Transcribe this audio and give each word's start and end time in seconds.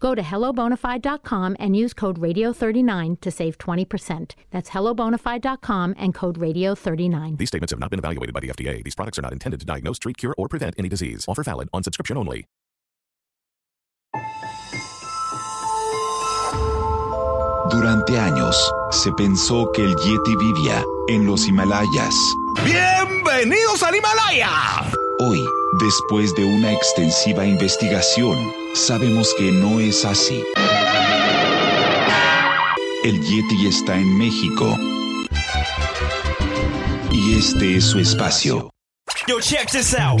Go 0.00 0.14
to 0.14 0.22
hellobonafide.com 0.22 1.56
and 1.60 1.76
use 1.76 1.92
code 1.92 2.18
radio39 2.18 3.20
to 3.20 3.30
save 3.30 3.58
20%. 3.58 4.34
That's 4.50 4.70
hellobonafide.com 4.70 5.94
and 5.98 6.14
code 6.14 6.38
radio39. 6.38 7.36
These 7.38 7.48
statements 7.48 7.70
have 7.72 7.80
not 7.80 7.90
been 7.90 8.00
evaluated 8.00 8.34
by 8.34 8.40
the 8.40 8.48
FDA. 8.48 8.82
These 8.82 8.94
products 8.94 9.18
are 9.18 9.22
not 9.22 9.32
intended 9.32 9.60
to 9.60 9.66
diagnose, 9.66 9.98
treat, 9.98 10.16
cure, 10.16 10.34
or 10.38 10.48
prevent 10.48 10.74
any 10.78 10.88
disease. 10.88 11.26
Offer 11.28 11.44
valid 11.44 11.68
on 11.72 11.82
subscription 11.82 12.16
only. 12.16 12.46
Durante 17.70 18.18
años, 18.18 18.56
se 18.90 19.12
pensó 19.12 19.70
que 19.72 19.84
el 19.84 19.94
Yeti 19.94 20.34
vivía 20.34 20.82
en 21.08 21.24
los 21.24 21.46
Himalayas. 21.46 22.14
¡Bienvenidos 22.64 23.84
al 23.84 23.94
Himalaya! 23.94 24.90
Hoy, 25.20 25.40
después 25.78 26.34
de 26.34 26.44
una 26.44 26.72
extensiva 26.72 27.46
investigación, 27.46 28.36
sabemos 28.74 29.34
que 29.36 29.52
no 29.52 29.80
es 29.80 30.04
así. 30.04 30.42
El 33.04 33.20
Yeti 33.20 33.66
está 33.66 33.96
en 33.96 34.18
México. 34.18 34.76
Y 37.12 37.38
este 37.38 37.76
es 37.76 37.84
su 37.84 37.98
espacio. 37.98 38.70
Yo, 39.26 39.40
check 39.40 39.70
this 39.70 39.94
out. 39.94 40.20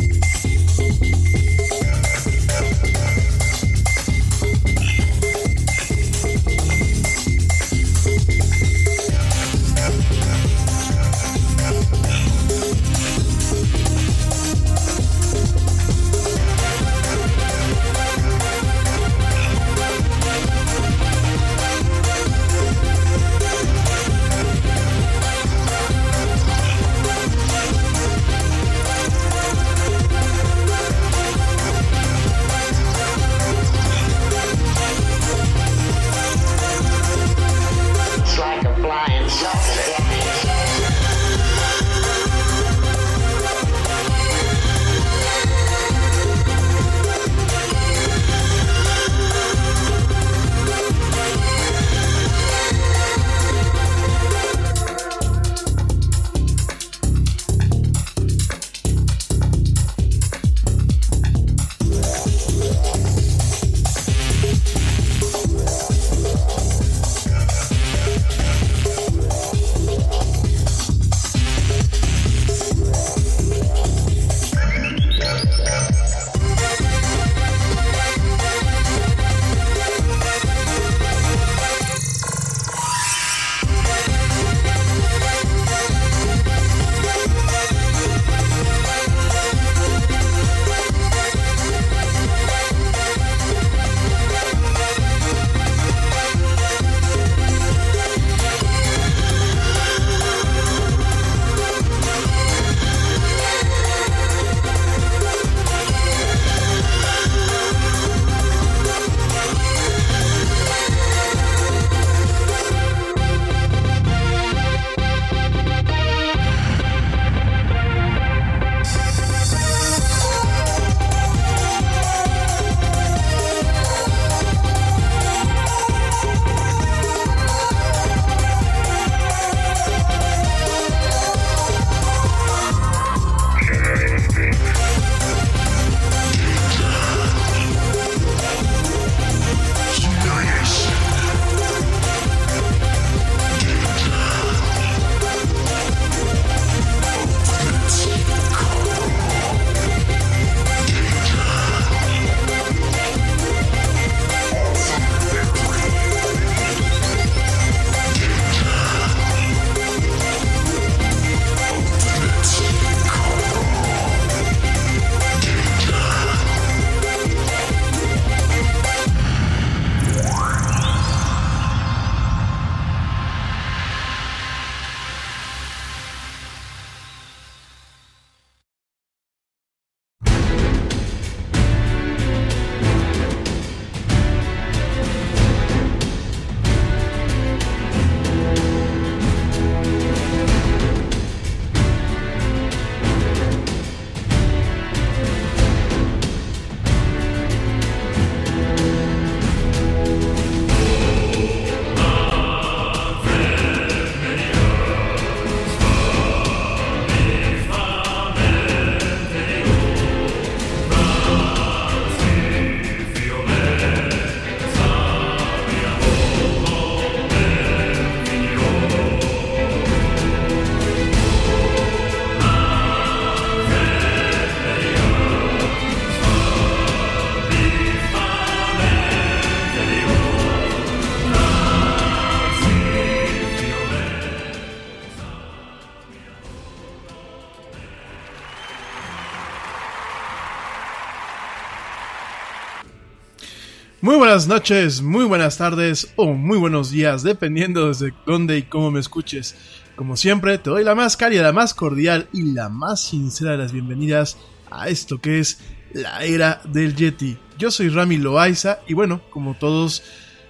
Muy 244.11 244.17
buenas 244.17 244.45
noches, 244.49 245.01
muy 245.01 245.23
buenas 245.23 245.57
tardes 245.57 246.11
o 246.17 246.33
muy 246.33 246.57
buenos 246.57 246.91
días, 246.91 247.23
dependiendo 247.23 247.87
desde 247.87 248.13
dónde 248.25 248.57
y 248.57 248.63
cómo 248.63 248.91
me 248.91 248.99
escuches. 248.99 249.55
Como 249.95 250.17
siempre, 250.17 250.57
te 250.57 250.69
doy 250.69 250.83
la 250.83 250.95
más 250.95 251.15
cálida, 251.15 251.43
la 251.43 251.53
más 251.53 251.73
cordial 251.73 252.27
y 252.33 252.51
la 252.51 252.67
más 252.67 253.01
sincera 253.01 253.51
de 253.51 253.59
las 253.59 253.71
bienvenidas 253.71 254.37
a 254.69 254.89
esto 254.89 255.21
que 255.21 255.39
es 255.39 255.59
la 255.93 256.25
era 256.25 256.59
del 256.65 256.93
Yeti. 256.93 257.37
Yo 257.57 257.71
soy 257.71 257.87
Rami 257.87 258.17
Loaiza 258.17 258.79
y 258.85 258.95
bueno, 258.95 259.21
como 259.29 259.53
todos, 259.53 260.03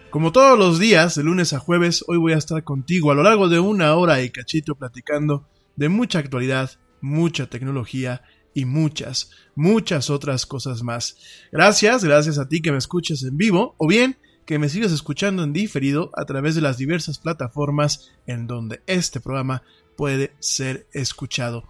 como 0.09 0.31
todos 0.31 0.57
los 0.57 0.79
días, 0.79 1.13
de 1.13 1.23
lunes 1.23 1.53
a 1.53 1.59
jueves, 1.59 2.03
hoy 2.07 2.17
voy 2.17 2.33
a 2.33 2.37
estar 2.37 2.63
contigo 2.63 3.11
a 3.11 3.15
lo 3.15 3.21
largo 3.21 3.47
de 3.47 3.59
una 3.59 3.93
hora 3.93 4.23
y 4.23 4.31
cachito 4.31 4.73
platicando 4.73 5.47
de 5.75 5.87
mucha 5.87 6.17
actualidad, 6.17 6.71
mucha 6.99 7.45
tecnología 7.45 8.23
y 8.53 8.65
muchas, 8.65 9.31
muchas 9.55 10.09
otras 10.09 10.45
cosas 10.45 10.83
más. 10.83 11.17
Gracias, 11.51 12.03
gracias 12.03 12.37
a 12.37 12.47
ti 12.47 12.61
que 12.61 12.71
me 12.71 12.77
escuches 12.77 13.23
en 13.23 13.37
vivo 13.37 13.75
o 13.77 13.87
bien 13.87 14.17
que 14.45 14.59
me 14.59 14.69
sigas 14.69 14.91
escuchando 14.91 15.43
en 15.43 15.53
diferido 15.53 16.11
a 16.15 16.25
través 16.25 16.55
de 16.55 16.61
las 16.61 16.77
diversas 16.77 17.19
plataformas 17.19 18.11
en 18.27 18.47
donde 18.47 18.81
este 18.87 19.19
programa 19.19 19.63
puede 19.95 20.33
ser 20.39 20.87
escuchado. 20.93 21.63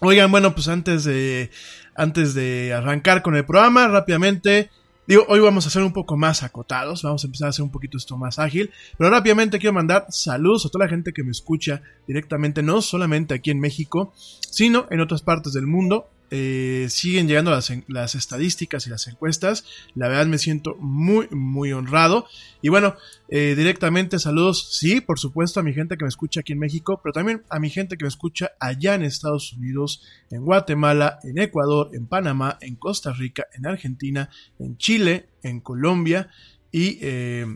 Oigan, 0.00 0.30
bueno, 0.30 0.54
pues 0.54 0.68
antes 0.68 1.04
de 1.04 1.50
antes 1.94 2.34
de 2.34 2.74
arrancar 2.74 3.22
con 3.22 3.36
el 3.36 3.46
programa, 3.46 3.88
rápidamente 3.88 4.70
Digo, 5.06 5.24
hoy 5.28 5.38
vamos 5.38 5.64
a 5.64 5.70
ser 5.70 5.84
un 5.84 5.92
poco 5.92 6.16
más 6.16 6.42
acotados, 6.42 7.02
vamos 7.02 7.22
a 7.22 7.28
empezar 7.28 7.46
a 7.46 7.50
hacer 7.50 7.62
un 7.62 7.70
poquito 7.70 7.96
esto 7.96 8.16
más 8.16 8.40
ágil, 8.40 8.72
pero 8.98 9.08
rápidamente 9.08 9.60
quiero 9.60 9.72
mandar 9.72 10.06
saludos 10.08 10.66
a 10.66 10.68
toda 10.68 10.86
la 10.86 10.90
gente 10.90 11.12
que 11.12 11.22
me 11.22 11.30
escucha 11.30 11.80
directamente, 12.08 12.60
no 12.60 12.82
solamente 12.82 13.32
aquí 13.34 13.52
en 13.52 13.60
México, 13.60 14.12
sino 14.50 14.88
en 14.90 15.00
otras 15.00 15.22
partes 15.22 15.52
del 15.52 15.68
mundo. 15.68 16.08
Eh, 16.30 16.86
siguen 16.90 17.28
llegando 17.28 17.50
las, 17.52 17.72
las, 17.86 18.14
estadísticas 18.14 18.86
y 18.86 18.90
las 18.90 19.06
encuestas. 19.06 19.64
La 19.94 20.08
verdad 20.08 20.26
me 20.26 20.38
siento 20.38 20.74
muy, 20.76 21.28
muy 21.30 21.72
honrado. 21.72 22.26
Y 22.62 22.68
bueno, 22.68 22.96
eh, 23.28 23.54
directamente 23.56 24.18
saludos, 24.18 24.76
sí, 24.76 25.00
por 25.00 25.18
supuesto, 25.18 25.60
a 25.60 25.62
mi 25.62 25.72
gente 25.72 25.96
que 25.96 26.04
me 26.04 26.08
escucha 26.08 26.40
aquí 26.40 26.52
en 26.52 26.58
México, 26.58 27.00
pero 27.02 27.12
también 27.12 27.42
a 27.48 27.60
mi 27.60 27.70
gente 27.70 27.96
que 27.96 28.04
me 28.04 28.08
escucha 28.08 28.52
allá 28.58 28.94
en 28.94 29.02
Estados 29.02 29.52
Unidos, 29.52 30.02
en 30.30 30.44
Guatemala, 30.44 31.18
en 31.22 31.38
Ecuador, 31.38 31.90
en 31.92 32.06
Panamá, 32.06 32.58
en 32.60 32.76
Costa 32.76 33.12
Rica, 33.12 33.46
en 33.54 33.66
Argentina, 33.66 34.28
en 34.58 34.76
Chile, 34.78 35.28
en 35.42 35.60
Colombia 35.60 36.28
y 36.72 36.98
eh, 37.00 37.46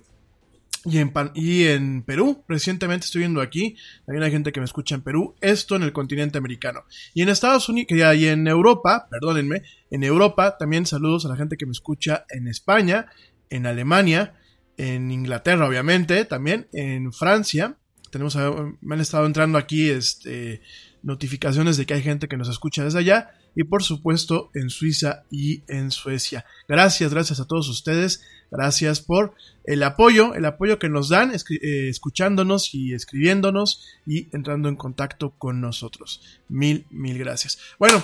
y 0.84 0.98
en, 0.98 1.12
y 1.34 1.64
en 1.64 2.02
Perú, 2.02 2.42
recientemente 2.48 3.04
estoy 3.04 3.20
viendo 3.20 3.40
aquí, 3.40 3.76
también 4.06 4.22
hay 4.22 4.30
gente 4.30 4.52
que 4.52 4.60
me 4.60 4.64
escucha 4.64 4.94
en 4.94 5.02
Perú, 5.02 5.34
esto 5.40 5.76
en 5.76 5.82
el 5.82 5.92
continente 5.92 6.38
americano. 6.38 6.84
Y 7.12 7.22
en 7.22 7.28
Estados 7.28 7.68
Unidos, 7.68 7.88
y 7.90 8.26
en 8.26 8.46
Europa, 8.46 9.06
perdónenme, 9.10 9.62
en 9.90 10.04
Europa 10.04 10.56
también 10.58 10.86
saludos 10.86 11.26
a 11.26 11.28
la 11.28 11.36
gente 11.36 11.56
que 11.56 11.66
me 11.66 11.72
escucha 11.72 12.24
en 12.30 12.48
España, 12.48 13.06
en 13.50 13.66
Alemania, 13.66 14.34
en 14.76 15.10
Inglaterra 15.10 15.66
obviamente, 15.66 16.24
también 16.24 16.68
en 16.72 17.12
Francia. 17.12 17.76
Tenemos, 18.10 18.36
me 18.80 18.94
han 18.94 19.00
estado 19.00 19.26
entrando 19.26 19.58
aquí 19.58 19.90
este, 19.90 20.62
notificaciones 21.02 21.76
de 21.76 21.86
que 21.86 21.94
hay 21.94 22.02
gente 22.02 22.28
que 22.28 22.36
nos 22.36 22.48
escucha 22.48 22.84
desde 22.84 23.00
allá 23.00 23.30
y 23.54 23.64
por 23.64 23.82
supuesto 23.82 24.50
en 24.54 24.70
Suiza 24.70 25.24
y 25.30 25.62
en 25.68 25.90
Suecia. 25.90 26.44
Gracias, 26.68 27.12
gracias 27.12 27.40
a 27.40 27.46
todos 27.46 27.68
ustedes, 27.68 28.22
gracias 28.50 29.00
por 29.00 29.34
el 29.64 29.82
apoyo, 29.82 30.34
el 30.34 30.44
apoyo 30.44 30.78
que 30.78 30.88
nos 30.88 31.08
dan 31.08 31.32
eh, 31.32 31.88
escuchándonos 31.88 32.74
y 32.74 32.94
escribiéndonos 32.94 33.86
y 34.06 34.28
entrando 34.34 34.68
en 34.68 34.76
contacto 34.76 35.30
con 35.38 35.60
nosotros. 35.60 36.22
Mil, 36.48 36.86
mil 36.90 37.18
gracias. 37.18 37.58
Bueno, 37.78 38.02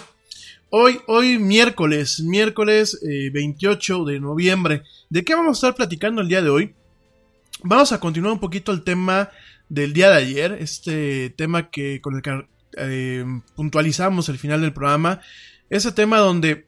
hoy, 0.71 1.01
hoy 1.07 1.39
miércoles, 1.39 2.21
miércoles 2.21 3.01
28 3.03 3.97
eh, 4.09 4.13
de 4.13 4.21
noviembre, 4.21 4.83
¿de 5.11 5.25
qué 5.25 5.35
vamos 5.35 5.57
a 5.57 5.59
estar 5.59 5.75
platicando 5.75 6.23
el 6.23 6.29
día 6.29 6.43
de 6.43 6.51
hoy? 6.51 6.75
Vamos 7.63 7.93
a 7.93 8.01
continuar 8.01 8.35
un 8.35 8.41
poquito 8.41 8.73
el 8.73 8.85
tema 8.85 9.31
del 9.69 9.93
día 9.93 10.11
de 10.11 10.17
ayer, 10.17 10.53
este 10.61 11.31
tema 11.31 11.71
que 11.71 12.01
con 12.01 12.17
el 12.17 12.23
que 12.23 12.47
eh, 12.77 13.25
puntualizamos 13.55 14.29
al 14.29 14.39
final 14.39 14.61
del 14.61 14.73
programa, 14.73 15.21
ese 15.71 15.93
tema 15.93 16.19
donde 16.19 16.67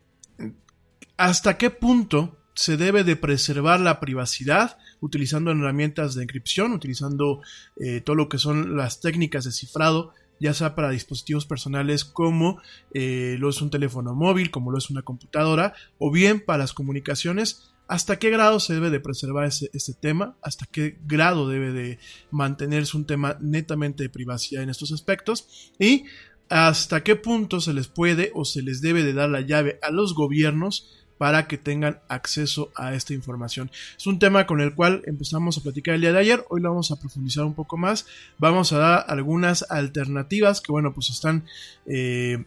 hasta 1.17 1.59
qué 1.59 1.71
punto 1.71 2.38
se 2.59 2.77
debe 2.77 3.05
de 3.05 3.15
preservar 3.15 3.79
la 3.79 4.01
privacidad 4.01 4.79
utilizando 4.99 5.53
herramientas 5.53 6.17
de 6.17 6.25
encripción, 6.25 6.73
utilizando 6.73 7.41
eh, 7.77 8.01
todo 8.01 8.17
lo 8.17 8.29
que 8.29 8.39
son 8.39 8.77
las 8.77 9.01
técnicas 9.01 9.45
de 9.45 9.53
cifrado, 9.53 10.13
ya 10.41 10.53
sea 10.55 10.75
para 10.75 10.91
dispositivos 10.91 11.47
personales 11.47 12.05
como 12.05 12.61
eh, 12.93 13.37
lo 13.39 13.49
es 13.49 13.63
un 13.63 13.71
teléfono 13.71 14.12
móvil, 14.17 14.50
como 14.50 14.73
lo 14.73 14.79
es 14.79 14.91
una 14.91 15.03
computadora, 15.03 15.73
o 15.99 16.11
bien 16.11 16.45
para 16.45 16.59
las 16.59 16.73
comunicaciones. 16.73 17.71
Hasta 17.87 18.19
qué 18.19 18.29
grado 18.29 18.59
se 18.59 18.75
debe 18.75 18.91
de 18.91 18.99
preservar 18.99 19.47
ese, 19.47 19.95
tema, 19.95 20.37
hasta 20.43 20.67
qué 20.67 20.99
grado 21.07 21.49
debe 21.49 21.71
de 21.71 22.00
mantenerse 22.33 22.97
un 22.97 23.07
tema 23.07 23.38
netamente 23.41 24.03
de 24.03 24.11
privacidad 24.11 24.65
en 24.65 24.71
estos 24.71 24.91
aspectos 24.91 25.73
y 25.79 26.07
hasta 26.49 27.05
qué 27.05 27.15
punto 27.15 27.61
se 27.61 27.73
les 27.73 27.87
puede 27.87 28.33
o 28.35 28.45
se 28.45 28.62
les 28.62 28.81
debe 28.81 29.05
de 29.05 29.12
dar 29.12 29.29
la 29.29 29.43
llave 29.43 29.79
a 29.81 29.93
los 29.93 30.15
gobiernos 30.15 31.08
para 31.19 31.47
que 31.47 31.59
tengan 31.59 32.01
acceso 32.09 32.71
a 32.75 32.95
esta 32.95 33.13
información. 33.13 33.71
Es 33.97 34.07
un 34.07 34.19
tema 34.19 34.47
con 34.47 34.61
el 34.61 34.75
cual 34.75 35.03
empezamos 35.07 35.59
a 35.59 35.63
platicar 35.63 35.95
el 35.95 36.01
día 36.01 36.13
de 36.13 36.21
ayer, 36.21 36.45
hoy 36.49 36.61
lo 36.61 36.71
vamos 36.71 36.91
a 36.91 36.99
profundizar 36.99 37.45
un 37.45 37.55
poco 37.55 37.77
más, 37.77 38.07
vamos 38.39 38.73
a 38.73 38.79
dar 38.79 39.05
algunas 39.09 39.69
alternativas 39.71 40.61
que 40.61 40.73
bueno 40.73 40.95
pues 40.95 41.11
están 41.11 41.45
eh, 41.87 42.45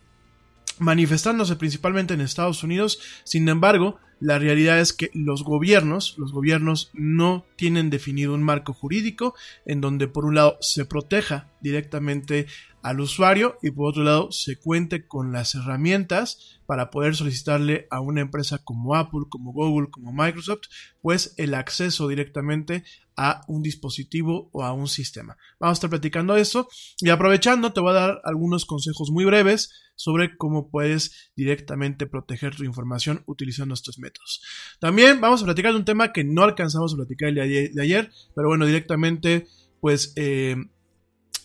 manifestándose 0.79 1.55
principalmente 1.57 2.13
en 2.13 2.21
Estados 2.21 2.63
Unidos, 2.63 2.99
sin 3.23 3.47
embargo 3.49 3.99
la 4.21 4.37
realidad 4.37 4.79
es 4.79 4.93
que 4.93 5.09
los 5.15 5.43
gobiernos, 5.43 6.15
los 6.17 6.31
gobiernos 6.31 6.91
no 6.93 7.43
tienen 7.55 7.89
definido 7.89 8.35
un 8.35 8.43
marco 8.43 8.71
jurídico 8.71 9.33
en 9.65 9.81
donde 9.81 10.07
por 10.07 10.25
un 10.25 10.35
lado 10.35 10.57
se 10.61 10.85
proteja 10.85 11.49
directamente 11.59 12.45
al 12.83 12.99
usuario 12.99 13.57
y 13.61 13.71
por 13.71 13.89
otro 13.89 14.03
lado 14.03 14.31
se 14.31 14.57
cuente 14.57 15.07
con 15.07 15.31
las 15.31 15.55
herramientas 15.55 16.59
para 16.65 16.89
poder 16.89 17.15
solicitarle 17.15 17.87
a 17.91 17.99
una 17.99 18.21
empresa 18.21 18.59
como 18.63 18.95
Apple, 18.95 19.25
como 19.29 19.51
Google, 19.51 19.89
como 19.91 20.13
Microsoft, 20.13 20.61
pues 21.01 21.33
el 21.37 21.53
acceso 21.53 22.07
directamente 22.07 22.83
a 23.17 23.41
un 23.47 23.61
dispositivo 23.61 24.49
o 24.53 24.63
a 24.63 24.71
un 24.71 24.87
sistema. 24.87 25.37
Vamos 25.59 25.75
a 25.75 25.77
estar 25.77 25.89
platicando 25.89 26.35
eso 26.37 26.67
y 26.99 27.09
aprovechando 27.09 27.73
te 27.73 27.81
voy 27.81 27.91
a 27.91 27.99
dar 27.99 28.21
algunos 28.23 28.65
consejos 28.65 29.11
muy 29.11 29.25
breves 29.25 29.71
sobre 29.95 30.35
cómo 30.37 30.69
puedes 30.69 31.31
directamente 31.35 32.07
proteger 32.07 32.55
tu 32.55 32.63
información 32.63 33.23
utilizando 33.27 33.73
estos 33.73 33.99
métodos. 33.99 34.41
También 34.79 35.21
vamos 35.21 35.41
a 35.41 35.45
platicar 35.45 35.73
de 35.73 35.79
un 35.79 35.85
tema 35.85 36.13
que 36.13 36.23
no 36.23 36.43
alcanzamos 36.43 36.93
a 36.93 36.97
platicar 36.97 37.29
el 37.29 37.35
día 37.35 37.69
de 37.71 37.81
ayer, 37.81 38.11
pero 38.33 38.47
bueno, 38.47 38.65
directamente 38.65 39.47
pues 39.79 40.13
eh, 40.15 40.55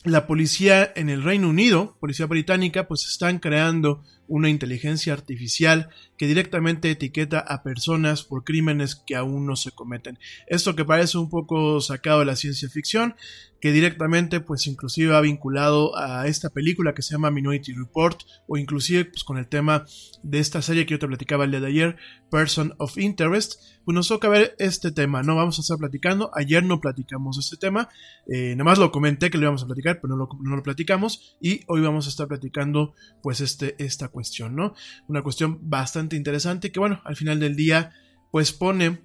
la 0.07 0.27
policía 0.27 0.93
en 0.95 1.11
el 1.11 1.23
Reino 1.23 1.49
Unido, 1.49 1.97
policía 2.01 2.27
británica, 2.27 2.87
pues 2.87 3.07
están 3.07 3.39
creando 3.39 4.03
una 4.29 4.49
inteligencia 4.49 5.13
artificial 5.13 5.89
que 6.17 6.27
directamente 6.27 6.91
etiqueta 6.91 7.39
a 7.41 7.63
personas 7.63 8.23
por 8.23 8.45
crímenes 8.45 8.95
que 8.95 9.17
aún 9.17 9.47
no 9.47 9.57
se 9.57 9.73
cometen. 9.73 10.19
Esto 10.47 10.75
que 10.75 10.85
parece 10.85 11.19
un 11.19 11.29
poco 11.29 11.81
sacado 11.81 12.21
de 12.21 12.27
la 12.27 12.37
ciencia 12.37 12.69
ficción, 12.69 13.15
que 13.61 13.73
directamente 13.73 14.41
pues 14.41 14.67
inclusive 14.67 15.13
va 15.13 15.21
vinculado 15.21 15.97
a 15.97 16.27
esta 16.27 16.51
película 16.51 16.95
que 16.95 17.03
se 17.03 17.13
llama 17.13 17.31
Minority 17.31 17.73
Report 17.73 18.21
o 18.47 18.57
inclusive 18.57 19.07
pues 19.07 19.25
con 19.25 19.39
el 19.39 19.49
tema 19.49 19.87
de 20.23 20.39
esta 20.39 20.63
serie 20.63 20.87
que 20.87 20.93
yo 20.93 20.99
te 20.99 21.07
platicaba 21.07 21.45
el 21.45 21.51
día 21.51 21.61
de 21.61 21.69
ayer, 21.69 21.97
Person 22.31 22.75
of 22.79 22.99
Interest, 22.99 23.55
pues 23.85 23.95
nos 23.95 24.09
toca 24.09 24.29
ver 24.29 24.57
este 24.59 24.91
tema, 24.91 25.23
no 25.23 25.37
vamos 25.37 25.59
a 25.59 25.63
estar 25.63 25.79
platicando, 25.79 26.31
ayer 26.35 26.65
no 26.65 26.81
platicamos 26.81 27.39
este 27.39 27.57
tema, 27.57 27.89
eh, 28.27 28.55
nada 28.57 28.65
más 28.65 28.79
lo 28.79 28.91
comenté 28.91 29.31
que 29.31 29.39
lo 29.39 29.45
íbamos 29.45 29.63
a 29.63 29.67
platicar, 29.67 30.01
pero 30.01 30.17
no 30.17 30.17
lo, 30.17 30.29
no 30.43 30.57
lo 30.57 30.63
platicamos. 30.63 31.37
Y 31.41 31.61
hoy 31.69 31.81
vamos 31.83 32.07
a 32.07 32.09
estar 32.09 32.27
platicando 32.27 32.95
pues 33.23 33.41
este, 33.41 33.77
esta 33.79 34.09
cuestión, 34.17 34.57
¿no? 34.57 34.75
Una 35.09 35.23
cuestión 35.23 35.59
bastante 35.69 36.17
interesante 36.17 36.73
que 36.73 36.81
bueno, 36.81 37.03
al 37.05 37.17
final 37.17 37.39
del 37.39 37.55
día 37.55 37.93
pues 38.31 38.55
pone 38.55 38.99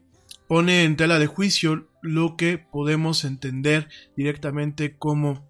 pone 0.48 0.86
en 0.86 0.96
tela 0.96 1.20
de 1.20 1.27
juicio 1.27 1.89
lo 2.01 2.38
que 2.38 2.58
podemos 2.58 3.25
entender 3.25 3.89
directamente 4.15 4.96
como 4.98 5.46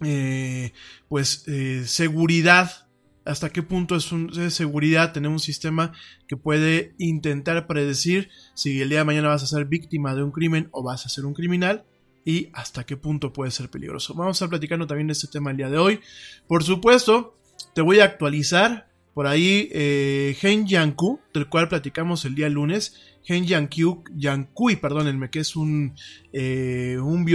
eh, 0.00 0.72
pues 1.10 1.44
eh, 1.48 1.82
seguridad 1.84 2.88
hasta 3.26 3.50
qué 3.50 3.62
punto 3.62 3.94
es, 3.94 4.10
seguridad 4.54 5.12
tener 5.12 5.30
un 5.30 5.38
sistema 5.38 5.92
que 6.26 6.38
puede 6.38 6.94
intentar 6.96 7.66
predecir 7.66 8.30
si 8.54 8.80
el 8.80 8.88
día 8.88 9.00
de 9.00 9.04
mañana 9.04 9.28
vas 9.28 9.42
a 9.42 9.46
ser 9.46 9.66
víctima 9.66 10.14
de 10.14 10.22
un 10.22 10.32
crimen 10.32 10.68
o 10.72 10.82
vas 10.82 11.04
a 11.04 11.10
ser 11.10 11.26
un 11.26 11.34
criminal 11.34 11.84
y 12.24 12.48
hasta 12.54 12.84
qué 12.84 12.96
punto 12.96 13.34
puede 13.34 13.50
ser 13.50 13.68
peligroso. 13.68 14.14
Vamos 14.14 14.36
a 14.36 14.38
estar 14.38 14.48
platicando 14.48 14.86
también 14.86 15.08
de 15.08 15.12
este 15.12 15.28
tema 15.28 15.50
el 15.50 15.58
día 15.58 15.68
de 15.68 15.78
hoy. 15.78 16.00
Por 16.46 16.64
supuesto, 16.64 17.36
te 17.74 17.80
voy 17.80 18.00
a 18.00 18.04
actualizar 18.04 18.88
por 19.14 19.26
ahí 19.26 19.68
eh, 19.72 20.36
Gen 20.38 20.66
del 20.66 21.48
cual 21.48 21.68
platicamos 21.68 22.24
el 22.24 22.34
día 22.34 22.48
lunes, 22.48 22.96
Gen 23.24 23.44
Yankui, 23.44 24.76
perdónenme, 24.76 25.30
que 25.30 25.40
es 25.40 25.54
un, 25.54 25.94
eh, 26.32 26.96
un, 26.98 27.26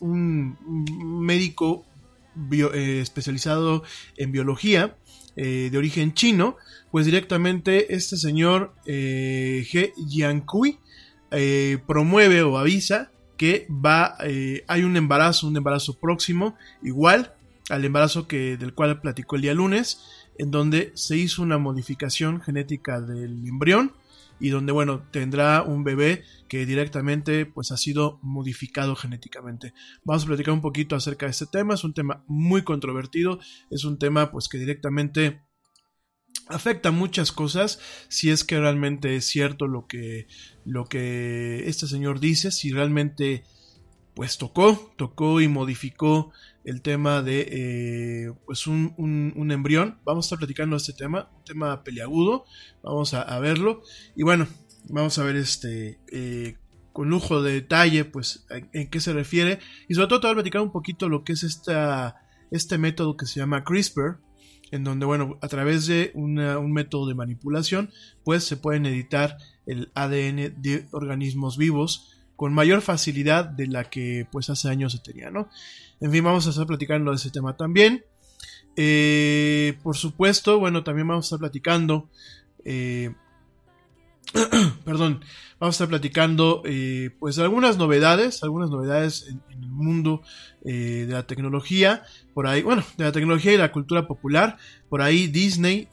un 0.00 1.24
médico 1.24 1.84
eh, 2.52 3.00
especializado 3.00 3.82
en 4.16 4.32
biología 4.32 4.96
eh, 5.36 5.68
de 5.70 5.78
origen 5.78 6.14
chino, 6.14 6.56
pues 6.90 7.06
directamente 7.06 7.94
este 7.94 8.16
señor 8.16 8.74
Yankui 8.86 10.78
eh, 11.30 11.78
promueve 11.86 12.42
o 12.42 12.58
avisa 12.58 13.10
que 13.36 13.66
va, 13.70 14.16
hay 14.18 14.82
un 14.82 14.96
embarazo, 14.96 15.48
un 15.48 15.56
embarazo 15.56 15.98
próximo, 15.98 16.56
igual 16.82 17.34
al 17.70 17.84
embarazo 17.84 18.28
que, 18.28 18.56
del 18.56 18.74
cual 18.74 19.00
platicó 19.00 19.36
el 19.36 19.42
día 19.42 19.54
lunes, 19.54 20.02
en 20.38 20.50
donde 20.50 20.92
se 20.94 21.16
hizo 21.16 21.42
una 21.42 21.58
modificación 21.58 22.40
genética 22.40 23.00
del 23.00 23.46
embrión 23.46 23.92
y 24.40 24.48
donde, 24.48 24.72
bueno, 24.72 25.06
tendrá 25.10 25.62
un 25.62 25.84
bebé 25.84 26.24
que 26.48 26.64
directamente 26.64 27.46
pues 27.46 27.70
ha 27.70 27.76
sido 27.76 28.18
modificado 28.22 28.96
genéticamente. 28.96 29.74
Vamos 30.02 30.24
a 30.24 30.26
platicar 30.26 30.54
un 30.54 30.62
poquito 30.62 30.96
acerca 30.96 31.26
de 31.26 31.32
este 31.32 31.46
tema, 31.46 31.74
es 31.74 31.84
un 31.84 31.94
tema 31.94 32.24
muy 32.26 32.62
controvertido, 32.62 33.38
es 33.70 33.84
un 33.84 33.98
tema 33.98 34.32
pues 34.32 34.48
que 34.48 34.58
directamente 34.58 35.42
afecta 36.48 36.90
muchas 36.90 37.32
cosas. 37.32 37.78
Si 38.08 38.30
es 38.30 38.44
que 38.44 38.58
realmente 38.58 39.16
es 39.16 39.26
cierto 39.26 39.66
lo 39.66 39.86
que 39.86 40.26
lo 40.64 40.86
que 40.86 41.68
este 41.68 41.86
señor 41.86 42.20
dice 42.20 42.50
si 42.50 42.72
realmente 42.72 43.44
pues 44.14 44.38
tocó 44.38 44.92
tocó 44.96 45.40
y 45.40 45.48
modificó 45.48 46.32
el 46.64 46.82
tema 46.82 47.22
de 47.22 47.46
eh, 47.50 48.32
pues 48.46 48.66
un, 48.66 48.92
un, 48.96 49.50
embrión. 49.50 49.98
Vamos 50.04 50.24
a 50.24 50.26
estar 50.26 50.38
platicando 50.38 50.76
este 50.76 50.92
tema, 50.92 51.30
un 51.36 51.44
tema 51.44 51.82
peliagudo, 51.82 52.44
vamos 52.82 53.14
a, 53.14 53.38
verlo. 53.38 53.82
Y 54.14 54.22
bueno, 54.22 54.46
vamos 54.88 55.18
a 55.18 55.24
ver 55.24 55.36
este 55.36 55.98
eh, 56.12 56.56
con 56.92 57.08
lujo 57.08 57.42
de 57.42 57.52
detalle, 57.52 58.04
pues 58.04 58.46
en, 58.50 58.90
qué 58.90 59.00
se 59.00 59.12
refiere. 59.12 59.58
Y 59.88 59.94
sobre 59.94 60.08
todo 60.08 60.20
te 60.20 60.26
voy 60.26 60.32
a 60.32 60.36
platicar 60.36 60.62
un 60.62 60.72
poquito 60.72 61.08
lo 61.08 61.24
que 61.24 61.32
es 61.32 61.42
esta, 61.42 62.16
este 62.50 62.78
método 62.78 63.16
que 63.16 63.26
se 63.26 63.40
llama 63.40 63.64
CRISPR, 63.64 64.18
en 64.70 64.84
donde, 64.84 65.06
bueno, 65.06 65.38
a 65.40 65.48
través 65.48 65.86
de 65.86 66.12
un 66.14 66.72
método 66.72 67.08
de 67.08 67.14
manipulación, 67.14 67.90
pues 68.24 68.44
se 68.44 68.56
pueden 68.56 68.86
editar 68.86 69.36
el 69.66 69.90
ADN 69.94 70.62
de 70.62 70.86
organismos 70.92 71.56
vivos 71.56 72.19
con 72.40 72.54
mayor 72.54 72.80
facilidad 72.80 73.44
de 73.44 73.66
la 73.66 73.84
que 73.84 74.26
pues 74.32 74.48
hace 74.48 74.70
años 74.70 74.92
se 74.92 74.98
tenía, 74.98 75.30
¿no? 75.30 75.50
En 76.00 76.10
fin, 76.10 76.24
vamos 76.24 76.46
a 76.46 76.50
estar 76.50 76.66
platicando 76.66 77.10
de 77.10 77.18
ese 77.18 77.30
tema 77.30 77.54
también. 77.54 78.02
Eh, 78.76 79.76
por 79.82 79.94
supuesto, 79.94 80.58
bueno, 80.58 80.82
también 80.82 81.06
vamos 81.06 81.26
a 81.26 81.26
estar 81.26 81.38
platicando. 81.38 82.08
Eh, 82.64 83.12
perdón, 84.86 85.22
vamos 85.58 85.74
a 85.74 85.76
estar 85.76 85.88
platicando 85.88 86.62
eh, 86.64 87.10
pues 87.20 87.38
algunas 87.38 87.76
novedades, 87.76 88.42
algunas 88.42 88.70
novedades 88.70 89.26
en, 89.28 89.42
el 89.50 89.68
mundo 89.68 90.22
de 90.62 91.08
la 91.10 91.26
tecnología, 91.26 92.04
por 92.32 92.46
ahí, 92.46 92.62
bueno, 92.62 92.84
de 92.96 93.04
la 93.04 93.12
tecnología 93.12 93.52
y 93.52 93.58
la 93.58 93.70
cultura 93.70 94.06
popular, 94.06 94.56
por 94.88 95.02
ahí 95.02 95.26
Disney 95.26 95.88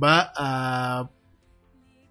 va 0.00 0.32
a, 0.36 1.10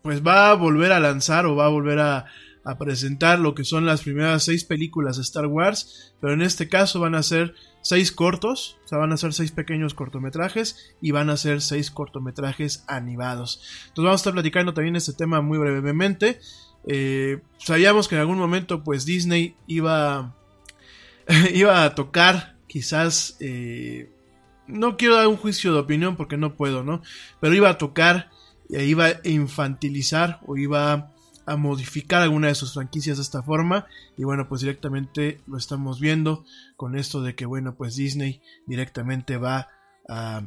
pues 0.01 0.21
va 0.21 0.49
a 0.49 0.53
volver 0.55 0.91
a 0.91 0.99
lanzar 0.99 1.45
o 1.45 1.55
va 1.55 1.67
a 1.67 1.69
volver 1.69 1.99
a, 1.99 2.25
a 2.63 2.77
presentar 2.77 3.39
lo 3.39 3.55
que 3.55 3.63
son 3.63 3.85
las 3.85 4.01
primeras 4.01 4.43
seis 4.43 4.63
películas 4.63 5.17
de 5.17 5.23
Star 5.23 5.47
Wars, 5.47 6.13
pero 6.21 6.33
en 6.33 6.41
este 6.41 6.69
caso 6.69 6.99
van 6.99 7.15
a 7.15 7.23
ser 7.23 7.55
seis 7.81 8.11
cortos, 8.11 8.77
o 8.85 8.87
sea, 8.87 8.97
van 8.97 9.11
a 9.11 9.17
ser 9.17 9.33
seis 9.33 9.51
pequeños 9.51 9.93
cortometrajes 9.93 10.95
y 11.01 11.11
van 11.11 11.29
a 11.29 11.37
ser 11.37 11.61
seis 11.61 11.91
cortometrajes 11.91 12.85
animados. 12.87 13.61
Entonces 13.87 14.03
vamos 14.05 14.19
a 14.19 14.21
estar 14.21 14.33
platicando 14.33 14.73
también 14.73 14.95
este 14.95 15.13
tema 15.13 15.41
muy 15.41 15.57
brevemente. 15.57 16.39
Eh, 16.87 17.41
sabíamos 17.57 18.07
que 18.07 18.15
en 18.15 18.21
algún 18.21 18.37
momento 18.37 18.83
pues 18.83 19.05
Disney 19.05 19.55
iba, 19.67 20.35
iba 21.53 21.83
a 21.83 21.95
tocar 21.95 22.55
quizás... 22.67 23.37
Eh, 23.39 24.09
no 24.67 24.97
quiero 24.97 25.15
dar 25.15 25.27
un 25.27 25.37
juicio 25.37 25.73
de 25.73 25.79
opinión 25.79 26.15
porque 26.15 26.37
no 26.37 26.55
puedo, 26.55 26.83
¿no? 26.83 27.01
Pero 27.39 27.53
iba 27.53 27.69
a 27.69 27.77
tocar, 27.77 28.29
e 28.69 28.85
iba 28.85 29.05
a 29.07 29.19
infantilizar 29.25 30.39
o 30.45 30.55
iba 30.55 31.12
a 31.45 31.55
modificar 31.57 32.21
alguna 32.21 32.47
de 32.47 32.55
sus 32.55 32.73
franquicias 32.73 33.17
de 33.17 33.23
esta 33.23 33.43
forma. 33.43 33.87
Y 34.17 34.23
bueno 34.23 34.47
pues 34.47 34.61
directamente 34.61 35.41
lo 35.47 35.57
estamos 35.57 35.99
viendo 35.99 36.45
con 36.75 36.95
esto 36.95 37.21
de 37.21 37.35
que 37.35 37.45
bueno 37.45 37.75
pues 37.75 37.95
Disney 37.95 38.41
directamente 38.67 39.37
va 39.37 39.69
a 40.07 40.43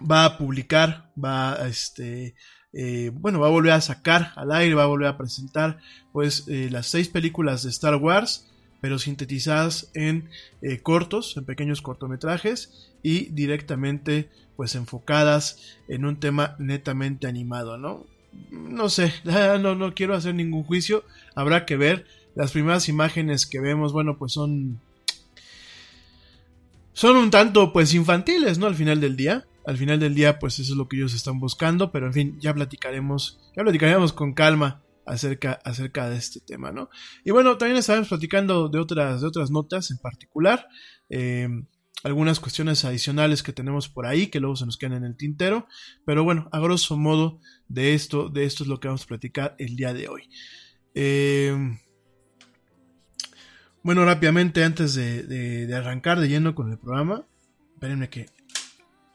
va 0.00 0.24
a 0.24 0.38
publicar 0.38 1.10
va 1.22 1.54
a 1.54 1.68
este 1.68 2.34
eh, 2.72 3.10
bueno 3.14 3.38
va 3.38 3.46
a 3.46 3.50
volver 3.50 3.72
a 3.72 3.80
sacar 3.80 4.32
al 4.36 4.52
aire 4.52 4.74
va 4.74 4.84
a 4.84 4.86
volver 4.86 5.08
a 5.08 5.18
presentar 5.18 5.78
pues 6.12 6.48
eh, 6.48 6.68
las 6.70 6.86
seis 6.86 7.08
películas 7.08 7.62
de 7.62 7.70
Star 7.70 7.96
Wars 7.96 8.50
pero 8.80 8.98
sintetizadas 8.98 9.90
en 9.94 10.28
eh, 10.60 10.80
cortos 10.80 11.36
en 11.36 11.44
pequeños 11.44 11.82
cortometrajes 11.82 12.92
y 13.02 13.26
directamente 13.26 14.30
pues 14.56 14.74
enfocadas 14.74 15.78
en 15.88 16.04
un 16.04 16.18
tema 16.18 16.56
netamente 16.58 17.26
animado 17.26 17.78
no 17.78 18.06
no 18.50 18.88
sé, 18.88 19.12
no, 19.24 19.74
no 19.74 19.94
quiero 19.94 20.14
hacer 20.14 20.34
ningún 20.34 20.64
juicio, 20.64 21.04
habrá 21.34 21.66
que 21.66 21.76
ver. 21.76 22.06
Las 22.34 22.50
primeras 22.50 22.88
imágenes 22.88 23.46
que 23.46 23.60
vemos, 23.60 23.92
bueno, 23.92 24.18
pues 24.18 24.32
son... 24.32 24.80
Son 26.92 27.16
un 27.16 27.30
tanto, 27.30 27.72
pues, 27.72 27.94
infantiles, 27.94 28.58
¿no? 28.58 28.66
Al 28.66 28.74
final 28.74 29.00
del 29.00 29.16
día. 29.16 29.46
Al 29.66 29.76
final 29.76 29.98
del 29.98 30.14
día, 30.14 30.38
pues, 30.38 30.58
eso 30.58 30.72
es 30.72 30.76
lo 30.76 30.88
que 30.88 30.96
ellos 30.96 31.14
están 31.14 31.40
buscando, 31.40 31.90
pero 31.90 32.06
en 32.06 32.12
fin, 32.12 32.36
ya 32.40 32.54
platicaremos, 32.54 33.38
ya 33.56 33.62
platicaremos 33.62 34.12
con 34.12 34.32
calma 34.32 34.82
acerca, 35.06 35.60
acerca 35.64 36.08
de 36.08 36.16
este 36.16 36.40
tema, 36.40 36.72
¿no? 36.72 36.90
Y 37.24 37.30
bueno, 37.30 37.56
también 37.56 37.78
estaremos 37.78 38.08
platicando 38.08 38.68
de 38.68 38.78
otras, 38.78 39.20
de 39.20 39.26
otras 39.26 39.50
notas 39.50 39.90
en 39.90 39.98
particular. 39.98 40.68
Eh, 41.08 41.48
algunas 42.04 42.38
cuestiones 42.38 42.84
adicionales 42.84 43.42
que 43.42 43.52
tenemos 43.52 43.88
por 43.88 44.06
ahí 44.06 44.28
que 44.28 44.38
luego 44.38 44.56
se 44.56 44.66
nos 44.66 44.76
quedan 44.76 44.98
en 44.98 45.04
el 45.04 45.16
tintero. 45.16 45.66
Pero 46.04 46.22
bueno, 46.22 46.48
a 46.52 46.60
grosso 46.60 46.96
modo 46.96 47.40
de 47.66 47.94
esto, 47.94 48.28
de 48.28 48.44
esto 48.44 48.62
es 48.62 48.68
lo 48.68 48.78
que 48.78 48.88
vamos 48.88 49.04
a 49.04 49.08
platicar 49.08 49.56
el 49.58 49.74
día 49.74 49.92
de 49.94 50.08
hoy. 50.08 50.28
Eh, 50.94 51.76
bueno, 53.82 54.04
rápidamente 54.04 54.62
antes 54.64 54.94
de, 54.94 55.22
de, 55.24 55.74
arrancar 55.74 56.20
de 56.20 56.28
lleno 56.28 56.54
con 56.54 56.70
el 56.70 56.78
programa, 56.78 57.26
espérenme 57.74 58.08
que 58.10 58.26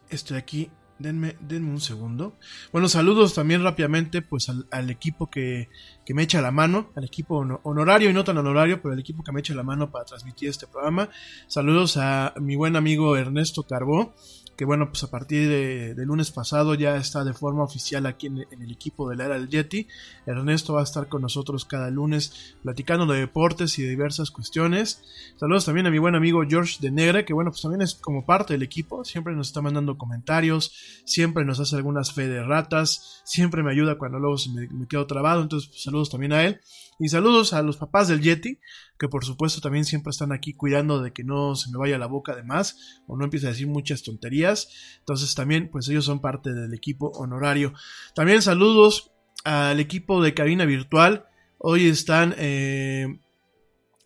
estoy 0.09 0.37
aquí 0.37 0.71
Denme, 0.99 1.37
denme, 1.39 1.71
un 1.71 1.79
segundo. 1.79 2.37
Bueno, 2.73 2.89
saludos 2.89 3.33
también 3.33 3.63
rápidamente 3.63 4.21
pues 4.21 4.49
al, 4.49 4.89
equipo 4.89 5.29
que, 5.29 5.69
que, 6.05 6.13
me 6.13 6.23
echa 6.23 6.41
la 6.41 6.51
mano, 6.51 6.91
al 6.95 7.05
equipo 7.05 7.37
honorario 7.63 8.09
y 8.09 8.13
no 8.13 8.25
tan 8.25 8.37
honorario, 8.37 8.81
pero 8.81 8.93
el 8.93 8.99
equipo 8.99 9.23
que 9.23 9.31
me 9.31 9.39
echa 9.39 9.53
la 9.55 9.63
mano 9.63 9.91
para 9.91 10.03
transmitir 10.03 10.49
este 10.49 10.67
programa. 10.67 11.09
Saludos 11.47 11.95
a 11.95 12.33
mi 12.41 12.57
buen 12.57 12.75
amigo 12.75 13.15
Ernesto 13.15 13.63
Carbó, 13.63 14.13
que 14.59 14.65
bueno, 14.65 14.89
pues 14.89 15.05
a 15.05 15.09
partir 15.09 15.47
de, 15.47 16.05
lunes 16.05 16.31
pasado 16.31 16.73
ya 16.73 16.97
está 16.97 17.23
de 17.23 17.31
forma 17.33 17.63
oficial 17.63 18.05
aquí 18.05 18.27
en, 18.27 18.39
el 18.39 18.69
equipo 18.69 19.09
de 19.09 19.15
la 19.15 19.23
era 19.23 19.35
del 19.35 19.47
Yeti. 19.47 19.87
Ernesto 20.25 20.73
va 20.73 20.81
a 20.81 20.83
estar 20.83 21.07
con 21.07 21.21
nosotros 21.21 21.63
cada 21.63 21.89
lunes 21.89 22.57
platicando 22.61 23.05
de 23.05 23.21
deportes 23.21 23.79
y 23.79 23.83
de 23.83 23.89
diversas 23.91 24.31
cuestiones. 24.31 25.01
Saludos 25.37 25.63
también 25.63 25.87
a 25.87 25.91
mi 25.91 25.97
buen 25.97 26.13
amigo 26.13 26.43
George 26.45 26.75
de 26.81 26.91
Negre, 26.91 27.23
que 27.23 27.31
bueno, 27.31 27.51
pues 27.51 27.61
también 27.61 27.81
es 27.81 27.95
como 27.95 28.25
parte 28.25 28.51
del 28.51 28.63
equipo, 28.63 29.05
siempre 29.05 29.33
nos 29.33 29.47
está 29.47 29.61
mandando 29.61 29.97
comentarios, 29.97 30.73
siempre 31.05 31.45
nos 31.45 31.61
hace 31.61 31.77
algunas 31.77 32.11
fe 32.11 32.27
de 32.27 32.43
ratas, 32.43 33.21
siempre 33.23 33.63
me 33.63 33.71
ayuda 33.71 33.97
cuando 33.97 34.19
luego 34.19 34.35
me, 34.53 34.67
me 34.67 34.87
quedo 34.87 35.07
trabado, 35.07 35.41
entonces 35.41 35.69
pues, 35.69 35.83
saludos 35.83 36.09
también 36.09 36.33
a 36.33 36.43
él. 36.43 36.59
Y 36.99 37.07
saludos 37.07 37.53
a 37.53 37.61
los 37.61 37.77
papás 37.77 38.09
del 38.09 38.21
Yeti, 38.21 38.59
que 38.99 39.07
por 39.07 39.23
supuesto 39.23 39.61
también 39.61 39.85
siempre 39.85 40.11
están 40.11 40.33
aquí 40.33 40.53
cuidando 40.53 41.01
de 41.01 41.13
que 41.13 41.23
no 41.23 41.55
se 41.55 41.71
me 41.71 41.77
vaya 41.77 41.97
la 41.97 42.07
boca 42.07 42.35
de 42.35 42.43
más 42.43 43.01
o 43.07 43.15
no 43.15 43.23
empiece 43.23 43.47
a 43.47 43.51
decir 43.51 43.67
muchas 43.67 44.03
tonterías. 44.03 44.67
Entonces 44.99 45.33
también 45.33 45.69
pues 45.71 45.87
ellos 45.87 46.03
son 46.03 46.19
parte 46.19 46.53
del 46.53 46.73
equipo 46.73 47.09
honorario. 47.15 47.73
También 48.13 48.41
saludos 48.41 49.11
al 49.45 49.79
equipo 49.79 50.21
de 50.21 50.33
cabina 50.33 50.65
virtual. 50.65 51.25
Hoy 51.57 51.87
están 51.87 52.35
eh, 52.37 53.07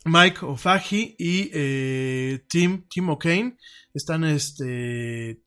Mike 0.05 0.45
Ofagi 0.45 1.15
y 1.17 1.49
eh, 1.51 2.43
Tim, 2.47 2.85
Tim 2.87 3.09
O'Kane. 3.09 3.57
Están 3.93 4.23
este, 4.23 5.42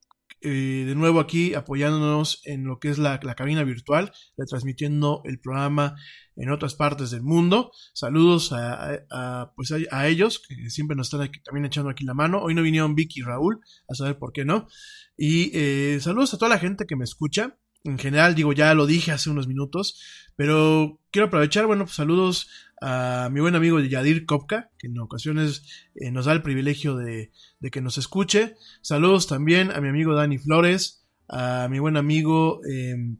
eh, 0.48 0.84
de 0.86 0.94
nuevo 0.94 1.18
aquí 1.18 1.54
apoyándonos 1.54 2.40
en 2.44 2.66
lo 2.66 2.78
que 2.78 2.88
es 2.88 2.98
la, 2.98 3.18
cabina 3.18 3.64
virtual, 3.64 4.12
retransmitiendo 4.36 5.22
el 5.24 5.40
programa 5.40 5.96
en 6.36 6.50
otras 6.50 6.76
partes 6.76 7.10
del 7.10 7.22
mundo. 7.22 7.72
Saludos 7.94 8.52
a, 8.52 9.52
pues 9.56 9.72
a, 9.90 10.06
ellos, 10.06 10.40
que 10.46 10.70
siempre 10.70 10.96
nos 10.96 11.12
están 11.12 11.28
también 11.44 11.64
echando 11.64 11.90
aquí 11.90 12.04
la 12.04 12.14
mano. 12.14 12.40
Hoy 12.40 12.54
no 12.54 12.62
vinieron 12.62 12.94
Vicky 12.94 13.20
y 13.20 13.22
Raúl, 13.24 13.58
a 13.88 13.94
saber 13.96 14.20
por 14.20 14.32
qué 14.32 14.44
no. 14.44 14.68
Y 15.16 15.50
eh, 15.52 15.98
saludos 16.00 16.32
a 16.34 16.38
toda 16.38 16.50
la 16.50 16.60
gente 16.60 16.86
que 16.86 16.94
me 16.94 17.02
escucha. 17.02 17.58
En 17.82 17.98
general, 17.98 18.36
digo, 18.36 18.52
ya 18.52 18.72
lo 18.74 18.86
dije 18.86 19.10
hace 19.10 19.30
unos 19.30 19.48
minutos, 19.48 20.00
pero 20.36 21.00
quiero 21.10 21.26
aprovechar, 21.26 21.66
bueno, 21.66 21.86
pues 21.86 21.96
saludos 21.96 22.48
a 22.80 23.28
mi 23.32 23.40
buen 23.40 23.54
amigo 23.54 23.80
Yadir 23.80 24.26
Kopka, 24.26 24.70
que 24.78 24.88
en 24.88 24.98
ocasiones 24.98 25.62
eh, 25.94 26.10
nos 26.10 26.26
da 26.26 26.32
el 26.32 26.42
privilegio 26.42 26.96
de, 26.96 27.32
que 27.70 27.80
nos 27.80 27.98
escuche. 27.98 28.56
Saludos 28.82 29.26
también 29.26 29.70
a 29.70 29.80
mi 29.80 29.88
amigo 29.88 30.14
Dani 30.14 30.38
Flores, 30.38 31.06
a 31.28 31.68
mi 31.70 31.78
buen 31.78 31.96
amigo, 31.96 32.60
em, 32.64 33.18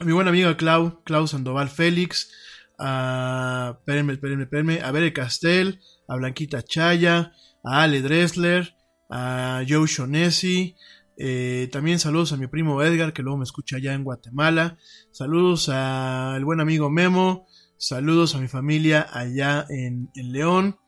a 0.00 0.04
mi 0.04 0.12
buen 0.12 0.28
amigo 0.28 0.56
Clau, 0.56 1.02
Clau 1.04 1.26
Sandoval 1.26 1.68
Félix, 1.68 2.30
a, 2.78 3.76
espérenme, 3.78 4.14
espérenme, 4.14 4.44
espérenme, 4.44 4.80
a 4.80 4.90
Bere 4.92 5.12
Castel, 5.12 5.80
a 6.08 6.16
Blanquita 6.16 6.62
Chaya, 6.62 7.32
a 7.64 7.82
Ale 7.82 8.02
Dressler, 8.02 8.74
a 9.10 9.62
Joe 9.68 9.86
Shonesi, 9.86 10.76
eh, 11.18 11.68
también 11.72 11.98
saludos 11.98 12.32
a 12.32 12.36
mi 12.36 12.46
primo 12.46 12.82
Edgar, 12.82 13.12
que 13.12 13.22
luego 13.22 13.38
me 13.38 13.44
escucha 13.44 13.76
allá 13.76 13.94
en 13.94 14.04
Guatemala. 14.04 14.76
Saludos 15.12 15.68
al 15.68 16.44
buen 16.44 16.60
amigo 16.60 16.90
Memo, 16.90 17.46
Saludos 17.78 18.34
a 18.34 18.38
mi 18.38 18.48
familia 18.48 19.06
allá 19.12 19.66
en, 19.68 20.10
en 20.14 20.32
León. 20.32 20.78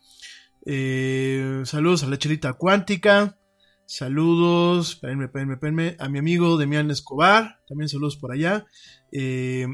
Eh, 0.64 1.62
saludos 1.64 2.02
a 2.02 2.09
la 2.09 2.18
chelita 2.18 2.54
cuántica. 2.54 3.38
Saludos, 3.87 4.90
espérenme, 4.90 5.26
espérenme, 5.26 5.54
espérenme, 5.54 5.97
a 5.99 6.09
mi 6.09 6.18
amigo 6.18 6.59
Demián 6.59 6.90
Escobar. 6.90 7.61
También 7.66 7.88
saludos 7.88 8.16
por 8.16 8.33
allá. 8.33 8.66
Eh, 9.12 9.66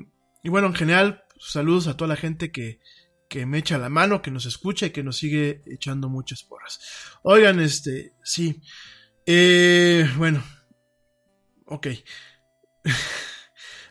y 0.42 0.48
bueno, 0.48 0.68
en 0.68 0.74
general, 0.74 1.24
saludos 1.38 1.88
a 1.88 1.96
toda 1.96 2.08
la 2.08 2.16
gente 2.16 2.52
que, 2.52 2.80
que 3.28 3.46
me 3.46 3.58
echa 3.58 3.78
la 3.78 3.88
mano, 3.88 4.22
que 4.22 4.30
nos 4.30 4.46
escucha 4.46 4.86
y 4.86 4.90
que 4.90 5.02
nos 5.02 5.16
sigue 5.16 5.62
echando 5.66 6.08
muchas 6.08 6.42
porras. 6.44 6.80
Oigan, 7.22 7.60
este, 7.60 8.12
sí. 8.22 8.60
Eh, 9.26 10.08
bueno, 10.16 10.44
ok. 11.66 11.88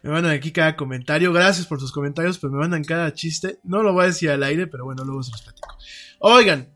me 0.04 0.12
mandan 0.12 0.34
aquí 0.34 0.52
cada 0.52 0.76
comentario. 0.76 1.32
Gracias 1.32 1.66
por 1.66 1.80
sus 1.80 1.94
comentarios, 1.94 2.38
pero 2.38 2.52
me 2.52 2.60
mandan 2.60 2.84
cada 2.84 3.14
chiste. 3.14 3.60
No 3.64 3.82
lo 3.82 3.94
voy 3.94 4.04
a 4.04 4.08
decir 4.08 4.30
al 4.30 4.44
aire, 4.44 4.68
pero 4.68 4.84
bueno, 4.84 5.06
luego 5.06 5.24
se 5.24 5.32
los 5.32 5.42
platico. 5.42 5.78
Oigan, 6.20 6.68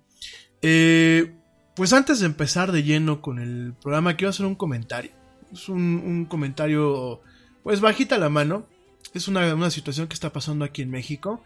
eh, 0.61 1.35
pues 1.75 1.91
antes 1.91 2.21
de 2.21 2.25
empezar 2.25 2.71
de 2.71 2.83
lleno 2.83 3.21
con 3.21 3.39
el 3.39 3.73
programa, 3.81 4.15
quiero 4.15 4.29
hacer 4.29 4.45
un 4.45 4.55
comentario. 4.55 5.11
Es 5.51 5.67
un, 5.67 5.81
un 6.05 6.25
comentario, 6.25 7.21
pues 7.63 7.81
bajita 7.81 8.17
la 8.17 8.29
mano. 8.29 8.65
Es 9.13 9.27
una, 9.27 9.53
una, 9.53 9.71
situación 9.71 10.07
que 10.07 10.13
está 10.13 10.31
pasando 10.31 10.63
aquí 10.63 10.81
en 10.81 10.89
México. 10.89 11.43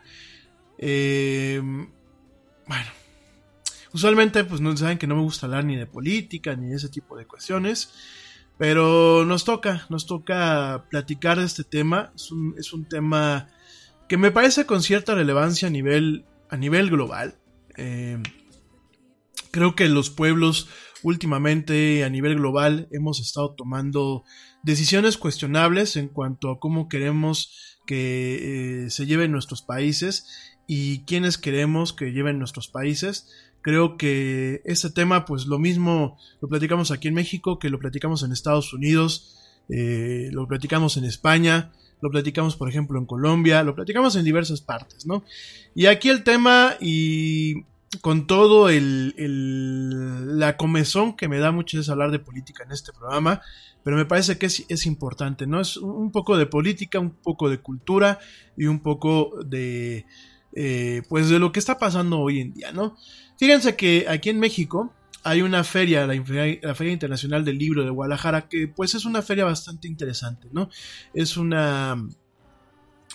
Eh, 0.77 1.61
bueno, 2.67 2.85
usualmente 3.91 4.43
pues 4.43 4.61
no 4.61 4.75
saben 4.77 4.99
que 4.99 5.07
no 5.07 5.15
me 5.15 5.21
gusta 5.23 5.47
hablar 5.47 5.65
ni 5.65 5.75
de 5.75 5.87
política 5.87 6.55
ni 6.55 6.69
de 6.69 6.75
ese 6.75 6.89
tipo 6.89 7.17
de 7.17 7.25
cuestiones. 7.25 7.91
Pero 8.57 9.25
nos 9.25 9.43
toca, 9.43 9.85
nos 9.89 10.05
toca 10.05 10.85
platicar 10.89 11.39
de 11.39 11.45
este 11.45 11.63
tema. 11.63 12.13
Es 12.15 12.73
un, 12.73 12.85
tema 12.85 13.47
que 14.07 14.17
me 14.17 14.31
parece 14.31 14.65
con 14.65 14.83
cierta 14.83 15.15
relevancia 15.15 15.67
a 15.67 15.71
nivel, 15.71 16.25
a 16.49 16.57
nivel 16.57 16.89
global. 16.89 17.39
Eh, 17.77 18.21
creo 19.51 19.75
que 19.75 19.89
los 19.89 20.09
pueblos 20.09 20.69
últimamente 21.03 22.03
a 22.03 22.09
nivel 22.09 22.35
global 22.35 22.87
hemos 22.91 23.19
estado 23.19 23.55
tomando 23.55 24.23
decisiones 24.63 25.17
cuestionables 25.17 25.95
en 25.95 26.07
cuanto 26.07 26.51
a 26.51 26.59
cómo 26.59 26.87
queremos 26.87 27.79
que 27.85 28.85
eh, 28.85 28.89
se 28.89 29.05
lleven 29.05 29.31
nuestros 29.31 29.61
países 29.61 30.27
y 30.67 31.03
quiénes 31.05 31.37
queremos 31.37 31.93
que 31.93 32.11
lleven 32.11 32.39
nuestros 32.39 32.67
países. 32.67 33.29
Creo 33.61 33.97
que 33.97 34.61
este 34.65 34.89
tema, 34.89 35.25
pues 35.25 35.45
lo 35.45 35.59
mismo 35.59 36.17
lo 36.41 36.47
platicamos 36.47 36.91
aquí 36.91 37.07
en 37.07 37.13
México, 37.13 37.59
que 37.59 37.69
lo 37.69 37.79
platicamos 37.79 38.23
en 38.23 38.31
Estados 38.31 38.73
Unidos, 38.73 39.37
eh, 39.69 40.29
lo 40.31 40.47
platicamos 40.47 40.97
en 40.97 41.05
España, 41.05 41.71
lo 42.01 42.09
platicamos 42.09 42.55
por 42.55 42.69
ejemplo 42.69 42.97
en 42.99 43.05
Colombia, 43.05 43.63
lo 43.63 43.75
platicamos 43.75 44.15
en 44.15 44.25
diversas 44.25 44.61
partes, 44.61 45.05
¿no? 45.05 45.23
Y 45.75 45.85
aquí 45.85 46.09
el 46.09 46.23
tema 46.23 46.75
y 46.79 47.63
con 47.99 48.25
todo 48.25 48.69
el, 48.69 49.13
el, 49.17 50.39
la 50.39 50.55
comezón 50.57 51.15
que 51.15 51.27
me 51.27 51.39
da 51.39 51.51
muchas 51.51 51.79
veces 51.79 51.89
hablar 51.89 52.11
de 52.11 52.19
política 52.19 52.63
en 52.63 52.71
este 52.71 52.93
programa, 52.93 53.41
pero 53.83 53.97
me 53.97 54.05
parece 54.05 54.37
que 54.37 54.45
es, 54.45 54.65
es, 54.69 54.85
importante, 54.85 55.45
¿no? 55.45 55.59
Es 55.59 55.77
un 55.77 56.11
poco 56.11 56.37
de 56.37 56.45
política, 56.45 56.99
un 56.99 57.11
poco 57.11 57.49
de 57.49 57.59
cultura 57.59 58.19
y 58.55 58.65
un 58.65 58.79
poco 58.79 59.43
de, 59.45 60.05
eh, 60.53 61.01
pues 61.09 61.29
de 61.29 61.39
lo 61.39 61.51
que 61.51 61.59
está 61.59 61.79
pasando 61.79 62.19
hoy 62.19 62.39
en 62.39 62.53
día, 62.53 62.71
¿no? 62.71 62.95
Fíjense 63.41 63.75
que 63.75 64.05
aquí 64.07 64.29
en 64.29 64.39
México 64.39 64.93
hay 65.23 65.41
una 65.41 65.63
feria, 65.63 66.05
la, 66.05 66.23
Feria 66.23 66.93
Internacional 66.93 67.43
del 67.43 67.57
Libro 67.57 67.83
de 67.83 67.89
Guadalajara, 67.89 68.47
que 68.47 68.67
pues 68.67 68.93
es 68.93 69.03
una 69.03 69.23
feria 69.23 69.45
bastante 69.45 69.87
interesante, 69.87 70.47
¿no? 70.51 70.69
Es 71.15 71.37
una, 71.37 72.07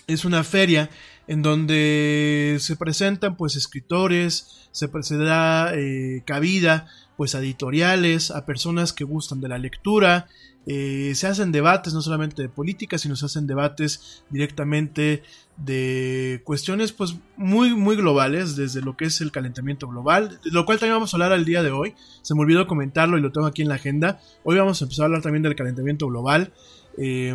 es 0.05 0.25
una 0.25 0.43
feria 0.43 0.89
en 1.27 1.41
donde 1.43 2.57
se 2.59 2.75
presentan 2.75 3.37
pues 3.37 3.55
escritores, 3.55 4.67
se, 4.73 4.89
se 5.01 5.17
da 5.17 5.73
eh, 5.73 6.23
cabida 6.25 6.87
pues 7.15 7.33
a 7.33 7.39
editoriales, 7.39 8.29
a 8.29 8.45
personas 8.45 8.91
que 8.91 9.05
gustan 9.05 9.39
de 9.39 9.47
la 9.47 9.57
lectura, 9.57 10.27
eh, 10.69 11.13
se 11.15 11.27
hacen 11.27 11.53
debates 11.53 11.93
no 11.93 12.01
solamente 12.01 12.41
de 12.41 12.49
política, 12.49 12.97
sino 12.97 13.15
se 13.15 13.25
hacen 13.25 13.47
debates 13.47 14.23
directamente 14.29 15.23
de 15.55 16.41
cuestiones 16.43 16.91
pues 16.91 17.15
muy 17.37 17.73
muy 17.73 17.95
globales, 17.95 18.57
desde 18.57 18.81
lo 18.81 18.97
que 18.97 19.05
es 19.05 19.21
el 19.21 19.31
calentamiento 19.31 19.87
global, 19.87 20.41
lo 20.43 20.65
cual 20.65 20.77
también 20.77 20.95
vamos 20.95 21.13
a 21.13 21.17
hablar 21.17 21.31
al 21.31 21.45
día 21.45 21.63
de 21.63 21.71
hoy, 21.71 21.95
se 22.21 22.35
me 22.35 22.41
olvidó 22.41 22.67
comentarlo 22.67 23.17
y 23.17 23.21
lo 23.21 23.31
tengo 23.31 23.47
aquí 23.47 23.61
en 23.61 23.69
la 23.69 23.75
agenda, 23.75 24.19
hoy 24.43 24.57
vamos 24.57 24.81
a 24.81 24.85
empezar 24.85 25.03
a 25.03 25.05
hablar 25.05 25.21
también 25.21 25.43
del 25.43 25.55
calentamiento 25.55 26.05
global, 26.07 26.51
eh, 26.97 27.33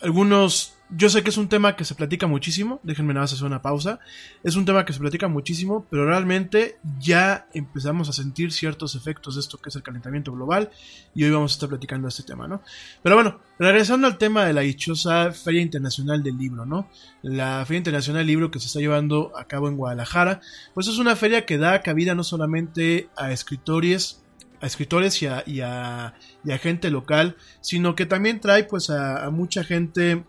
algunos 0.00 0.74
yo 0.94 1.08
sé 1.08 1.22
que 1.22 1.30
es 1.30 1.38
un 1.38 1.48
tema 1.48 1.74
que 1.74 1.84
se 1.84 1.94
platica 1.94 2.26
muchísimo, 2.26 2.78
déjenme 2.82 3.14
nada 3.14 3.24
más 3.24 3.32
hacer 3.32 3.46
una 3.46 3.62
pausa. 3.62 4.00
Es 4.42 4.56
un 4.56 4.66
tema 4.66 4.84
que 4.84 4.92
se 4.92 5.00
platica 5.00 5.26
muchísimo, 5.26 5.86
pero 5.90 6.06
realmente 6.06 6.76
ya 6.98 7.46
empezamos 7.54 8.10
a 8.10 8.12
sentir 8.12 8.52
ciertos 8.52 8.94
efectos 8.94 9.34
de 9.36 9.40
esto 9.40 9.58
que 9.58 9.70
es 9.70 9.76
el 9.76 9.82
calentamiento 9.82 10.32
global 10.32 10.70
y 11.14 11.24
hoy 11.24 11.30
vamos 11.30 11.52
a 11.52 11.54
estar 11.54 11.68
platicando 11.70 12.08
este 12.08 12.24
tema, 12.24 12.46
¿no? 12.46 12.62
Pero 13.02 13.16
bueno, 13.16 13.40
regresando 13.58 14.06
al 14.06 14.18
tema 14.18 14.44
de 14.44 14.52
la 14.52 14.60
dichosa 14.60 15.32
Feria 15.32 15.62
Internacional 15.62 16.22
del 16.22 16.36
Libro, 16.36 16.66
¿no? 16.66 16.88
La 17.22 17.64
Feria 17.64 17.78
Internacional 17.78 18.20
del 18.20 18.26
Libro 18.26 18.50
que 18.50 18.60
se 18.60 18.66
está 18.66 18.80
llevando 18.80 19.32
a 19.36 19.44
cabo 19.44 19.68
en 19.68 19.76
Guadalajara, 19.76 20.40
pues 20.74 20.88
es 20.88 20.98
una 20.98 21.16
feria 21.16 21.46
que 21.46 21.56
da 21.56 21.80
cabida 21.80 22.14
no 22.14 22.22
solamente 22.22 23.08
a 23.16 23.32
escritores, 23.32 24.22
a 24.60 24.66
escritores 24.66 25.22
y 25.22 25.26
a, 25.26 25.42
y 25.46 25.60
a, 25.60 26.14
y 26.44 26.50
a 26.50 26.58
gente 26.58 26.90
local, 26.90 27.36
sino 27.62 27.94
que 27.94 28.04
también 28.04 28.40
trae 28.40 28.64
pues 28.64 28.90
a, 28.90 29.24
a 29.24 29.30
mucha 29.30 29.64
gente 29.64 30.24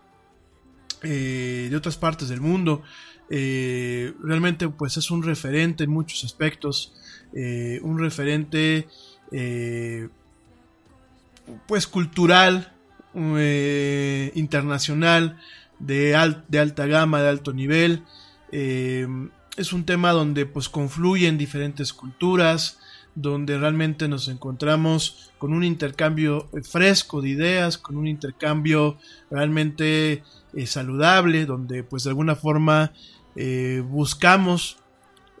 eh, 1.04 1.68
de 1.70 1.76
otras 1.76 1.96
partes 1.96 2.28
del 2.28 2.40
mundo. 2.40 2.82
Eh, 3.28 4.14
realmente 4.22 4.68
pues 4.68 4.96
es 4.96 5.10
un 5.10 5.22
referente 5.22 5.84
en 5.84 5.90
muchos 5.90 6.24
aspectos, 6.24 6.94
eh, 7.34 7.78
un 7.82 7.98
referente 7.98 8.88
pues 11.66 11.86
cultural, 11.86 12.72
internacional, 14.34 15.38
de, 15.78 16.14
al, 16.14 16.44
de, 16.48 16.58
alta 16.60 16.86
gama, 16.86 17.20
de 17.20 17.28
alto 17.28 17.52
nivel. 17.52 18.04
es 18.50 19.72
un 19.72 19.84
tema 19.84 20.12
donde 20.12 20.46
pues 20.46 20.68
confluyen 20.68 21.36
diferentes 21.36 21.92
culturas, 21.92 22.78
donde 23.16 23.58
realmente 23.58 24.06
nos 24.08 24.28
encontramos 24.28 25.32
con 25.38 25.52
un 25.52 25.64
intercambio 25.64 26.48
fresco 26.62 27.20
de 27.20 27.30
ideas, 27.30 27.76
con 27.76 27.96
un 27.96 28.06
intercambio 28.06 28.98
realmente 29.30 30.22
eh, 30.56 30.66
saludable, 30.66 31.46
donde 31.46 31.82
pues 31.82 32.04
de 32.04 32.10
alguna 32.10 32.36
forma 32.36 32.92
eh, 33.34 33.82
buscamos 33.84 34.78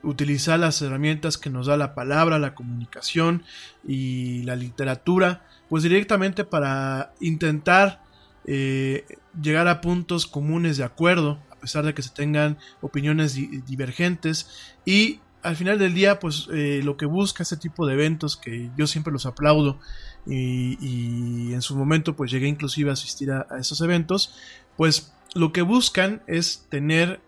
utilizar 0.02 0.58
las 0.58 0.82
herramientas 0.82 1.38
que 1.38 1.50
nos 1.50 1.66
da 1.68 1.76
la 1.76 1.94
palabra, 1.94 2.40
la 2.40 2.54
comunicación 2.56 3.44
y 3.86 4.42
la 4.42 4.56
literatura, 4.56 5.46
pues 5.68 5.84
directamente 5.84 6.44
para 6.44 7.14
intentar 7.20 8.02
eh, 8.44 9.06
llegar 9.40 9.68
a 9.68 9.80
puntos 9.80 10.26
comunes 10.26 10.78
de 10.78 10.84
acuerdo, 10.84 11.38
a 11.50 11.56
pesar 11.56 11.84
de 11.84 11.94
que 11.94 12.02
se 12.02 12.10
tengan 12.10 12.58
opiniones 12.80 13.34
di 13.34 13.62
divergentes. 13.66 14.74
Y 14.84 15.20
al 15.42 15.54
final 15.54 15.78
del 15.78 15.94
día, 15.94 16.18
pues 16.18 16.48
lo 16.48 16.96
que 16.96 17.06
busca 17.06 17.42
este 17.42 17.56
tipo 17.56 17.86
de 17.86 17.94
eventos, 17.94 18.36
que 18.36 18.70
yo 18.76 18.86
siempre 18.86 19.12
los 19.12 19.26
aplaudo 19.26 19.78
y, 20.26 21.52
en 21.52 21.62
su 21.62 21.76
momento 21.76 22.16
pues 22.16 22.30
llegué 22.30 22.48
inclusive 22.48 22.90
a 22.90 22.94
asistir 22.94 23.30
a 23.30 23.46
esos 23.58 23.80
eventos, 23.80 24.34
pues 24.76 25.12
lo 25.34 25.52
que 25.52 25.62
buscan 25.62 26.22
es 26.26 26.66
tener 26.68 27.20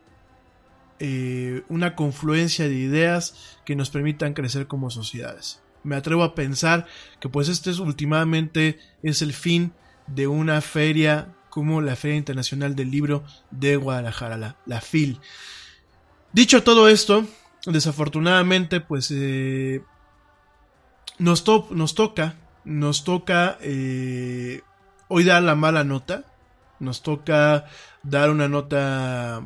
eh, 0.99 1.63
una 1.69 1.95
confluencia 1.95 2.69
de 2.69 2.75
ideas 2.75 3.59
que 3.65 3.77
nos 3.77 3.91
permitan 3.91 4.35
crecer 4.35 4.67
como 4.67 4.91
sociedades. 4.91 5.61
Me 5.83 5.97
atrevo 5.97 6.25
a 6.25 6.35
pensar 6.35 6.87
que 7.21 7.29
pues 7.29 7.49
este 7.49 7.71
es 7.71 7.79
últimamente 7.79 8.79
es 9.03 9.23
el 9.23 9.33
fin 9.33 9.73
de 10.07 10.27
una 10.27 10.61
feria 10.61 11.35
como 11.51 11.81
la 11.81 11.97
Feria 11.97 12.17
Internacional 12.17 12.77
del 12.77 12.91
Libro 12.91 13.25
de 13.51 13.77
Guadalajara, 13.77 14.37
la, 14.37 14.57
la 14.67 14.81
FIL. 14.81 15.21
Dicho 16.33 16.63
todo 16.63 16.89
esto, 16.89 17.27
desafortunadamente 17.67 18.81
pues 18.81 19.11
eh, 19.11 19.83
nos, 21.19 21.45
to 21.45 21.69
nos, 21.71 21.95
toca, 21.95 22.35
nos 22.65 23.05
toca 23.05 23.59
eh, 23.61 24.63
hoy 25.09 25.25
dar 25.25 25.43
la 25.43 25.55
mala 25.55 25.85
nota, 25.85 26.25
nos 26.81 27.03
toca 27.03 27.67
dar 28.03 28.31
una 28.31 28.49
nota 28.49 29.43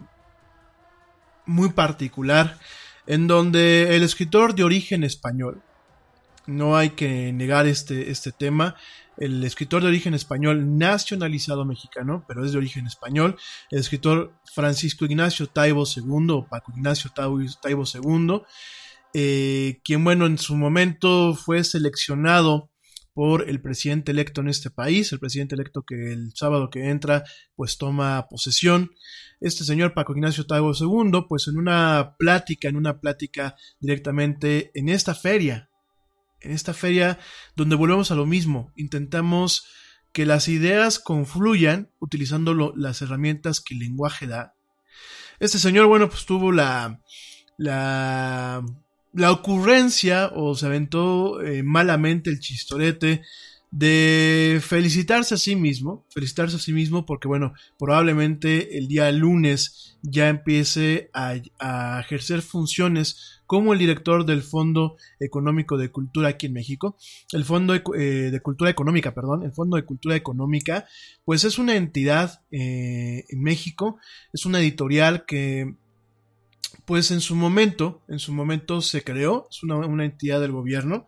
muy 1.47 1.71
particular 1.71 2.59
en 3.07 3.27
donde 3.27 3.97
el 3.97 4.03
escritor 4.03 4.55
de 4.55 4.65
origen 4.65 5.05
español, 5.05 5.63
no 6.47 6.77
hay 6.77 6.91
que 6.91 7.33
negar 7.33 7.67
este, 7.67 8.11
este 8.11 8.33
tema, 8.33 8.77
el 9.17 9.45
escritor 9.45 9.83
de 9.83 9.89
origen 9.89 10.15
español 10.15 10.79
nacionalizado 10.79 11.65
mexicano, 11.65 12.25
pero 12.27 12.45
es 12.45 12.53
de 12.53 12.59
origen 12.59 12.87
español, 12.87 13.37
el 13.71 13.81
escritor 13.81 14.33
Francisco 14.55 15.05
Ignacio 15.05 15.47
Taibo 15.47 15.85
II, 15.85 16.47
Paco 16.49 16.73
Ignacio 16.75 17.11
Taibo 17.13 17.85
II, 17.85 18.43
eh, 19.13 19.81
quien 19.85 20.05
bueno 20.05 20.27
en 20.27 20.39
su 20.39 20.57
momento 20.57 21.35
fue 21.35 21.65
seleccionado 21.65 22.70
por 23.21 23.51
el 23.51 23.61
presidente 23.61 24.13
electo 24.13 24.41
en 24.41 24.49
este 24.49 24.71
país, 24.71 25.13
el 25.13 25.19
presidente 25.19 25.55
electo 25.55 25.83
que 25.83 26.11
el 26.11 26.33
sábado 26.35 26.71
que 26.71 26.89
entra 26.89 27.23
pues 27.55 27.77
toma 27.77 28.27
posesión. 28.31 28.93
Este 29.41 29.63
señor 29.63 29.93
Paco 29.93 30.15
Ignacio 30.15 30.47
Tago 30.47 30.73
II 30.73 31.27
pues 31.29 31.47
en 31.47 31.59
una 31.59 32.15
plática, 32.19 32.71
en 32.71 32.77
una 32.77 32.99
plática 32.99 33.57
directamente 33.79 34.71
en 34.73 34.89
esta 34.89 35.15
feria, 35.15 35.69
en 36.41 36.53
esta 36.53 36.73
feria 36.73 37.19
donde 37.57 37.77
volvemos 37.77 38.11
a 38.11 38.15
lo 38.15 38.25
mismo, 38.25 38.73
intentamos 38.75 39.67
que 40.13 40.25
las 40.25 40.49
ideas 40.49 40.99
confluyan 40.99 41.91
utilizando 41.99 42.73
las 42.75 43.03
herramientas 43.03 43.61
que 43.61 43.75
el 43.75 43.81
lenguaje 43.81 44.29
da. 44.29 44.55
Este 45.41 45.59
señor, 45.59 45.89
bueno, 45.89 46.09
pues 46.09 46.25
tuvo 46.25 46.53
la, 46.53 47.03
la, 47.59 48.65
la 49.13 49.33
ocurrencia 49.33 50.31
o 50.35 50.55
se 50.55 50.67
aventó 50.67 51.41
eh, 51.43 51.63
malamente 51.63 52.31
el 52.31 52.41
chistorete 52.41 53.23
de 53.71 54.61
felicitarse 54.61 55.35
a 55.35 55.39
sí 55.39 55.55
mismo, 55.55 56.05
felicitarse 56.11 56.57
a 56.57 56.59
sí 56.59 56.73
mismo 56.73 57.07
porque 57.07 57.29
bueno, 57.29 57.53
probablemente 57.79 58.77
el 58.79 58.89
día 58.89 59.11
lunes 59.13 59.97
ya 60.03 60.29
empiece 60.29 61.09
a, 61.15 61.35
a, 61.61 62.01
ejercer 62.01 62.43
funciones 62.43 63.41
como 63.47 63.73
el 63.73 63.79
director 63.79 64.27
del 64.27 64.43
Fondo 64.43 64.97
Económico 65.21 65.77
de 65.77 65.91
Cultura 65.91 66.31
aquí 66.31 66.47
en 66.47 66.53
México. 66.53 66.97
El 67.33 67.45
Fondo 67.45 67.75
eh, 67.75 68.31
de 68.31 68.41
Cultura 68.41 68.71
Económica, 68.71 69.15
perdón, 69.15 69.45
el 69.45 69.53
Fondo 69.53 69.77
de 69.77 69.85
Cultura 69.85 70.17
Económica, 70.17 70.87
pues 71.25 71.45
es 71.45 71.59
una 71.59 71.77
entidad 71.77 72.43
eh, 72.51 73.25
en 73.29 73.43
México, 73.43 73.99
es 74.33 74.47
una 74.47 74.61
editorial 74.61 75.27
que 75.27 75.77
pues 76.85 77.11
en 77.11 77.21
su 77.21 77.35
momento, 77.35 78.03
en 78.09 78.19
su 78.19 78.33
momento 78.33 78.81
se 78.81 79.03
creó, 79.03 79.49
es 79.51 79.63
una, 79.63 80.05
entidad 80.05 80.41
del 80.41 80.53
gobierno, 80.53 81.07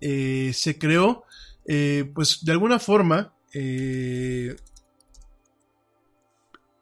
eh, 0.00 0.52
se 0.54 0.78
creó 0.78 1.24
eh, 1.66 2.10
pues 2.14 2.44
de 2.44 2.52
alguna 2.52 2.78
forma, 2.78 3.34
eh, 3.54 4.56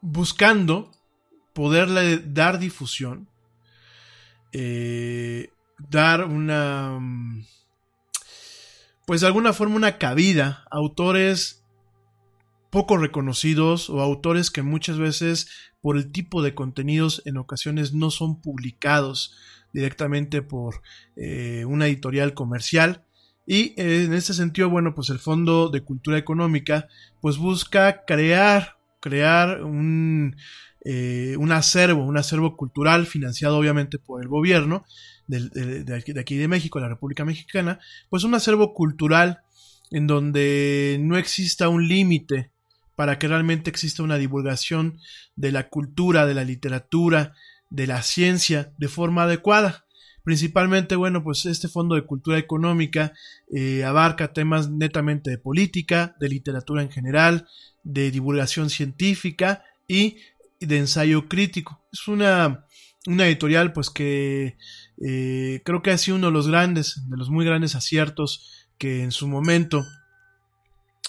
buscando 0.00 0.90
poderle 1.52 2.18
dar 2.18 2.58
difusión, 2.58 3.28
dar 5.90 6.24
una, 6.24 6.98
pues 9.06 9.20
de 9.20 9.26
alguna 9.26 9.52
forma 9.52 9.76
una 9.76 9.98
cabida 9.98 10.64
a 10.70 10.76
autores 10.78 11.60
poco 12.70 12.96
reconocidos 12.96 13.90
o 13.90 14.00
autores 14.00 14.50
que 14.50 14.62
muchas 14.62 14.98
veces 14.98 15.48
por 15.80 15.96
el 15.96 16.12
tipo 16.12 16.42
de 16.42 16.54
contenidos 16.54 17.22
en 17.24 17.36
ocasiones 17.36 17.92
no 17.92 18.10
son 18.10 18.40
publicados 18.40 19.34
directamente 19.72 20.42
por 20.42 20.82
una 21.16 21.86
editorial 21.86 22.34
comercial. 22.34 23.04
Y 23.46 23.74
eh, 23.76 24.04
en 24.04 24.12
ese 24.12 24.32
sentido, 24.32 24.70
bueno, 24.70 24.94
pues 24.94 25.10
el 25.10 25.18
Fondo 25.18 25.70
de 25.70 25.82
Cultura 25.82 26.16
Económica, 26.16 26.86
pues 27.20 27.36
busca 27.36 28.04
crear, 28.04 28.76
crear 29.00 29.64
un, 29.64 30.36
eh, 30.84 31.34
un 31.36 31.50
acervo, 31.50 32.04
un 32.04 32.16
acervo 32.16 32.56
cultural 32.56 33.06
financiado 33.06 33.58
obviamente 33.58 33.98
por 33.98 34.22
el 34.22 34.28
gobierno 34.28 34.84
de, 35.26 35.84
aquí 36.20 36.36
de 36.36 36.46
México, 36.46 36.78
la 36.78 36.88
República 36.88 37.24
Mexicana, 37.24 37.80
pues 38.08 38.22
un 38.22 38.34
acervo 38.34 38.72
cultural 38.72 39.40
en 39.90 40.06
donde 40.06 40.98
no 41.00 41.16
exista 41.16 41.68
un 41.68 41.88
límite 41.88 42.52
para 43.00 43.18
que 43.18 43.28
realmente 43.28 43.70
exista 43.70 44.02
una 44.02 44.18
divulgación 44.18 45.00
de 45.34 45.52
la 45.52 45.70
cultura, 45.70 46.26
de 46.26 46.34
la 46.34 46.44
literatura, 46.44 47.34
de 47.70 47.86
la 47.86 48.02
ciencia 48.02 48.74
de 48.76 48.88
forma 48.88 49.22
adecuada. 49.22 49.86
Principalmente, 50.22 50.96
bueno, 50.96 51.24
pues 51.24 51.46
este 51.46 51.68
Fondo 51.68 51.94
de 51.94 52.04
Cultura 52.04 52.36
Económica 52.36 53.14
eh, 53.56 53.84
abarca 53.84 54.34
temas 54.34 54.68
netamente 54.68 55.30
de 55.30 55.38
política, 55.38 56.14
de 56.20 56.28
literatura 56.28 56.82
en 56.82 56.90
general, 56.90 57.48
de 57.84 58.10
divulgación 58.10 58.68
científica 58.68 59.64
y 59.88 60.18
de 60.60 60.76
ensayo 60.76 61.26
crítico. 61.26 61.82
Es 61.90 62.06
una, 62.06 62.66
una 63.06 63.26
editorial 63.26 63.72
pues 63.72 63.88
que 63.88 64.58
eh, 65.02 65.62
creo 65.64 65.80
que 65.80 65.90
ha 65.90 65.96
sido 65.96 66.18
uno 66.18 66.26
de 66.26 66.34
los 66.34 66.48
grandes, 66.48 67.00
de 67.08 67.16
los 67.16 67.30
muy 67.30 67.46
grandes 67.46 67.74
aciertos 67.74 68.68
que 68.76 69.02
en 69.02 69.10
su 69.10 69.26
momento 69.26 69.86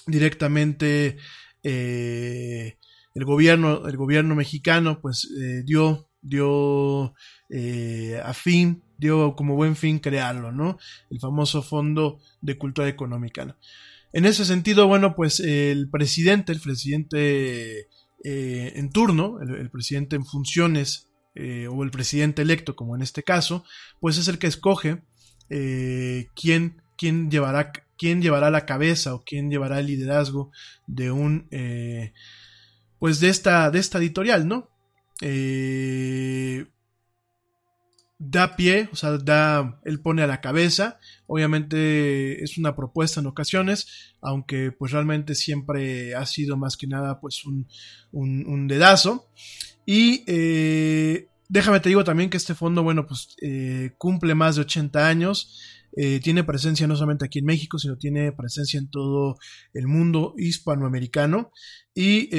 directamente 0.07 1.17
eh, 1.63 2.77
el 3.13 3.25
gobierno, 3.25 3.87
el 3.87 3.97
gobierno 3.97 4.35
mexicano 4.35 5.01
pues 5.01 5.29
dio, 5.65 6.09
dio 6.21 7.13
a 8.23 8.33
fin 8.33 8.81
dio 9.01 9.35
como 9.35 9.55
buen 9.55 9.75
fin 9.75 9.99
crearlo, 9.99 10.51
¿no? 10.51 10.77
El 11.09 11.19
famoso 11.19 11.63
Fondo 11.63 12.19
de 12.39 12.57
Cultura 12.57 12.87
Económica. 12.87 13.57
En 14.13 14.25
ese 14.25 14.45
sentido, 14.45 14.87
bueno, 14.87 15.15
pues 15.15 15.39
el 15.39 15.89
presidente, 15.89 16.51
el 16.51 16.61
presidente 16.61 17.87
eh, 18.23 18.73
en 18.75 18.91
turno, 18.91 19.39
el, 19.41 19.71
presidente 19.71 20.15
en 20.15 20.25
funciones, 20.25 21.07
eh, 21.33 21.67
o 21.67 21.83
el 21.83 21.89
presidente 21.89 22.43
electo, 22.43 22.75
como 22.75 22.95
en 22.95 23.01
este 23.01 23.23
caso, 23.23 23.63
pues 23.99 24.17
es 24.17 24.27
el 24.27 24.37
que 24.37 24.47
escoge 24.47 25.01
eh, 25.49 26.27
quién, 26.35 26.83
quién, 26.95 27.31
llevará, 27.31 27.71
quién 28.01 28.23
llevará 28.23 28.49
la 28.49 28.65
cabeza 28.65 29.13
o 29.13 29.23
quién 29.23 29.51
llevará 29.51 29.79
el 29.79 29.85
liderazgo 29.85 30.51
de 30.87 31.11
un, 31.11 31.47
pues 32.97 33.19
de 33.19 33.29
esta, 33.29 33.69
de 33.69 33.77
esta 33.77 33.99
editorial, 33.99 34.47
¿no? 34.47 34.71
Eh, 35.21 36.65
da 38.17 38.55
pie, 38.55 38.89
o 38.91 38.95
sea, 38.95 39.17
da, 39.17 39.79
él 39.85 39.99
pone 40.01 40.21
a 40.21 40.27
la 40.27 40.41
cabeza. 40.41 40.99
Obviamente 41.27 42.43
es 42.43 42.57
una 42.57 42.75
propuesta 42.75 43.19
en 43.19 43.27
ocasiones, 43.27 44.13
aunque 44.21 44.71
pues 44.71 44.91
realmente 44.91 45.33
siempre 45.35 46.15
ha 46.15 46.25
sido 46.25 46.57
más 46.57 46.77
que 46.77 46.87
nada 46.87 47.19
pues 47.19 47.45
un, 47.45 47.67
un, 48.11 48.67
dedazo. 48.67 49.29
Y 49.85 50.23
eh, 50.27 51.27
déjame 51.49 51.79
te 51.79 51.89
digo 51.89 52.03
también 52.03 52.29
que 52.29 52.37
este 52.37 52.55
fondo, 52.55 52.83
bueno, 52.83 53.07
pues 53.07 53.35
eh, 53.41 53.93
cumple 53.97 54.35
más 54.35 54.55
de 54.55 54.61
80 54.61 55.07
años. 55.07 55.59
Eh, 55.97 56.19
tiene 56.21 56.43
presencia 56.43 56.87
no 56.87 56.95
solamente 56.95 57.25
aquí 57.25 57.39
en 57.39 57.45
México, 57.45 57.77
sino 57.79 57.97
tiene 57.97 58.31
presencia 58.31 58.79
en 58.79 58.89
todo 58.89 59.37
el 59.73 59.87
mundo 59.87 60.33
hispanoamericano. 60.37 61.51
Y 61.93 62.29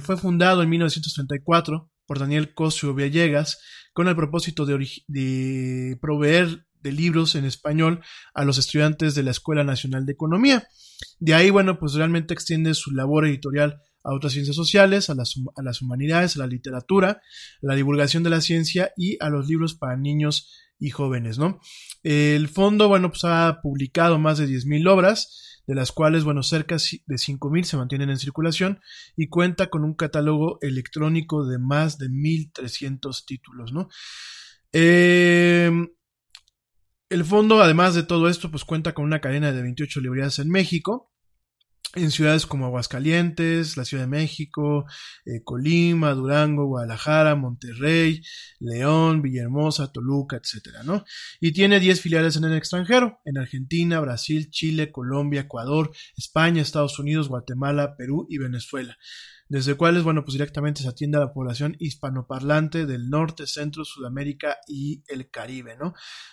fue 0.00 0.16
fundado 0.16 0.62
en 0.62 0.68
1934 0.68 1.88
por 2.06 2.18
Daniel 2.18 2.52
Cosio 2.52 2.94
Villegas 2.94 3.58
con 3.92 4.08
el 4.08 4.16
propósito 4.16 4.66
de, 4.66 5.98
proveer 6.00 6.66
de 6.80 6.92
libros 6.92 7.34
en 7.34 7.44
español 7.44 8.00
a 8.34 8.44
los 8.44 8.58
estudiantes 8.58 9.14
de 9.14 9.22
la 9.22 9.30
Escuela 9.30 9.64
Nacional 9.64 10.06
de 10.06 10.12
Economía. 10.12 10.66
De 11.18 11.34
ahí, 11.34 11.50
bueno, 11.50 11.78
pues 11.78 11.94
realmente 11.94 12.34
extiende 12.34 12.74
su 12.74 12.90
labor 12.90 13.26
editorial 13.26 13.80
a 14.04 14.14
otras 14.14 14.32
ciencias 14.32 14.56
sociales, 14.56 15.10
a 15.10 15.14
las, 15.14 15.34
a 15.56 15.62
las 15.62 15.80
humanidades, 15.80 16.36
a 16.36 16.40
la 16.40 16.46
literatura, 16.48 17.10
a 17.10 17.20
la 17.60 17.76
divulgación 17.76 18.24
de 18.24 18.30
la 18.30 18.40
ciencia 18.40 18.92
y 18.96 19.16
a 19.20 19.28
los 19.28 19.46
libros 19.46 19.74
para 19.74 19.96
niños 19.96 20.50
y 20.82 20.90
jóvenes, 20.90 21.38
¿no? 21.38 21.60
El 22.02 22.48
fondo, 22.48 22.88
bueno, 22.88 23.10
pues 23.10 23.24
ha 23.24 23.60
publicado 23.62 24.18
más 24.18 24.38
de 24.38 24.48
10.000 24.48 24.88
obras, 24.88 25.62
de 25.64 25.76
las 25.76 25.92
cuales, 25.92 26.24
bueno, 26.24 26.42
cerca 26.42 26.74
de 26.74 27.18
5.000 27.18 27.62
se 27.62 27.76
mantienen 27.76 28.10
en 28.10 28.18
circulación 28.18 28.80
y 29.16 29.28
cuenta 29.28 29.70
con 29.70 29.84
un 29.84 29.94
catálogo 29.94 30.58
electrónico 30.60 31.46
de 31.46 31.60
más 31.60 31.98
de 31.98 32.08
1.300 32.08 33.24
títulos, 33.24 33.72
¿no? 33.72 33.88
Em, 34.72 35.88
el 37.10 37.24
fondo, 37.24 37.62
además 37.62 37.94
de 37.94 38.02
todo 38.02 38.28
esto, 38.28 38.50
pues 38.50 38.64
cuenta 38.64 38.92
con 38.92 39.04
una 39.04 39.20
cadena 39.20 39.52
de 39.52 39.62
28 39.62 40.00
librerías 40.00 40.40
en 40.40 40.48
México, 40.48 41.11
en 41.94 42.10
ciudades 42.10 42.46
como 42.46 42.66
Aguascalientes, 42.66 43.76
la 43.76 43.84
Ciudad 43.84 44.04
de 44.04 44.08
México, 44.08 44.86
eh, 45.26 45.42
Colima, 45.44 46.14
Durango, 46.14 46.66
Guadalajara, 46.66 47.34
Monterrey, 47.36 48.22
León, 48.60 49.20
Villahermosa, 49.20 49.92
Toluca, 49.92 50.36
etcétera, 50.36 50.82
¿no? 50.84 51.04
Y 51.40 51.52
tiene 51.52 51.80
10 51.80 52.00
filiales 52.00 52.36
en 52.36 52.44
el 52.44 52.56
extranjero, 52.56 53.20
en 53.24 53.38
Argentina, 53.38 54.00
Brasil, 54.00 54.50
Chile, 54.50 54.90
Colombia, 54.90 55.42
Ecuador, 55.42 55.90
España, 56.16 56.62
Estados 56.62 56.98
Unidos, 56.98 57.28
Guatemala, 57.28 57.96
Perú 57.96 58.26
y 58.30 58.38
Venezuela 58.38 58.96
desde 59.52 59.74
cuales, 59.74 60.02
bueno, 60.02 60.24
pues 60.24 60.32
directamente 60.32 60.80
se 60.80 60.88
atiende 60.88 61.18
a 61.18 61.20
la 61.20 61.34
población 61.34 61.76
hispanoparlante 61.78 62.86
del 62.86 63.10
norte, 63.10 63.46
centro, 63.46 63.84
Sudamérica 63.84 64.56
y 64.66 65.02
el 65.08 65.28
Caribe, 65.28 65.76
¿no? 65.78 65.92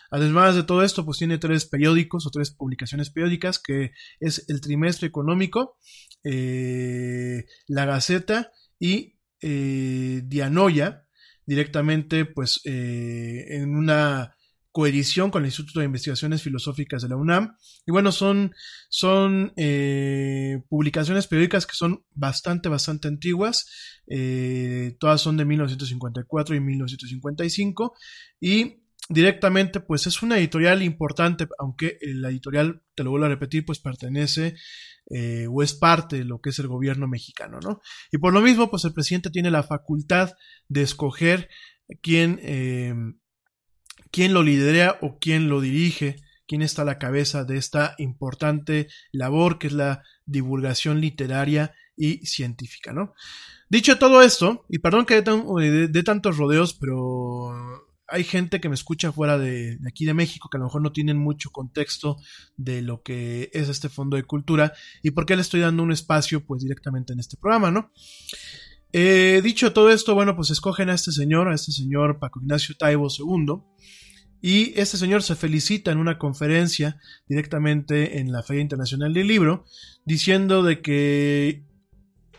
Además 0.09 0.55
de 0.55 0.63
todo 0.63 0.83
esto, 0.83 1.03
pues 1.03 1.17
tiene 1.17 1.37
tres 1.37 1.65
periódicos 1.65 2.25
o 2.25 2.29
tres 2.29 2.51
publicaciones 2.51 3.09
periódicas, 3.09 3.59
que 3.59 3.91
es 4.21 4.45
el 4.47 4.61
Trimestre 4.61 5.09
Económico, 5.09 5.77
eh, 6.23 7.43
La 7.67 7.83
Gaceta 7.83 8.53
y 8.79 9.19
eh, 9.41 10.21
Dianoya, 10.23 11.05
directamente, 11.45 12.23
pues, 12.23 12.61
eh, 12.63 13.47
en 13.49 13.75
una 13.75 14.33
coedición 14.71 15.31
con 15.31 15.43
el 15.43 15.47
Instituto 15.47 15.79
de 15.79 15.87
Investigaciones 15.87 16.43
Filosóficas 16.43 17.01
de 17.01 17.09
la 17.09 17.15
UNAM. 17.15 17.55
Y 17.85 17.91
bueno, 17.91 18.11
son, 18.11 18.53
son 18.89 19.53
eh, 19.57 20.61
publicaciones 20.69 21.27
periódicas 21.27 21.65
que 21.65 21.75
son 21.75 22.05
bastante, 22.13 22.69
bastante 22.69 23.07
antiguas. 23.07 23.67
Eh, 24.07 24.95
todas 24.99 25.21
son 25.21 25.37
de 25.37 25.45
1954 25.45 26.55
y 26.55 26.59
1955. 26.59 27.93
Y 28.39 28.83
directamente, 29.09 29.79
pues 29.79 30.05
es 30.07 30.21
una 30.21 30.37
editorial 30.37 30.83
importante, 30.83 31.47
aunque 31.57 31.97
la 32.01 32.29
editorial, 32.29 32.83
te 32.95 33.03
lo 33.03 33.09
vuelvo 33.09 33.25
a 33.25 33.29
repetir, 33.29 33.65
pues 33.65 33.79
pertenece 33.79 34.55
eh, 35.09 35.47
o 35.49 35.63
es 35.63 35.73
parte 35.73 36.17
de 36.17 36.25
lo 36.25 36.39
que 36.39 36.51
es 36.51 36.59
el 36.59 36.67
gobierno 36.67 37.07
mexicano, 37.07 37.59
¿no? 37.59 37.81
Y 38.11 38.19
por 38.19 38.31
lo 38.31 38.41
mismo, 38.41 38.69
pues 38.69 38.85
el 38.85 38.93
presidente 38.93 39.31
tiene 39.31 39.49
la 39.49 39.63
facultad 39.63 40.33
de 40.67 40.83
escoger 40.83 41.49
quién, 42.03 42.39
eh, 42.43 42.93
quién 44.11 44.33
lo 44.33 44.43
lidera 44.43 44.97
o 45.01 45.19
quién 45.19 45.49
lo 45.49 45.61
dirige, 45.61 46.17
quién 46.47 46.61
está 46.61 46.81
a 46.81 46.85
la 46.85 46.97
cabeza 46.97 47.43
de 47.43 47.57
esta 47.57 47.95
importante 47.97 48.87
labor 49.11 49.59
que 49.59 49.67
es 49.67 49.73
la 49.73 50.03
divulgación 50.25 51.01
literaria 51.01 51.73
y 51.95 52.25
científica, 52.25 52.93
¿no? 52.93 53.13
Dicho 53.69 53.99
todo 53.99 54.23
esto, 54.23 54.65
y 54.67 54.79
perdón 54.79 55.05
que 55.05 55.21
dé 55.21 56.03
tantos 56.03 56.37
rodeos, 56.37 56.73
pero 56.73 57.53
hay 58.07 58.23
gente 58.23 58.59
que 58.59 58.69
me 58.69 58.75
escucha 58.75 59.11
fuera 59.11 59.37
de, 59.37 59.77
aquí 59.87 60.05
de 60.05 60.13
México 60.13 60.49
que 60.49 60.57
a 60.57 60.59
lo 60.59 60.65
mejor 60.65 60.81
no 60.81 60.91
tienen 60.91 61.17
mucho 61.17 61.51
contexto 61.51 62.17
de 62.57 62.81
lo 62.81 63.03
que 63.03 63.49
es 63.53 63.69
este 63.69 63.89
fondo 63.89 64.17
de 64.17 64.23
cultura 64.23 64.73
y 65.03 65.11
por 65.11 65.25
qué 65.25 65.35
le 65.35 65.41
estoy 65.41 65.59
dando 65.59 65.83
un 65.83 65.91
espacio 65.91 66.43
pues 66.43 66.63
directamente 66.63 67.13
en 67.13 67.19
este 67.19 67.37
programa, 67.37 67.71
¿no? 67.71 67.91
Eh, 68.91 69.41
dicho 69.43 69.71
todo 69.71 69.91
esto, 69.91 70.15
bueno, 70.15 70.35
pues 70.35 70.49
escogen 70.49 70.89
a 70.89 70.95
este 70.95 71.11
señor, 71.11 71.47
a 71.49 71.55
este 71.55 71.71
señor 71.71 72.17
Paco 72.17 72.39
Ignacio 72.41 72.75
Taibo 72.75 73.07
II, 73.07 73.61
y 74.41 74.79
este 74.79 74.97
señor 74.97 75.23
se 75.23 75.35
felicita 75.35 75.91
en 75.91 75.97
una 75.97 76.17
conferencia 76.17 76.97
directamente 77.27 78.19
en 78.19 78.31
la 78.31 78.43
Feria 78.43 78.61
Internacional 78.61 79.13
del 79.13 79.27
Libro, 79.27 79.65
diciendo 80.05 80.63
de 80.63 80.81
que 80.81 81.63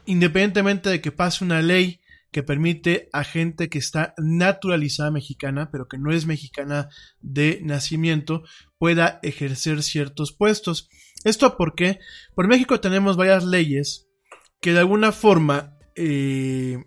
independientemente 0.06 0.88
de 0.88 1.00
que 1.00 1.12
pase 1.12 1.44
una 1.44 1.62
ley 1.62 2.00
que 2.32 2.42
permite 2.42 3.08
a 3.12 3.24
gente 3.24 3.68
que 3.68 3.78
está 3.78 4.14
naturalizada 4.16 5.10
mexicana, 5.10 5.70
pero 5.70 5.88
que 5.88 5.98
no 5.98 6.12
es 6.12 6.26
mexicana 6.26 6.88
de 7.20 7.60
nacimiento, 7.62 8.44
pueda 8.78 9.18
ejercer 9.22 9.82
ciertos 9.82 10.32
puestos. 10.32 10.88
¿Esto 11.24 11.56
por 11.56 11.74
qué? 11.74 11.98
Por 12.34 12.48
México 12.48 12.80
tenemos 12.80 13.16
varias 13.16 13.44
leyes 13.44 14.08
que 14.60 14.72
de 14.72 14.78
alguna 14.78 15.12
forma 15.12 15.76
eh, 15.96 16.78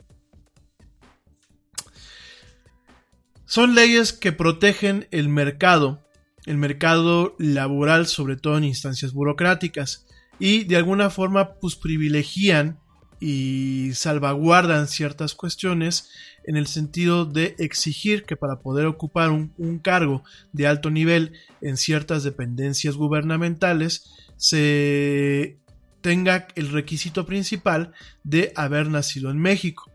son 3.54 3.76
leyes 3.76 4.14
que 4.14 4.32
protegen 4.32 5.08
el 5.12 5.30
mercado, 5.30 6.04
el 6.48 6.58
mercado 6.58 7.36
laboral, 7.38 8.08
sobre 8.08 8.36
todo 8.36 8.58
en 8.58 8.64
instancias 8.64 9.14
burocráticas, 9.14 10.08
y 10.40 10.64
de 10.64 10.76
alguna 10.76 11.12
forma 11.12 11.54
pues 11.60 11.76
privilegian 11.76 12.80
y 13.20 13.92
salvaguardan 13.94 14.88
ciertas 14.88 15.36
cuestiones 15.36 16.10
en 16.46 16.58
el 16.58 16.66
sentido 16.66 17.26
de 17.26 17.56
exigir 17.60 18.24
que 18.24 18.36
para 18.36 18.60
poder 18.60 18.88
ocupar 18.88 19.30
un, 19.30 19.80
cargo 19.84 20.24
de 20.52 20.66
alto 20.66 20.90
nivel 20.90 21.34
en 21.62 21.78
ciertas 21.78 22.24
dependencias 22.24 22.96
gubernamentales 22.96 24.10
se 24.36 25.60
tenga 26.02 26.48
el 26.56 26.72
requisito 26.72 27.28
principal 27.28 27.94
de 28.24 28.52
haber 28.56 28.88
nacido 28.88 29.30
en 29.30 29.38
México. 29.38 29.92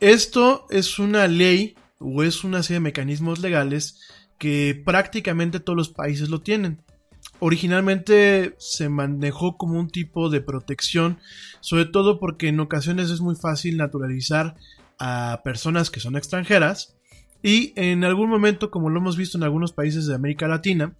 Esto 0.00 0.66
es 0.70 0.98
una 0.98 1.28
ley 1.28 1.76
o 2.04 2.22
es 2.22 2.44
una 2.44 2.62
serie 2.62 2.76
de 2.76 2.84
mecanismos 2.84 3.40
legales 3.40 4.00
que 4.38 4.80
prácticamente 4.84 5.60
todos 5.60 5.76
los 5.76 5.88
países 5.88 6.28
lo 6.28 6.40
tienen. 6.42 6.82
Originalmente 7.40 8.54
se 8.58 8.88
manejó 8.88 9.56
como 9.56 9.78
un 9.78 9.88
tipo 9.88 10.28
de 10.30 10.40
protección, 10.40 11.18
sobre 11.60 11.86
todo 11.86 12.20
porque 12.20 12.48
en 12.48 12.60
ocasiones 12.60 13.10
es 13.10 13.20
muy 13.20 13.34
fácil 13.34 13.76
naturalizar 13.76 14.56
a 14.98 15.40
personas 15.42 15.90
que 15.90 16.00
son 16.00 16.16
extranjeras 16.16 16.96
y 17.42 17.72
en 17.76 18.04
algún 18.04 18.30
momento, 18.30 18.70
como 18.70 18.88
lo 18.88 19.00
hemos 19.00 19.16
visto 19.16 19.36
en 19.36 19.44
algunos 19.44 19.72
países 19.72 20.06
de 20.06 20.14
América 20.14 20.48
Latina, 20.48 20.94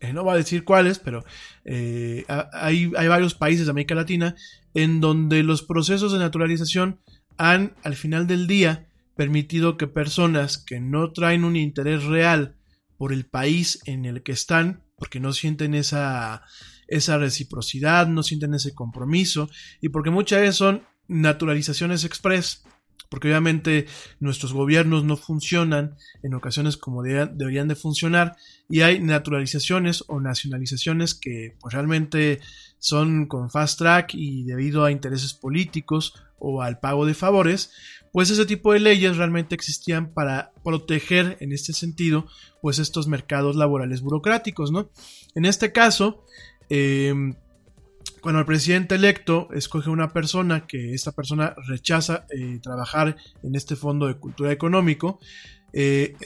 eh, 0.00 0.12
no 0.12 0.24
voy 0.24 0.34
a 0.34 0.36
decir 0.36 0.64
cuáles, 0.64 0.98
pero 0.98 1.24
eh, 1.64 2.24
hay, 2.52 2.90
hay 2.96 3.08
varios 3.08 3.34
países 3.34 3.66
de 3.66 3.70
América 3.70 3.94
Latina 3.94 4.34
en 4.74 5.00
donde 5.00 5.42
los 5.42 5.62
procesos 5.62 6.12
de 6.12 6.18
naturalización 6.18 6.98
han, 7.36 7.74
al 7.84 7.94
final 7.94 8.26
del 8.26 8.46
día, 8.46 8.88
permitido 9.16 9.76
que 9.76 9.86
personas 9.86 10.58
que 10.58 10.80
no 10.80 11.12
traen 11.12 11.44
un 11.44 11.56
interés 11.56 12.04
real 12.04 12.56
por 12.96 13.12
el 13.12 13.26
país 13.26 13.80
en 13.86 14.04
el 14.04 14.22
que 14.22 14.32
están 14.32 14.82
porque 14.96 15.20
no 15.20 15.32
sienten 15.32 15.74
esa, 15.74 16.42
esa 16.88 17.18
reciprocidad, 17.18 18.06
no 18.06 18.22
sienten 18.22 18.54
ese 18.54 18.74
compromiso 18.74 19.48
y 19.80 19.88
porque 19.88 20.10
muchas 20.10 20.40
veces 20.40 20.56
son 20.56 20.82
naturalizaciones 21.08 22.04
express, 22.04 22.64
porque 23.14 23.28
obviamente 23.28 23.86
nuestros 24.18 24.52
gobiernos 24.52 25.04
no 25.04 25.16
funcionan 25.16 25.94
en 26.24 26.34
ocasiones 26.34 26.76
como 26.76 27.04
deberían 27.04 27.68
de 27.68 27.76
funcionar 27.76 28.34
y 28.68 28.80
hay 28.80 28.98
naturalizaciones 28.98 30.02
o 30.08 30.18
nacionalizaciones 30.18 31.14
que 31.14 31.54
pues, 31.60 31.72
realmente 31.72 32.40
son 32.80 33.26
con 33.26 33.50
fast 33.50 33.78
track 33.78 34.14
y 34.14 34.42
debido 34.42 34.84
a 34.84 34.90
intereses 34.90 35.32
políticos 35.32 36.14
o 36.40 36.60
al 36.60 36.80
pago 36.80 37.06
de 37.06 37.14
favores, 37.14 37.70
pues 38.12 38.30
ese 38.30 38.46
tipo 38.46 38.72
de 38.72 38.80
leyes 38.80 39.16
realmente 39.16 39.54
existían 39.54 40.12
para 40.12 40.50
proteger 40.64 41.36
en 41.38 41.52
este 41.52 41.72
sentido 41.72 42.26
pues 42.60 42.80
estos 42.80 43.06
mercados 43.06 43.54
laborales 43.54 44.00
burocráticos, 44.00 44.72
¿no? 44.72 44.90
En 45.36 45.44
este 45.44 45.70
caso, 45.70 46.24
em, 46.68 47.36
cuando 48.24 48.40
el 48.40 48.46
presidente 48.46 48.94
electo 48.94 49.48
escoge 49.52 49.90
una 49.90 50.14
persona 50.14 50.66
que 50.66 50.94
esta 50.94 51.12
persona 51.12 51.54
rechaza 51.68 52.24
eh, 52.30 52.58
trabajar 52.62 53.18
en 53.42 53.54
este 53.54 53.76
fondo 53.76 54.06
de 54.06 54.14
cultura 54.14 54.50
económico, 54.50 55.20
eh, 55.74 56.16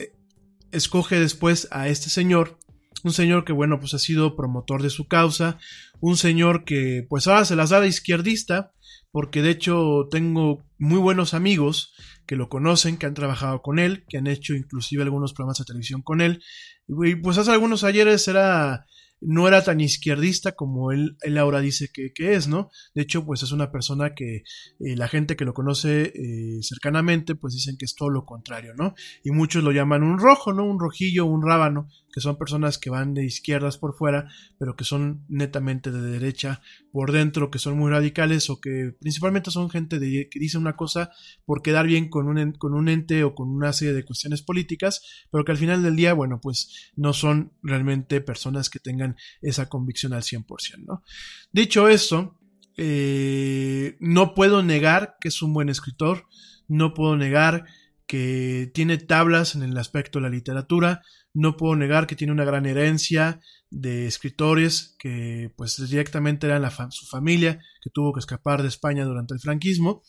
escoge 0.71 1.19
después 1.19 1.67
a 1.71 1.89
este 1.89 2.09
señor, 2.09 2.57
un 3.03 3.11
señor 3.11 3.43
que 3.43 3.51
bueno 3.51 3.81
pues 3.81 3.93
ha 3.95 3.99
sido 3.99 4.37
promotor 4.37 4.81
de 4.81 4.89
su 4.89 5.09
causa, 5.09 5.57
un 5.99 6.15
señor 6.15 6.63
que 6.63 7.05
pues 7.09 7.27
ahora 7.27 7.43
se 7.43 7.57
las 7.57 7.69
da 7.69 7.81
de 7.81 7.89
izquierdista, 7.89 8.71
porque 9.11 9.41
de 9.41 9.49
hecho 9.49 10.07
tengo 10.09 10.63
muy 10.77 10.99
buenos 10.99 11.33
amigos 11.33 11.93
que 12.25 12.37
lo 12.37 12.47
conocen, 12.47 12.95
que 12.95 13.07
han 13.07 13.13
trabajado 13.13 13.61
con 13.61 13.77
él, 13.77 14.05
que 14.07 14.19
han 14.19 14.27
hecho 14.27 14.53
inclusive 14.53 15.03
algunos 15.03 15.33
programas 15.33 15.57
de 15.57 15.65
televisión 15.65 16.01
con 16.01 16.21
él. 16.21 16.41
Y 16.87 17.15
pues 17.15 17.37
hace 17.37 17.51
algunos 17.51 17.83
ayeres 17.83 18.25
era 18.29 18.85
no 19.21 19.47
era 19.47 19.63
tan 19.63 19.81
izquierdista 19.81 20.53
como 20.53 20.91
él, 20.91 21.17
él 21.21 21.37
ahora 21.37 21.59
dice 21.59 21.89
que, 21.93 22.11
es, 22.33 22.47
¿no? 22.47 22.69
De 22.93 23.01
hecho, 23.01 23.25
pues 23.25 23.43
es 23.43 23.51
una 23.51 23.71
persona 23.71 24.13
que 24.15 24.43
eh, 24.79 24.95
la 24.95 25.07
gente 25.07 25.35
que 25.35 25.45
lo 25.45 25.53
conoce 25.53 26.13
eh, 26.15 26.59
cercanamente, 26.61 27.35
pues 27.35 27.53
dicen 27.53 27.77
que 27.77 27.85
es 27.85 27.95
todo 27.95 28.09
lo 28.09 28.25
contrario, 28.25 28.73
¿no? 28.75 28.93
Y 29.23 29.31
muchos 29.31 29.63
lo 29.63 29.71
llaman 29.71 30.03
un 30.03 30.19
rojo, 30.19 30.53
¿no? 30.53 30.63
Un 30.65 30.79
rojillo, 30.79 31.25
un 31.25 31.45
rábano, 31.45 31.89
que 32.11 32.21
son 32.21 32.37
personas 32.37 32.77
que 32.77 32.89
van 32.89 33.13
de 33.13 33.25
izquierdas 33.25 33.77
por 33.77 33.95
fuera, 33.95 34.29
pero 34.57 34.75
que 34.75 34.83
son 34.83 35.25
netamente 35.27 35.91
de 35.91 36.01
derecha 36.01 36.61
por 36.91 37.11
dentro, 37.11 37.51
que 37.51 37.59
son 37.59 37.77
muy 37.77 37.91
radicales 37.91 38.49
o 38.49 38.59
que 38.59 38.95
principalmente 38.99 39.51
son 39.51 39.69
gente 39.69 39.99
que 39.99 40.39
dice 40.39 40.57
una 40.57 40.75
cosa 40.75 41.11
por 41.45 41.61
quedar 41.61 41.87
bien 41.87 42.09
con 42.09 42.27
un, 42.27 42.53
con 42.53 42.73
un 42.73 42.89
ente 42.89 43.23
o 43.23 43.35
con 43.35 43.49
una 43.49 43.73
serie 43.73 43.93
de 43.93 44.05
cuestiones 44.05 44.41
políticas, 44.41 45.27
pero 45.31 45.45
que 45.45 45.51
al 45.51 45.57
final 45.57 45.83
del 45.83 45.95
día, 45.95 46.13
bueno, 46.13 46.39
pues 46.41 46.91
no 46.95 47.13
son 47.13 47.53
realmente 47.61 48.21
personas 48.21 48.69
que 48.69 48.79
tengan 48.79 49.15
esa 49.41 49.69
convicción 49.69 50.13
al 50.13 50.23
100%, 50.23 50.85
¿no? 50.85 51.03
Dicho 51.51 51.87
esto, 51.87 52.39
eh, 52.77 53.97
no 53.99 54.33
puedo 54.33 54.63
negar 54.63 55.17
que 55.19 55.27
es 55.27 55.41
un 55.41 55.53
buen 55.53 55.69
escritor, 55.69 56.27
no 56.67 56.93
puedo 56.93 57.17
negar 57.17 57.65
que 58.07 58.71
tiene 58.73 58.97
tablas 58.97 59.53
en 59.53 59.63
el 59.63 59.77
aspecto 59.77 60.17
de 60.17 60.23
la 60.23 60.29
literatura, 60.29 61.03
no 61.39 61.55
puedo 61.55 61.75
negar 61.75 62.05
que 62.05 62.15
tiene 62.15 62.33
una 62.33 62.43
gran 62.43 62.65
herencia 62.65 63.39
de 63.69 64.07
escritores 64.07 64.95
que 64.99 65.53
pues 65.55 65.77
directamente 65.89 66.47
eran 66.47 66.63
la 66.63 66.91
su 66.91 67.05
familia 67.05 67.59
que 67.81 67.89
tuvo 67.89 68.13
que 68.13 68.19
escapar 68.19 68.61
de 68.61 68.67
España 68.67 69.05
durante 69.05 69.33
el 69.33 69.39
franquismo. 69.39 70.03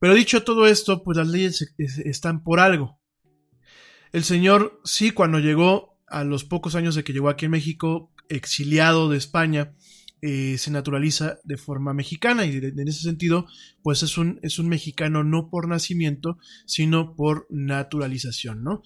Pero 0.00 0.14
dicho 0.14 0.42
todo 0.42 0.66
esto, 0.66 1.04
pues 1.04 1.16
las 1.18 1.28
leyes 1.28 1.74
están 1.78 2.42
por 2.42 2.58
algo. 2.58 2.98
El 4.12 4.24
señor 4.24 4.80
sí 4.84 5.12
cuando 5.12 5.38
llegó 5.38 6.00
a 6.08 6.24
los 6.24 6.44
pocos 6.44 6.74
años 6.74 6.96
de 6.96 7.04
que 7.04 7.12
llegó 7.12 7.28
aquí 7.28 7.44
en 7.44 7.52
México, 7.52 8.12
exiliado 8.28 9.08
de 9.08 9.18
España, 9.18 9.74
eh, 10.22 10.58
se 10.58 10.70
naturaliza 10.70 11.38
de 11.44 11.56
forma 11.56 11.94
mexicana 11.94 12.44
y 12.44 12.56
en 12.56 12.88
ese 12.88 13.02
sentido 13.02 13.46
pues 13.82 14.02
es 14.02 14.18
un, 14.18 14.38
es 14.42 14.58
un 14.58 14.68
mexicano 14.68 15.24
no 15.24 15.48
por 15.48 15.66
nacimiento 15.66 16.36
sino 16.66 17.16
por 17.16 17.46
naturalización 17.48 18.62
¿no? 18.62 18.82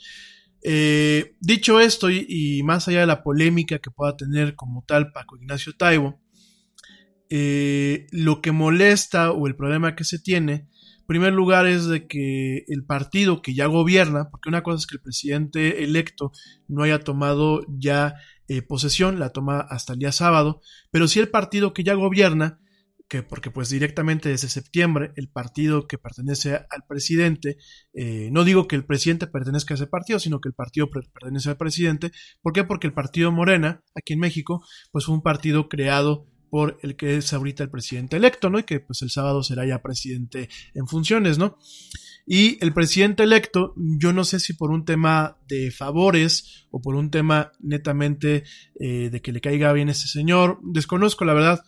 Eh, 0.66 1.36
dicho 1.40 1.78
esto 1.78 2.10
y, 2.10 2.62
más 2.64 2.88
allá 2.88 3.00
de 3.00 3.06
la 3.06 3.22
polémica 3.22 3.78
que 3.80 3.90
pueda 3.90 4.16
tener 4.16 4.54
como 4.54 4.82
tal 4.86 5.12
Paco 5.12 5.36
Ignacio 5.36 5.74
Taibo 5.76 6.18
eh, 7.28 8.06
lo 8.10 8.40
que 8.40 8.50
molesta 8.50 9.30
o 9.30 9.46
el 9.46 9.56
problema 9.56 9.94
que 9.94 10.04
se 10.04 10.18
tiene 10.18 10.68
en 11.04 11.06
primer 11.06 11.34
lugar 11.34 11.66
es 11.66 11.84
de 11.84 12.06
que 12.06 12.64
el 12.66 12.82
partido 12.86 13.42
que 13.42 13.52
ya 13.52 13.66
gobierna, 13.66 14.30
porque 14.30 14.48
una 14.48 14.62
cosa 14.62 14.78
es 14.78 14.86
que 14.86 14.96
el 14.96 15.02
presidente 15.02 15.84
electo 15.84 16.32
no 16.66 16.82
haya 16.82 16.98
tomado 16.98 17.60
ya 17.68 18.14
eh, 18.48 18.62
posesión, 18.62 19.18
la 19.18 19.28
toma 19.28 19.60
hasta 19.60 19.92
el 19.92 19.98
día 19.98 20.12
sábado, 20.12 20.62
pero 20.90 21.06
si 21.06 21.20
el 21.20 21.28
partido 21.28 21.74
que 21.74 21.84
ya 21.84 21.92
gobierna 21.92 22.58
que 23.08 23.22
porque 23.22 23.50
pues 23.50 23.68
directamente 23.68 24.28
desde 24.28 24.48
septiembre 24.48 25.12
el 25.16 25.28
partido 25.28 25.86
que 25.86 25.98
pertenece 25.98 26.54
al 26.54 26.84
presidente, 26.88 27.58
eh, 27.92 28.30
no 28.32 28.44
digo 28.44 28.66
que 28.66 28.76
el 28.76 28.84
presidente 28.84 29.26
pertenezca 29.26 29.74
a 29.74 29.76
ese 29.76 29.86
partido, 29.86 30.18
sino 30.18 30.40
que 30.40 30.48
el 30.48 30.54
partido 30.54 30.88
pertenece 30.90 31.50
al 31.50 31.56
presidente. 31.56 32.12
¿Por 32.42 32.52
qué? 32.52 32.64
Porque 32.64 32.86
el 32.86 32.94
partido 32.94 33.30
Morena, 33.30 33.82
aquí 33.94 34.14
en 34.14 34.20
México, 34.20 34.64
pues 34.90 35.04
fue 35.04 35.14
un 35.14 35.22
partido 35.22 35.68
creado 35.68 36.26
por 36.50 36.78
el 36.82 36.94
que 36.94 37.16
es 37.16 37.32
ahorita 37.32 37.64
el 37.64 37.70
presidente 37.70 38.16
electo, 38.16 38.48
¿no? 38.48 38.60
Y 38.60 38.62
que 38.62 38.78
pues 38.78 39.02
el 39.02 39.10
sábado 39.10 39.42
será 39.42 39.66
ya 39.66 39.82
presidente 39.82 40.48
en 40.74 40.86
funciones, 40.86 41.36
¿no? 41.36 41.58
Y 42.26 42.64
el 42.64 42.72
presidente 42.72 43.22
electo, 43.22 43.74
yo 43.76 44.12
no 44.12 44.24
sé 44.24 44.40
si 44.40 44.54
por 44.54 44.70
un 44.70 44.84
tema 44.84 45.36
de 45.46 45.70
favores 45.70 46.66
o 46.70 46.80
por 46.80 46.94
un 46.94 47.10
tema 47.10 47.52
netamente 47.60 48.44
eh, 48.80 49.10
de 49.10 49.20
que 49.20 49.32
le 49.32 49.40
caiga 49.40 49.72
bien 49.72 49.88
a 49.88 49.92
ese 49.92 50.08
señor, 50.08 50.58
desconozco 50.62 51.24
la 51.24 51.34
verdad, 51.34 51.60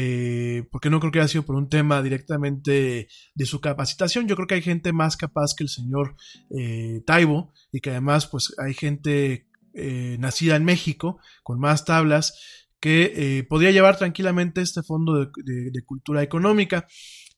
eh, 0.00 0.62
porque 0.70 0.90
no 0.90 1.00
creo 1.00 1.10
que 1.10 1.18
haya 1.18 1.26
sido 1.26 1.42
por 1.42 1.56
un 1.56 1.68
tema 1.68 2.00
directamente 2.02 3.08
de 3.34 3.46
su 3.46 3.60
capacitación. 3.60 4.28
Yo 4.28 4.36
creo 4.36 4.46
que 4.46 4.54
hay 4.54 4.62
gente 4.62 4.92
más 4.92 5.16
capaz 5.16 5.56
que 5.56 5.64
el 5.64 5.68
señor 5.68 6.14
eh, 6.56 7.02
Taibo 7.04 7.52
y 7.72 7.80
que 7.80 7.90
además 7.90 8.28
pues 8.28 8.54
hay 8.64 8.74
gente 8.74 9.48
eh, 9.74 10.16
nacida 10.20 10.54
en 10.54 10.64
México 10.64 11.18
con 11.42 11.58
más 11.58 11.84
tablas 11.84 12.38
que 12.78 13.44
podría 13.48 13.72
llevar 13.72 13.98
tranquilamente 13.98 14.60
este 14.60 14.84
fondo 14.84 15.14
de, 15.14 15.84
cultura 15.84 16.22
económica. 16.22 16.86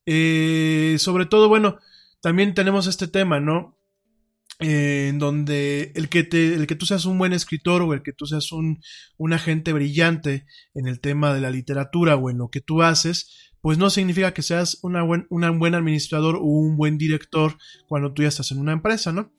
sobre 0.05 1.25
todo, 1.25 1.49
bueno, 1.49 1.79
también 2.21 2.53
tenemos 2.53 2.87
este 2.87 3.09
tema, 3.09 3.41
¿no? 3.41 3.80
En 4.61 5.19
donde 5.19 5.93
el 5.95 6.09
que, 6.09 6.23
te, 6.23 6.55
el 6.55 6.67
que 6.67 6.77
tú 6.77 6.87
seas 6.87 7.07
un 7.07 7.19
buen 7.19 7.33
escritor 7.33 7.83
o 7.83 7.95
el 7.95 8.03
que 8.03 8.13
tú 8.13 8.27
seas 8.27 8.53
un, 8.53 8.81
un 9.17 9.33
agente 9.33 9.73
brillante 9.73 10.47
en 10.75 10.87
el 10.87 11.01
tema 11.01 11.33
de 11.35 11.41
la 11.41 11.51
literatura 11.51 12.17
o 12.17 12.31
en 12.31 12.39
lo 12.39 12.49
que 12.49 12.61
tú 12.61 12.83
haces, 12.83 13.53
pues 13.61 13.79
no 13.79 13.91
significa 13.91 14.33
que 14.33 14.43
seas 14.43 14.79
una 14.83 15.03
buen, 15.03 15.27
un 15.31 15.59
buen 15.59 15.75
administrador 15.75 16.37
o 16.37 16.43
un 16.43 16.77
buen 16.77 16.99
director 16.99 17.57
cuando 17.89 18.13
tú 18.13 18.23
ya 18.23 18.29
estás 18.29 18.51
en 18.53 18.59
una 18.59 18.73
empresa, 18.73 19.13
¿no? 19.13 19.33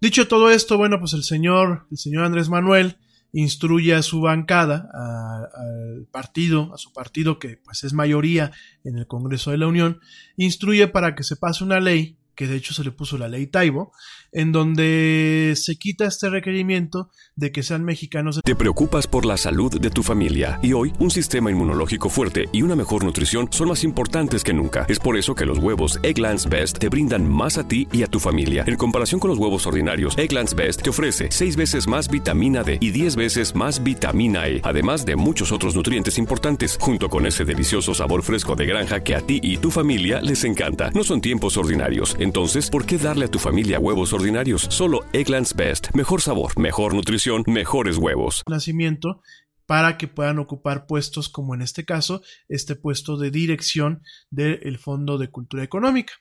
Dicho 0.00 0.28
todo 0.28 0.50
esto, 0.50 0.76
bueno, 0.76 0.98
pues 0.98 1.14
el 1.14 1.22
señor, 1.22 1.86
el 1.90 1.98
señor 1.98 2.24
Andrés 2.24 2.48
Manuel 2.48 2.98
instruye 3.32 3.94
a 3.94 4.02
su 4.02 4.20
bancada, 4.20 4.88
al 4.94 6.06
partido, 6.10 6.72
a 6.74 6.78
su 6.78 6.92
partido 6.92 7.38
que 7.38 7.56
pues 7.56 7.84
es 7.84 7.92
mayoría 7.92 8.52
en 8.84 8.98
el 8.98 9.06
Congreso 9.06 9.50
de 9.50 9.58
la 9.58 9.66
Unión, 9.66 10.00
instruye 10.36 10.88
para 10.88 11.14
que 11.14 11.22
se 11.22 11.36
pase 11.36 11.64
una 11.64 11.80
ley 11.80 12.18
que 12.36 12.46
de 12.46 12.56
hecho 12.56 12.74
se 12.74 12.84
le 12.84 12.92
puso 12.92 13.18
la 13.18 13.28
ley 13.28 13.46
Taibo, 13.46 13.92
en 14.30 14.52
donde 14.52 15.54
se 15.56 15.76
quita 15.76 16.06
este 16.06 16.28
requerimiento 16.28 17.10
de 17.34 17.50
que 17.50 17.62
sean 17.62 17.84
mexicanos. 17.84 18.40
Te 18.44 18.54
preocupas 18.54 19.06
por 19.06 19.24
la 19.24 19.36
salud 19.36 19.80
de 19.80 19.90
tu 19.90 20.02
familia 20.02 20.60
y 20.62 20.74
hoy 20.74 20.92
un 20.98 21.10
sistema 21.10 21.50
inmunológico 21.50 22.08
fuerte 22.10 22.48
y 22.52 22.62
una 22.62 22.76
mejor 22.76 23.04
nutrición 23.04 23.48
son 23.50 23.68
más 23.68 23.82
importantes 23.84 24.44
que 24.44 24.52
nunca. 24.52 24.84
Es 24.88 24.98
por 24.98 25.16
eso 25.16 25.34
que 25.34 25.46
los 25.46 25.58
huevos 25.58 25.98
Egglands 26.02 26.48
Best 26.48 26.78
te 26.78 26.88
brindan 26.88 27.28
más 27.28 27.58
a 27.58 27.66
ti 27.66 27.88
y 27.92 28.02
a 28.02 28.06
tu 28.06 28.20
familia. 28.20 28.64
En 28.66 28.76
comparación 28.76 29.18
con 29.18 29.30
los 29.30 29.38
huevos 29.38 29.66
ordinarios, 29.66 30.16
Egglands 30.18 30.54
Best 30.54 30.82
te 30.82 30.90
ofrece 30.90 31.28
6 31.30 31.56
veces 31.56 31.88
más 31.88 32.08
vitamina 32.08 32.62
D 32.62 32.78
y 32.80 32.90
10 32.90 33.16
veces 33.16 33.54
más 33.54 33.82
vitamina 33.82 34.46
E, 34.48 34.60
además 34.62 35.06
de 35.06 35.16
muchos 35.16 35.52
otros 35.52 35.74
nutrientes 35.74 36.18
importantes, 36.18 36.76
junto 36.80 37.08
con 37.08 37.26
ese 37.26 37.44
delicioso 37.44 37.94
sabor 37.94 38.22
fresco 38.22 38.54
de 38.54 38.66
granja 38.66 39.02
que 39.02 39.14
a 39.14 39.20
ti 39.20 39.40
y 39.42 39.56
tu 39.56 39.70
familia 39.70 40.20
les 40.20 40.44
encanta. 40.44 40.90
No 40.90 41.02
son 41.02 41.20
tiempos 41.20 41.56
ordinarios 41.56 42.16
entonces, 42.26 42.70
¿por 42.70 42.84
qué 42.84 42.98
darle 42.98 43.26
a 43.26 43.30
tu 43.30 43.38
familia 43.38 43.78
huevos 43.78 44.12
ordinarios? 44.12 44.66
Solo 44.68 45.00
Egglands 45.12 45.54
Best. 45.54 45.94
Mejor 45.94 46.20
sabor, 46.20 46.58
mejor 46.58 46.92
nutrición, 46.92 47.44
mejores 47.46 47.98
huevos. 47.98 48.42
Nacimiento 48.48 49.22
para 49.64 49.96
que 49.96 50.08
puedan 50.08 50.38
ocupar 50.40 50.86
puestos 50.86 51.28
como 51.28 51.54
en 51.54 51.62
este 51.62 51.84
caso, 51.84 52.22
este 52.48 52.74
puesto 52.74 53.16
de 53.16 53.30
dirección 53.30 54.02
del 54.30 54.78
Fondo 54.78 55.18
de 55.18 55.28
Cultura 55.28 55.62
Económica. 55.62 56.14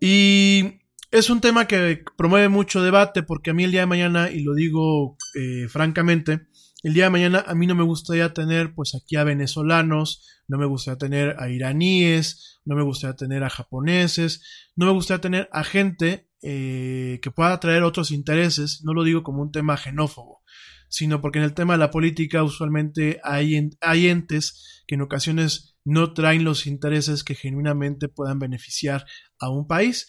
Y 0.00 0.80
es 1.10 1.30
un 1.30 1.40
tema 1.40 1.66
que 1.66 2.04
promueve 2.16 2.48
mucho 2.48 2.82
debate 2.82 3.22
porque 3.22 3.50
a 3.50 3.54
mí 3.54 3.64
el 3.64 3.72
día 3.72 3.80
de 3.80 3.86
mañana, 3.86 4.30
y 4.30 4.42
lo 4.42 4.54
digo 4.54 5.16
eh, 5.34 5.66
francamente, 5.68 6.46
el 6.82 6.94
día 6.94 7.04
de 7.04 7.10
mañana 7.10 7.44
a 7.46 7.54
mí 7.54 7.66
no 7.66 7.74
me 7.74 7.82
gustaría 7.82 8.32
tener 8.32 8.74
pues 8.74 8.94
aquí 8.94 9.16
a 9.16 9.24
venezolanos, 9.24 10.26
no 10.46 10.58
me 10.58 10.66
gustaría 10.66 10.98
tener 10.98 11.36
a 11.38 11.50
iraníes, 11.50 12.60
no 12.64 12.76
me 12.76 12.82
gustaría 12.82 13.16
tener 13.16 13.42
a 13.42 13.50
japoneses, 13.50 14.70
no 14.76 14.86
me 14.86 14.92
gustaría 14.92 15.20
tener 15.20 15.48
a 15.52 15.64
gente 15.64 16.28
eh, 16.42 17.18
que 17.20 17.30
pueda 17.30 17.58
traer 17.58 17.82
otros 17.82 18.10
intereses, 18.12 18.82
no 18.84 18.94
lo 18.94 19.02
digo 19.02 19.22
como 19.22 19.42
un 19.42 19.50
tema 19.50 19.76
xenófobo, 19.76 20.42
sino 20.88 21.20
porque 21.20 21.38
en 21.38 21.44
el 21.44 21.54
tema 21.54 21.74
de 21.74 21.78
la 21.78 21.90
política 21.90 22.44
usualmente 22.44 23.20
hay, 23.24 23.70
hay 23.80 24.08
entes 24.08 24.84
que 24.86 24.94
en 24.94 25.02
ocasiones 25.02 25.76
no 25.84 26.12
traen 26.12 26.44
los 26.44 26.66
intereses 26.66 27.24
que 27.24 27.34
genuinamente 27.34 28.08
puedan 28.08 28.38
beneficiar 28.38 29.04
a 29.38 29.50
un 29.50 29.66
país. 29.66 30.08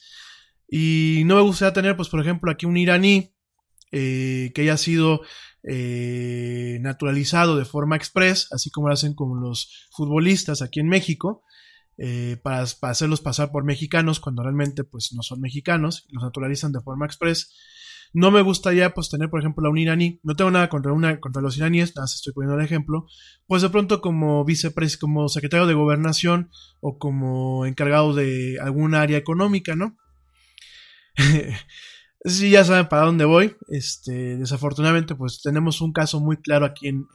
Y 0.67 1.23
no 1.25 1.35
me 1.35 1.41
gustaría 1.41 1.73
tener, 1.73 1.95
pues, 1.95 2.09
por 2.09 2.21
ejemplo, 2.21 2.51
aquí 2.51 2.65
un 2.65 2.77
iraní 2.77 3.33
eh, 3.91 4.51
que 4.53 4.61
haya 4.61 4.77
sido 4.77 5.21
eh, 5.63 6.77
naturalizado 6.81 7.57
de 7.57 7.65
forma 7.65 7.95
express, 7.95 8.47
así 8.51 8.69
como 8.69 8.87
lo 8.87 8.93
hacen 8.93 9.13
con 9.13 9.41
los 9.41 9.87
futbolistas 9.91 10.61
aquí 10.61 10.79
en 10.79 10.87
México, 10.87 11.43
eh, 11.97 12.37
para, 12.41 12.61
hacerlos 12.61 13.19
pasar 13.19 13.51
por 13.51 13.65
mexicanos 13.65 14.21
cuando 14.21 14.41
realmente 14.41 14.85
pues 14.85 15.11
no 15.13 15.21
son 15.21 15.41
mexicanos, 15.41 16.07
los 16.11 16.23
naturalizan 16.23 16.71
de 16.71 16.79
forma 16.79 17.05
express. 17.05 17.53
No 18.13 18.31
me 18.31 18.41
gustaría 18.41 18.93
pues 18.93 19.09
tener, 19.09 19.29
por 19.29 19.41
ejemplo, 19.41 19.67
a 19.67 19.71
un 19.71 19.77
iraní, 19.77 20.19
no 20.23 20.35
tengo 20.35 20.49
nada 20.49 20.69
contra, 20.69 20.93
una, 20.93 21.19
contra 21.19 21.41
los 21.41 21.57
iraníes, 21.57 21.95
nada 21.95 22.03
más 22.03 22.15
estoy 22.15 22.33
poniendo 22.33 22.57
el 22.57 22.65
ejemplo, 22.65 23.05
pues 23.45 23.61
de 23.61 23.69
pronto 23.69 24.01
como 24.01 24.43
vicepresidente, 24.45 25.01
como 25.01 25.29
secretario 25.29 25.67
de 25.67 25.75
gobernación 25.75 26.49
o 26.79 26.97
como 26.97 27.65
encargado 27.65 28.15
de 28.15 28.57
algún 28.61 28.95
área 28.95 29.17
económica, 29.17 29.75
¿no? 29.75 29.97
Sí, 32.25 32.49
ya 32.49 32.65
saben 32.65 32.89
para 32.89 33.05
dónde 33.05 33.23
voy. 33.23 33.55
Este, 33.69 34.37
desafortunadamente, 34.37 35.15
pues 35.15 35.41
tenemos 35.41 35.79
un 35.79 35.93
caso 35.93 36.19
muy 36.19 36.37
claro 36.37 36.65
aquí 36.65 36.89
en, 36.89 37.07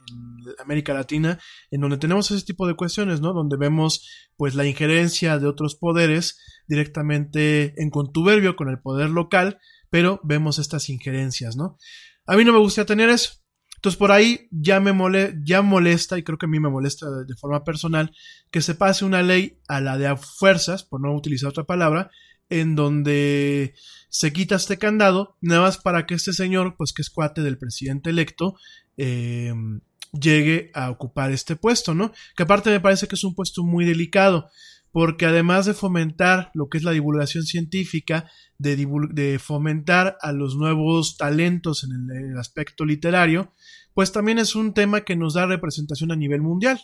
América 0.59 0.93
Latina, 0.93 1.39
en 1.69 1.81
donde 1.81 1.97
tenemos 1.97 2.29
ese 2.31 2.45
tipo 2.45 2.67
de 2.67 2.75
cuestiones, 2.75 3.21
¿no? 3.21 3.33
Donde 3.33 3.57
vemos, 3.57 4.07
pues, 4.35 4.55
la 4.55 4.65
injerencia 4.65 5.37
de 5.37 5.47
otros 5.47 5.75
poderes 5.75 6.39
directamente 6.67 7.73
en 7.81 7.89
contuberbio 7.89 8.55
con 8.55 8.69
el 8.69 8.79
poder 8.79 9.09
local, 9.09 9.59
pero 9.89 10.19
vemos 10.23 10.57
estas 10.59 10.89
injerencias, 10.89 11.55
¿no? 11.55 11.77
A 12.25 12.35
mí 12.35 12.43
no 12.43 12.53
me 12.53 12.59
gustaría 12.59 12.87
tener 12.87 13.09
eso. 13.09 13.33
Entonces, 13.75 13.99
por 13.99 14.11
ahí 14.11 14.47
ya 14.49 14.79
me 14.79 14.93
mole, 14.93 15.35
ya 15.43 15.61
molesta, 15.61 16.17
y 16.17 16.23
creo 16.23 16.39
que 16.39 16.47
a 16.47 16.49
mí 16.49 16.59
me 16.59 16.69
molesta 16.69 17.07
de 17.11 17.35
forma 17.35 17.63
personal, 17.63 18.11
que 18.49 18.61
se 18.61 18.73
pase 18.73 19.05
una 19.05 19.21
ley 19.21 19.59
a 19.67 19.81
la 19.81 19.99
de 19.99 20.07
a 20.07 20.17
fuerzas, 20.17 20.83
por 20.83 21.01
no 21.01 21.15
utilizar 21.15 21.49
otra 21.49 21.65
palabra, 21.65 22.09
en 22.49 22.75
donde 22.75 23.73
se 24.09 24.31
quita 24.31 24.55
este 24.55 24.77
candado, 24.77 25.37
nada 25.41 25.61
más 25.61 25.77
para 25.77 26.05
que 26.05 26.15
este 26.15 26.33
señor, 26.33 26.75
pues 26.77 26.93
que 26.93 27.01
es 27.01 27.09
cuate 27.09 27.41
del 27.41 27.57
presidente 27.57 28.09
electo, 28.09 28.55
em, 28.97 29.81
llegue 30.13 30.71
a 30.73 30.89
ocupar 30.89 31.31
este 31.31 31.55
puesto, 31.55 31.93
¿no? 31.93 32.11
Que 32.35 32.43
aparte 32.43 32.69
me 32.69 32.79
parece 32.79 33.07
que 33.07 33.15
es 33.15 33.23
un 33.23 33.35
puesto 33.35 33.63
muy 33.63 33.85
delicado, 33.85 34.49
porque 34.91 35.25
además 35.25 35.65
de 35.65 35.73
fomentar 35.73 36.51
lo 36.53 36.69
que 36.69 36.77
es 36.77 36.83
la 36.83 36.91
divulgación 36.91 37.43
científica, 37.43 38.31
de, 38.57 39.37
fomentar 39.39 40.17
a 40.21 40.31
los 40.31 40.55
nuevos 40.55 41.17
talentos 41.17 41.83
en 41.83 41.91
el, 41.91 42.17
en 42.17 42.31
el 42.31 42.37
aspecto 42.37 42.85
literario, 42.85 43.51
pues 43.93 44.13
también 44.13 44.39
es 44.39 44.55
un 44.55 44.73
tema 44.73 45.01
que 45.01 45.17
nos 45.17 45.33
da 45.33 45.45
representación 45.45 46.13
a 46.13 46.15
nivel 46.15 46.41
mundial. 46.41 46.79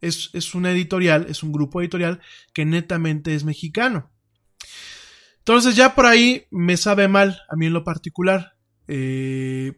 Es, 0.00 0.30
es 0.32 0.54
una 0.54 0.72
editorial, 0.72 1.26
es 1.28 1.44
un 1.44 1.52
grupo 1.52 1.80
editorial 1.80 2.20
que 2.52 2.64
netamente 2.64 3.34
es 3.34 3.44
mexicano. 3.44 4.10
Entonces 5.46 5.76
ya 5.76 5.94
por 5.94 6.06
ahí 6.06 6.46
me 6.50 6.76
sabe 6.76 7.06
mal 7.06 7.40
a 7.48 7.54
mí 7.54 7.66
en 7.66 7.72
lo 7.72 7.84
particular. 7.84 8.56
Eh, 8.88 9.74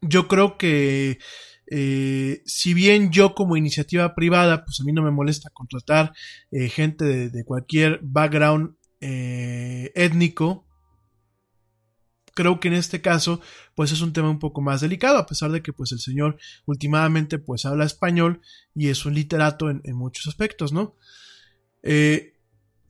yo 0.00 0.28
creo 0.28 0.56
que 0.56 1.18
eh, 1.70 2.42
si 2.46 2.72
bien 2.72 3.10
yo 3.10 3.34
como 3.34 3.58
iniciativa 3.58 4.14
privada, 4.14 4.64
pues 4.64 4.80
a 4.80 4.84
mí 4.84 4.94
no 4.94 5.02
me 5.02 5.10
molesta 5.10 5.50
contratar 5.50 6.14
eh, 6.50 6.70
gente 6.70 7.28
de, 7.28 7.44
cualquier 7.44 8.00
background 8.02 8.76
étnico, 8.98 10.66
creo 12.34 12.58
que 12.58 12.68
en 12.68 12.74
este 12.74 13.02
caso 13.02 13.42
pues 13.74 13.92
es 13.92 14.00
un 14.00 14.14
tema 14.14 14.30
un 14.30 14.38
poco 14.38 14.62
más 14.62 14.80
delicado 14.80 15.18
a 15.18 15.26
pesar 15.26 15.52
de 15.52 15.62
que 15.62 15.72
pues 15.72 15.92
el 15.92 16.00
señor 16.00 16.38
últimamente 16.64 17.38
pues 17.38 17.66
habla 17.66 17.84
español 17.84 18.40
y 18.74 18.88
es 18.88 19.04
un 19.04 19.14
literato 19.14 19.70
en, 19.70 19.82
muchos 19.94 20.26
aspectos, 20.26 20.72
¿no? 20.72 20.96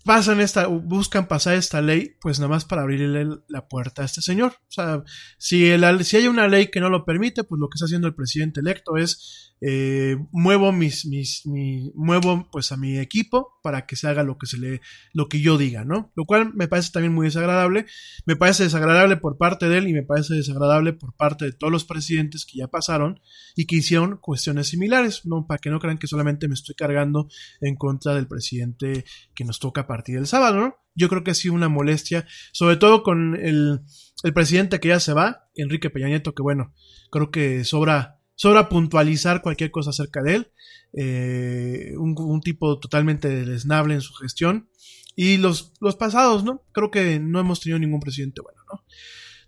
Pasan 0.07 0.41
esta, 0.41 0.69
buscan 0.69 1.27
pasar 1.27 1.55
esta 1.55 1.83
ley, 1.83 2.17
pues 2.21 2.39
nada 2.39 2.49
más 2.49 2.65
para 2.65 2.83
abrirle 2.83 3.27
la 3.49 3.69
puerta 3.69 4.03
a 4.03 4.05
este 4.05 4.23
señor. 4.23 4.53
O 4.69 4.73
sea, 4.73 5.03
si, 5.37 5.67
el, 5.67 6.05
si 6.05 6.17
hay 6.17 6.29
una 6.29 6.47
ley 6.47 6.69
que 6.71 6.81
no 6.81 6.89
lo 6.89 7.05
permite, 7.05 7.43
pues 7.43 7.59
lo 7.59 7.69
que 7.69 7.75
está 7.75 7.87
haciendo 7.87 8.07
el 8.07 8.15
presidente 8.15 8.61
electo 8.61 8.97
es 8.97 9.56
eh, 9.61 10.17
muevo 10.33 10.71
mis, 10.71 11.07
mis, 11.07 11.47
mi, 11.47 11.91
muevo 11.95 12.49
pues 12.53 12.73
a 12.73 12.77
mi 12.77 12.99
equipo 12.99 13.59
para 13.63 13.87
que 13.87 13.97
se 13.97 14.07
haga 14.07 14.23
lo 14.23 14.37
que 14.37 14.47
se 14.47 14.59
le, 14.59 14.81
lo 15.15 15.29
que 15.29 15.41
yo 15.41 15.57
diga, 15.57 15.85
¿no? 15.85 16.13
Lo 16.15 16.27
cual 16.27 16.53
me 16.55 16.69
parece 16.69 16.91
también 16.93 17.15
muy 17.15 17.27
desagradable, 17.27 17.87
me 18.27 18.37
parece 18.37 18.65
desagradable 18.65 19.17
por 19.17 19.39
parte 19.39 19.69
de 19.69 19.79
él 19.79 19.89
y 19.89 19.95
me 19.95 20.03
parece 20.03 20.35
desagradable 20.35 20.93
por 20.93 21.15
parte 21.15 21.47
de 21.47 21.53
todos 21.53 21.73
los 21.73 21.85
presidentes 21.85 22.45
que 22.45 22.59
ya 22.59 22.69
pasaron 22.69 23.21
y 23.55 23.67
que 23.67 23.77
hicieron 23.77 24.19
cuestiones 24.19 24.69
similares, 24.69 25.25
¿no? 25.25 25.47
Para 25.47 25.59
que 25.59 25.71
no 25.71 25.81
crean 25.81 25.99
que 25.99 26.07
solamente 26.07 26.49
me 26.49 26.55
estoy 26.55 26.75
cargando 26.75 27.29
en 27.61 27.77
contra 27.77 28.15
del 28.15 28.29
presidente 28.29 29.05
que 29.35 29.45
nos 29.45 29.59
toca 29.59 29.83
a 29.83 29.87
partir 29.87 30.17
del 30.17 30.27
sábado, 30.27 30.57
¿no? 30.57 30.77
Yo 30.95 31.09
creo 31.09 31.25
que 31.25 31.31
ha 31.31 31.35
sido 31.35 31.55
una 31.55 31.69
molestia, 31.69 32.27
sobre 32.53 32.77
todo 32.77 33.03
con 33.03 33.37
el, 33.37 33.81
el 34.23 34.33
presidente 34.33 34.81
que 34.81 34.89
ya 34.89 35.01
se 35.01 35.13
va, 35.13 35.49
Enrique 35.55 35.91
Peña 35.91 36.09
Nieto, 36.09 36.35
que 36.35 36.43
bueno, 36.43 36.75
creo 37.11 37.31
que 37.31 37.65
sobra 37.65 38.16
sobra 38.37 38.69
puntualizar 38.69 39.43
cualquier 39.43 39.71
cosa 39.73 39.91
acerca 39.91 40.23
de 40.23 40.37
él, 40.37 40.53
eh, 40.93 41.95
un, 41.97 42.41
tipo 42.41 42.79
totalmente 42.79 43.29
desnable 43.45 43.95
en 43.95 44.01
su 44.01 44.15
gestión 44.15 44.69
y 45.17 45.39
los, 45.39 45.73
los 45.81 45.97
pasados, 45.97 46.45
¿no? 46.45 46.63
Creo 46.73 46.91
que 46.91 47.19
no 47.19 47.41
hemos 47.41 47.61
tenido 47.61 47.79
ningún 47.79 48.01
presidente 48.01 48.41
bueno, 48.41 48.61
¿no? 48.73 48.85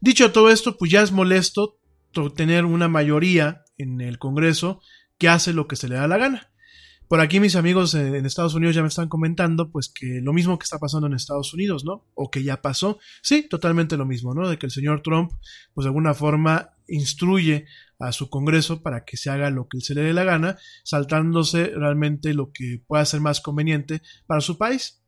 Dicho 0.01 0.33
todo 0.33 0.51
esto, 0.51 0.77
pues 0.77 0.91
ya 0.91 1.03
es 1.03 1.13
molesto 1.13 1.79
tener 2.35 2.65
una 2.65 2.89
mayoría 2.89 3.65
en 3.77 4.01
el 4.01 4.19
Congreso 4.19 4.81
que 5.19 5.29
hace 5.29 5.53
lo 5.53 5.69
que 5.69 5.77
se 5.77 5.89
le 5.89 5.97
da 5.97 6.09
la 6.09 6.19
gana. 6.19 6.51
Por 7.09 7.21
aquí 7.21 7.41
mis 7.41 7.57
amigos 7.57 7.95
en 7.95 8.27
Estados 8.27 8.55
Unidos 8.55 8.77
ya 8.77 8.83
me 8.83 8.89
están 8.89 9.09
comentando 9.09 9.71
pues 9.71 9.89
que 9.89 10.21
lo 10.23 10.35
mismo 10.35 10.59
que 10.59 10.65
está 10.65 10.79
pasando 10.79 11.07
en 11.07 11.15
Estados 11.15 11.55
Unidos, 11.55 11.85
¿no? 11.85 12.05
O 12.15 12.31
que 12.31 12.43
ya 12.43 12.61
pasó. 12.61 12.99
Sí, 13.23 13.49
totalmente 13.49 13.97
lo 13.97 14.05
mismo, 14.05 14.35
¿no? 14.35 14.47
De 14.47 14.59
que 14.59 14.67
el 14.67 14.73
señor 14.73 15.01
Trump 15.03 15.33
pues 15.73 15.85
de 15.85 15.89
alguna 15.89 16.13
forma 16.13 16.75
instruye 16.87 17.67
a 17.99 18.13
su 18.13 18.29
Congreso 18.29 18.83
para 18.83 19.05
que 19.05 19.17
se 19.17 19.31
haga 19.31 19.51
lo 19.51 19.69
que 19.69 19.81
se 19.81 19.95
le 19.95 20.03
dé 20.03 20.13
la 20.13 20.25
gana, 20.25 20.59
saltándose 20.85 21.73
realmente 21.75 22.35
lo 22.35 22.53
que 22.53 22.83
pueda 22.87 23.05
ser 23.05 23.21
más 23.21 23.41
conveniente 23.41 24.03
para 24.27 24.41
su 24.41 24.59
país. 24.59 25.03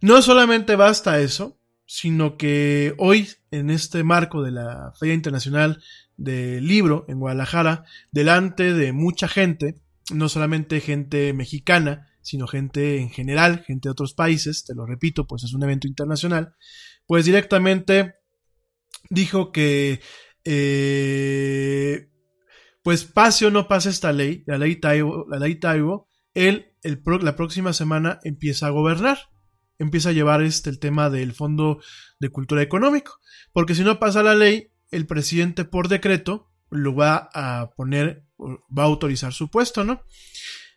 No 0.00 0.20
solamente 0.22 0.76
basta 0.76 1.20
eso, 1.20 1.58
sino 1.86 2.36
que 2.36 2.94
hoy, 2.98 3.28
en 3.50 3.70
este 3.70 4.02
marco 4.04 4.42
de 4.42 4.50
la 4.50 4.92
Feria 4.98 5.14
Internacional 5.14 5.82
del 6.16 6.66
Libro 6.66 7.04
en 7.08 7.20
Guadalajara, 7.20 7.84
delante 8.10 8.72
de 8.72 8.92
mucha 8.92 9.28
gente, 9.28 9.80
no 10.12 10.28
solamente 10.28 10.80
gente 10.80 11.32
mexicana, 11.32 12.08
sino 12.20 12.46
gente 12.46 12.98
en 12.98 13.10
general, 13.10 13.64
gente 13.66 13.88
de 13.88 13.92
otros 13.92 14.14
países, 14.14 14.64
te 14.64 14.74
lo 14.74 14.86
repito, 14.86 15.26
pues 15.26 15.44
es 15.44 15.54
un 15.54 15.62
evento 15.62 15.86
internacional, 15.86 16.54
pues 17.06 17.24
directamente 17.24 18.14
dijo 19.10 19.52
que 19.52 20.00
eh, 20.44 22.08
pues 22.82 23.04
pase 23.04 23.46
o 23.46 23.50
no 23.50 23.68
pase 23.68 23.90
esta 23.90 24.12
ley, 24.12 24.42
la 24.46 24.58
ley 24.58 24.76
Taibo, 24.76 25.26
la 25.28 25.38
ley 25.38 25.56
Taibo, 25.56 26.08
él 26.34 26.74
el 26.82 27.00
la 27.22 27.36
próxima 27.36 27.72
semana 27.72 28.20
empieza 28.24 28.66
a 28.66 28.70
gobernar, 28.70 29.18
empieza 29.78 30.10
a 30.10 30.12
llevar 30.12 30.42
este 30.42 30.70
el 30.70 30.78
tema 30.78 31.10
del 31.10 31.32
Fondo 31.32 31.80
de 32.20 32.28
Cultura 32.28 32.62
Económico, 32.62 33.20
porque 33.52 33.74
si 33.74 33.84
no 33.84 33.98
pasa 33.98 34.22
la 34.22 34.34
ley, 34.34 34.70
el 34.90 35.06
presidente 35.06 35.64
por 35.64 35.88
decreto 35.88 36.50
lo 36.70 36.94
va 36.94 37.30
a 37.32 37.70
poner, 37.76 38.24
va 38.46 38.82
a 38.82 38.86
autorizar 38.86 39.32
su 39.32 39.48
puesto, 39.48 39.84
¿no? 39.84 40.02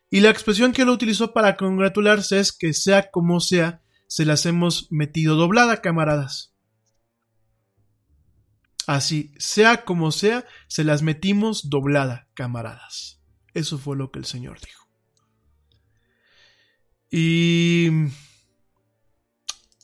Y 0.09 0.21
la 0.21 0.29
expresión 0.29 0.71
que 0.71 0.83
él 0.83 0.89
utilizó 0.89 1.33
para 1.33 1.57
congratularse 1.57 2.39
es 2.39 2.51
que 2.51 2.73
sea 2.73 3.11
como 3.11 3.39
sea, 3.39 3.81
se 4.07 4.25
las 4.25 4.45
hemos 4.45 4.87
metido 4.89 5.35
doblada, 5.35 5.81
camaradas. 5.81 6.53
Así, 8.87 9.33
sea 9.37 9.83
como 9.83 10.11
sea, 10.11 10.45
se 10.69 10.85
las 10.85 11.01
metimos 11.01 11.69
doblada, 11.69 12.29
camaradas. 12.33 13.21
Eso 13.53 13.77
fue 13.77 13.97
lo 13.97 14.11
que 14.11 14.19
el 14.19 14.25
Señor 14.25 14.59
dijo. 14.61 14.87
Y... 17.11 17.89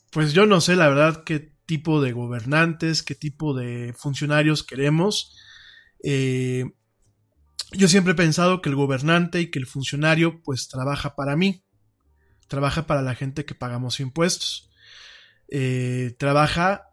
Pues 0.10 0.32
yo 0.34 0.46
no 0.46 0.62
sé 0.62 0.76
la 0.76 0.90
verdad 0.90 1.24
qué 1.24 1.54
tipo 1.66 2.00
de 2.00 2.12
gobernantes, 2.12 3.02
qué 3.02 3.16
tipo 3.16 3.56
de 3.56 3.94
funcionarios 3.98 4.64
queremos. 4.64 5.36
Eh, 6.04 6.66
yo 7.74 7.88
siempre 7.88 8.14
he 8.14 8.16
pensado 8.16 8.62
que 8.62 8.70
el 8.70 8.76
gobernante 8.76 9.42
y 9.42 9.52
que 9.52 9.60
el 9.60 9.66
funcionario 9.66 10.42
pues 10.44 10.68
trabaja 10.68 11.16
para 11.16 11.36
mí, 11.36 11.64
trabaja 12.48 12.88
para 12.88 13.02
la 13.02 13.16
gente 13.16 13.46
que 13.46 13.56
pagamos 13.56 14.00
impuestos, 14.00 14.70
eh, 15.50 16.16
trabaja 16.18 16.90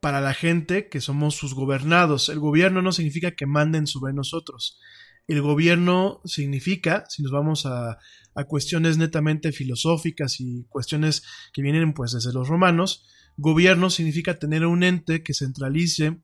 para 0.00 0.20
la 0.20 0.34
gente 0.34 0.88
que 0.88 1.00
somos 1.00 1.34
sus 1.34 1.54
gobernados. 1.54 2.28
El 2.28 2.38
gobierno 2.38 2.82
no 2.82 2.92
significa 2.92 3.32
que 3.32 3.46
manden 3.46 3.86
sobre 3.86 4.12
nosotros. 4.12 4.78
El 5.26 5.40
gobierno 5.40 6.20
significa, 6.24 7.04
si 7.08 7.22
nos 7.22 7.32
vamos 7.32 7.64
a, 7.64 7.98
a 8.34 8.44
cuestiones 8.44 8.98
netamente 8.98 9.52
filosóficas 9.52 10.40
y 10.40 10.64
cuestiones 10.68 11.22
que 11.52 11.62
vienen 11.62 11.94
pues 11.94 12.12
desde 12.12 12.32
los 12.32 12.48
romanos, 12.48 13.06
gobierno 13.36 13.90
significa 13.90 14.38
tener 14.38 14.66
un 14.66 14.82
ente 14.82 15.22
que 15.22 15.34
centralice 15.34 16.20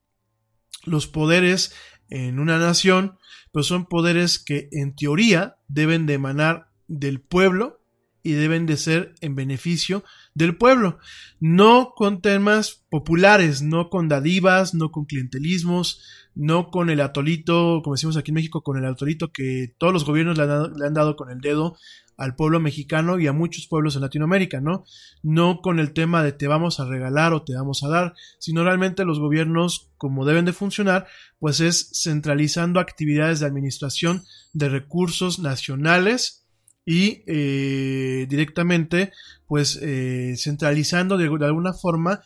los 0.85 1.07
poderes 1.07 1.73
en 2.11 2.39
una 2.39 2.59
nación, 2.59 3.17
pero 3.53 3.63
son 3.63 3.87
poderes 3.87 4.39
que 4.39 4.69
en 4.73 4.95
teoría 4.95 5.57
deben 5.69 6.07
de 6.07 6.15
emanar 6.15 6.69
del 6.89 7.21
pueblo 7.21 7.81
y 8.23 8.33
deben 8.33 8.67
de 8.67 8.77
ser 8.77 9.15
en 9.21 9.35
beneficio 9.35 10.05
del 10.35 10.57
pueblo, 10.57 10.99
no 11.41 11.95
con 11.97 12.21
temas 12.21 12.85
populares, 12.91 13.63
no 13.63 13.89
con 13.89 14.09
dadivas, 14.09 14.75
no 14.75 14.91
con 14.91 15.07
clientelismos, 15.07 16.03
no 16.35 16.71
con 16.71 16.91
el 16.91 17.01
atolito, 17.01 17.81
como 17.83 17.95
decimos 17.95 18.17
aquí 18.17 18.31
en 18.31 18.37
México, 18.37 18.63
con 18.63 18.77
el 18.77 18.85
atolito 18.85 19.33
que 19.33 19.75
todos 19.79 19.93
los 19.93 20.05
gobiernos 20.05 20.37
le 20.37 20.45
han, 20.45 20.73
le 20.75 20.87
han 20.87 20.95
dado 20.95 21.17
con 21.17 21.31
el 21.31 21.41
dedo 21.41 21.77
al 22.21 22.37
pueblo 22.37 22.61
mexicano 22.61 23.19
y 23.19 23.27
a 23.27 23.33
muchos 23.33 23.67
pueblos 23.67 23.97
en 23.97 24.03
Latinoamérica, 24.03 24.61
¿no? 24.61 24.85
No 25.23 25.63
con 25.63 25.79
el 25.79 25.95
tema 25.95 26.23
de 26.23 26.33
te 26.33 26.49
vamos 26.49 26.79
a 26.79 26.85
regalar 26.85 27.33
o 27.33 27.43
te 27.45 27.55
vamos 27.55 27.83
a 27.83 27.89
dar, 27.89 28.15
sino 28.39 28.63
realmente 28.63 29.07
los 29.07 29.19
gobiernos, 29.19 29.91
como 29.97 30.27
deben 30.27 30.45
de 30.45 30.53
funcionar, 30.53 31.07
pues 31.39 31.61
es 31.61 31.91
centralizando 31.95 32.79
actividades 32.79 33.41
de 33.41 33.47
administración 33.47 34.23
de 34.53 34.69
recursos 34.69 35.39
nacionales 35.39 36.47
y 36.85 37.25
eh, 37.27 38.27
directamente, 38.29 39.13
pues 39.47 39.79
eh, 39.81 40.35
centralizando 40.37 41.17
de, 41.17 41.25
alguna 41.25 41.73
forma 41.73 42.21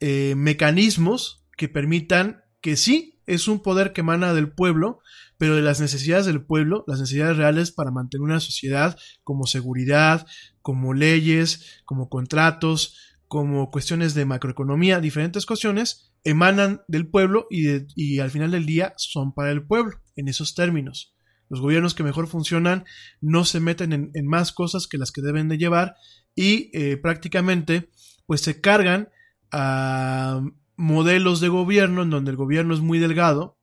eh, 0.00 0.34
mecanismos 0.36 1.42
que 1.56 1.70
permitan 1.70 2.42
que 2.60 2.76
sí 2.76 3.18
es 3.26 3.48
un 3.48 3.60
poder 3.60 3.94
que 3.94 4.02
emana 4.02 4.34
del 4.34 4.50
pueblo, 4.50 5.00
pero 5.38 5.56
de 5.56 5.62
las 5.62 5.80
necesidades 5.80 6.26
del 6.26 6.44
pueblo, 6.44 6.84
las 6.86 7.00
necesidades 7.00 7.36
reales 7.36 7.72
para 7.72 7.90
mantener 7.90 8.22
una 8.22 8.40
sociedad 8.40 8.98
como 9.24 9.46
seguridad, 9.46 10.26
como 10.60 10.92
leyes, 10.92 11.80
como 11.84 12.08
contratos, 12.08 12.96
como 13.28 13.70
cuestiones 13.70 14.14
de 14.14 14.24
macroeconomía, 14.24 15.00
diferentes 15.00 15.46
cuestiones, 15.46 16.12
emanan 16.24 16.82
del 16.88 17.08
pueblo 17.08 17.46
y, 17.50 17.68
y 17.94 18.18
al 18.18 18.30
final 18.30 18.50
del 18.50 18.66
día 18.66 18.94
son 18.96 19.32
para 19.32 19.50
el 19.50 19.66
pueblo, 19.66 20.00
en 20.16 20.28
esos 20.28 20.54
términos. 20.54 21.14
Los 21.48 21.60
gobiernos 21.60 21.94
que 21.94 22.02
mejor 22.02 22.26
funcionan 22.26 22.84
no 23.20 23.44
se 23.44 23.60
meten 23.60 24.10
en, 24.12 24.26
más 24.26 24.52
cosas 24.52 24.86
que 24.86 24.98
las 24.98 25.12
que 25.12 25.22
deben 25.22 25.48
de 25.48 25.58
llevar 25.58 25.94
y 26.34 26.70
eh, 26.74 26.96
prácticamente 26.98 27.88
pues 28.26 28.42
se 28.42 28.60
cargan 28.60 29.08
a 29.50 30.42
modelos 30.76 31.40
de 31.40 31.48
gobierno 31.48 32.02
en 32.02 32.10
donde 32.10 32.30
el 32.30 32.36
gobierno 32.36 32.74
es 32.74 32.80
muy 32.80 32.98
delgado, 32.98 33.57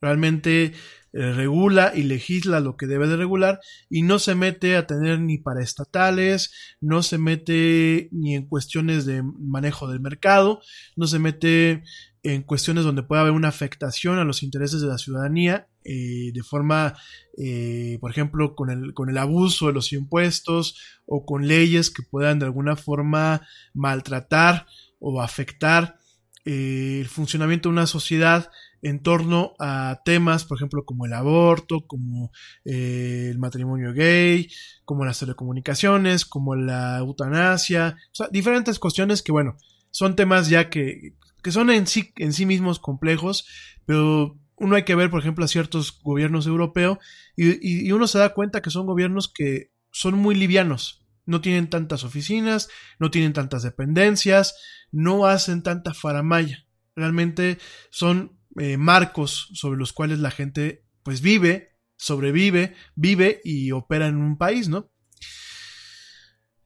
realmente 0.00 0.72
eh, 1.16 1.32
regula 1.32 1.92
y 1.94 2.02
legisla 2.02 2.58
lo 2.58 2.76
que 2.76 2.88
debe 2.88 3.06
de 3.06 3.16
regular 3.16 3.60
y 3.88 4.02
no 4.02 4.18
se 4.18 4.34
mete 4.34 4.74
a 4.74 4.88
tener 4.88 5.20
ni 5.20 5.38
para 5.38 5.62
estatales, 5.62 6.76
no 6.80 7.04
se 7.04 7.18
mete 7.18 8.08
ni 8.10 8.34
en 8.34 8.48
cuestiones 8.48 9.06
de 9.06 9.22
manejo 9.22 9.86
del 9.86 10.00
mercado, 10.00 10.60
no 10.96 11.06
se 11.06 11.20
mete 11.20 11.84
en 12.24 12.42
cuestiones 12.42 12.82
donde 12.82 13.04
pueda 13.04 13.20
haber 13.20 13.32
una 13.32 13.46
afectación 13.46 14.18
a 14.18 14.24
los 14.24 14.42
intereses 14.42 14.80
de 14.80 14.88
la 14.88 14.98
ciudadanía 14.98 15.68
eh, 15.84 16.32
de 16.32 16.42
forma, 16.42 16.96
eh, 17.38 17.98
por 18.00 18.10
ejemplo, 18.10 18.56
con 18.56 18.70
el, 18.70 18.92
con 18.92 19.08
el 19.08 19.18
abuso 19.18 19.68
de 19.68 19.74
los 19.74 19.92
impuestos 19.92 20.76
o 21.06 21.24
con 21.24 21.46
leyes 21.46 21.90
que 21.90 22.02
puedan 22.02 22.40
de 22.40 22.46
alguna 22.46 22.74
forma 22.74 23.46
maltratar 23.72 24.66
o 24.98 25.22
afectar 25.22 25.98
el 26.44 27.06
funcionamiento 27.06 27.68
de 27.68 27.74
una 27.74 27.86
sociedad 27.86 28.50
en 28.84 29.00
torno 29.02 29.54
a 29.58 30.02
temas, 30.04 30.44
por 30.44 30.58
ejemplo, 30.58 30.84
como 30.84 31.06
el 31.06 31.14
aborto, 31.14 31.86
como 31.86 32.30
eh, 32.66 33.28
el 33.30 33.38
matrimonio 33.38 33.94
gay, 33.94 34.50
como 34.84 35.06
las 35.06 35.18
telecomunicaciones, 35.18 36.26
como 36.26 36.54
la 36.54 36.98
eutanasia, 36.98 37.96
o 38.12 38.14
sea, 38.14 38.28
diferentes 38.30 38.78
cuestiones 38.78 39.22
que, 39.22 39.32
bueno, 39.32 39.56
son 39.90 40.16
temas 40.16 40.50
ya 40.50 40.68
que, 40.68 41.14
que 41.42 41.50
son 41.50 41.70
en 41.70 41.86
sí, 41.86 42.12
en 42.16 42.34
sí 42.34 42.44
mismos 42.44 42.78
complejos, 42.78 43.46
pero 43.86 44.38
uno 44.56 44.76
hay 44.76 44.84
que 44.84 44.94
ver, 44.94 45.08
por 45.08 45.20
ejemplo, 45.20 45.46
a 45.46 45.48
ciertos 45.48 45.98
gobiernos 46.02 46.46
europeos 46.46 46.98
y, 47.36 47.86
y 47.86 47.90
uno 47.90 48.06
se 48.06 48.18
da 48.18 48.34
cuenta 48.34 48.60
que 48.60 48.68
son 48.68 48.84
gobiernos 48.84 49.32
que 49.32 49.70
son 49.92 50.18
muy 50.18 50.34
livianos, 50.34 51.06
no 51.24 51.40
tienen 51.40 51.70
tantas 51.70 52.04
oficinas, 52.04 52.68
no 52.98 53.10
tienen 53.10 53.32
tantas 53.32 53.62
dependencias, 53.62 54.56
no 54.92 55.24
hacen 55.24 55.62
tanta 55.62 55.94
faramaya. 55.94 56.66
Realmente 56.94 57.58
son 57.90 58.33
eh, 58.58 58.76
marcos 58.76 59.50
sobre 59.54 59.78
los 59.78 59.92
cuales 59.92 60.18
la 60.18 60.30
gente 60.30 60.84
pues 61.02 61.20
vive 61.20 61.74
sobrevive, 61.96 62.74
vive 62.94 63.40
y 63.44 63.72
opera 63.72 64.06
en 64.06 64.16
un 64.16 64.36
país, 64.36 64.68
¿no? 64.68 64.90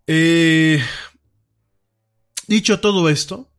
Eh, 0.06 0.82
dicho 2.46 2.80
todo 2.80 3.08
esto 3.08 3.52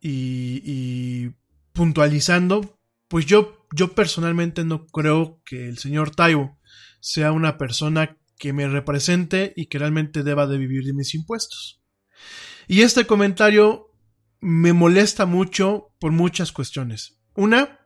y, 0.00 0.62
y 0.64 1.34
puntualizando, 1.72 2.78
pues 3.08 3.26
yo, 3.26 3.66
yo 3.74 3.94
personalmente 3.94 4.64
no 4.64 4.86
creo 4.86 5.42
que 5.44 5.68
el 5.68 5.78
señor 5.78 6.14
Taibo 6.14 6.58
sea 7.00 7.32
una 7.32 7.58
persona 7.58 8.16
que 8.38 8.52
me 8.52 8.68
represente 8.68 9.52
y 9.56 9.66
que 9.66 9.78
realmente 9.78 10.22
deba 10.22 10.46
de 10.46 10.58
vivir 10.58 10.84
de 10.84 10.94
mis 10.94 11.14
impuestos. 11.14 11.82
Y 12.66 12.82
este 12.82 13.06
comentario 13.06 13.90
me 14.40 14.72
molesta 14.72 15.26
mucho 15.26 15.94
por 15.98 16.12
muchas 16.12 16.52
cuestiones. 16.52 17.18
Una, 17.34 17.80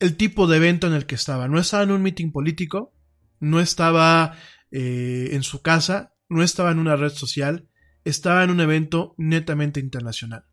el 0.00 0.16
tipo 0.16 0.46
de 0.46 0.56
evento 0.56 0.86
en 0.86 0.94
el 0.94 1.06
que 1.06 1.14
estaba. 1.14 1.48
No 1.48 1.58
estaba 1.58 1.82
en 1.84 1.92
un 1.92 2.02
meeting 2.02 2.32
político, 2.32 2.94
no 3.38 3.60
estaba 3.60 4.36
eh, 4.70 5.30
en 5.32 5.42
su 5.42 5.62
casa, 5.62 6.14
no 6.28 6.42
estaba 6.42 6.70
en 6.70 6.78
una 6.78 6.96
red 6.96 7.10
social, 7.10 7.68
estaba 8.04 8.44
en 8.44 8.50
un 8.50 8.60
evento 8.60 9.14
netamente 9.18 9.80
internacional. 9.80 10.44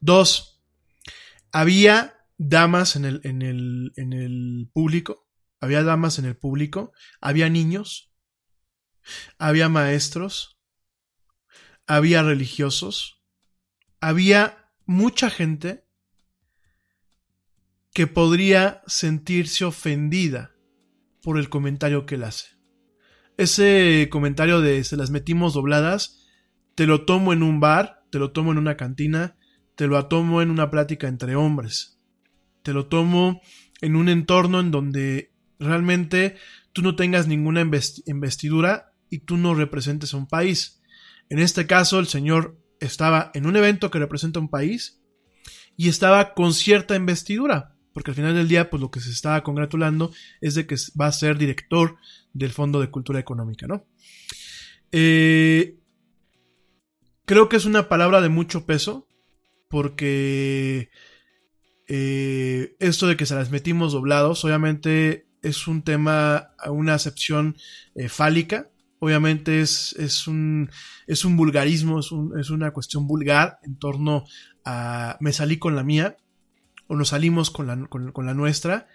Dos, 0.00 0.62
había 1.52 2.26
damas 2.38 2.96
en 2.96 3.04
el, 3.04 3.20
en 3.24 3.42
el, 3.42 3.92
en 3.96 4.12
el 4.12 4.70
público, 4.72 5.28
había 5.60 5.82
damas 5.82 6.18
en 6.18 6.24
el 6.24 6.36
público, 6.36 6.92
había 7.20 7.48
niños, 7.48 8.12
había 9.38 9.68
maestros, 9.68 10.58
había 11.86 12.22
religiosos, 12.22 13.22
había 14.00 14.72
mucha 14.86 15.30
gente 15.30 15.86
que 18.00 18.06
podría 18.06 18.80
sentirse 18.86 19.66
ofendida 19.66 20.54
por 21.22 21.36
el 21.36 21.50
comentario 21.50 22.06
que 22.06 22.14
él 22.14 22.24
hace. 22.24 22.46
Ese 23.36 24.08
comentario 24.10 24.62
de 24.62 24.84
se 24.84 24.96
las 24.96 25.10
metimos 25.10 25.52
dobladas, 25.52 26.26
te 26.76 26.86
lo 26.86 27.04
tomo 27.04 27.34
en 27.34 27.42
un 27.42 27.60
bar, 27.60 28.02
te 28.10 28.18
lo 28.18 28.32
tomo 28.32 28.52
en 28.52 28.56
una 28.56 28.78
cantina, 28.78 29.36
te 29.74 29.86
lo 29.86 30.02
tomo 30.06 30.40
en 30.40 30.50
una 30.50 30.70
plática 30.70 31.08
entre 31.08 31.36
hombres, 31.36 32.00
te 32.62 32.72
lo 32.72 32.86
tomo 32.86 33.42
en 33.82 33.96
un 33.96 34.08
entorno 34.08 34.60
en 34.60 34.70
donde 34.70 35.34
realmente 35.58 36.36
tú 36.72 36.80
no 36.80 36.96
tengas 36.96 37.26
ninguna 37.26 37.60
investidura 37.60 38.94
y 39.10 39.18
tú 39.26 39.36
no 39.36 39.54
representes 39.54 40.14
a 40.14 40.16
un 40.16 40.26
país. 40.26 40.80
En 41.28 41.38
este 41.38 41.66
caso, 41.66 41.98
el 41.98 42.06
señor 42.06 42.58
estaba 42.80 43.30
en 43.34 43.44
un 43.44 43.56
evento 43.56 43.90
que 43.90 43.98
representa 43.98 44.40
un 44.40 44.48
país 44.48 45.02
y 45.76 45.90
estaba 45.90 46.32
con 46.32 46.54
cierta 46.54 46.96
investidura, 46.96 47.76
porque 47.92 48.10
al 48.10 48.14
final 48.14 48.34
del 48.34 48.48
día, 48.48 48.70
pues 48.70 48.80
lo 48.80 48.90
que 48.90 49.00
se 49.00 49.10
estaba 49.10 49.42
congratulando 49.42 50.12
es 50.40 50.54
de 50.54 50.66
que 50.66 50.76
va 51.00 51.06
a 51.06 51.12
ser 51.12 51.38
director 51.38 51.96
del 52.32 52.50
Fondo 52.50 52.80
de 52.80 52.90
Cultura 52.90 53.18
Económica, 53.18 53.66
¿no? 53.66 53.86
Eh, 54.92 55.78
creo 57.24 57.48
que 57.48 57.56
es 57.56 57.64
una 57.64 57.88
palabra 57.88 58.20
de 58.20 58.28
mucho 58.28 58.66
peso, 58.66 59.06
porque 59.68 60.90
eh, 61.88 62.76
esto 62.80 63.06
de 63.06 63.16
que 63.16 63.26
se 63.26 63.34
las 63.34 63.50
metimos 63.50 63.92
doblados, 63.92 64.44
obviamente 64.44 65.26
es 65.42 65.66
un 65.66 65.82
tema, 65.82 66.54
una 66.68 66.94
acepción 66.94 67.56
eh, 67.94 68.08
fálica, 68.08 68.70
Obviamente 69.02 69.62
es, 69.62 69.94
es, 69.94 70.26
un, 70.28 70.70
es 71.06 71.24
un 71.24 71.34
vulgarismo, 71.34 72.00
es, 72.00 72.10
es 72.38 72.50
una 72.50 72.70
cuestión 72.72 73.06
vulgar 73.06 73.58
en 73.62 73.78
torno 73.78 74.26
a 74.62 75.16
me 75.20 75.32
salí 75.32 75.56
con 75.58 75.74
la 75.74 75.82
mía 75.82 76.18
o 76.90 76.96
nos 76.96 77.10
salimos 77.10 77.52
con 77.52 77.68
la, 77.68 77.86
con, 77.86 78.26
la 78.26 78.34
nuestra. 78.34 78.88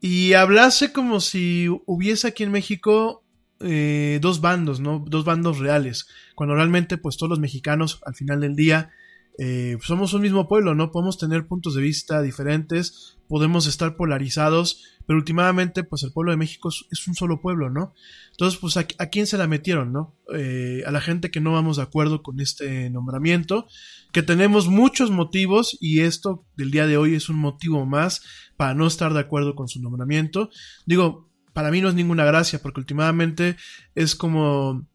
Y 0.00 0.32
hablase 0.32 0.94
como 0.94 1.20
si 1.20 1.68
hubiese 1.84 2.28
aquí 2.28 2.42
en 2.42 2.50
México 2.50 3.22
eh, 3.60 4.18
dos 4.22 4.40
bandos, 4.40 4.80
¿no? 4.80 5.04
Dos 5.06 5.26
bandos 5.26 5.58
reales. 5.58 6.06
Cuando 6.34 6.54
realmente, 6.54 6.96
pues 6.96 7.18
todos 7.18 7.28
los 7.28 7.38
mexicanos, 7.38 8.00
al 8.06 8.14
final 8.14 8.40
del 8.40 8.56
día, 8.56 8.92
eh, 9.38 9.78
somos 9.80 10.12
un 10.12 10.22
mismo 10.22 10.46
pueblo, 10.46 10.74
¿no? 10.74 10.90
Podemos 10.90 11.18
tener 11.18 11.46
puntos 11.46 11.74
de 11.74 11.82
vista 11.82 12.20
diferentes, 12.20 13.16
podemos 13.28 13.66
estar 13.66 13.96
polarizados, 13.96 14.84
pero 15.06 15.18
últimamente, 15.18 15.84
pues 15.84 16.02
el 16.02 16.12
pueblo 16.12 16.32
de 16.32 16.36
México 16.36 16.68
es, 16.68 17.08
un 17.08 17.14
solo 17.14 17.40
pueblo, 17.40 17.70
¿no? 17.70 17.94
Entonces, 18.32 18.60
pues 18.60 18.76
a, 18.76 18.84
quién 18.84 19.26
se 19.26 19.38
la 19.38 19.46
metieron, 19.46 19.92
¿no? 19.92 20.14
Eh, 20.34 20.82
a 20.86 20.90
la 20.90 21.00
gente 21.00 21.30
que 21.30 21.40
no 21.40 21.52
vamos 21.52 21.78
de 21.78 21.82
acuerdo 21.82 22.22
con 22.22 22.40
este 22.40 22.90
nombramiento, 22.90 23.66
que 24.12 24.22
tenemos 24.22 24.68
muchos 24.68 25.10
motivos 25.10 25.78
y 25.80 26.00
esto 26.00 26.44
del 26.56 26.70
día 26.70 26.86
de 26.86 26.98
hoy 26.98 27.14
es 27.14 27.28
un 27.28 27.36
motivo 27.36 27.86
más 27.86 28.22
para 28.56 28.74
no 28.74 28.86
estar 28.86 29.14
de 29.14 29.20
acuerdo 29.20 29.54
con 29.54 29.66
su 29.66 29.80
nombramiento. 29.80 30.50
Digo, 30.84 31.30
para 31.54 31.70
mí 31.70 31.80
no 31.80 31.88
es 31.88 31.94
ninguna 31.94 32.24
gracia, 32.24 32.60
porque 32.60 32.80
últimamente 32.80 33.56
es 33.94 34.14
como, 34.14 34.86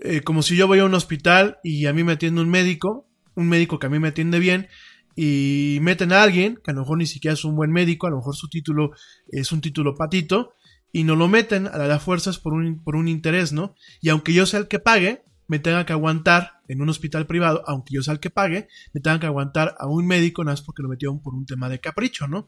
eh, 0.00 0.20
como 0.20 0.42
si 0.42 0.56
yo 0.56 0.66
voy 0.66 0.80
a 0.80 0.84
un 0.84 0.94
hospital 0.94 1.58
y 1.64 1.86
a 1.86 1.92
mí 1.92 2.04
me 2.04 2.12
atiende 2.12 2.42
un 2.42 2.50
médico, 2.50 3.08
un 3.34 3.48
médico 3.48 3.78
que 3.78 3.86
a 3.86 3.90
mí 3.90 3.98
me 3.98 4.08
atiende 4.08 4.38
bien, 4.38 4.68
y 5.14 5.78
meten 5.82 6.12
a 6.12 6.22
alguien, 6.22 6.58
que 6.64 6.70
a 6.70 6.74
lo 6.74 6.80
mejor 6.80 6.98
ni 6.98 7.06
siquiera 7.06 7.34
es 7.34 7.44
un 7.44 7.54
buen 7.54 7.70
médico, 7.70 8.06
a 8.06 8.10
lo 8.10 8.16
mejor 8.16 8.34
su 8.34 8.48
título 8.48 8.92
es 9.28 9.52
un 9.52 9.60
título 9.60 9.94
patito, 9.94 10.54
y 10.92 11.04
no 11.04 11.16
lo 11.16 11.28
meten 11.28 11.66
a 11.66 11.78
las 11.78 12.02
fuerzas 12.02 12.38
por 12.38 12.52
un, 12.52 12.82
por 12.82 12.96
un 12.96 13.08
interés, 13.08 13.52
¿no? 13.52 13.74
Y 14.00 14.10
aunque 14.10 14.32
yo 14.32 14.46
sea 14.46 14.60
el 14.60 14.68
que 14.68 14.78
pague, 14.78 15.24
me 15.48 15.58
tenga 15.58 15.84
que 15.84 15.92
aguantar 15.92 16.60
en 16.68 16.80
un 16.80 16.88
hospital 16.88 17.26
privado, 17.26 17.62
aunque 17.66 17.94
yo 17.94 18.02
sea 18.02 18.14
el 18.14 18.20
que 18.20 18.30
pague, 18.30 18.68
me 18.92 19.00
tenga 19.00 19.20
que 19.20 19.26
aguantar 19.26 19.74
a 19.78 19.86
un 19.86 20.06
médico 20.06 20.44
nada 20.44 20.52
más 20.52 20.62
porque 20.62 20.82
lo 20.82 20.88
metieron 20.88 21.20
por 21.20 21.34
un 21.34 21.46
tema 21.46 21.68
de 21.68 21.80
capricho, 21.80 22.28
¿no? 22.28 22.46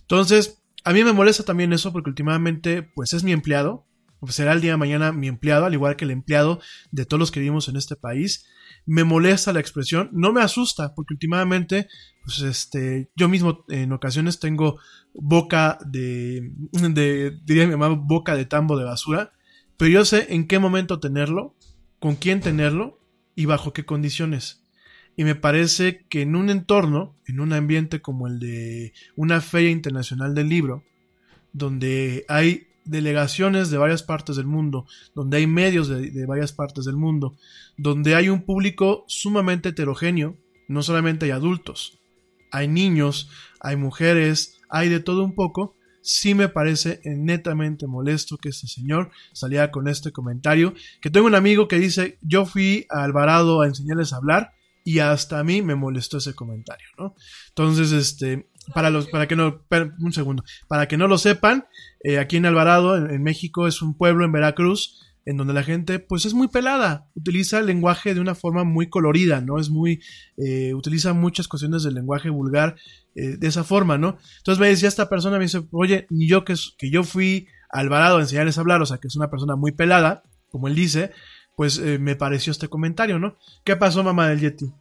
Entonces, 0.00 0.62
a 0.84 0.92
mí 0.92 1.02
me 1.04 1.12
molesta 1.12 1.44
también 1.44 1.72
eso 1.72 1.92
porque 1.92 2.10
últimamente, 2.10 2.82
pues 2.82 3.12
es 3.12 3.24
mi 3.24 3.32
empleado, 3.32 3.86
pues 4.20 4.34
será 4.34 4.52
el 4.52 4.60
día 4.60 4.72
de 4.72 4.76
mañana 4.76 5.12
mi 5.12 5.28
empleado, 5.28 5.66
al 5.66 5.74
igual 5.74 5.96
que 5.96 6.04
el 6.04 6.10
empleado 6.10 6.60
de 6.90 7.04
todos 7.04 7.18
los 7.18 7.30
que 7.30 7.40
vivimos 7.40 7.68
en 7.68 7.76
este 7.76 7.96
país, 7.96 8.46
me 8.86 9.04
molesta 9.04 9.52
la 9.52 9.60
expresión, 9.60 10.10
no 10.12 10.32
me 10.32 10.42
asusta, 10.42 10.94
porque 10.94 11.14
últimamente, 11.14 11.88
pues 12.24 12.40
este, 12.40 13.10
yo 13.16 13.28
mismo 13.28 13.64
en 13.68 13.92
ocasiones 13.92 14.40
tengo 14.40 14.78
boca 15.14 15.78
de, 15.86 16.52
de 16.72 17.38
diría 17.44 17.66
mi 17.66 17.76
mamá, 17.76 17.94
boca 17.94 18.36
de 18.36 18.44
tambo 18.44 18.76
de 18.78 18.84
basura, 18.84 19.32
pero 19.76 19.90
yo 19.90 20.04
sé 20.04 20.26
en 20.34 20.46
qué 20.46 20.58
momento 20.58 21.00
tenerlo, 21.00 21.54
con 21.98 22.16
quién 22.16 22.40
tenerlo 22.40 23.00
y 23.34 23.46
bajo 23.46 23.72
qué 23.72 23.84
condiciones. 23.84 24.62
Y 25.16 25.24
me 25.24 25.34
parece 25.34 26.04
que 26.08 26.22
en 26.22 26.34
un 26.34 26.50
entorno, 26.50 27.16
en 27.26 27.40
un 27.40 27.52
ambiente 27.52 28.02
como 28.02 28.26
el 28.26 28.40
de 28.40 28.92
una 29.16 29.40
feria 29.40 29.70
internacional 29.70 30.34
del 30.34 30.48
libro, 30.48 30.84
donde 31.52 32.24
hay 32.28 32.66
delegaciones 32.84 33.70
de 33.70 33.78
varias 33.78 34.02
partes 34.02 34.36
del 34.36 34.46
mundo, 34.46 34.86
donde 35.14 35.38
hay 35.38 35.46
medios 35.46 35.88
de, 35.88 36.26
varias 36.26 36.52
partes 36.52 36.84
del 36.84 36.96
mundo, 36.96 37.36
donde 37.76 38.14
hay 38.14 38.28
un 38.28 38.42
público 38.42 39.04
sumamente 39.08 39.70
heterogéneo, 39.70 40.36
no 40.68 40.82
solamente 40.82 41.26
hay 41.26 41.32
adultos, 41.32 41.98
hay 42.50 42.68
niños, 42.68 43.30
hay 43.60 43.76
mujeres, 43.76 44.60
hay 44.68 44.88
de 44.88 45.00
todo 45.00 45.24
un 45.24 45.34
poco, 45.34 45.74
sí 46.02 46.34
me 46.34 46.48
parece 46.48 47.00
netamente 47.04 47.86
molesto 47.86 48.36
que 48.36 48.50
este 48.50 48.66
señor 48.66 49.10
saliera 49.32 49.70
con 49.70 49.88
este 49.88 50.12
comentario, 50.12 50.74
que 51.00 51.10
tengo 51.10 51.26
un 51.26 51.34
amigo 51.34 51.68
que 51.68 51.78
dice, 51.78 52.18
yo 52.20 52.44
fui 52.44 52.86
a 52.90 53.04
Alvarado 53.04 53.62
a 53.62 53.66
enseñarles 53.66 54.12
a 54.12 54.16
hablar, 54.16 54.52
y 54.84 54.98
hasta 54.98 55.38
a 55.38 55.44
mí 55.44 55.62
me 55.62 55.74
molestó 55.74 56.18
ese 56.18 56.34
comentario, 56.34 56.86
¿no? 56.98 57.14
Entonces, 57.48 57.90
este, 57.92 58.50
para 58.72 58.90
los, 58.90 59.08
para 59.08 59.26
que 59.26 59.36
no, 59.36 59.62
un 59.98 60.12
segundo, 60.12 60.44
para 60.68 60.88
que 60.88 60.96
no 60.96 61.08
lo 61.08 61.18
sepan, 61.18 61.66
eh, 62.02 62.18
aquí 62.18 62.36
en 62.36 62.46
Alvarado, 62.46 62.96
en, 62.96 63.22
México, 63.22 63.66
es 63.66 63.82
un 63.82 63.96
pueblo 63.96 64.24
en 64.24 64.32
Veracruz, 64.32 65.00
en 65.26 65.36
donde 65.36 65.54
la 65.54 65.62
gente, 65.62 65.98
pues 65.98 66.26
es 66.26 66.34
muy 66.34 66.48
pelada, 66.48 67.08
utiliza 67.14 67.58
el 67.58 67.66
lenguaje 67.66 68.14
de 68.14 68.20
una 68.20 68.34
forma 68.34 68.64
muy 68.64 68.88
colorida, 68.88 69.40
¿no? 69.40 69.58
Es 69.58 69.70
muy, 69.70 70.02
eh, 70.36 70.74
utiliza 70.74 71.14
muchas 71.14 71.48
cuestiones 71.48 71.82
del 71.82 71.94
lenguaje 71.94 72.28
vulgar 72.28 72.76
eh, 73.14 73.36
de 73.38 73.46
esa 73.46 73.64
forma, 73.64 73.96
¿no? 73.96 74.18
Entonces 74.38 74.60
me 74.60 74.68
decía 74.68 74.88
esta 74.88 75.08
persona, 75.08 75.38
me 75.38 75.44
dice, 75.44 75.62
oye, 75.72 76.06
ni 76.10 76.28
yo 76.28 76.44
que, 76.44 76.54
que 76.76 76.90
yo 76.90 77.04
fui 77.04 77.48
a 77.70 77.80
Alvarado 77.80 78.18
a 78.18 78.20
enseñarles 78.20 78.58
a 78.58 78.60
hablar, 78.60 78.82
o 78.82 78.86
sea, 78.86 78.98
que 78.98 79.08
es 79.08 79.16
una 79.16 79.30
persona 79.30 79.56
muy 79.56 79.72
pelada, 79.72 80.24
como 80.50 80.68
él 80.68 80.74
dice, 80.74 81.12
pues 81.56 81.80
me 81.80 82.16
pareció 82.16 82.50
este 82.50 82.68
comentario, 82.68 83.18
¿no? 83.18 83.36
¿Qué 83.64 83.76
pasó, 83.76 84.02
mamá 84.02 84.28
del 84.28 84.40
Yeti? 84.40 84.72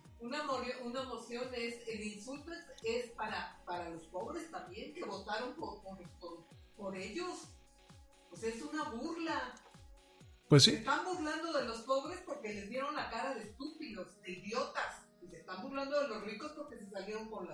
Pues 10.54 10.66
sí. 10.66 10.70
Se 10.70 10.78
están 10.78 11.04
burlando 11.04 11.51
de 11.51 11.66
los 11.66 11.82
pobres 11.82 12.20
porque 12.28 12.54
les 12.54 12.70
dieron 12.70 12.95
la 12.95 13.10
cara 13.10 13.34
de 13.34 13.41
estúpidos, 13.41 14.22
de 14.22 14.34
idiotas. 14.34 15.01
Y 15.24 15.28
se 15.28 15.38
están 15.38 15.64
burlando 15.64 15.99
de 15.99 16.10
los 16.10 16.24
ricos 16.26 16.51
porque 16.56 16.78
se 16.78 16.91
salieron 16.91 17.28
con. 17.32 17.49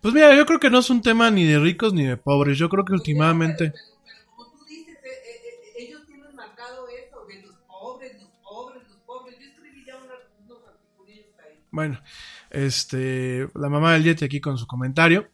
Pues 0.00 0.14
mira, 0.14 0.36
yo 0.36 0.46
creo 0.46 0.60
que 0.60 0.70
no 0.70 0.78
es 0.78 0.88
un 0.88 1.02
tema 1.02 1.32
ni 1.32 1.42
de 1.42 1.58
ricos 1.58 1.92
ni 1.92 2.04
de 2.04 2.16
pobres. 2.16 2.58
Yo 2.58 2.68
creo 2.68 2.84
que 2.84 2.90
pues 2.90 3.00
últimamente. 3.00 3.72
Pero, 3.72 4.26
como 4.36 4.52
tú 4.52 4.64
dices, 4.66 4.94
eh, 4.94 5.08
eh, 5.08 5.40
eh, 5.42 5.72
ellos 5.78 6.06
tienen 6.06 6.32
marcado 6.36 6.86
eso 6.90 7.26
de 7.26 7.42
los 7.42 7.56
pobres, 7.66 8.14
los 8.22 8.30
pobres, 8.40 8.88
los 8.88 8.98
pobres. 8.98 9.34
Yo 9.40 9.46
escribí 9.48 9.84
ya 9.84 9.96
unos, 9.96 10.18
unos 10.44 10.58
artículos 10.64 11.40
ahí. 11.44 11.60
Bueno, 11.72 12.00
este, 12.50 13.48
la 13.56 13.68
mamá 13.68 13.94
del 13.94 14.04
Yeti 14.04 14.24
aquí 14.24 14.40
con 14.40 14.58
su 14.58 14.68
comentario. 14.68 15.28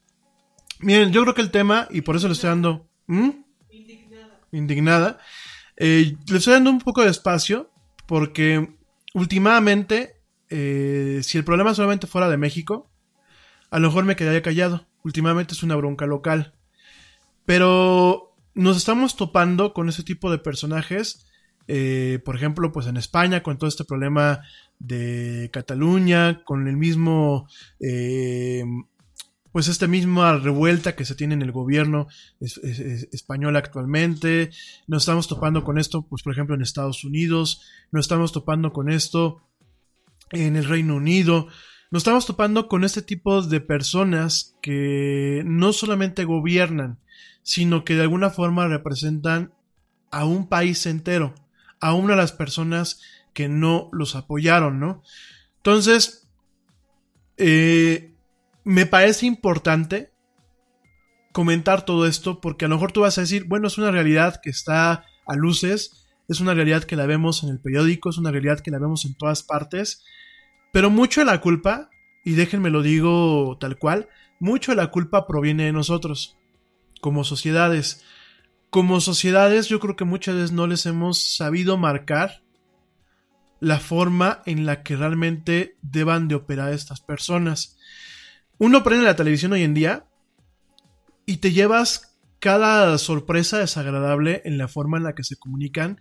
Miren, 0.78 1.12
yo 1.12 1.20
creo 1.20 1.34
que 1.34 1.42
el 1.42 1.50
tema, 1.50 1.86
y 1.90 2.00
por 2.00 2.16
eso 2.16 2.28
le 2.28 2.32
estoy 2.32 2.48
dando 2.48 2.88
¿Mm? 3.08 3.44
Indignada. 4.54 5.18
Eh, 5.76 6.16
le 6.28 6.38
estoy 6.38 6.54
dando 6.54 6.70
un 6.70 6.80
poco 6.80 7.02
de 7.02 7.10
espacio 7.10 7.70
porque 8.06 8.76
últimamente, 9.14 10.20
eh, 10.50 11.20
si 11.22 11.38
el 11.38 11.44
problema 11.44 11.74
solamente 11.74 12.06
fuera 12.06 12.28
de 12.28 12.36
México, 12.36 12.90
a 13.70 13.78
lo 13.78 13.88
mejor 13.88 14.04
me 14.04 14.16
quedaría 14.16 14.42
callado. 14.42 14.86
Últimamente 15.02 15.54
es 15.54 15.62
una 15.62 15.76
bronca 15.76 16.06
local. 16.06 16.54
Pero 17.44 18.36
nos 18.54 18.76
estamos 18.76 19.16
topando 19.16 19.72
con 19.72 19.88
ese 19.88 20.02
tipo 20.02 20.30
de 20.30 20.38
personajes. 20.38 21.26
eh, 21.66 22.20
por 22.24 22.36
ejemplo, 22.36 22.72
pues 22.72 22.86
en 22.86 22.98
España, 22.98 23.42
con 23.42 23.56
todo 23.56 23.68
este 23.68 23.84
problema 23.84 24.42
de 24.78 25.48
Cataluña, 25.52 26.44
con 26.44 26.68
el 26.68 26.76
mismo, 26.76 27.48
eh, 27.80 28.64
pues 29.54 29.68
esta 29.68 29.86
misma 29.86 30.36
revuelta 30.36 30.96
que 30.96 31.04
se 31.04 31.14
tiene 31.14 31.34
en 31.34 31.42
el 31.42 31.52
gobierno 31.52 32.08
es- 32.40 32.56
es- 32.58 32.80
es- 32.80 33.08
español 33.12 33.54
actualmente. 33.54 34.50
Nos 34.88 35.04
estamos 35.04 35.28
topando 35.28 35.62
con 35.62 35.78
esto, 35.78 36.02
pues 36.02 36.24
por 36.24 36.32
ejemplo 36.32 36.56
en 36.56 36.62
Estados 36.62 37.04
Unidos. 37.04 37.62
Nos 37.92 38.06
estamos 38.06 38.32
topando 38.32 38.72
con 38.72 38.90
esto 38.90 39.42
en 40.32 40.56
el 40.56 40.64
Reino 40.64 40.96
Unido. 40.96 41.46
Nos 41.92 42.00
estamos 42.00 42.26
topando 42.26 42.66
con 42.66 42.82
este 42.82 43.00
tipo 43.00 43.42
de 43.42 43.60
personas 43.60 44.56
que 44.60 45.42
no 45.46 45.72
solamente 45.72 46.24
gobiernan, 46.24 46.98
sino 47.44 47.84
que 47.84 47.94
de 47.94 48.02
alguna 48.02 48.30
forma 48.30 48.66
representan 48.66 49.54
a 50.10 50.24
un 50.24 50.48
país 50.48 50.84
entero, 50.86 51.32
a 51.78 51.94
una 51.94 52.14
de 52.14 52.20
las 52.22 52.32
personas 52.32 53.00
que 53.32 53.48
no 53.48 53.88
los 53.92 54.16
apoyaron, 54.16 54.80
¿no? 54.80 55.04
Entonces, 55.58 56.26
eh, 57.36 58.13
me 58.64 58.86
parece 58.86 59.26
importante 59.26 60.10
comentar 61.32 61.84
todo 61.84 62.06
esto 62.06 62.40
porque 62.40 62.64
a 62.64 62.68
lo 62.68 62.76
mejor 62.76 62.92
tú 62.92 63.00
vas 63.00 63.18
a 63.18 63.22
decir, 63.22 63.44
bueno, 63.44 63.66
es 63.66 63.78
una 63.78 63.90
realidad 63.90 64.40
que 64.42 64.50
está 64.50 65.04
a 65.26 65.34
luces, 65.34 66.06
es 66.28 66.40
una 66.40 66.54
realidad 66.54 66.84
que 66.84 66.96
la 66.96 67.06
vemos 67.06 67.42
en 67.42 67.50
el 67.50 67.60
periódico, 67.60 68.10
es 68.10 68.18
una 68.18 68.30
realidad 68.30 68.60
que 68.60 68.70
la 68.70 68.78
vemos 68.78 69.04
en 69.04 69.14
todas 69.14 69.42
partes, 69.42 70.04
pero 70.72 70.90
mucho 70.90 71.20
de 71.20 71.26
la 71.26 71.40
culpa, 71.40 71.90
y 72.24 72.32
déjenme 72.32 72.70
lo 72.70 72.82
digo 72.82 73.56
tal 73.60 73.78
cual, 73.78 74.08
mucho 74.40 74.72
de 74.72 74.76
la 74.76 74.90
culpa 74.90 75.26
proviene 75.26 75.64
de 75.64 75.72
nosotros, 75.72 76.36
como 77.00 77.24
sociedades. 77.24 78.04
Como 78.70 79.00
sociedades 79.00 79.68
yo 79.68 79.78
creo 79.78 79.94
que 79.96 80.04
muchas 80.04 80.34
veces 80.34 80.52
no 80.52 80.66
les 80.66 80.86
hemos 80.86 81.36
sabido 81.36 81.76
marcar 81.76 82.42
la 83.60 83.78
forma 83.78 84.42
en 84.46 84.66
la 84.66 84.82
que 84.82 84.96
realmente 84.96 85.76
deban 85.82 86.28
de 86.28 86.34
operar 86.34 86.72
estas 86.72 87.00
personas. 87.00 87.78
Uno 88.58 88.82
prende 88.84 89.04
la 89.04 89.16
televisión 89.16 89.52
hoy 89.52 89.62
en 89.62 89.74
día 89.74 90.06
y 91.26 91.38
te 91.38 91.52
llevas 91.52 92.18
cada 92.38 92.96
sorpresa 92.98 93.58
desagradable 93.58 94.42
en 94.44 94.58
la 94.58 94.68
forma 94.68 94.98
en 94.98 95.04
la 95.04 95.14
que 95.14 95.24
se 95.24 95.36
comunican, 95.36 95.98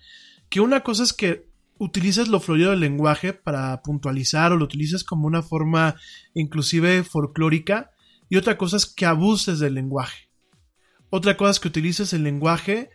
que 0.50 0.60
una 0.60 0.82
cosa 0.82 1.04
es 1.04 1.14
que 1.14 1.48
utilices 1.78 2.28
lo 2.28 2.40
fluido 2.40 2.72
del 2.72 2.82
lenguaje 2.82 3.34
para 3.34 3.82
puntualizar 3.82 4.52
o 4.52 4.58
lo 4.58 4.66
utilices 4.66 5.04
como 5.04 5.28
una 5.28 5.42
forma 5.42 5.96
inclusive 6.34 7.04
folclórica 7.04 7.92
y 8.30 8.38
otra 8.38 8.58
cosa 8.58 8.78
es 8.78 8.86
que 8.86 9.06
abuses 9.06 9.60
del 9.60 9.74
lenguaje. 9.74 10.30
Otra 11.10 11.38
cosa 11.38 11.52
es 11.52 11.60
que 11.60 11.68
utilices 11.68 12.14
el 12.14 12.24
lenguaje 12.24 12.90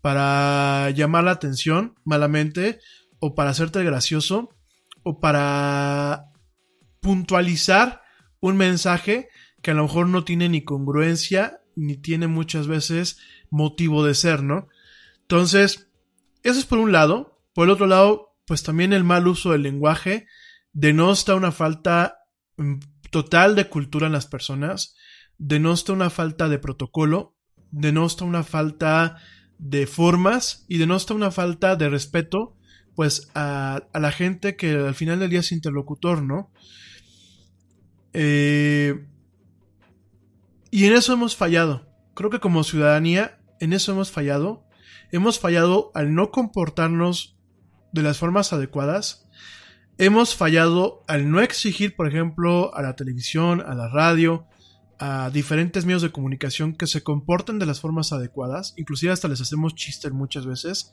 para 0.00 0.90
llamar 0.90 1.24
la 1.24 1.30
atención 1.32 1.94
malamente 2.04 2.80
o 3.18 3.34
para 3.34 3.50
hacerte 3.50 3.82
gracioso 3.84 4.50
o 5.02 5.20
para 5.20 6.26
puntualizar 7.00 8.01
un 8.42 8.56
mensaje 8.56 9.28
que 9.62 9.70
a 9.70 9.74
lo 9.74 9.84
mejor 9.84 10.08
no 10.08 10.24
tiene 10.24 10.50
ni 10.50 10.62
congruencia 10.62 11.60
ni 11.76 11.96
tiene 11.96 12.26
muchas 12.26 12.66
veces 12.66 13.18
motivo 13.48 14.04
de 14.04 14.14
ser, 14.14 14.42
¿no? 14.42 14.68
Entonces, 15.22 15.88
eso 16.42 16.58
es 16.58 16.66
por 16.66 16.78
un 16.78 16.92
lado. 16.92 17.40
Por 17.54 17.64
el 17.64 17.70
otro 17.70 17.86
lado, 17.86 18.34
pues 18.46 18.62
también 18.62 18.92
el 18.92 19.04
mal 19.04 19.28
uso 19.28 19.52
del 19.52 19.62
lenguaje 19.62 20.26
denosta 20.72 21.36
una 21.36 21.52
falta 21.52 22.18
mm, 22.56 22.80
total 23.10 23.54
de 23.54 23.68
cultura 23.68 24.08
en 24.08 24.12
las 24.12 24.26
personas, 24.26 24.96
denosta 25.38 25.92
una 25.92 26.10
falta 26.10 26.48
de 26.48 26.58
protocolo, 26.58 27.36
denosta 27.70 28.24
una 28.24 28.42
falta 28.42 29.18
de 29.58 29.86
formas 29.86 30.66
y 30.68 30.78
denosta 30.78 31.14
una 31.14 31.30
falta 31.30 31.76
de 31.76 31.88
respeto 31.88 32.56
pues 32.96 33.30
a, 33.34 33.82
a 33.92 34.00
la 34.00 34.10
gente 34.10 34.56
que 34.56 34.72
al 34.72 34.94
final 34.94 35.20
del 35.20 35.30
día 35.30 35.40
es 35.40 35.52
interlocutor, 35.52 36.22
¿no? 36.22 36.50
Eh, 38.12 39.06
y 40.70 40.86
en 40.86 40.94
eso 40.94 41.12
hemos 41.12 41.36
fallado. 41.36 41.86
Creo 42.14 42.30
que 42.30 42.40
como 42.40 42.64
ciudadanía, 42.64 43.38
en 43.60 43.72
eso 43.72 43.92
hemos 43.92 44.10
fallado. 44.10 44.64
Hemos 45.10 45.38
fallado 45.38 45.90
al 45.94 46.14
no 46.14 46.30
comportarnos 46.30 47.36
de 47.92 48.02
las 48.02 48.18
formas 48.18 48.52
adecuadas. 48.52 49.28
Hemos 49.98 50.34
fallado 50.34 51.04
al 51.06 51.30
no 51.30 51.40
exigir, 51.40 51.94
por 51.94 52.08
ejemplo, 52.08 52.74
a 52.74 52.82
la 52.82 52.96
televisión, 52.96 53.60
a 53.60 53.74
la 53.74 53.88
radio, 53.88 54.46
a 54.98 55.30
diferentes 55.30 55.84
medios 55.84 56.02
de 56.02 56.12
comunicación 56.12 56.74
que 56.74 56.86
se 56.86 57.02
comporten 57.02 57.58
de 57.58 57.66
las 57.66 57.80
formas 57.80 58.12
adecuadas. 58.12 58.74
Inclusive 58.76 59.12
hasta 59.12 59.28
les 59.28 59.40
hacemos 59.40 59.74
chistes 59.74 60.12
muchas 60.12 60.46
veces. 60.46 60.92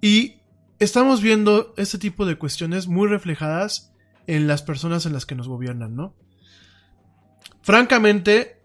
Y 0.00 0.42
estamos 0.78 1.22
viendo 1.22 1.74
este 1.76 1.98
tipo 1.98 2.26
de 2.26 2.36
cuestiones 2.36 2.86
muy 2.86 3.08
reflejadas 3.08 3.92
en 4.26 4.46
las 4.46 4.62
personas 4.62 5.06
en 5.06 5.12
las 5.12 5.26
que 5.26 5.34
nos 5.34 5.48
gobiernan, 5.48 5.94
¿no? 5.94 6.14
Francamente, 7.62 8.62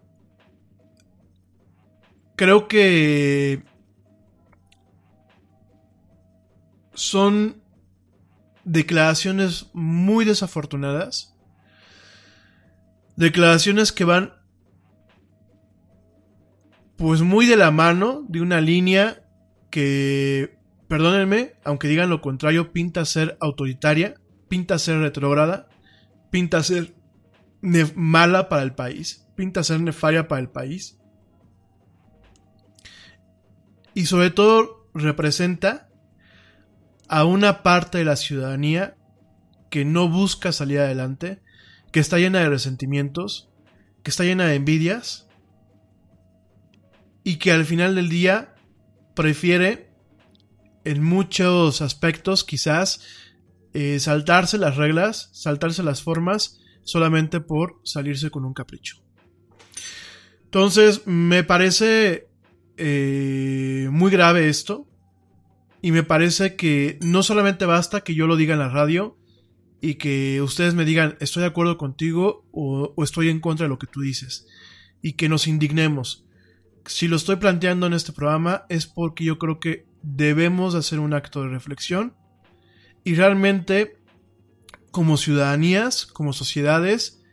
creo 2.36 2.68
que 2.68 3.64
son 6.94 7.62
declaraciones 8.64 9.68
muy 9.74 10.26
desafortunadas, 10.26 11.36
declaraciones 13.16 13.92
que 13.92 14.04
van 14.04 14.34
pues 16.96 17.22
muy 17.22 17.48
de 17.48 17.56
la 17.56 17.72
mano 17.72 18.24
de 18.28 18.42
una 18.42 18.62
línea 18.62 19.24
que 19.72 20.61
perdónenme, 20.92 21.54
aunque 21.64 21.88
digan 21.88 22.10
lo 22.10 22.20
contrario, 22.20 22.74
pinta 22.74 23.06
ser 23.06 23.38
autoritaria, 23.40 24.16
pinta 24.50 24.78
ser 24.78 25.00
retrógrada, 25.00 25.70
pinta 26.32 26.62
ser 26.64 26.94
mala 27.96 28.50
para 28.50 28.64
el 28.64 28.76
país, 28.76 29.26
pinta 29.38 29.64
ser 29.64 29.80
nefaria 29.80 30.28
para 30.28 30.42
el 30.42 30.50
país. 30.50 31.00
Y 33.94 34.08
sobre 34.08 34.32
todo 34.32 34.90
representa 34.94 35.88
a 37.08 37.24
una 37.24 37.64
parte 37.64 38.00
de 38.00 38.04
la 38.04 38.18
ciudadanía 38.18 38.98
que 39.70 39.86
no 39.86 40.10
busca 40.10 40.52
salir 40.52 40.80
adelante, 40.80 41.42
que 41.94 42.02
está 42.02 42.18
llena 42.18 42.40
de 42.40 42.50
resentimientos, 42.50 43.50
que 44.04 44.12
está 44.12 44.26
llena 44.26 44.46
de 44.46 44.56
envidias 44.56 45.30
y 47.24 47.38
que 47.38 47.54
al 47.54 47.64
final 47.64 47.96
del 47.96 48.10
día 48.10 48.56
prefiere 49.16 49.91
en 50.84 51.04
muchos 51.04 51.82
aspectos 51.82 52.44
quizás 52.44 53.02
eh, 53.74 54.00
saltarse 54.00 54.58
las 54.58 54.76
reglas, 54.76 55.30
saltarse 55.34 55.84
las 55.84 56.02
formas 56.02 56.60
solamente 56.84 57.40
por 57.40 57.80
salirse 57.84 58.30
con 58.30 58.46
un 58.46 58.54
capricho. 58.54 58.98
Entonces 60.46 61.08
me 61.08 61.44
parece 61.44 62.28
eh, 62.78 63.88
muy 63.92 64.12
grave 64.12 64.50
esto 64.50 64.88
y 65.82 65.92
me 65.92 66.04
parece 66.04 66.56
que 66.56 67.00
no 67.02 67.24
solamente 67.24 67.66
basta 67.66 68.02
que 68.02 68.16
yo 68.16 68.28
lo 68.28 68.36
diga 68.36 68.54
en 68.54 68.60
la 68.60 68.70
radio 68.70 69.18
y 69.80 69.96
que 69.96 70.42
ustedes 70.42 70.74
me 70.74 70.86
digan 70.86 71.16
estoy 71.20 71.42
de 71.42 71.48
acuerdo 71.48 71.78
contigo 71.78 72.46
o, 72.52 72.94
o 72.96 73.04
estoy 73.04 73.30
en 73.30 73.40
contra 73.40 73.66
de 73.66 73.70
lo 73.70 73.80
que 73.80 73.88
tú 73.88 74.02
dices 74.02 74.48
y 75.02 75.14
que 75.14 75.30
nos 75.30 75.48
indignemos. 75.48 76.26
Si 76.86 77.08
lo 77.08 77.16
estoy 77.16 77.38
planteando 77.38 77.88
en 77.88 77.94
este 77.94 78.12
programa 78.12 78.66
es 78.68 78.88
porque 78.88 79.24
yo 79.24 79.38
creo 79.38 79.60
que 79.60 79.86
debemos 80.02 80.76
hacer 80.76 81.00
un 81.00 81.14
acto 81.14 81.44
de 81.44 81.50
reflexión 81.50 82.16
y 83.04 83.16
realmente 83.16 84.02
como 84.92 85.18
ciudadanías, 85.18 86.06
como 86.06 86.34
sociedades, 86.34 87.24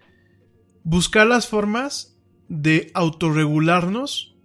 buscar 0.85 1.27
las 1.27 1.49
formas 1.49 2.17
de 2.49 2.91
autorregularnos 2.95 4.37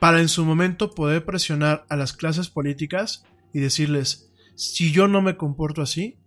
para 0.00 0.20
en 0.20 0.28
su 0.28 0.44
momento 0.44 0.90
poder 0.90 1.24
presionar 1.24 1.86
a 1.88 1.96
las 1.96 2.12
clases 2.12 2.50
políticas 2.50 3.24
y 3.52 3.60
decirles, 3.60 4.32
si 4.54 4.92
yo 4.92 5.06
no 5.08 5.22
me 5.22 5.36
comporto 5.36 5.82
así, 5.82 6.18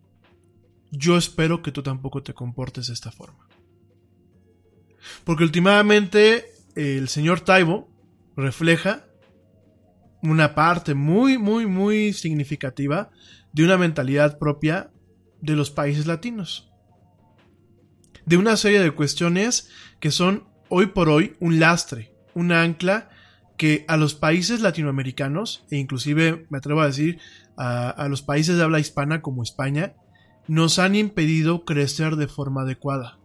yo 0.91 1.17
espero 1.17 1.61
que 1.61 1.71
tú 1.71 1.83
tampoco 1.83 2.23
te 2.23 2.33
comportes 2.33 2.87
de 2.87 2.93
esta 2.93 3.11
forma. 3.11 3.47
Porque 5.23 5.43
últimamente 5.43 6.45
el 6.75 7.09
señor 7.09 7.41
Taibo 7.41 7.89
refleja 8.35 9.06
una 10.21 10.55
parte 10.55 10.93
muy, 10.93 11.37
muy, 11.37 11.65
muy 11.65 12.13
significativa 12.13 13.11
de 13.53 13.63
una 13.63 13.77
mentalidad 13.77 14.39
propia 14.39 14.91
de 15.41 15.55
los 15.55 15.71
países 15.71 16.07
latinos. 16.07 16.71
De 18.25 18.37
una 18.37 18.57
serie 18.57 18.79
de 18.81 18.91
cuestiones 18.91 19.69
que 19.99 20.11
son 20.11 20.47
hoy 20.69 20.87
por 20.87 21.09
hoy 21.09 21.35
un 21.39 21.59
lastre, 21.59 22.13
un 22.33 22.51
ancla 22.51 23.09
que 23.57 23.85
a 23.87 23.97
los 23.97 24.13
países 24.13 24.61
latinoamericanos, 24.61 25.65
e 25.71 25.77
inclusive 25.77 26.45
me 26.49 26.57
atrevo 26.57 26.81
a 26.81 26.87
decir 26.87 27.19
a, 27.55 27.89
a 27.89 28.07
los 28.07 28.21
países 28.21 28.57
de 28.57 28.63
habla 28.63 28.79
hispana 28.79 29.21
como 29.21 29.43
España, 29.43 29.95
nos 30.47 30.79
han 30.79 30.95
impedido 30.95 31.65
crecer 31.65 32.15
de 32.15 32.27
forma 32.27 32.61
adecuada. 32.61 33.17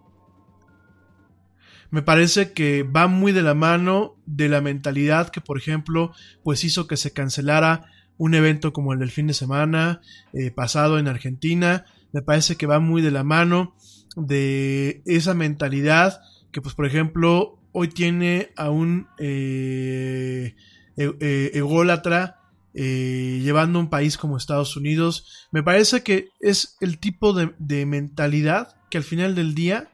Me 1.92 2.02
parece 2.02 2.52
que 2.52 2.82
va 2.82 3.06
muy 3.06 3.32
de 3.32 3.42
la 3.42 3.54
mano 3.54 4.16
de 4.26 4.48
la 4.48 4.60
mentalidad 4.60 5.28
que, 5.28 5.40
por 5.40 5.58
ejemplo, 5.58 6.12
pues 6.42 6.64
hizo 6.64 6.88
que 6.88 6.96
se 6.96 7.12
cancelara 7.12 7.84
un 8.16 8.34
evento 8.34 8.72
como 8.72 8.94
el 8.94 8.98
del 8.98 9.10
fin 9.10 9.26
de 9.26 9.34
semana 9.34 10.00
eh, 10.32 10.50
pasado 10.50 10.98
en 10.98 11.06
Argentina. 11.06 11.84
Me 12.12 12.22
parece 12.22 12.56
que 12.56 12.66
va 12.66 12.80
muy 12.80 13.02
de 13.02 13.10
la 13.10 13.24
mano 13.24 13.76
de 14.16 15.02
esa 15.04 15.34
mentalidad 15.34 16.22
que, 16.50 16.62
pues, 16.62 16.74
por 16.74 16.86
ejemplo, 16.86 17.58
hoy 17.72 17.88
tiene 17.88 18.52
a 18.56 18.70
un 18.70 19.08
eh, 19.18 20.54
e, 20.96 21.12
e, 21.20 21.50
ególatra 21.54 22.40
eh, 22.74 23.40
llevando 23.42 23.78
un 23.78 23.90
país 23.90 24.16
como 24.16 24.38
Estados 24.38 24.78
Unidos. 24.78 25.46
Me 25.50 25.62
parece 25.62 26.02
que 26.02 26.30
es 26.40 26.78
el 26.80 26.98
tipo 26.98 27.34
de, 27.34 27.52
de, 27.58 27.84
mentalidad 27.84 28.76
que 28.90 28.96
al 28.96 29.04
final 29.04 29.34
del 29.34 29.54
día, 29.54 29.90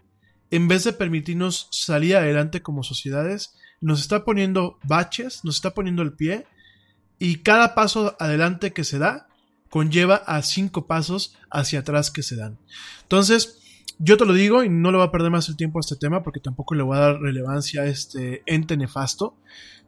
en 0.50 0.68
vez 0.68 0.84
de 0.84 0.92
permitirnos 0.92 1.68
salir 1.70 2.16
adelante 2.16 2.62
como 2.62 2.82
sociedades, 2.82 3.54
nos 3.80 4.00
está 4.00 4.24
poniendo 4.24 4.78
baches, 4.84 5.44
nos 5.44 5.56
está 5.56 5.74
poniendo 5.74 6.02
el 6.02 6.12
pie, 6.12 6.46
y 7.18 7.36
cada 7.36 7.74
paso 7.74 8.16
adelante 8.18 8.72
que 8.72 8.84
se 8.84 8.98
da 8.98 9.28
conlleva 9.70 10.16
a 10.16 10.40
cinco 10.42 10.86
pasos 10.86 11.36
hacia 11.50 11.80
atrás 11.80 12.10
que 12.10 12.22
se 12.22 12.36
dan. 12.36 12.58
Entonces, 13.02 13.58
yo 13.98 14.16
te 14.16 14.24
lo 14.24 14.32
digo 14.32 14.62
y 14.62 14.68
no 14.68 14.90
le 14.90 14.98
voy 14.98 15.06
a 15.06 15.10
perder 15.10 15.30
más 15.30 15.48
el 15.48 15.56
tiempo 15.56 15.78
a 15.78 15.80
este 15.80 15.96
tema 15.96 16.22
porque 16.22 16.40
tampoco 16.40 16.74
le 16.74 16.82
voy 16.82 16.96
a 16.96 17.00
dar 17.00 17.20
relevancia 17.20 17.82
a 17.82 17.86
este 17.86 18.42
ente 18.46 18.76
nefasto, 18.76 19.36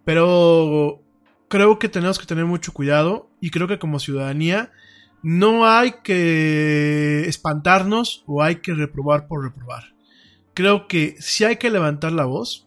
pero 0.04 1.02
creo 1.48 1.78
que 1.78 1.88
tenemos 1.88 2.18
que 2.18 2.26
tener 2.26 2.44
mucho 2.44 2.72
cuidado 2.72 3.30
y 3.40 3.50
creo 3.50 3.68
que 3.68 3.78
como 3.78 4.00
ciudadanía 4.00 4.72
no 5.22 5.66
hay 5.66 5.94
que 6.02 7.24
espantarnos 7.26 8.24
o 8.26 8.42
hay 8.42 8.56
que 8.56 8.74
reprobar 8.74 9.28
por 9.28 9.44
reprobar. 9.44 9.94
Creo 10.60 10.88
que 10.88 11.16
sí 11.20 11.44
hay 11.44 11.56
que 11.56 11.70
levantar 11.70 12.12
la 12.12 12.26
voz, 12.26 12.66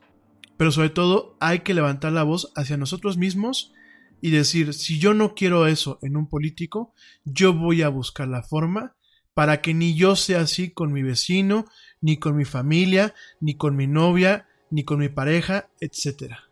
pero 0.57 0.71
sobre 0.71 0.89
todo 0.89 1.37
hay 1.39 1.59
que 1.59 1.75
levantar 1.75 2.11
la 2.11 2.23
voz 2.23 2.51
hacia 2.55 2.75
nosotros 2.75 3.17
mismos 3.17 3.71
y 4.19 4.31
decir, 4.31 4.73
si 4.73 4.97
yo 4.97 5.13
no 5.13 5.35
quiero 5.35 5.67
eso 5.67 5.99
en 6.01 6.17
un 6.17 6.27
político, 6.27 6.95
yo 7.23 7.53
voy 7.53 7.83
a 7.83 7.89
buscar 7.89 8.27
la 8.27 8.41
forma 8.41 8.95
para 9.35 9.61
que 9.61 9.75
ni 9.75 9.93
yo 9.93 10.15
sea 10.15 10.41
así 10.41 10.71
con 10.71 10.91
mi 10.91 11.03
vecino, 11.03 11.65
ni 12.01 12.17
con 12.17 12.35
mi 12.35 12.45
familia, 12.45 13.13
ni 13.39 13.57
con 13.57 13.75
mi 13.75 13.85
novia, 13.85 14.47
ni 14.71 14.83
con 14.83 14.97
mi 14.97 15.09
pareja, 15.09 15.69
etcétera. 15.79 16.45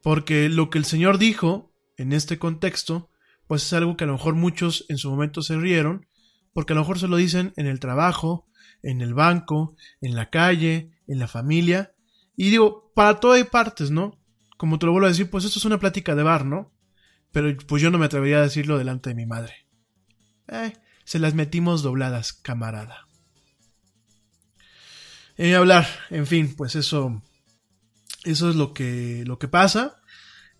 Porque 0.00 0.48
lo 0.48 0.70
que 0.70 0.78
el 0.78 0.84
Señor 0.84 1.18
dijo 1.18 1.72
en 1.96 2.12
este 2.12 2.38
contexto, 2.38 3.10
pues 3.48 3.64
es 3.64 3.72
algo 3.72 3.96
que 3.96 4.04
a 4.04 4.06
lo 4.06 4.12
mejor 4.12 4.36
muchos 4.36 4.86
en 4.88 4.96
su 4.96 5.10
momento 5.10 5.42
se 5.42 5.56
rieron, 5.56 6.06
porque 6.52 6.72
a 6.72 6.76
lo 6.76 6.82
mejor 6.82 7.00
se 7.00 7.08
lo 7.08 7.16
dicen 7.16 7.52
en 7.56 7.66
el 7.66 7.80
trabajo, 7.80 8.46
en 8.84 9.00
el 9.00 9.14
banco, 9.14 9.76
en 10.00 10.14
la 10.14 10.30
calle, 10.30 10.92
en 11.06 11.18
la 11.18 11.28
familia. 11.28 11.92
Y 12.36 12.50
digo, 12.50 12.92
para 12.94 13.18
todo 13.20 13.32
hay 13.32 13.44
partes, 13.44 13.90
¿no? 13.90 14.20
Como 14.56 14.78
te 14.78 14.86
lo 14.86 14.92
vuelvo 14.92 15.06
a 15.06 15.10
decir, 15.10 15.30
pues 15.30 15.44
esto 15.44 15.58
es 15.58 15.64
una 15.64 15.80
plática 15.80 16.14
de 16.14 16.22
bar, 16.22 16.44
¿no? 16.44 16.72
Pero 17.32 17.54
pues 17.66 17.82
yo 17.82 17.90
no 17.90 17.98
me 17.98 18.06
atrevería 18.06 18.38
a 18.38 18.42
decirlo 18.42 18.78
delante 18.78 19.10
de 19.10 19.16
mi 19.16 19.26
madre. 19.26 19.66
Eh, 20.48 20.72
se 21.04 21.18
las 21.18 21.34
metimos 21.34 21.82
dobladas, 21.82 22.32
camarada. 22.32 23.08
Eh, 25.36 25.56
hablar, 25.56 25.86
en 26.10 26.26
fin, 26.26 26.54
pues 26.56 26.76
eso 26.76 27.20
eso 28.24 28.48
es 28.50 28.56
lo 28.56 28.72
que, 28.72 29.22
lo 29.26 29.38
que 29.38 29.48
pasa. 29.48 30.00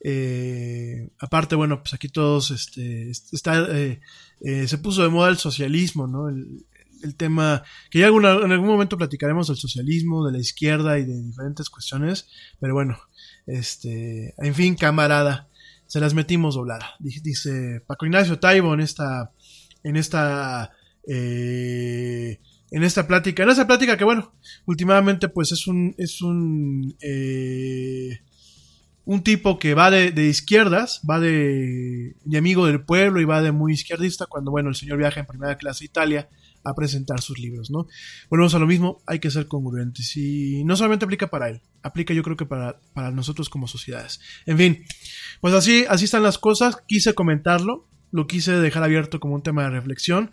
Eh, 0.00 1.08
aparte, 1.18 1.56
bueno, 1.56 1.82
pues 1.82 1.94
aquí 1.94 2.08
todos, 2.08 2.50
este, 2.50 3.10
está, 3.10 3.66
eh, 3.74 4.00
eh, 4.40 4.68
se 4.68 4.78
puso 4.78 5.02
de 5.02 5.08
moda 5.08 5.30
el 5.30 5.38
socialismo, 5.38 6.06
¿no? 6.06 6.28
El, 6.28 6.66
el 7.04 7.14
tema, 7.14 7.62
que 7.90 8.00
ya 8.00 8.08
en 8.08 8.52
algún 8.52 8.68
momento 8.68 8.98
platicaremos 8.98 9.48
del 9.48 9.56
socialismo, 9.56 10.26
de 10.26 10.32
la 10.32 10.38
izquierda 10.38 10.98
y 10.98 11.04
de 11.04 11.22
diferentes 11.22 11.70
cuestiones, 11.70 12.28
pero 12.60 12.74
bueno, 12.74 12.98
este, 13.46 14.34
en 14.38 14.54
fin, 14.54 14.74
camarada, 14.74 15.48
se 15.86 16.00
las 16.00 16.14
metimos 16.14 16.54
doblada. 16.54 16.94
Dice 16.98 17.82
Paco 17.86 18.06
Ignacio 18.06 18.38
Taibo 18.38 18.74
en 18.74 18.80
esta, 18.80 19.32
en 19.82 19.96
esta, 19.96 20.72
eh, 21.06 22.40
en 22.70 22.82
esta 22.82 23.06
plática, 23.06 23.42
en 23.42 23.50
esta 23.50 23.66
plática 23.66 23.96
que 23.96 24.04
bueno, 24.04 24.34
últimamente 24.66 25.28
pues 25.28 25.52
es 25.52 25.66
un, 25.66 25.94
es 25.98 26.22
un, 26.22 26.96
eh, 27.00 28.20
un 29.04 29.22
tipo 29.22 29.58
que 29.58 29.74
va 29.74 29.90
de, 29.90 30.10
de, 30.10 30.26
izquierdas, 30.26 31.02
va 31.08 31.20
de, 31.20 32.16
de 32.24 32.38
amigo 32.38 32.66
del 32.66 32.84
pueblo 32.84 33.20
y 33.20 33.24
va 33.24 33.42
de 33.42 33.52
muy 33.52 33.74
izquierdista 33.74 34.26
cuando 34.26 34.50
bueno, 34.50 34.70
el 34.70 34.74
señor 34.74 34.98
viaja 34.98 35.20
en 35.20 35.26
primera 35.26 35.56
clase 35.58 35.84
a 35.84 35.86
Italia 35.86 36.28
a 36.64 36.74
presentar 36.74 37.20
sus 37.20 37.38
libros, 37.38 37.70
¿no? 37.70 37.86
Volvemos 38.30 38.54
a 38.54 38.58
lo 38.58 38.66
mismo, 38.66 39.02
hay 39.06 39.18
que 39.18 39.30
ser 39.30 39.46
congruentes 39.46 40.16
y 40.16 40.64
no 40.64 40.76
solamente 40.76 41.04
aplica 41.04 41.28
para 41.28 41.50
él, 41.50 41.60
aplica 41.82 42.14
yo 42.14 42.22
creo 42.22 42.36
que 42.36 42.46
para, 42.46 42.80
para 42.92 43.10
nosotros 43.10 43.50
como 43.50 43.68
sociedades. 43.68 44.20
En 44.46 44.58
fin, 44.58 44.84
pues 45.40 45.54
así, 45.54 45.84
así 45.88 46.06
están 46.06 46.22
las 46.22 46.38
cosas, 46.38 46.78
quise 46.86 47.14
comentarlo, 47.14 47.88
lo 48.10 48.26
quise 48.28 48.52
dejar 48.52 48.84
abierto 48.84 49.18
como 49.18 49.34
un 49.34 49.42
tema 49.42 49.64
de 49.64 49.70
reflexión. 49.70 50.30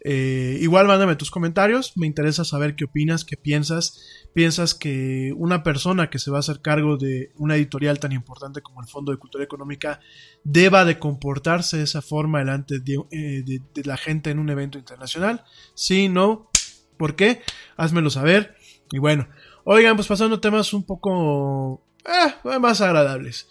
Eh, 0.00 0.58
igual 0.60 0.86
mándame 0.86 1.16
tus 1.16 1.30
comentarios, 1.30 1.96
me 1.96 2.06
interesa 2.06 2.44
saber 2.44 2.76
qué 2.76 2.84
opinas, 2.84 3.24
qué 3.24 3.36
piensas. 3.36 4.28
¿Piensas 4.32 4.74
que 4.74 5.32
una 5.36 5.62
persona 5.62 6.10
que 6.10 6.18
se 6.18 6.30
va 6.30 6.36
a 6.36 6.40
hacer 6.40 6.60
cargo 6.60 6.96
de 6.96 7.32
una 7.36 7.56
editorial 7.56 7.98
tan 7.98 8.12
importante 8.12 8.62
como 8.62 8.80
el 8.80 8.86
Fondo 8.86 9.10
de 9.10 9.18
Cultura 9.18 9.44
Económica 9.44 10.00
deba 10.44 10.84
de 10.84 10.98
comportarse 10.98 11.78
de 11.78 11.84
esa 11.84 12.02
forma 12.02 12.38
delante 12.38 12.78
de, 12.78 13.02
eh, 13.10 13.60
la 13.84 13.96
gente 13.96 14.30
en 14.30 14.38
un 14.38 14.50
evento 14.50 14.78
internacional? 14.78 15.44
Sí, 15.74 16.08
no, 16.08 16.48
¿por 16.96 17.16
qué? 17.16 17.42
Házmelo 17.76 18.10
saber. 18.10 18.56
Y 18.92 18.98
bueno, 18.98 19.28
oigan, 19.64 19.96
pues 19.96 20.06
pasando 20.06 20.40
temas 20.40 20.72
un 20.72 20.84
poco 20.84 21.84
eh, 22.04 22.58
más 22.60 22.80
agradables. 22.80 23.48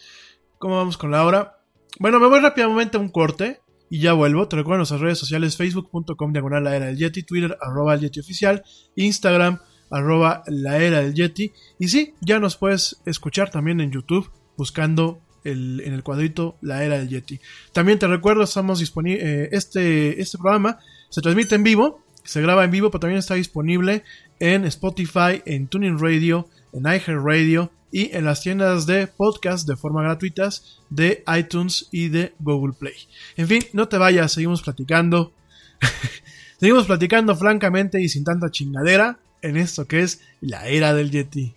¿Cómo 0.58 0.78
vamos 0.78 0.98
con 0.98 1.12
la 1.12 1.26
hora? 1.26 1.60
Bueno, 2.00 2.20
me 2.20 2.28
voy 2.28 2.39
rápidamente 2.39 2.98
a 2.98 3.00
un 3.00 3.10
corte 3.10 3.62
y 3.89 3.99
ya 3.99 4.13
vuelvo. 4.13 4.47
Te 4.47 4.55
recuerdo 4.55 4.79
nuestras 4.79 5.01
redes 5.01 5.17
sociales, 5.17 5.57
facebook.com 5.57 6.33
diagonal 6.33 6.63
la 6.63 6.75
era 6.75 6.85
del 6.88 6.97
Yeti, 6.97 7.23
Twitter 7.23 7.57
arroba 7.61 7.93
el 7.93 8.01
Yeti 8.01 8.19
oficial, 8.19 8.63
Instagram 8.95 9.59
arroba 9.89 10.43
la 10.47 10.77
era 10.79 11.01
del 11.01 11.13
Yeti. 11.13 11.53
Y 11.79 11.88
sí, 11.88 12.13
ya 12.21 12.39
nos 12.39 12.57
puedes 12.57 13.01
escuchar 13.05 13.49
también 13.49 13.79
en 13.79 13.91
YouTube 13.91 14.29
buscando 14.57 15.21
el, 15.43 15.81
en 15.85 15.93
el 15.93 16.03
cuadrito 16.03 16.57
la 16.61 16.83
era 16.83 16.97
del 16.97 17.09
Yeti. 17.09 17.39
También 17.71 17.99
te 17.99 18.07
recuerdo, 18.07 18.43
estamos 18.43 18.79
disponibles, 18.79 19.23
eh, 19.23 19.49
este, 19.51 20.21
este 20.21 20.38
programa 20.38 20.79
se 21.09 21.21
transmite 21.21 21.55
en 21.55 21.63
vivo, 21.63 22.03
se 22.23 22.41
graba 22.41 22.65
en 22.65 22.71
vivo, 22.71 22.91
pero 22.91 22.99
también 22.99 23.19
está 23.19 23.35
disponible 23.35 24.03
en 24.39 24.65
Spotify, 24.65 25.41
en 25.45 25.67
Tuning 25.67 25.97
Radio, 25.99 26.49
en 26.74 26.84
iHeartRadio 26.84 27.72
y 27.91 28.15
en 28.15 28.26
las 28.26 28.41
tiendas 28.41 28.86
de 28.86 29.07
podcast 29.07 29.68
de 29.68 29.76
forma 29.76 30.03
gratuitas 30.03 30.80
de 30.89 31.24
iTunes 31.38 31.88
y 31.91 32.09
de 32.09 32.34
Google 32.39 32.74
Play. 32.78 32.95
En 33.36 33.47
fin, 33.47 33.63
no 33.74 33.88
te 33.88 33.97
vayas, 33.97 34.34
seguimos 34.34 34.61
platicando. 34.61 35.34
seguimos 36.59 36.86
platicando 36.86 37.36
francamente 37.36 38.01
y 38.01 38.09
sin 38.09 38.24
tanta 38.24 38.51
chingadera 38.51 39.20
en 39.41 39.57
esto 39.57 39.88
que 39.88 40.01
es 40.01 40.22
la 40.41 40.68
era 40.68 40.93
del 40.93 41.11
Yeti. 41.11 41.57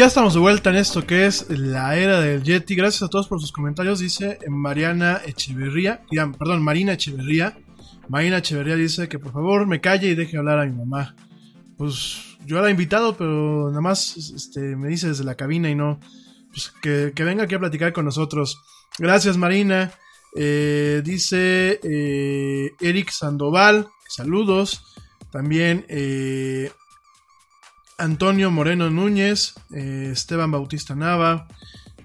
Ya 0.00 0.06
estamos 0.06 0.32
de 0.32 0.40
vuelta 0.40 0.70
en 0.70 0.76
esto 0.76 1.06
que 1.06 1.26
es 1.26 1.50
la 1.50 1.94
era 1.94 2.22
del 2.22 2.42
Yeti. 2.42 2.74
Gracias 2.74 3.02
a 3.02 3.08
todos 3.08 3.28
por 3.28 3.38
sus 3.38 3.52
comentarios. 3.52 3.98
Dice 3.98 4.38
Mariana 4.48 5.20
Echeverría, 5.26 6.00
perdón, 6.38 6.62
Marina 6.62 6.94
Echeverría. 6.94 7.58
Marina 8.08 8.38
Echeverría 8.38 8.76
dice 8.76 9.10
que 9.10 9.18
por 9.18 9.30
favor 9.30 9.66
me 9.66 9.82
calle 9.82 10.08
y 10.08 10.14
deje 10.14 10.38
hablar 10.38 10.58
a 10.58 10.64
mi 10.64 10.72
mamá. 10.72 11.14
Pues 11.76 12.38
yo 12.46 12.58
era 12.58 12.70
invitado, 12.70 13.14
pero 13.14 13.68
nada 13.68 13.82
más 13.82 14.16
este, 14.16 14.74
me 14.74 14.88
dice 14.88 15.08
desde 15.08 15.22
la 15.22 15.34
cabina 15.34 15.68
y 15.68 15.74
no. 15.74 16.00
Pues 16.48 16.72
que, 16.80 17.12
que 17.14 17.22
venga 17.22 17.44
aquí 17.44 17.56
a 17.56 17.60
platicar 17.60 17.92
con 17.92 18.06
nosotros. 18.06 18.58
Gracias, 18.98 19.36
Marina. 19.36 19.92
Eh, 20.34 21.02
dice 21.04 21.78
eh, 21.82 22.70
Eric 22.80 23.10
Sandoval, 23.10 23.86
saludos. 24.08 24.82
También 25.30 25.84
eh, 25.90 26.72
Antonio 28.00 28.50
Moreno 28.50 28.88
Núñez, 28.88 29.54
eh, 29.74 30.08
Esteban 30.12 30.50
Bautista 30.50 30.94
Nava, 30.94 31.46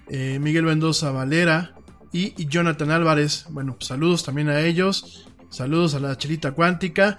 eh, 0.08 0.38
Miguel 0.38 0.64
Mendoza 0.64 1.10
Valera 1.10 1.74
y, 2.12 2.46
Jonathan 2.46 2.90
Álvarez. 2.90 3.46
Bueno, 3.48 3.76
pues 3.76 3.88
saludos 3.88 4.22
también 4.22 4.50
a 4.50 4.60
ellos. 4.60 5.26
Saludos 5.48 5.94
a 5.94 6.00
la 6.00 6.18
chelita 6.18 6.52
cuántica. 6.52 7.18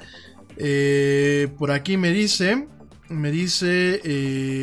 Eh, 0.58 1.48
por 1.58 1.72
aquí 1.72 1.98
me 1.98 2.12
dice, 2.12 2.68
me 3.10 3.32
dice 3.32 4.00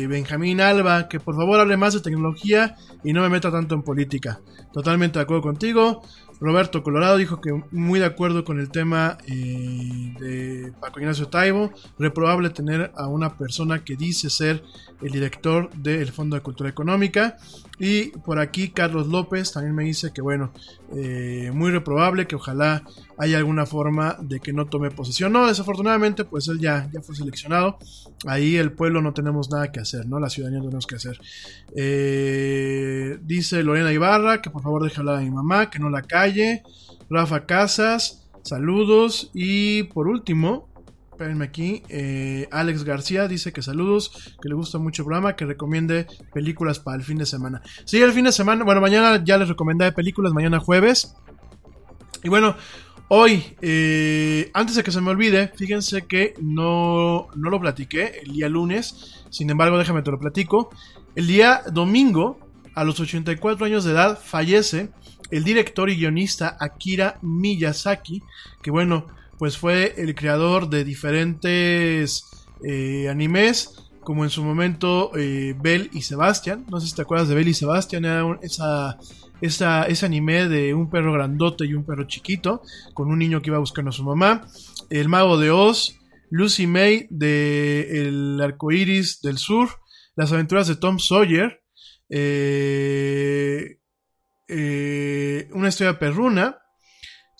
Benjamín 0.09 0.61
Alba 0.61 1.09
que 1.09 1.19
por 1.19 1.35
favor 1.35 1.59
hable 1.59 1.75
más 1.75 1.93
de 1.93 1.99
tecnología 1.99 2.77
y 3.03 3.11
no 3.11 3.21
me 3.21 3.29
meta 3.29 3.51
tanto 3.51 3.75
en 3.75 3.83
política. 3.83 4.39
Totalmente 4.71 5.19
de 5.19 5.23
acuerdo 5.23 5.43
contigo. 5.43 6.03
Roberto 6.39 6.83
Colorado 6.83 7.17
dijo 7.17 7.39
que 7.41 7.63
muy 7.71 7.99
de 7.99 8.05
acuerdo 8.05 8.43
con 8.43 8.59
el 8.59 8.69
tema 8.69 9.17
eh, 9.27 10.13
de 10.19 10.73
Paco 10.79 10.99
Ignacio 10.99 11.27
Taibo, 11.27 11.71
reprobable 11.97 12.49
tener 12.49 12.91
a 12.95 13.07
una 13.07 13.37
persona 13.37 13.83
que 13.83 13.95
dice 13.95 14.29
ser 14.29 14.63
el 15.01 15.11
director 15.11 15.69
del 15.71 16.11
Fondo 16.11 16.35
de 16.35 16.41
Cultura 16.41 16.69
Económica. 16.69 17.37
Y 17.79 18.07
por 18.19 18.39
aquí 18.39 18.69
Carlos 18.69 19.07
López 19.07 19.51
también 19.51 19.75
me 19.75 19.83
dice 19.83 20.11
que 20.13 20.21
bueno, 20.21 20.51
eh, 20.95 21.51
muy 21.53 21.71
reprobable, 21.71 22.27
que 22.27 22.35
ojalá 22.35 22.83
haya 23.17 23.37
alguna 23.37 23.65
forma 23.65 24.17
de 24.21 24.39
que 24.39 24.53
no 24.53 24.65
tome 24.65 24.91
posesión. 24.91 25.33
No, 25.33 25.47
desafortunadamente 25.47 26.25
pues 26.25 26.47
él 26.47 26.59
ya, 26.59 26.89
ya 26.91 27.01
fue 27.01 27.15
seleccionado. 27.15 27.77
Ahí 28.25 28.55
el 28.55 28.71
pueblo 28.71 29.01
no 29.01 29.13
tenemos 29.13 29.49
nada 29.49 29.71
que 29.71 29.79
hacer, 29.79 30.05
¿no? 30.05 30.19
La 30.19 30.29
ciudadanía 30.29 30.59
no 30.59 30.65
tenemos 30.65 30.87
que 30.87 30.95
hacer. 30.95 31.19
Eh, 31.75 33.19
dice 33.23 33.63
Lorena 33.63 33.91
Ibarra 33.91 34.41
que 34.41 34.49
por 34.49 34.61
favor 34.61 34.83
deje 34.83 34.99
hablar 34.99 35.17
a 35.17 35.21
mi 35.21 35.31
mamá, 35.31 35.69
que 35.69 35.79
no 35.79 35.89
la 35.89 36.01
calle. 36.01 36.63
Rafa 37.09 37.45
Casas, 37.45 38.27
saludos. 38.43 39.29
Y 39.33 39.83
por 39.83 40.07
último, 40.07 40.69
espérenme 41.15 41.45
aquí, 41.45 41.81
eh, 41.87 42.49
Alex 42.51 42.83
García 42.83 43.29
dice 43.29 43.53
que 43.53 43.61
saludos, 43.61 44.35
que 44.41 44.49
le 44.49 44.55
gusta 44.55 44.79
mucho 44.79 45.01
el 45.01 45.05
programa, 45.05 45.37
que 45.37 45.45
recomiende 45.45 46.07
películas 46.33 46.79
para 46.79 46.97
el 46.97 47.03
fin 47.03 47.17
de 47.17 47.25
semana. 47.25 47.61
Sí, 47.85 48.01
el 48.01 48.11
fin 48.11 48.25
de 48.25 48.33
semana, 48.33 48.65
bueno, 48.65 48.81
mañana 48.81 49.23
ya 49.23 49.37
les 49.37 49.47
recomendé 49.47 49.89
películas, 49.93 50.33
mañana 50.33 50.59
jueves. 50.59 51.15
Y 52.21 52.27
bueno, 52.27 52.57
hoy, 53.07 53.55
eh, 53.61 54.51
antes 54.53 54.75
de 54.75 54.83
que 54.83 54.91
se 54.91 54.99
me 54.99 55.09
olvide, 55.09 55.53
fíjense 55.55 56.01
que 56.01 56.33
no, 56.41 57.27
no 57.33 57.49
lo 57.49 57.61
platiqué 57.61 58.19
el 58.25 58.33
día 58.33 58.49
lunes, 58.49 59.23
sin 59.29 59.49
embargo, 59.49 59.77
déjame 59.77 60.01
te 60.01 60.11
lo 60.11 60.19
platico. 60.19 60.69
El 61.15 61.27
día 61.27 61.61
domingo, 61.71 62.39
a 62.73 62.83
los 62.83 62.99
84 62.99 63.65
años 63.65 63.85
de 63.85 63.93
edad, 63.93 64.19
fallece 64.21 64.89
el 65.31 65.45
director 65.45 65.89
y 65.89 65.95
guionista 65.95 66.57
Akira 66.59 67.19
Miyazaki, 67.21 68.21
que 68.61 68.69
bueno, 68.69 69.07
pues 69.37 69.57
fue 69.57 69.93
el 69.97 70.15
creador 70.15 70.69
de 70.69 70.83
diferentes 70.83 72.25
eh, 72.63 73.07
animes, 73.09 73.75
como 74.01 74.23
en 74.23 74.29
su 74.29 74.43
momento 74.43 75.11
eh, 75.15 75.55
Bell 75.59 75.89
y 75.93 76.01
Sebastian. 76.03 76.65
No 76.69 76.79
sé 76.79 76.87
si 76.87 76.95
te 76.95 77.01
acuerdas 77.01 77.27
de 77.27 77.35
Bell 77.35 77.47
y 77.47 77.53
Sebastian, 77.53 78.05
era 78.05 78.39
esa, 78.41 78.97
esa, 79.41 79.83
ese 79.83 80.05
anime 80.05 80.47
de 80.47 80.73
un 80.73 80.89
perro 80.89 81.13
grandote 81.13 81.65
y 81.65 81.73
un 81.73 81.85
perro 81.85 82.05
chiquito, 82.05 82.61
con 82.93 83.09
un 83.09 83.19
niño 83.19 83.41
que 83.41 83.49
iba 83.49 83.59
buscando 83.59 83.89
a 83.89 83.93
su 83.93 84.03
mamá. 84.03 84.47
El 84.89 85.09
Mago 85.09 85.37
de 85.37 85.51
Oz, 85.51 85.97
Lucy 86.29 86.67
May 86.67 87.07
de 87.09 88.01
El 88.01 88.39
Arco 88.41 88.71
Iris 88.71 89.21
del 89.21 89.37
Sur, 89.37 89.69
Las 90.15 90.31
aventuras 90.31 90.67
de 90.67 90.75
Tom 90.75 90.99
Sawyer. 90.99 91.61
Eh, 92.09 93.79
eh, 94.47 95.49
una 95.53 95.69
historia 95.69 95.97
perruna, 95.97 96.57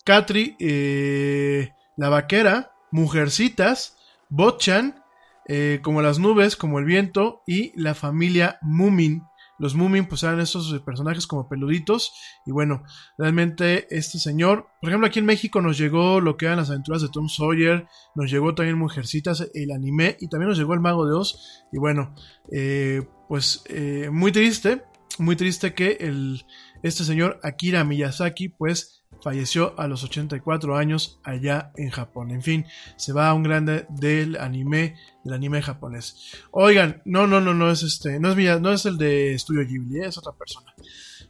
Katri, 0.04 0.56
eh, 0.58 1.70
la 1.96 2.08
vaquera, 2.08 2.72
Mujercitas, 2.90 3.96
Botchan, 4.28 5.02
eh, 5.48 5.80
como 5.82 6.02
las 6.02 6.18
nubes, 6.18 6.56
como 6.56 6.78
el 6.78 6.84
viento 6.84 7.42
y 7.46 7.72
la 7.80 7.94
familia 7.94 8.58
Moomin. 8.62 9.22
Los 9.58 9.74
Moomin 9.74 10.06
pues 10.06 10.22
eran 10.22 10.40
estos 10.40 10.78
personajes 10.80 11.26
como 11.26 11.48
peluditos 11.48 12.12
y 12.44 12.50
bueno, 12.50 12.82
realmente 13.16 13.86
este 13.96 14.18
señor, 14.18 14.66
por 14.80 14.90
ejemplo 14.90 15.06
aquí 15.06 15.18
en 15.18 15.24
México 15.24 15.62
nos 15.62 15.78
llegó 15.78 16.20
lo 16.20 16.36
que 16.36 16.44
eran 16.44 16.58
las 16.58 16.68
aventuras 16.68 17.00
de 17.00 17.08
Tom 17.08 17.28
Sawyer, 17.28 17.86
nos 18.14 18.30
llegó 18.30 18.54
también 18.54 18.76
Mujercitas, 18.76 19.48
el 19.54 19.70
anime 19.70 20.16
y 20.20 20.28
también 20.28 20.50
nos 20.50 20.58
llegó 20.58 20.74
el 20.74 20.80
Mago 20.80 21.06
de 21.06 21.14
Oz 21.14 21.64
y 21.72 21.78
bueno, 21.78 22.14
eh, 22.52 23.08
pues 23.28 23.62
eh, 23.70 24.10
muy 24.12 24.30
triste, 24.30 24.82
muy 25.18 25.36
triste 25.36 25.72
que 25.72 25.96
el, 26.00 26.44
este 26.82 27.04
señor 27.04 27.40
Akira 27.42 27.84
Miyazaki 27.84 28.50
pues 28.50 28.95
falleció 29.22 29.78
a 29.78 29.88
los 29.88 30.04
84 30.04 30.76
años 30.76 31.20
allá 31.22 31.72
en 31.76 31.90
Japón. 31.90 32.30
En 32.30 32.42
fin, 32.42 32.66
se 32.96 33.12
va 33.12 33.28
a 33.28 33.34
un 33.34 33.42
grande 33.42 33.86
del 33.88 34.36
anime, 34.36 34.96
del 35.24 35.34
anime 35.34 35.62
japonés. 35.62 36.36
Oigan, 36.50 37.02
no, 37.04 37.26
no, 37.26 37.40
no, 37.40 37.54
no 37.54 37.70
es 37.70 37.82
este, 37.82 38.20
no 38.20 38.32
es, 38.32 38.60
no 38.60 38.72
es 38.72 38.86
el 38.86 38.98
de 38.98 39.38
Studio 39.38 39.66
Ghibli, 39.66 40.00
es 40.00 40.18
otra 40.18 40.32
persona. 40.32 40.74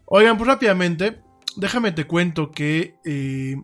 Oigan, 0.04 0.36
pues 0.36 0.48
rápidamente, 0.48 1.22
déjame 1.56 1.92
te 1.92 2.06
cuento 2.06 2.50
que 2.50 2.98
eh, 3.04 3.56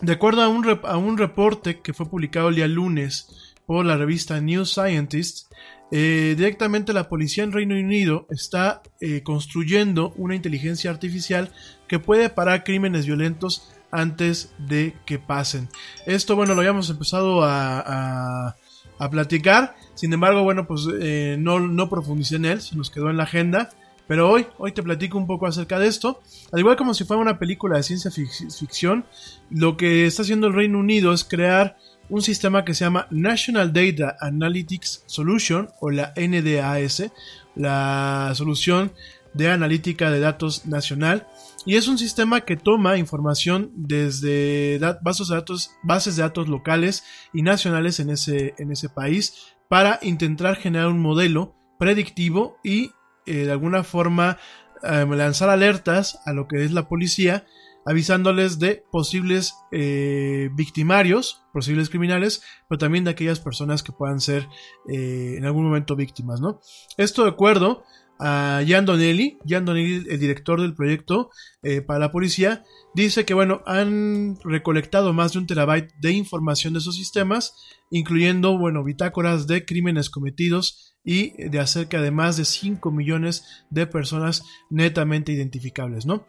de 0.00 0.12
acuerdo 0.12 0.42
a 0.42 0.48
un, 0.48 0.80
a 0.84 0.96
un 0.96 1.18
reporte 1.18 1.80
que 1.80 1.92
fue 1.92 2.06
publicado 2.06 2.48
el 2.48 2.56
día 2.56 2.68
lunes 2.68 3.54
por 3.66 3.84
la 3.84 3.96
revista 3.96 4.40
New 4.40 4.64
Scientist, 4.66 5.50
eh, 5.96 6.34
directamente 6.36 6.92
la 6.92 7.08
policía 7.08 7.44
en 7.44 7.52
Reino 7.52 7.76
Unido 7.76 8.26
está 8.28 8.82
eh, 9.00 9.22
construyendo 9.22 10.12
una 10.16 10.34
inteligencia 10.34 10.90
artificial 10.90 11.52
que 11.86 12.00
puede 12.00 12.30
parar 12.30 12.64
crímenes 12.64 13.06
violentos 13.06 13.72
antes 13.92 14.52
de 14.58 14.96
que 15.06 15.20
pasen. 15.20 15.68
Esto, 16.04 16.34
bueno, 16.34 16.54
lo 16.54 16.62
habíamos 16.62 16.90
empezado 16.90 17.44
a, 17.44 18.56
a, 18.98 19.10
platicar. 19.12 19.76
Sin 19.94 20.12
embargo, 20.12 20.42
bueno, 20.42 20.66
pues 20.66 20.88
eh, 21.00 21.36
no, 21.38 21.60
no 21.60 21.88
profundicé 21.88 22.36
en 22.36 22.46
él, 22.46 22.60
se 22.60 22.74
nos 22.74 22.90
quedó 22.90 23.08
en 23.08 23.16
la 23.16 23.22
agenda. 23.22 23.68
Pero 24.08 24.28
hoy, 24.28 24.46
hoy 24.58 24.72
te 24.72 24.82
platico 24.82 25.16
un 25.16 25.28
poco 25.28 25.46
acerca 25.46 25.78
de 25.78 25.86
esto. 25.86 26.20
Al 26.50 26.58
igual 26.58 26.74
como 26.74 26.92
si 26.94 27.04
fuera 27.04 27.22
una 27.22 27.38
película 27.38 27.76
de 27.76 27.84
ciencia 27.84 28.10
ficción, 28.10 29.04
lo 29.48 29.76
que 29.76 30.06
está 30.06 30.22
haciendo 30.22 30.48
el 30.48 30.54
Reino 30.54 30.80
Unido 30.80 31.12
es 31.12 31.22
crear 31.22 31.76
un 32.08 32.22
sistema 32.22 32.64
que 32.64 32.74
se 32.74 32.84
llama 32.84 33.06
National 33.10 33.72
Data 33.72 34.16
Analytics 34.20 35.04
Solution 35.06 35.68
o 35.80 35.90
la 35.90 36.12
NDAS, 36.16 37.10
la 37.54 38.32
solución 38.34 38.92
de 39.32 39.50
analítica 39.50 40.10
de 40.10 40.20
datos 40.20 40.66
nacional. 40.66 41.26
Y 41.66 41.76
es 41.76 41.88
un 41.88 41.98
sistema 41.98 42.42
que 42.42 42.56
toma 42.56 42.98
información 42.98 43.70
desde 43.74 44.78
bases 45.02 46.16
de 46.16 46.22
datos, 46.22 46.48
locales 46.48 47.04
y 47.32 47.42
nacionales 47.42 48.00
en 48.00 48.10
ese, 48.10 48.54
en 48.58 48.70
ese 48.70 48.88
país 48.88 49.54
para 49.68 49.98
intentar 50.02 50.56
generar 50.56 50.88
un 50.88 51.00
modelo 51.00 51.54
predictivo 51.78 52.58
y 52.62 52.92
eh, 53.26 53.46
de 53.46 53.52
alguna 53.52 53.82
forma 53.82 54.38
eh, 54.82 55.06
lanzar 55.08 55.48
alertas 55.48 56.20
a 56.26 56.32
lo 56.32 56.46
que 56.46 56.64
es 56.64 56.72
la 56.72 56.86
policía 56.86 57.46
avisándoles 57.84 58.58
de 58.58 58.84
posibles 58.90 59.54
eh, 59.72 60.50
victimarios, 60.54 61.42
posibles 61.52 61.90
criminales, 61.90 62.42
pero 62.68 62.78
también 62.78 63.04
de 63.04 63.10
aquellas 63.10 63.40
personas 63.40 63.82
que 63.82 63.92
puedan 63.92 64.20
ser 64.20 64.48
eh, 64.88 65.34
en 65.36 65.44
algún 65.44 65.64
momento 65.64 65.96
víctimas, 65.96 66.40
¿no? 66.40 66.60
Esto 66.96 67.24
de 67.24 67.30
acuerdo 67.30 67.84
a 68.18 68.62
Jan 68.66 68.86
Donnelly, 68.86 69.38
Jan 69.46 69.64
Donnelly, 69.64 70.06
el 70.08 70.20
director 70.20 70.60
del 70.60 70.74
proyecto 70.74 71.30
eh, 71.62 71.82
para 71.82 71.98
la 71.98 72.12
policía, 72.12 72.64
dice 72.94 73.24
que, 73.24 73.34
bueno, 73.34 73.62
han 73.66 74.38
recolectado 74.44 75.12
más 75.12 75.32
de 75.32 75.40
un 75.40 75.46
terabyte 75.46 75.92
de 76.00 76.12
información 76.12 76.72
de 76.72 76.78
esos 76.78 76.96
sistemas, 76.96 77.54
incluyendo, 77.90 78.56
bueno, 78.56 78.84
bitácoras 78.84 79.46
de 79.46 79.64
crímenes 79.64 80.10
cometidos 80.10 80.93
y 81.04 81.32
de 81.48 81.60
acerca 81.60 82.00
de 82.00 82.10
más 82.10 82.36
de 82.36 82.46
5 82.46 82.90
millones 82.90 83.64
de 83.68 83.86
personas 83.86 84.42
netamente 84.70 85.32
identificables, 85.32 86.06
¿no? 86.06 86.26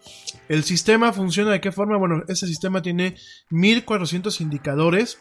El 0.50 0.64
sistema 0.64 1.14
funciona 1.14 1.52
de 1.52 1.62
qué 1.62 1.72
forma? 1.72 1.98
Bueno, 1.98 2.24
este 2.28 2.46
sistema 2.46 2.82
tiene 2.82 3.16
1400 3.50 4.42
indicadores 4.42 5.20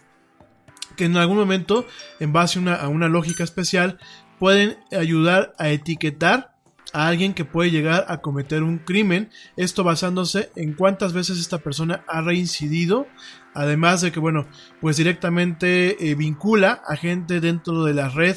que 0.96 1.05
en 1.05 1.16
algún 1.16 1.36
momento, 1.36 1.86
en 2.20 2.32
base 2.32 2.59
a 2.59 2.88
una, 2.88 3.09
lógica 3.09 3.44
especial, 3.44 3.98
pueden 4.38 4.76
ayudar 4.92 5.55
a 5.59 5.70
etiquetar 5.70 6.55
a 6.92 7.09
alguien 7.09 7.34
que 7.34 7.44
puede 7.44 7.70
llegar 7.70 8.05
a 8.09 8.20
cometer 8.20 8.62
un 8.62 8.78
crimen, 8.78 9.30
esto 9.57 9.82
basándose 9.82 10.50
en 10.55 10.74
cuántas 10.74 11.12
veces 11.12 11.38
esta 11.38 11.59
persona 11.59 12.05
ha 12.07 12.20
reincidido, 12.20 13.09
además 13.52 14.00
de 14.00 14.12
que, 14.12 14.20
bueno, 14.20 14.46
pues 14.80 14.96
directamente 14.96 16.11
eh, 16.11 16.14
vincula 16.14 16.82
a 16.86 16.94
gente 16.94 17.40
dentro 17.40 17.82
de 17.84 17.94
la 17.94 18.09
red 18.09 18.36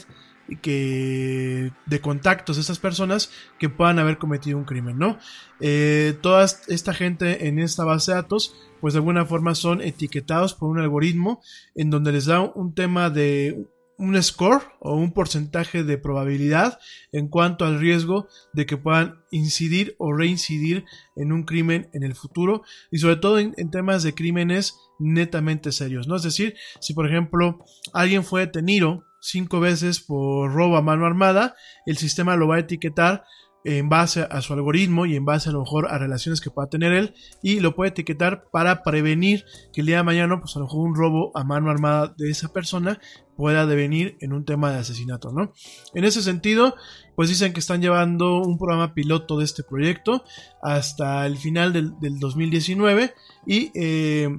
que 0.62 1.72
de 1.86 2.02
contactos 2.02 2.56
de 2.56 2.62
estas 2.62 2.80
personas 2.80 3.32
que 3.60 3.70
puedan 3.70 4.00
haber 4.00 4.18
cometido 4.18 4.58
un 4.58 4.66
crimen, 4.66 4.98
¿no? 4.98 5.18
Eh, 5.60 6.18
toda 6.22 6.45
esta 6.45 6.93
gente 6.93 7.48
en 7.48 7.60
esta 7.60 7.84
base 7.84 8.12
de 8.12 8.18
datos, 8.18 8.56
pues 8.80 8.93
de 8.93 9.00
alguna 9.00 9.26
forma 9.26 9.56
son 9.56 9.82
etiquetados 9.82 10.54
por 10.54 10.70
un 10.70 10.80
algoritmo 10.80 11.41
en 11.76 11.89
donde 11.89 12.12
les 12.12 12.26
da 12.26 12.41
un 12.41 12.74
tema 12.74 13.10
de 13.10 13.68
un 13.98 14.22
score 14.22 14.62
o 14.80 14.95
un 14.95 15.12
porcentaje 15.12 15.84
de 15.84 15.98
probabilidad 15.98 16.80
en 17.12 17.28
cuanto 17.28 17.66
al 17.66 17.80
riesgo 17.80 18.28
de 18.54 18.68
que 18.68 18.78
puedan 18.78 19.24
incidir 19.32 19.95
o 19.98 20.14
reincidir 20.14 20.86
en 21.16 21.32
un 21.32 21.43
crimen 21.43 21.89
en 21.93 22.04
el 22.04 22.14
futuro 22.14 22.62
y 22.91 23.00
sobre 23.00 23.16
todo 23.16 23.39
en, 23.39 23.56
en 23.58 23.72
temas 23.72 24.04
de 24.04 24.14
crímenes 24.14 24.78
netamente 25.00 25.72
serios, 25.72 26.08
¿no? 26.08 26.16
Es 26.16 26.24
decir, 26.24 26.56
si 26.80 26.93
por 26.93 27.08
ejemplo 27.08 27.60
alguien 27.91 28.24
fue 28.24 28.41
detenido 28.41 29.07
cinco 29.20 29.59
veces 29.59 29.99
por 29.99 30.53
robo 30.53 30.78
a 30.78 30.82
mano 30.82 31.05
armada, 31.05 31.55
el 31.86 31.97
sistema 31.97 32.36
lo 32.36 32.47
va 32.47 32.55
a 32.55 32.59
etiquetar 32.59 33.24
en 33.68 33.89
base 33.89 34.26
a 34.30 34.41
su 34.41 34.53
algoritmo 34.53 35.05
y 35.05 35.18
en 35.18 35.26
base 35.26 35.49
a 35.49 35.51
lo 35.51 35.59
mejor 35.59 35.88
a 35.89 35.97
relaciones 35.97 36.39
que 36.39 36.49
pueda 36.49 36.70
tener 36.70 36.93
él 36.93 37.13
y 37.43 37.59
lo 37.59 37.76
puede 37.76 37.89
etiquetar 37.89 38.45
para 38.49 38.82
prevenir 38.82 39.43
que 39.74 39.82
el 39.82 39.88
día 39.88 39.97
de 39.97 40.03
mañana 40.03 40.39
pues 40.39 40.55
a 40.55 40.59
lo 40.59 40.65
mejor 40.65 40.88
un 40.88 40.95
robo 40.95 41.32
a 41.36 41.43
mano 41.43 41.70
armada 41.70 42.13
de 42.18 42.30
esa 42.30 42.53
persona 42.53 42.99
pueda 43.36 43.65
devenir 43.65 44.15
en 44.22 44.32
un 44.32 44.45
tema 44.45 44.72
de 44.72 44.80
asesinato, 44.80 45.34
¿no? 45.34 45.53
En 45.93 46.05
ese 46.05 46.22
sentido, 46.22 46.76
pues 47.15 47.28
dicen 47.28 47.51
que 47.51 47.59
están 47.59 47.82
llevando 47.82 48.41
un 48.41 48.57
programa 48.57 48.93
piloto 48.93 49.38
de 49.38 49.43
este 49.43 49.63
proyecto 49.63 50.24
hasta 50.61 51.26
el 51.26 51.38
final 51.38 51.74
del, 51.74 52.20
2019 52.20 53.13
y 53.45 53.72
eh, 53.76 54.30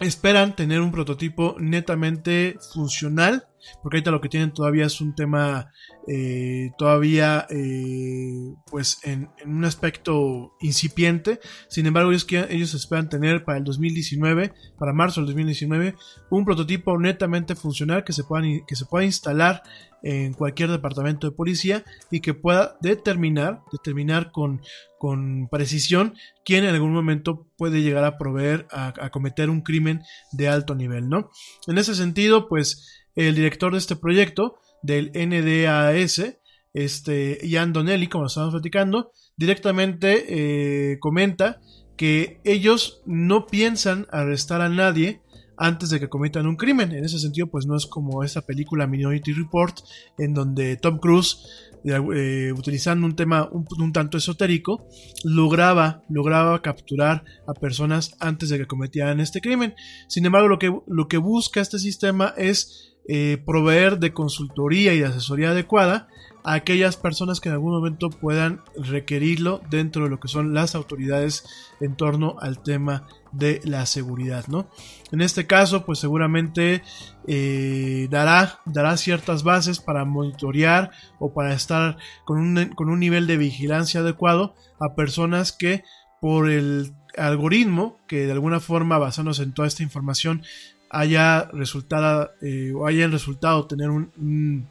esperan 0.00 0.56
tener 0.56 0.80
un 0.80 0.92
prototipo 0.92 1.56
netamente 1.58 2.56
funcional 2.72 3.48
porque 3.82 3.96
ahorita 3.96 4.10
lo 4.10 4.20
que 4.20 4.28
tienen 4.28 4.52
todavía 4.52 4.86
es 4.86 5.00
un 5.00 5.14
tema 5.14 5.72
eh, 6.06 6.70
todavía 6.78 7.46
eh, 7.50 8.54
pues 8.70 8.98
en, 9.04 9.28
un 9.44 9.64
aspecto 9.64 10.54
incipiente. 10.60 11.40
Sin 11.68 11.86
embargo, 11.86 12.10
ellos, 12.10 12.26
ellos 12.48 12.74
esperan 12.74 13.08
tener 13.08 13.44
para 13.44 13.58
el 13.58 13.64
2019, 13.64 14.52
para 14.78 14.92
marzo 14.92 15.20
del 15.20 15.26
2019, 15.26 15.94
un 16.30 16.44
prototipo 16.44 16.98
netamente 16.98 17.54
funcional 17.54 18.04
que 18.04 18.12
se 18.12 18.24
pueda, 18.24 18.44
que 18.66 18.76
se 18.76 18.86
pueda 18.86 19.04
instalar 19.04 19.62
en 20.06 20.34
cualquier 20.34 20.70
departamento 20.70 21.28
de 21.28 21.34
policía 21.34 21.84
y 22.12 22.20
que 22.20 22.32
pueda 22.32 22.76
determinar, 22.80 23.62
determinar 23.72 24.30
con, 24.30 24.62
con 24.98 25.48
precisión 25.48 26.14
quién 26.44 26.62
en 26.62 26.74
algún 26.74 26.92
momento 26.92 27.48
puede 27.56 27.82
llegar 27.82 28.04
a 28.04 28.16
proveer 28.16 28.68
a, 28.70 29.10
cometer 29.10 29.50
un 29.50 29.62
crimen 29.62 30.02
de 30.30 30.46
alto 30.46 30.76
nivel, 30.76 31.08
¿no? 31.08 31.30
En 31.66 31.78
ese 31.78 31.96
sentido, 31.96 32.48
pues 32.48 33.04
el 33.16 33.34
director 33.34 33.72
de 33.72 33.78
este 33.78 33.96
proyecto, 33.96 34.60
del 34.80 35.10
NDAS, 35.12 36.36
este, 36.72 37.40
Ian 37.42 37.72
Donnelly, 37.72 38.06
como 38.06 38.26
estamos 38.26 38.52
platicando, 38.52 39.10
directamente 39.36 40.92
eh, 40.92 41.00
comenta 41.00 41.60
que 41.96 42.40
ellos 42.44 43.02
no 43.06 43.46
piensan 43.46 44.06
arrestar 44.12 44.60
a 44.60 44.68
nadie 44.68 45.20
antes 45.56 45.90
de 45.90 46.00
que 46.00 46.08
cometan 46.08 46.46
un 46.46 46.56
crimen. 46.56 46.92
En 46.92 47.04
ese 47.04 47.18
sentido, 47.18 47.46
pues 47.46 47.66
no 47.66 47.76
es 47.76 47.86
como 47.86 48.22
esta 48.22 48.42
película 48.42 48.86
Minority 48.86 49.32
Report, 49.32 49.78
en 50.18 50.34
donde 50.34 50.76
Tom 50.76 50.98
Cruise, 50.98 51.38
eh, 51.84 52.52
utilizando 52.56 53.06
un 53.06 53.16
tema 53.16 53.48
un, 53.50 53.92
tanto 53.92 54.18
esotérico, 54.18 54.86
lograba, 55.24 56.02
lograba 56.08 56.60
capturar 56.62 57.24
a 57.46 57.54
personas 57.54 58.16
antes 58.20 58.48
de 58.48 58.58
que 58.58 58.66
cometieran 58.66 59.20
este 59.20 59.40
crimen. 59.40 59.74
Sin 60.08 60.26
embargo, 60.26 60.48
lo 60.48 60.58
que, 60.58 60.72
lo 60.86 61.08
que 61.08 61.18
busca 61.18 61.60
este 61.60 61.78
sistema 61.78 62.34
es 62.36 62.94
eh, 63.08 63.42
proveer 63.46 63.98
de 63.98 64.12
consultoría 64.12 64.94
y 64.94 65.02
asesoría 65.02 65.50
adecuada 65.50 66.08
aquellas 66.54 66.96
personas 66.96 67.40
que 67.40 67.48
en 67.48 67.54
algún 67.54 67.72
momento 67.72 68.08
puedan 68.08 68.62
requerirlo 68.76 69.60
dentro 69.68 70.04
de 70.04 70.10
lo 70.10 70.20
que 70.20 70.28
son 70.28 70.54
las 70.54 70.76
autoridades 70.76 71.44
en 71.80 71.96
torno 71.96 72.36
al 72.40 72.62
tema 72.62 73.06
de 73.32 73.60
la 73.64 73.84
seguridad, 73.84 74.46
¿no? 74.46 74.68
En 75.10 75.22
este 75.22 75.46
caso, 75.48 75.84
pues 75.84 75.98
seguramente 75.98 76.82
eh, 77.26 78.06
dará, 78.10 78.60
dará 78.64 78.96
ciertas 78.96 79.42
bases 79.42 79.80
para 79.80 80.04
monitorear 80.04 80.92
o 81.18 81.34
para 81.34 81.52
estar 81.52 81.98
con 82.24 82.38
un, 82.38 82.66
con 82.74 82.90
un 82.90 83.00
nivel 83.00 83.26
de 83.26 83.36
vigilancia 83.36 84.00
adecuado 84.00 84.54
a 84.78 84.94
personas 84.94 85.50
que 85.50 85.82
por 86.20 86.48
el 86.48 86.92
algoritmo 87.18 87.98
que 88.06 88.26
de 88.26 88.32
alguna 88.32 88.60
forma 88.60 88.98
basándose 88.98 89.42
en 89.42 89.52
toda 89.52 89.68
esta 89.68 89.82
información 89.82 90.42
haya 90.90 91.44
resultado 91.52 92.30
eh, 92.40 92.72
o 92.74 92.86
hayan 92.86 93.10
resultado 93.10 93.66
tener 93.66 93.90
un, 93.90 94.68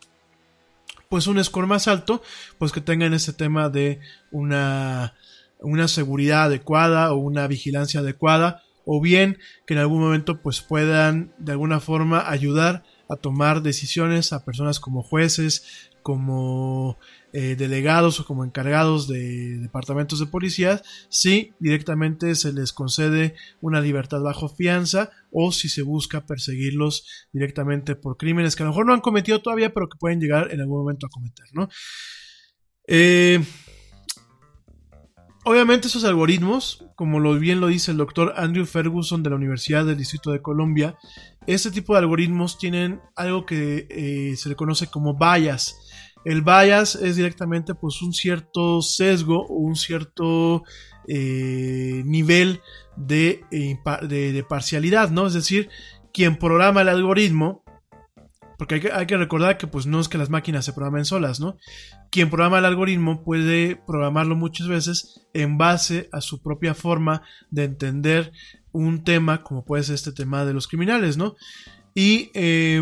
pues 1.09 1.27
un 1.27 1.43
score 1.43 1.67
más 1.67 1.87
alto, 1.87 2.21
pues 2.57 2.71
que 2.71 2.81
tengan 2.81 3.13
ese 3.13 3.33
tema 3.33 3.69
de 3.69 3.99
una, 4.31 5.15
una 5.59 5.87
seguridad 5.87 6.43
adecuada 6.43 7.13
o 7.13 7.17
una 7.17 7.47
vigilancia 7.47 7.99
adecuada 7.99 8.63
o 8.85 9.01
bien 9.01 9.39
que 9.65 9.73
en 9.73 9.79
algún 9.79 10.01
momento 10.01 10.41
pues 10.41 10.61
puedan 10.61 11.33
de 11.37 11.53
alguna 11.53 11.79
forma 11.79 12.29
ayudar 12.29 12.83
a 13.09 13.15
tomar 13.15 13.61
decisiones 13.61 14.33
a 14.33 14.45
personas 14.45 14.79
como 14.79 15.03
jueces, 15.03 15.89
como 16.01 16.97
eh, 17.37 17.57
delegados 17.57 18.21
o 18.21 18.25
como 18.25 18.45
encargados 18.45 19.09
de 19.09 19.57
departamentos 19.57 20.21
de 20.21 20.25
policía, 20.25 20.81
si 21.09 21.51
directamente 21.59 22.33
se 22.35 22.53
les 22.53 22.71
concede 22.71 23.35
una 23.59 23.81
libertad 23.81 24.21
bajo 24.21 24.47
fianza 24.47 25.09
o 25.33 25.51
si 25.51 25.67
se 25.67 25.81
busca 25.81 26.25
perseguirlos 26.25 27.27
directamente 27.33 27.97
por 27.97 28.15
crímenes 28.15 28.55
que 28.55 28.63
a 28.63 28.67
lo 28.67 28.71
mejor 28.71 28.85
no 28.85 28.93
han 28.93 29.01
cometido 29.01 29.41
todavía, 29.41 29.73
pero 29.73 29.89
que 29.89 29.97
pueden 29.97 30.21
llegar 30.21 30.53
en 30.53 30.61
algún 30.61 30.77
momento 30.77 31.07
a 31.07 31.09
cometer, 31.09 31.45
¿no? 31.51 31.67
Eh, 32.87 33.43
obviamente 35.43 35.89
esos 35.89 36.05
algoritmos, 36.05 36.85
como 36.95 37.19
lo 37.19 37.37
bien 37.37 37.59
lo 37.59 37.67
dice 37.67 37.91
el 37.91 37.97
doctor 37.97 38.33
Andrew 38.37 38.65
Ferguson 38.65 39.23
de 39.23 39.31
la 39.31 39.35
Universidad 39.35 39.85
del 39.85 39.97
Distrito 39.97 40.31
de 40.31 40.41
Columbia, 40.41 40.97
este 41.47 41.69
tipo 41.69 41.91
de 41.91 41.99
algoritmos 41.99 42.57
tienen 42.57 43.01
algo 43.13 43.45
que 43.45 43.87
eh, 43.89 44.37
se 44.37 44.47
le 44.47 44.55
conoce 44.55 44.87
como 44.87 45.17
bias. 45.17 45.75
El 46.25 46.41
bias 46.41 46.95
es 46.95 47.15
directamente 47.15 47.75
pues 47.75 48.01
un 48.01 48.11
cierto 48.13 48.81
sesgo 48.81 49.45
o 49.45 49.53
un 49.53 49.75
cierto 49.75 50.63
eh, 51.07 52.01
nivel 52.03 52.61
de, 52.95 53.43
de, 53.51 54.33
de, 54.33 54.43
parcialidad, 54.43 55.11
¿no? 55.11 55.27
Es 55.27 55.33
decir, 55.33 55.69
quien 56.11 56.37
programa 56.37 56.81
el 56.81 56.89
algoritmo, 56.89 57.63
porque 58.57 58.75
hay 58.75 58.81
que, 58.81 58.91
hay 58.91 59.05
que, 59.05 59.17
recordar 59.17 59.57
que 59.57 59.67
pues 59.67 59.85
no 59.85 59.99
es 59.99 60.07
que 60.07 60.17
las 60.17 60.31
máquinas 60.31 60.65
se 60.65 60.73
programen 60.73 61.05
solas, 61.05 61.39
¿no? 61.39 61.57
Quien 62.09 62.29
programa 62.29 62.57
el 62.57 62.65
algoritmo 62.65 63.23
puede 63.23 63.75
programarlo 63.75 64.35
muchas 64.35 64.67
veces 64.67 65.27
en 65.33 65.59
base 65.59 66.09
a 66.11 66.21
su 66.21 66.41
propia 66.41 66.73
forma 66.73 67.21
de 67.51 67.65
entender 67.65 68.31
un 68.71 69.03
tema 69.03 69.43
como 69.43 69.63
puede 69.63 69.83
ser 69.83 69.95
este 69.95 70.11
tema 70.11 70.43
de 70.43 70.53
los 70.53 70.67
criminales, 70.67 71.17
¿no? 71.17 71.35
Y 71.93 72.31
eh, 72.33 72.81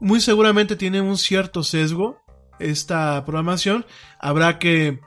muy 0.00 0.20
seguramente 0.20 0.76
tiene 0.76 1.00
un 1.00 1.18
cierto 1.18 1.64
sesgo 1.64 2.25
esta 2.58 3.24
programación. 3.24 3.86
Habrá 4.18 4.58
que, 4.58 5.00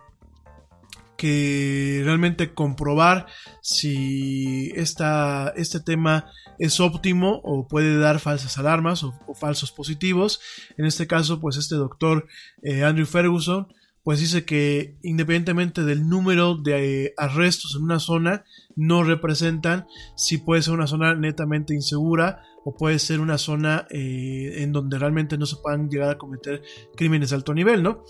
que 1.17 2.01
realmente 2.03 2.53
comprobar 2.53 3.27
si 3.61 4.71
esta, 4.75 5.53
este 5.55 5.79
tema 5.79 6.31
es 6.59 6.79
óptimo 6.79 7.39
o 7.43 7.67
puede 7.67 7.97
dar 7.97 8.19
falsas 8.19 8.57
alarmas 8.57 9.03
o, 9.03 9.13
falsos 9.33 9.71
positivos. 9.71 10.41
En 10.77 10.85
este 10.85 11.07
caso, 11.07 11.39
pues 11.39 11.57
este 11.57 11.75
doctor 11.75 12.27
eh, 12.61 12.83
Andrew 12.83 13.05
Ferguson 13.05 13.67
pues 14.09 14.21
dice 14.21 14.43
que 14.43 14.95
independientemente 15.03 15.83
del 15.83 16.09
número 16.09 16.55
de 16.55 17.05
eh, 17.05 17.13
arrestos 17.15 17.75
en 17.75 17.83
una 17.83 17.99
zona, 17.99 18.43
no 18.75 19.03
representan 19.03 19.85
si 20.15 20.39
puede 20.39 20.63
ser 20.63 20.73
una 20.73 20.87
zona 20.87 21.13
netamente 21.13 21.75
insegura 21.75 22.41
o 22.65 22.75
puede 22.75 22.97
ser 22.97 23.19
una 23.19 23.37
zona 23.37 23.85
eh, 23.91 24.63
en 24.63 24.71
donde 24.71 24.97
realmente 24.97 25.37
no 25.37 25.45
se 25.45 25.57
puedan 25.57 25.91
llegar 25.91 26.09
a 26.09 26.17
cometer 26.17 26.63
crímenes 26.95 27.29
de 27.29 27.35
alto 27.35 27.53
nivel, 27.53 27.83
¿no? 27.83 28.03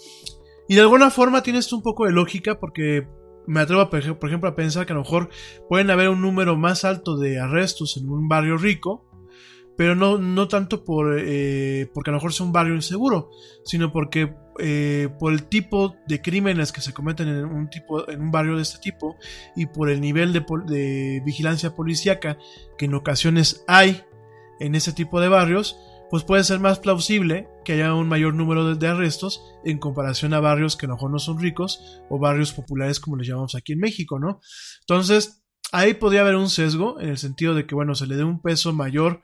Y 0.70 0.76
de 0.76 0.80
alguna 0.80 1.10
forma 1.10 1.44
tiene 1.44 1.60
esto 1.60 1.76
un 1.76 1.84
poco 1.84 2.06
de 2.06 2.14
lógica 2.14 2.62
porque 2.62 3.06
me 3.46 3.60
atrevo, 3.60 3.90
por 3.90 4.30
ejemplo, 4.30 4.48
a 4.48 4.56
pensar 4.56 4.86
que 4.86 4.94
a 4.94 4.96
lo 4.96 5.02
mejor 5.02 5.28
pueden 5.68 5.92
haber 5.92 6.08
un 6.08 6.22
número 6.22 6.56
más 6.56 6.86
alto 6.86 7.18
de 7.18 7.42
arrestos 7.42 7.98
en 7.98 8.08
un 8.08 8.30
barrio 8.30 8.56
rico, 8.56 9.06
pero 9.76 9.96
no, 9.96 10.18
no 10.18 10.48
tanto 10.48 10.86
por, 10.86 11.20
eh, 11.20 11.92
porque 11.94 12.10
a 12.10 12.14
lo 12.14 12.20
mejor 12.20 12.32
sea 12.32 12.46
un 12.46 12.54
barrio 12.54 12.76
inseguro, 12.76 13.32
sino 13.66 13.92
porque 13.92 14.34
eh, 14.60 15.10
por 15.20 15.34
el 15.34 15.44
tipo 15.44 15.96
de 16.08 16.22
crímenes 16.22 16.72
que 16.72 16.82
se 16.82 16.94
cometen 16.94 17.28
en 17.28 17.46
un, 17.46 17.70
tipo, 17.70 18.10
en 18.10 18.22
un 18.22 18.32
barrio 18.32 18.56
de 18.56 18.64
este 18.64 18.80
tipo 18.80 19.18
y 19.56 19.66
por 19.68 19.90
el 19.90 20.02
nivel 20.02 20.34
de, 20.34 20.46
de 20.68 21.22
vigilancia 21.26 21.76
policíaca 21.76 22.38
que 22.78 22.86
en 22.86 22.94
ocasiones 22.94 23.64
hay 23.68 24.04
en 24.60 24.76
ese 24.76 24.94
tipo 24.94 25.22
de 25.22 25.30
barrios, 25.30 25.78
pues 26.10 26.24
puede 26.24 26.44
ser 26.44 26.60
más 26.60 26.80
plausible 26.80 27.48
que 27.64 27.74
haya 27.74 27.94
un 27.94 28.08
mayor 28.08 28.34
número 28.34 28.68
de, 28.68 28.76
de, 28.76 28.88
arrestos 28.88 29.42
en 29.64 29.78
comparación 29.78 30.34
a 30.34 30.40
barrios 30.40 30.76
que 30.76 30.86
a 30.86 30.90
lo 30.90 30.96
mejor 30.96 31.12
no 31.12 31.20
son 31.20 31.40
ricos 31.40 32.02
o 32.10 32.20
barrios 32.20 32.52
populares 32.52 33.00
como 33.00 33.16
les 33.18 33.28
llamamos 33.28 33.56
aquí 33.56 33.74
en 33.74 33.80
México, 33.80 34.20
¿no? 34.20 34.42
Entonces, 34.82 35.44
ahí 35.72 35.94
podría 35.94 36.22
haber 36.22 36.36
un 36.36 36.50
sesgo 36.50 37.00
en 37.00 37.10
el 37.10 37.18
sentido 37.18 37.54
de 37.54 37.66
que, 37.66 37.76
bueno, 37.76 37.96
se 37.96 38.08
le 38.08 38.16
dé 38.16 38.24
un 38.24 38.42
peso 38.42 38.74
mayor 38.74 39.24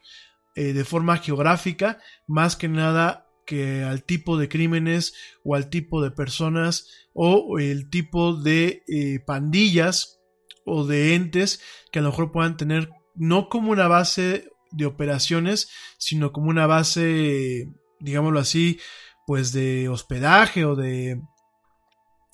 eh, 0.56 0.74
de 0.74 0.86
forma 0.86 1.18
geográfica, 1.18 1.99
más 2.28 2.56
que 2.56 2.70
nada 2.70 3.25
que 3.46 3.84
al 3.84 4.04
tipo 4.04 4.38
de 4.38 4.50
crímenes 4.50 5.14
o 5.44 5.56
al 5.56 5.70
tipo 5.70 6.02
de 6.02 6.12
personas 6.12 6.90
o 7.14 7.60
el 7.60 7.90
tipo 7.90 8.34
de 8.34 8.84
eh, 8.88 9.20
pandillas 9.26 10.20
o 10.66 10.86
de 10.86 11.16
entes 11.16 11.62
que 11.92 12.00
a 12.00 12.02
lo 12.02 12.10
mejor 12.10 12.32
puedan 12.32 12.58
tener 12.58 12.90
no 13.16 13.48
como 13.50 13.72
una 13.72 13.88
base 13.88 14.50
de 14.72 14.86
operaciones, 14.86 15.70
sino 15.98 16.34
como 16.34 16.50
una 16.50 16.68
base, 16.68 17.70
digámoslo 18.00 18.40
así, 18.40 18.80
pues 19.26 19.54
de 19.54 19.88
hospedaje 19.88 20.66
o 20.66 20.76
de 20.76 21.22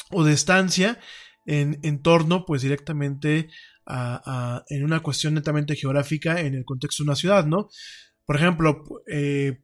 o 0.09 0.23
de 0.23 0.33
estancia 0.33 0.99
en, 1.45 2.01
torno 2.01 2.45
pues 2.45 2.61
directamente 2.61 3.49
a, 3.85 4.21
a, 4.25 4.65
en 4.69 4.83
una 4.83 5.01
cuestión 5.01 5.33
netamente 5.33 5.75
geográfica 5.75 6.41
en 6.41 6.55
el 6.55 6.65
contexto 6.65 7.03
de 7.03 7.09
una 7.09 7.15
ciudad, 7.15 7.45
¿no? 7.45 7.69
Por 8.25 8.35
ejemplo, 8.35 8.83
eh, 9.11 9.61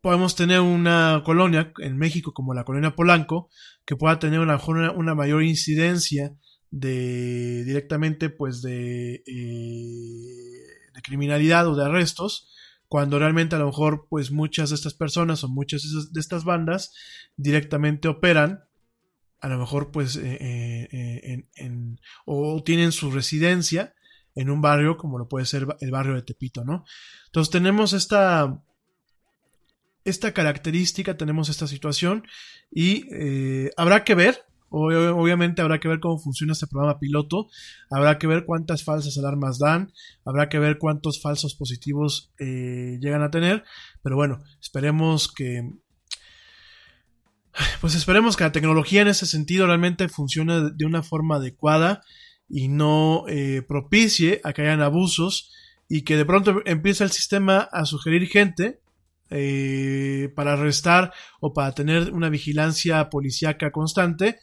podemos 0.00 0.34
tener 0.34 0.60
una 0.60 1.22
colonia 1.24 1.72
en 1.78 1.96
México 1.98 2.32
como 2.32 2.54
la 2.54 2.64
colonia 2.64 2.96
Polanco 2.96 3.50
que 3.84 3.96
pueda 3.96 4.18
tener 4.18 4.40
una, 4.40 4.58
una 4.92 5.14
mayor 5.14 5.42
incidencia 5.42 6.34
de 6.70 7.64
directamente 7.64 8.30
pues 8.30 8.62
de, 8.62 9.22
eh, 9.26 10.92
de 10.94 11.02
criminalidad 11.02 11.66
o 11.68 11.76
de 11.76 11.84
arrestos 11.84 12.48
cuando 12.86 13.18
realmente 13.18 13.56
a 13.56 13.58
lo 13.58 13.66
mejor 13.66 14.06
pues 14.08 14.30
muchas 14.30 14.70
de 14.70 14.76
estas 14.76 14.94
personas 14.94 15.44
o 15.44 15.48
muchas 15.48 15.82
de 16.12 16.20
estas 16.20 16.44
bandas 16.44 16.92
directamente 17.36 18.08
operan 18.08 18.60
a 19.40 19.48
lo 19.48 19.58
mejor 19.58 19.90
pues 19.90 20.16
eh, 20.16 20.88
eh, 20.92 21.44
en, 21.56 22.00
o 22.24 22.62
tienen 22.62 22.92
su 22.92 23.10
residencia 23.10 23.94
en 24.34 24.50
un 24.50 24.60
barrio 24.60 24.96
como 24.96 25.18
lo 25.18 25.28
puede 25.28 25.46
ser 25.46 25.66
el 25.80 25.90
barrio 25.90 26.14
de 26.14 26.22
Tepito, 26.22 26.64
¿no? 26.64 26.84
Entonces 27.26 27.50
tenemos 27.50 27.92
esta, 27.92 28.62
esta 30.04 30.32
característica, 30.32 31.16
tenemos 31.16 31.48
esta 31.48 31.66
situación 31.66 32.24
y 32.70 33.04
eh, 33.14 33.70
habrá 33.76 34.04
que 34.04 34.14
ver, 34.14 34.44
obviamente 34.70 35.62
habrá 35.62 35.80
que 35.80 35.88
ver 35.88 36.00
cómo 36.00 36.18
funciona 36.18 36.52
este 36.52 36.66
programa 36.66 36.98
piloto, 36.98 37.48
habrá 37.90 38.18
que 38.18 38.26
ver 38.26 38.44
cuántas 38.44 38.84
falsas 38.84 39.18
alarmas 39.18 39.58
dan, 39.58 39.92
habrá 40.24 40.48
que 40.48 40.58
ver 40.58 40.78
cuántos 40.78 41.20
falsos 41.20 41.54
positivos 41.54 42.32
eh, 42.38 42.98
llegan 43.00 43.22
a 43.22 43.30
tener, 43.30 43.64
pero 44.02 44.16
bueno, 44.16 44.42
esperemos 44.60 45.32
que... 45.32 45.68
Pues 47.80 47.96
esperemos 47.96 48.36
que 48.36 48.44
la 48.44 48.52
tecnología 48.52 49.02
en 49.02 49.08
ese 49.08 49.26
sentido 49.26 49.66
realmente 49.66 50.08
funcione 50.08 50.70
de 50.70 50.84
una 50.86 51.02
forma 51.02 51.36
adecuada 51.36 52.02
y 52.48 52.68
no 52.68 53.24
eh, 53.28 53.62
propicie 53.66 54.40
a 54.44 54.52
que 54.52 54.62
hayan 54.62 54.82
abusos 54.82 55.52
y 55.88 56.02
que 56.02 56.16
de 56.16 56.24
pronto 56.24 56.62
empiece 56.64 57.02
el 57.02 57.10
sistema 57.10 57.68
a 57.72 57.84
sugerir 57.86 58.28
gente 58.28 58.80
eh, 59.30 60.32
para 60.34 60.54
arrestar 60.54 61.12
o 61.40 61.52
para 61.52 61.72
tener 61.72 62.12
una 62.12 62.28
vigilancia 62.28 63.10
policíaca 63.10 63.70
constante, 63.70 64.38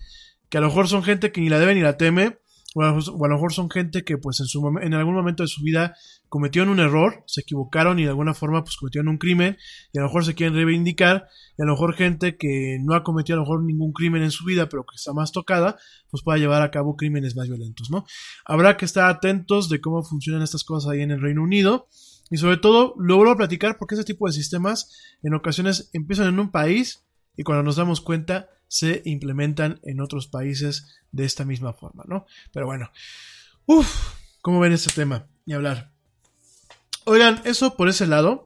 que 0.49 0.57
a 0.57 0.61
lo 0.61 0.68
mejor 0.68 0.88
son 0.88 1.03
gente 1.03 1.31
que 1.31 1.41
ni 1.41 1.49
la 1.49 1.59
debe 1.59 1.76
ni 1.76 1.81
la 1.81 1.97
teme, 1.97 2.38
o 2.76 2.84
a, 2.84 2.91
lo 2.91 3.35
mejor 3.35 3.53
son 3.53 3.69
gente 3.69 4.03
que 4.03 4.18
pues 4.18 4.39
en, 4.39 4.45
su, 4.45 4.65
en 4.81 4.93
algún 4.93 5.15
momento 5.15 5.41
de 5.41 5.47
su 5.47 5.64
vida 5.64 5.95
cometieron 6.30 6.69
un 6.69 6.80
error, 6.80 7.23
se 7.26 7.41
equivocaron 7.41 7.97
y 7.97 8.03
de 8.03 8.09
alguna 8.09 8.34
forma 8.34 8.64
pues 8.64 8.77
cometieron 8.77 9.07
un 9.07 9.18
crimen 9.18 9.57
y 9.91 9.97
a 9.97 10.01
lo 10.01 10.07
mejor 10.07 10.26
se 10.26 10.35
quieren 10.35 10.53
reivindicar 10.53 11.27
y 11.57 11.64
a 11.64 11.65
lo 11.65 11.73
mejor 11.73 11.95
gente 11.95 12.38
que 12.38 12.77
no 12.81 12.93
ha 12.93 13.03
cometido 13.03 13.35
a 13.35 13.38
lo 13.38 13.43
mejor 13.43 13.64
ningún 13.64 13.93
crimen 13.93 14.22
en 14.22 14.31
su 14.31 14.45
vida 14.45 14.69
pero 14.69 14.84
que 14.84 14.95
está 14.95 15.14
más 15.14 15.31
tocada 15.31 15.77
pues 16.11 16.22
pueda 16.23 16.38
llevar 16.38 16.61
a 16.61 16.69
cabo 16.69 16.95
crímenes 16.95 17.35
más 17.35 17.47
violentos, 17.47 17.89
¿no? 17.89 18.05
Habrá 18.45 18.77
que 18.77 18.85
estar 18.85 19.09
atentos 19.09 19.69
de 19.69 19.81
cómo 19.81 20.03
funcionan 20.03 20.43
estas 20.43 20.64
cosas 20.64 20.91
ahí 20.91 21.01
en 21.01 21.11
el 21.11 21.22
Reino 21.22 21.41
Unido 21.41 21.88
y 22.30 22.38
sobre 22.38 22.58
todo 22.58 22.94
lo 22.98 23.16
vuelvo 23.16 23.34
a 23.34 23.38
platicar 23.38 23.78
porque 23.78 23.95
ese 23.95 24.04
tipo 24.04 24.28
de 24.28 24.34
sistemas 24.34 24.91
en 25.24 25.34
ocasiones 25.34 25.90
empiezan 25.94 26.28
en 26.28 26.40
un 26.40 26.52
país 26.52 27.04
y 27.36 27.44
cuando 27.44 27.64
nos 27.64 27.76
damos 27.76 28.02
cuenta 28.02 28.49
se 28.68 29.02
implementan 29.06 29.80
en 29.84 30.02
otros 30.02 30.28
países 30.28 30.99
de 31.12 31.26
esta 31.26 31.45
misma 31.45 31.74
forma, 31.74 32.04
¿no? 32.08 32.26
Pero 32.52 32.66
bueno, 32.66 32.91
uff, 33.66 34.14
¿cómo 34.41 34.60
ven 34.60 34.74
este 34.74 34.91
tema? 34.91 35.28
Y 35.45 35.54
hablar. 35.54 35.91
Oigan, 37.06 37.41
eso 37.45 37.78
por 37.78 37.88
ese 37.88 38.08
lado. 38.08 38.45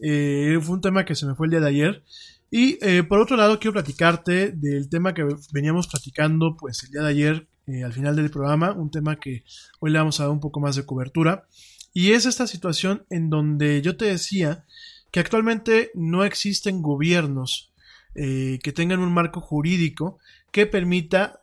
Eh, 0.00 0.58
fue 0.62 0.76
un 0.76 0.80
tema 0.80 1.04
que 1.04 1.14
se 1.14 1.26
me 1.26 1.34
fue 1.34 1.46
el 1.46 1.50
día 1.50 1.60
de 1.60 1.68
ayer. 1.68 2.04
Y 2.50 2.78
eh, 2.80 3.02
por 3.02 3.20
otro 3.20 3.36
lado, 3.36 3.58
quiero 3.58 3.74
platicarte 3.74 4.52
del 4.52 4.88
tema 4.88 5.12
que 5.12 5.26
veníamos 5.52 5.88
platicando 5.88 6.56
pues 6.56 6.82
el 6.84 6.90
día 6.90 7.02
de 7.02 7.08
ayer 7.08 7.48
eh, 7.66 7.84
al 7.84 7.92
final 7.92 8.16
del 8.16 8.30
programa, 8.30 8.72
un 8.72 8.90
tema 8.90 9.16
que 9.16 9.44
hoy 9.80 9.90
le 9.90 9.98
vamos 9.98 10.18
a 10.18 10.22
dar 10.22 10.32
un 10.32 10.40
poco 10.40 10.58
más 10.58 10.76
de 10.76 10.86
cobertura. 10.86 11.46
Y 11.92 12.12
es 12.12 12.26
esta 12.26 12.46
situación 12.46 13.06
en 13.10 13.30
donde 13.30 13.82
yo 13.82 13.96
te 13.96 14.06
decía 14.06 14.64
que 15.10 15.20
actualmente 15.20 15.90
no 15.94 16.24
existen 16.24 16.82
gobiernos 16.82 17.72
eh, 18.14 18.58
que 18.62 18.72
tengan 18.72 19.00
un 19.00 19.12
marco 19.12 19.40
jurídico 19.40 20.18
que 20.50 20.66
permita 20.66 21.42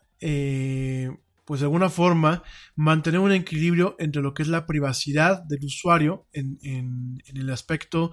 pues 1.45 1.59
de 1.59 1.67
alguna 1.67 1.89
forma, 1.89 2.43
mantener 2.75 3.19
un 3.19 3.31
equilibrio 3.31 3.95
entre 3.99 4.23
lo 4.23 4.33
que 4.33 4.41
es 4.41 4.49
la 4.49 4.65
privacidad 4.65 5.43
del 5.43 5.63
usuario 5.63 6.25
en, 6.33 6.57
en 6.63 7.37
el 7.37 7.49
aspecto 7.51 8.11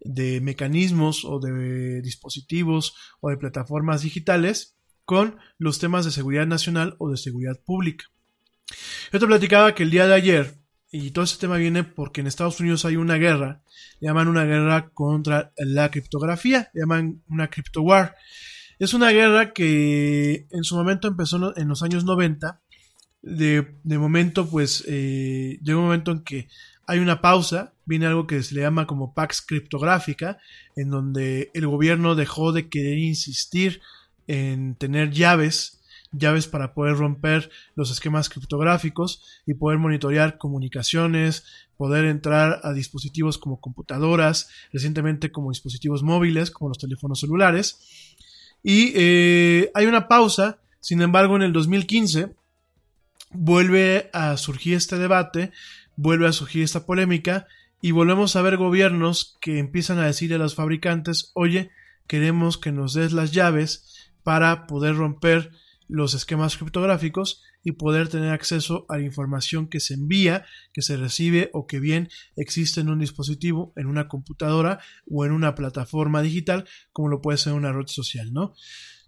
de 0.00 0.42
mecanismos 0.42 1.24
o 1.24 1.40
de 1.40 2.02
dispositivos 2.02 2.94
o 3.20 3.30
de 3.30 3.38
plataformas 3.38 4.02
digitales 4.02 4.76
con 5.06 5.38
los 5.58 5.78
temas 5.78 6.04
de 6.04 6.10
seguridad 6.10 6.46
nacional 6.46 6.94
o 6.98 7.10
de 7.10 7.16
seguridad 7.16 7.58
pública. 7.64 8.04
Yo 9.12 9.18
te 9.18 9.26
platicaba 9.26 9.74
que 9.74 9.82
el 9.82 9.90
día 9.90 10.06
de 10.06 10.14
ayer, 10.14 10.58
y 10.94 11.10
todo 11.10 11.24
este 11.24 11.40
tema 11.40 11.56
viene 11.56 11.82
porque 11.82 12.20
en 12.20 12.28
Estados 12.28 12.60
Unidos 12.60 12.84
hay 12.84 12.94
una 12.94 13.16
guerra, 13.16 13.62
llaman 14.00 14.28
una 14.28 14.44
guerra 14.44 14.90
contra 14.90 15.52
la 15.56 15.90
criptografía, 15.90 16.70
llaman 16.72 17.20
una 17.28 17.50
crypto 17.50 17.82
war. 17.82 18.14
Es 18.78 18.94
una 18.94 19.10
guerra 19.10 19.52
que 19.52 20.46
en 20.52 20.62
su 20.62 20.76
momento 20.76 21.08
empezó 21.08 21.56
en 21.56 21.66
los 21.66 21.82
años 21.82 22.04
90. 22.04 22.60
De, 23.22 23.74
de 23.82 23.98
momento, 23.98 24.48
pues, 24.48 24.84
eh, 24.86 25.58
llega 25.64 25.78
un 25.78 25.86
momento 25.86 26.12
en 26.12 26.22
que 26.22 26.46
hay 26.86 27.00
una 27.00 27.20
pausa, 27.20 27.74
viene 27.84 28.06
algo 28.06 28.28
que 28.28 28.40
se 28.44 28.54
le 28.54 28.60
llama 28.60 28.86
como 28.86 29.14
Pax 29.14 29.42
criptográfica, 29.42 30.38
en 30.76 30.90
donde 30.90 31.50
el 31.54 31.66
gobierno 31.66 32.14
dejó 32.14 32.52
de 32.52 32.68
querer 32.68 32.98
insistir 32.98 33.80
en 34.28 34.76
tener 34.76 35.10
llaves, 35.10 35.82
llaves 36.16 36.46
para 36.46 36.74
poder 36.74 36.96
romper 36.96 37.50
los 37.74 37.90
esquemas 37.90 38.28
criptográficos 38.28 39.22
y 39.46 39.54
poder 39.54 39.78
monitorear 39.78 40.38
comunicaciones, 40.38 41.44
poder 41.76 42.04
entrar 42.04 42.60
a 42.62 42.72
dispositivos 42.72 43.38
como 43.38 43.60
computadoras, 43.60 44.48
recientemente 44.72 45.32
como 45.32 45.50
dispositivos 45.50 46.02
móviles, 46.02 46.50
como 46.50 46.68
los 46.68 46.78
teléfonos 46.78 47.20
celulares. 47.20 47.78
Y 48.62 48.92
eh, 48.94 49.70
hay 49.74 49.86
una 49.86 50.08
pausa, 50.08 50.58
sin 50.80 51.02
embargo, 51.02 51.36
en 51.36 51.42
el 51.42 51.52
2015 51.52 52.34
vuelve 53.30 54.10
a 54.12 54.36
surgir 54.36 54.74
este 54.74 54.96
debate, 54.96 55.52
vuelve 55.96 56.26
a 56.26 56.32
surgir 56.32 56.62
esta 56.62 56.86
polémica 56.86 57.46
y 57.80 57.90
volvemos 57.90 58.36
a 58.36 58.42
ver 58.42 58.56
gobiernos 58.56 59.36
que 59.40 59.58
empiezan 59.58 59.98
a 59.98 60.06
decirle 60.06 60.36
a 60.36 60.38
los 60.38 60.54
fabricantes, 60.54 61.32
oye, 61.34 61.70
queremos 62.06 62.56
que 62.56 62.72
nos 62.72 62.94
des 62.94 63.12
las 63.12 63.32
llaves 63.32 64.10
para 64.22 64.66
poder 64.66 64.96
romper 64.96 65.50
los 65.88 66.14
esquemas 66.14 66.56
criptográficos 66.56 67.42
y 67.62 67.72
poder 67.72 68.08
tener 68.08 68.30
acceso 68.30 68.86
a 68.88 68.98
la 68.98 69.04
información 69.04 69.68
que 69.68 69.80
se 69.80 69.94
envía, 69.94 70.44
que 70.72 70.82
se 70.82 70.96
recibe 70.96 71.50
o 71.52 71.66
que 71.66 71.80
bien 71.80 72.08
existe 72.36 72.80
en 72.80 72.88
un 72.88 73.00
dispositivo, 73.00 73.72
en 73.76 73.86
una 73.86 74.08
computadora 74.08 74.80
o 75.10 75.24
en 75.24 75.32
una 75.32 75.54
plataforma 75.54 76.22
digital, 76.22 76.66
como 76.92 77.08
lo 77.08 77.20
puede 77.20 77.38
ser 77.38 77.52
una 77.52 77.72
red 77.72 77.86
social, 77.86 78.32
¿no? 78.32 78.54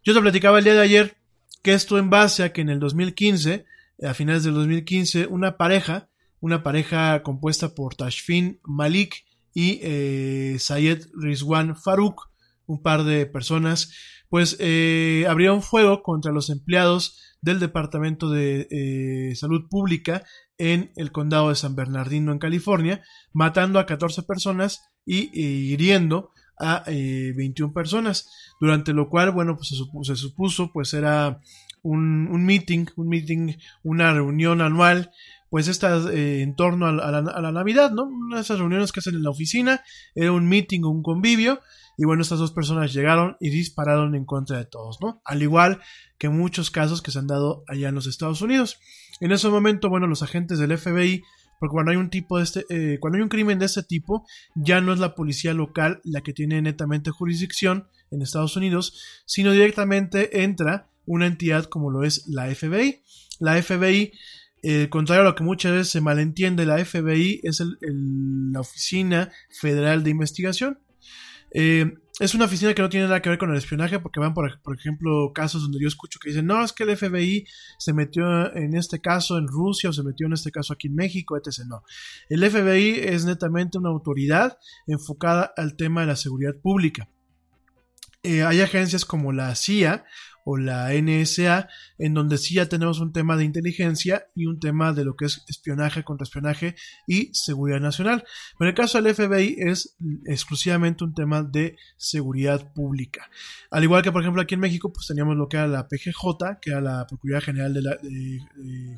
Yo 0.05 0.15
te 0.15 0.21
platicaba 0.21 0.59
el 0.59 0.65
día 0.65 0.75
de 0.75 0.83
ayer 0.83 1.17
que 1.63 1.75
esto 1.75 1.99
en 1.99 2.11
base 2.11 2.45
a 2.45 2.53
que 2.53 2.61
en 2.61 2.69
el 2.69 2.79
2015, 2.79 3.65
a 4.03 4.15
finales 4.15 4.45
del 4.45 4.55
2015, 4.55 5.27
una 5.27 5.57
pareja, 5.57 6.09
una 6.41 6.63
pareja 6.63 7.23
compuesta 7.23 7.75
por 7.75 7.95
Tashfin 7.95 8.61
Malik 8.63 9.25
y 9.53 9.81
eh, 9.83 10.57
Sayed 10.61 11.07
Rizwan 11.15 11.77
Farouk, 11.77 12.31
un 12.67 12.83
par 12.83 13.05
de 13.05 13.27
personas, 13.27 13.93
pues 14.29 14.57
eh, 14.59 15.25
abrieron 15.29 15.63
fuego 15.63 16.03
contra 16.03 16.33
los 16.33 16.51
empleados 16.51 17.21
del 17.41 17.61
Departamento 17.61 18.31
de 18.31 18.67
eh, 18.71 19.35
Salud 19.37 19.69
Pública 19.69 20.25
en 20.59 20.93
el 20.97 21.13
condado 21.13 21.51
de 21.51 21.55
San 21.55 21.77
Bernardino, 21.77 22.33
en 22.33 22.39
California, 22.39 23.03
matando 23.33 23.79
a 23.79 23.87
14 23.87 24.23
personas 24.23 24.83
y 25.05 25.31
hiriendo 25.39 26.31
a 26.59 26.85
21 26.87 27.73
personas, 27.73 28.29
durante 28.61 28.93
lo 28.93 29.09
cual, 29.09 29.31
bueno, 29.31 29.57
pues 29.57 29.69
se, 29.69 30.17
supuso, 30.17 30.73
pues 30.73 30.95
era 30.95 31.41
un, 31.83 32.29
un, 32.29 32.45
meeting, 32.45 32.87
un 32.97 33.09
meeting, 33.09 33.53
una 33.83 34.13
reunión 34.13 34.61
anual 34.63 35.13
pues 35.51 35.69
está 35.69 35.97
eh, 36.13 36.43
en 36.43 36.57
torno 36.57 36.87
a 36.87 36.93
la, 36.93 37.53
Navidad, 37.53 37.93
¿no? 37.93 38.05
Una 38.05 38.37
de 38.37 38.43
esas 38.43 38.59
reuniones 38.59 38.93
que 38.93 39.01
hacen 39.01 39.15
en 39.15 39.23
la 39.23 39.31
oficina, 39.31 39.83
era 40.15 40.33
un 40.33 40.49
meeting, 40.49 40.83
un 40.83 41.03
convivio, 41.03 41.61
y 41.97 42.05
bueno, 42.05 42.23
estas 42.23 42.39
dos 42.39 42.53
personas 42.53 42.93
llegaron 42.93 43.37
y 43.41 43.51
dispararon 43.51 44.15
en 44.15 44.25
contra 44.25 44.59
de 44.59 44.67
todos, 44.67 44.99
¿no? 45.01 45.23
Al 45.25 45.43
igual 45.43 45.81
que 46.19 46.29
muchos 46.29 46.71
casos 46.71 47.01
que 47.01 47.11
se 47.11 47.19
han 47.19 47.27
dado 47.27 47.65
allá 47.69 47.89
en 47.89 47.95
los 47.95 48.07
Estados 48.07 48.43
Unidos. 48.43 48.79
En 49.21 49.33
ese 49.33 49.49
momento, 49.49 49.89
bueno, 49.89 50.07
los 50.07 50.23
agentes 50.23 50.59
del 50.59 50.77
FBI, 50.77 51.23
porque 51.59 51.73
cuando 51.73 51.93
hay 51.93 51.97
un 51.97 52.11
tipo 52.11 52.37
de 52.37 52.45
este, 52.45 52.67
eh, 52.69 52.99
cuando 53.01 53.17
hay 53.17 53.23
un 53.23 53.31
crimen 53.31 53.59
de 53.59 53.67
este 53.67 53.83
tipo, 53.83 54.27
ya 54.55 54.81
no 54.81 54.93
es 54.93 54.99
la 54.99 55.15
policía 55.15 55.55
local 55.55 56.01
la 56.05 56.21
que 56.21 56.35
tiene 56.35 56.61
netamente 56.61 57.11
jurisdicción 57.11 57.89
en 58.11 58.21
Estados 58.21 58.57
Unidos, 58.57 59.23
sino 59.25 59.53
directamente 59.53 60.43
entra 60.43 60.89
una 61.07 61.27
entidad 61.27 61.65
como 61.65 61.91
lo 61.91 62.05
es 62.05 62.27
la 62.27 62.53
FBI. 62.55 63.03
La 63.39 63.63
FBI 63.63 64.13
eh, 64.69 64.89
contrario 64.89 65.23
a 65.23 65.25
lo 65.25 65.37
que 65.37 65.45
muchas 65.45 65.71
veces 65.71 65.91
se 65.91 66.01
malentiende, 66.01 66.67
la 66.67 66.85
FBI 66.85 67.41
es 67.45 67.63
la 67.81 68.59
Oficina 68.59 69.31
Federal 69.49 70.03
de 70.03 70.11
Investigación. 70.11 70.81
Eh, 71.53 71.95
es 72.19 72.35
una 72.35 72.47
oficina 72.47 72.75
que 72.75 72.83
no 72.83 72.89
tiene 72.89 73.07
nada 73.07 73.23
que 73.23 73.29
ver 73.29 73.39
con 73.39 73.53
el 73.53 73.59
espionaje, 73.59 74.01
porque 74.01 74.19
van, 74.19 74.35
por, 74.35 74.51
ejemplo, 74.77 75.31
casos 75.33 75.63
donde 75.63 75.79
yo 75.81 75.87
escucho 75.87 76.19
que 76.19 76.31
dicen, 76.31 76.47
no, 76.47 76.65
es 76.65 76.73
que 76.73 76.83
el 76.83 76.97
FBI 76.97 77.47
se 77.79 77.93
metió 77.93 78.53
en 78.57 78.75
este 78.75 79.01
caso 79.01 79.39
en 79.39 79.47
Rusia 79.47 79.91
o 79.91 79.93
se 79.93 80.03
metió 80.03 80.27
en 80.27 80.33
este 80.33 80.51
caso 80.51 80.73
aquí 80.73 80.89
en 80.89 80.97
México, 80.97 81.37
etc. 81.37 81.61
No. 81.69 81.85
El 82.29 82.45
FBI 82.51 82.99
es 83.05 83.25
netamente 83.25 83.79
una 83.79 83.91
autoridad 83.91 84.59
enfocada 84.89 85.53
al 85.57 85.77
tema 85.77 86.01
de 86.01 86.09
la 86.09 86.17
seguridad 86.17 86.57
pública. 86.61 87.09
Eh, 88.25 88.43
hay 88.43 88.63
agencias 88.63 89.05
como 89.05 89.31
la 89.33 89.55
CIA 89.55 90.05
o 90.49 90.57
la 90.57 90.91
NSA, 90.95 91.69
en 91.99 92.15
donde 92.15 92.39
sí 92.39 92.55
ya 92.55 92.69
tenemos 92.69 93.01
un 93.01 93.13
tema 93.13 93.37
de 93.37 93.43
inteligencia 93.43 94.29
y 94.37 94.47
un 94.47 94.61
tema 94.61 94.93
de 94.93 95.05
lo 95.05 95.17
que 95.17 95.25
es 95.25 95.43
espionaje, 95.49 96.05
contraespionaje 96.05 96.77
y 97.05 97.35
seguridad 97.35 97.81
nacional. 97.81 98.23
Pero 98.57 98.71
en 98.71 98.73
el 98.73 98.81
caso 98.81 99.03
del 99.03 99.13
FBI 99.13 99.57
es 99.59 99.97
exclusivamente 100.25 101.03
un 101.03 101.15
tema 101.15 101.43
de 101.43 101.77
seguridad 101.97 102.73
pública. 102.73 103.29
Al 103.73 103.83
igual 103.83 104.05
que, 104.05 104.13
por 104.13 104.23
ejemplo, 104.23 104.41
aquí 104.41 104.55
en 104.55 104.61
México, 104.61 104.93
pues 104.93 105.09
teníamos 105.09 105.37
lo 105.37 105.49
que 105.49 105.57
era 105.57 105.67
la 105.67 105.89
PGJ, 105.89 106.61
que 106.63 106.71
era 106.71 106.81
la 106.81 107.09
Procuraduría 107.09 107.41
General 107.41 107.75
de, 107.75 107.83
la, 107.83 107.97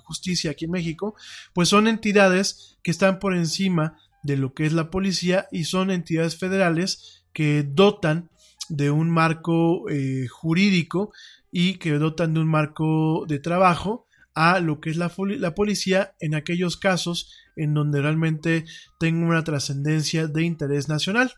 Justicia 0.05 0.51
aquí 0.51 0.67
en 0.67 0.73
México, 0.73 1.15
pues 1.55 1.71
son 1.71 1.89
entidades 1.89 2.77
que 2.83 2.91
están 2.91 3.19
por 3.19 3.35
encima 3.35 3.97
de 4.23 4.37
lo 4.37 4.53
que 4.53 4.67
es 4.67 4.75
la 4.75 4.91
policía 4.91 5.49
y 5.51 5.65
son 5.65 5.91
entidades 5.91 6.37
federales 6.37 7.25
que 7.33 7.63
dotan 7.63 8.29
de 8.69 8.91
un 8.91 9.11
marco 9.11 9.89
eh, 9.89 10.27
jurídico 10.29 11.13
y 11.51 11.75
que 11.75 11.93
dotan 11.93 12.35
de 12.35 12.41
un 12.41 12.49
marco 12.49 13.25
de 13.27 13.39
trabajo 13.39 14.07
a 14.35 14.61
lo 14.61 14.81
que 14.81 14.91
es 14.91 14.97
la, 14.97 15.13
la 15.39 15.55
policía 15.55 16.15
en 16.21 16.35
aquellos 16.35 16.77
casos 16.77 17.33
en 17.57 17.75
donde 17.75 18.01
realmente 18.01 18.65
tenga 19.01 19.27
una 19.27 19.43
trascendencia 19.45 20.29
de 20.29 20.45
interés 20.45 20.89
nacional. 20.89 21.33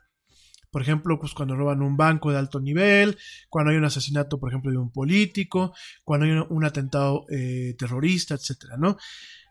Por 0.71 0.83
ejemplo, 0.83 1.19
pues 1.19 1.33
cuando 1.35 1.57
roban 1.57 1.83
un 1.83 1.97
banco 1.97 2.31
de 2.31 2.39
alto 2.39 2.61
nivel, 2.61 3.19
cuando 3.49 3.73
hay 3.73 3.77
un 3.77 3.85
asesinato, 3.85 4.39
por 4.39 4.51
ejemplo, 4.51 4.71
de 4.71 4.79
un 4.79 4.93
político, 4.93 5.75
cuando 6.05 6.27
hay 6.27 6.33
un, 6.49 6.65
atentado 6.65 7.25
eh, 7.31 7.75
terrorista, 7.77 8.35
etcétera, 8.35 8.77
¿no? 8.77 8.97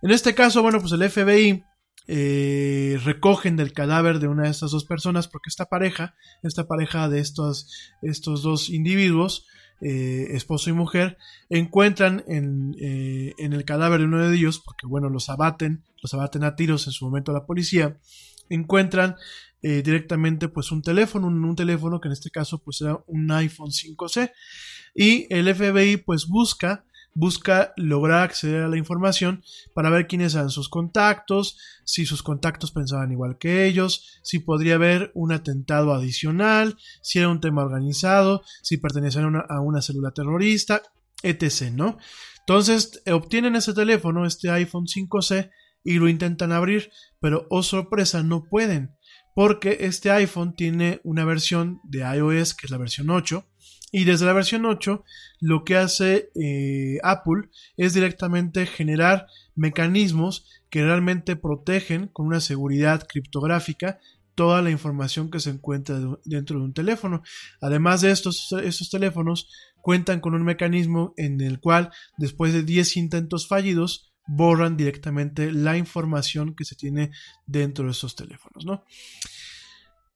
En 0.01 0.11
este 0.11 0.33
caso, 0.33 0.61
bueno, 0.61 0.79
pues 0.79 0.93
el 0.93 1.09
FBI 1.09 1.63
eh, 2.07 2.99
recogen 3.03 3.57
del 3.57 3.73
cadáver 3.73 4.19
de 4.19 4.27
una 4.27 4.43
de 4.43 4.49
estas 4.51 4.71
dos 4.71 4.85
personas, 4.85 5.27
porque 5.27 5.49
esta 5.49 5.65
pareja, 5.65 6.15
esta 6.41 6.67
pareja 6.67 7.09
de 7.09 7.19
estos, 7.19 7.67
estos 8.01 8.41
dos 8.41 8.69
individuos, 8.69 9.45
eh, 9.81 10.27
esposo 10.31 10.69
y 10.69 10.73
mujer, 10.73 11.17
encuentran 11.49 12.23
en, 12.27 12.75
eh, 12.79 13.33
en, 13.37 13.53
el 13.53 13.65
cadáver 13.65 13.99
de 13.99 14.05
uno 14.05 14.27
de 14.27 14.35
ellos, 14.35 14.59
porque 14.59 14.87
bueno, 14.87 15.09
los 15.09 15.29
abaten, 15.29 15.83
los 16.01 16.13
abaten 16.13 16.43
a 16.43 16.55
tiros 16.55 16.87
en 16.87 16.93
su 16.93 17.05
momento 17.05 17.31
la 17.31 17.45
policía, 17.45 17.97
encuentran 18.49 19.15
eh, 19.61 19.81
directamente 19.81 20.49
pues 20.49 20.71
un 20.71 20.81
teléfono, 20.81 21.27
un, 21.27 21.43
un, 21.43 21.55
teléfono 21.55 21.99
que 21.99 22.07
en 22.07 22.13
este 22.13 22.29
caso 22.29 22.61
pues 22.63 22.81
era 22.81 22.99
un 23.07 23.31
iPhone 23.31 23.71
5C 23.71 24.31
y 24.95 25.33
el 25.33 25.53
FBI 25.53 25.97
pues 25.97 26.27
busca 26.27 26.85
busca 27.13 27.73
lograr 27.75 28.21
acceder 28.21 28.63
a 28.63 28.67
la 28.67 28.77
información 28.77 29.43
para 29.73 29.89
ver 29.89 30.07
quiénes 30.07 30.35
eran 30.35 30.49
sus 30.49 30.69
contactos, 30.69 31.57
si 31.83 32.05
sus 32.05 32.23
contactos 32.23 32.71
pensaban 32.71 33.11
igual 33.11 33.37
que 33.37 33.65
ellos, 33.65 34.19
si 34.23 34.39
podría 34.39 34.75
haber 34.75 35.11
un 35.15 35.31
atentado 35.31 35.93
adicional, 35.93 36.77
si 37.01 37.19
era 37.19 37.29
un 37.29 37.41
tema 37.41 37.63
organizado, 37.63 38.43
si 38.61 38.77
pertenecían 38.77 39.35
a 39.35 39.61
una, 39.61 39.81
célula 39.81 40.11
terrorista, 40.11 40.81
etc. 41.23 41.71
¿no? 41.71 41.97
Entonces 42.39 43.01
obtienen 43.11 43.55
ese 43.55 43.73
teléfono, 43.73 44.25
este 44.25 44.49
iPhone 44.49 44.85
5C, 44.85 45.49
y 45.83 45.93
lo 45.97 46.09
intentan 46.09 46.51
abrir, 46.51 46.91
pero 47.19 47.47
oh 47.49 47.63
sorpresa, 47.63 48.23
no 48.23 48.43
pueden, 48.43 48.95
porque 49.35 49.77
este 49.81 50.11
iPhone 50.11 50.55
tiene 50.55 50.99
una 51.03 51.25
versión 51.25 51.79
de 51.83 51.99
iOS 51.99 52.53
que 52.53 52.67
es 52.67 52.71
la 52.71 52.77
versión 52.77 53.09
8, 53.09 53.45
y 53.91 54.03
desde 54.03 54.25
la 54.25 54.33
versión 54.33 54.65
8 54.65 55.03
lo 55.39 55.63
que 55.63 55.75
hace 55.75 56.31
eh, 56.35 56.97
Apple 57.03 57.49
es 57.77 57.93
directamente 57.93 58.65
generar 58.65 59.27
mecanismos 59.55 60.45
que 60.69 60.83
realmente 60.83 61.35
protegen 61.35 62.07
con 62.07 62.27
una 62.27 62.39
seguridad 62.39 63.07
criptográfica 63.07 63.99
toda 64.35 64.61
la 64.61 64.69
información 64.69 65.29
que 65.29 65.39
se 65.39 65.49
encuentra 65.49 65.99
dentro 66.23 66.59
de 66.59 66.65
un 66.65 66.73
teléfono. 66.73 67.23
Además 67.59 67.99
de 67.99 68.11
estos, 68.11 68.53
estos 68.63 68.89
teléfonos 68.89 69.49
cuentan 69.81 70.21
con 70.21 70.33
un 70.33 70.43
mecanismo 70.43 71.13
en 71.17 71.41
el 71.41 71.59
cual 71.59 71.91
después 72.17 72.53
de 72.53 72.63
10 72.63 72.95
intentos 72.97 73.49
fallidos 73.49 74.13
borran 74.27 74.77
directamente 74.77 75.51
la 75.51 75.75
información 75.75 76.55
que 76.55 76.63
se 76.63 76.75
tiene 76.75 77.11
dentro 77.47 77.85
de 77.85 77.91
esos 77.91 78.15
teléfonos, 78.15 78.65
¿no? 78.65 78.85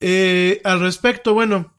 Eh, 0.00 0.60
al 0.64 0.80
respecto, 0.80 1.34
bueno, 1.34 1.73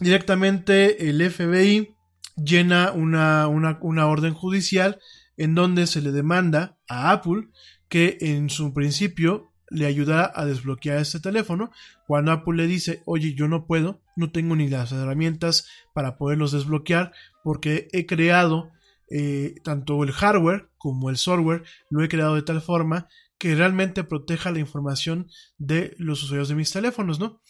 directamente 0.00 1.08
el 1.08 1.30
FBI 1.30 1.94
llena 2.36 2.92
una, 2.92 3.48
una, 3.48 3.78
una 3.82 4.06
orden 4.06 4.34
judicial 4.34 4.98
en 5.36 5.54
donde 5.54 5.86
se 5.86 6.02
le 6.02 6.12
demanda 6.12 6.78
a 6.88 7.10
Apple 7.10 7.48
que 7.88 8.18
en 8.20 8.50
su 8.50 8.74
principio 8.74 9.52
le 9.70 9.86
ayudará 9.86 10.32
a 10.34 10.44
desbloquear 10.44 10.98
este 10.98 11.20
teléfono. 11.20 11.70
Cuando 12.06 12.32
Apple 12.32 12.56
le 12.56 12.66
dice, 12.66 13.02
oye, 13.06 13.34
yo 13.34 13.48
no 13.48 13.66
puedo, 13.66 14.00
no 14.16 14.30
tengo 14.30 14.56
ni 14.56 14.68
las 14.68 14.92
herramientas 14.92 15.66
para 15.94 16.16
poderlos 16.16 16.52
desbloquear 16.52 17.12
porque 17.42 17.88
he 17.92 18.06
creado 18.06 18.70
eh, 19.10 19.54
tanto 19.64 20.02
el 20.04 20.12
hardware 20.12 20.68
como 20.76 21.10
el 21.10 21.16
software, 21.16 21.64
lo 21.90 22.02
he 22.02 22.08
creado 22.08 22.34
de 22.34 22.42
tal 22.42 22.60
forma 22.60 23.08
que 23.38 23.54
realmente 23.54 24.04
proteja 24.04 24.50
la 24.50 24.58
información 24.58 25.28
de 25.58 25.94
los 25.98 26.22
usuarios 26.22 26.48
de 26.48 26.56
mis 26.56 26.72
teléfonos, 26.72 27.20
¿no? 27.20 27.40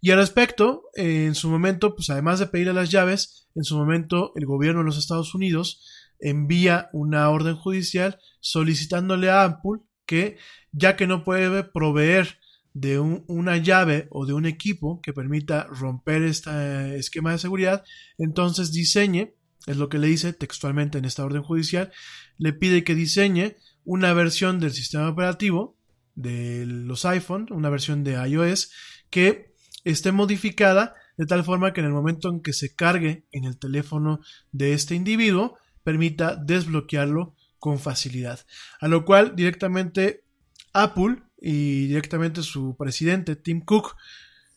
Y 0.00 0.10
al 0.10 0.18
respecto, 0.18 0.84
eh, 0.94 1.26
en 1.26 1.34
su 1.34 1.50
momento, 1.50 1.94
pues 1.94 2.10
además 2.10 2.38
de 2.38 2.46
pedirle 2.46 2.72
las 2.72 2.90
llaves, 2.90 3.48
en 3.54 3.64
su 3.64 3.76
momento 3.76 4.32
el 4.36 4.46
gobierno 4.46 4.80
de 4.80 4.86
los 4.86 4.98
Estados 4.98 5.34
Unidos 5.34 5.84
envía 6.20 6.88
una 6.92 7.28
orden 7.30 7.56
judicial 7.56 8.18
solicitándole 8.40 9.30
a 9.30 9.44
Apple 9.44 9.80
que, 10.06 10.38
ya 10.72 10.96
que 10.96 11.06
no 11.06 11.24
puede 11.24 11.64
proveer 11.64 12.38
de 12.72 12.98
una 12.98 13.56
llave 13.56 14.06
o 14.10 14.26
de 14.26 14.32
un 14.32 14.46
equipo 14.46 15.00
que 15.02 15.12
permita 15.12 15.64
romper 15.64 16.22
este 16.22 16.96
esquema 16.96 17.32
de 17.32 17.38
seguridad, 17.38 17.84
entonces 18.16 18.72
diseñe, 18.72 19.34
es 19.66 19.76
lo 19.76 19.88
que 19.88 19.98
le 19.98 20.06
dice 20.06 20.32
textualmente 20.32 20.98
en 20.98 21.04
esta 21.04 21.24
orden 21.24 21.42
judicial, 21.42 21.92
le 22.38 22.52
pide 22.52 22.84
que 22.84 22.94
diseñe 22.94 23.56
una 23.84 24.12
versión 24.12 24.60
del 24.60 24.72
sistema 24.72 25.08
operativo 25.08 25.76
de 26.14 26.64
los 26.66 27.04
iPhone, 27.04 27.48
una 27.50 27.70
versión 27.70 28.04
de 28.04 28.12
iOS, 28.12 28.70
que 29.10 29.49
esté 29.84 30.12
modificada 30.12 30.94
de 31.16 31.26
tal 31.26 31.44
forma 31.44 31.72
que 31.72 31.80
en 31.80 31.86
el 31.86 31.92
momento 31.92 32.30
en 32.30 32.40
que 32.40 32.52
se 32.52 32.74
cargue 32.74 33.26
en 33.32 33.44
el 33.44 33.58
teléfono 33.58 34.20
de 34.52 34.72
este 34.72 34.94
individuo, 34.94 35.58
permita 35.84 36.34
desbloquearlo 36.34 37.34
con 37.58 37.78
facilidad. 37.78 38.40
A 38.80 38.88
lo 38.88 39.04
cual 39.04 39.36
directamente 39.36 40.24
Apple 40.72 41.22
y 41.40 41.88
directamente 41.88 42.42
su 42.42 42.76
presidente 42.76 43.36
Tim 43.36 43.60
Cook 43.60 43.96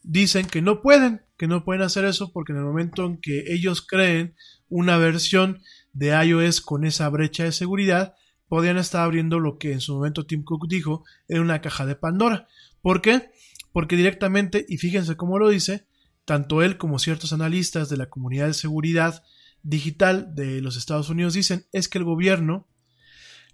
dicen 0.04 0.46
que 0.46 0.62
no 0.62 0.82
pueden, 0.82 1.22
que 1.38 1.48
no 1.48 1.66
pueden 1.66 1.82
hacer 1.82 2.06
eso 2.06 2.32
porque 2.32 2.54
en 2.54 2.60
el 2.60 2.66
momento 2.66 3.06
en 3.06 3.18
que 3.18 3.44
ellos 3.48 3.86
creen 3.86 4.36
una 4.70 4.98
versión 4.98 5.62
de 5.92 6.10
iOS 6.10 6.62
con 6.62 6.86
esa 6.86 7.10
brecha 7.10 7.44
de 7.44 7.52
seguridad, 7.52 8.16
podrían 8.48 8.78
estar 8.78 9.02
abriendo 9.04 9.40
lo 9.40 9.58
que 9.58 9.74
en 9.74 9.82
su 9.82 9.96
momento 9.96 10.26
Tim 10.26 10.44
Cook 10.44 10.68
dijo 10.68 11.04
era 11.28 11.42
una 11.42 11.62
caja 11.62 11.86
de 11.86 11.96
Pandora. 11.96 12.48
¿Por 12.82 13.02
qué? 13.02 13.32
Porque 13.74 13.98
directamente, 13.98 14.66
y 14.70 14.78
fíjense 14.78 15.18
cómo 15.18 15.38
lo 15.38 15.50
dice, 15.50 15.88
tanto 16.24 16.64
él 16.64 16.78
como 16.78 17.00
ciertos 17.00 17.34
analistas 17.34 17.90
de 17.90 17.98
la 17.98 18.10
comunidad 18.10 18.48
de 18.48 18.54
seguridad 18.54 19.24
digital 19.62 20.36
de 20.36 20.62
los 20.62 20.78
Estados 20.78 21.10
Unidos 21.10 21.34
dicen 21.34 21.66
es 21.72 21.88
que 21.88 21.98
el 21.98 22.04
gobierno 22.04 22.68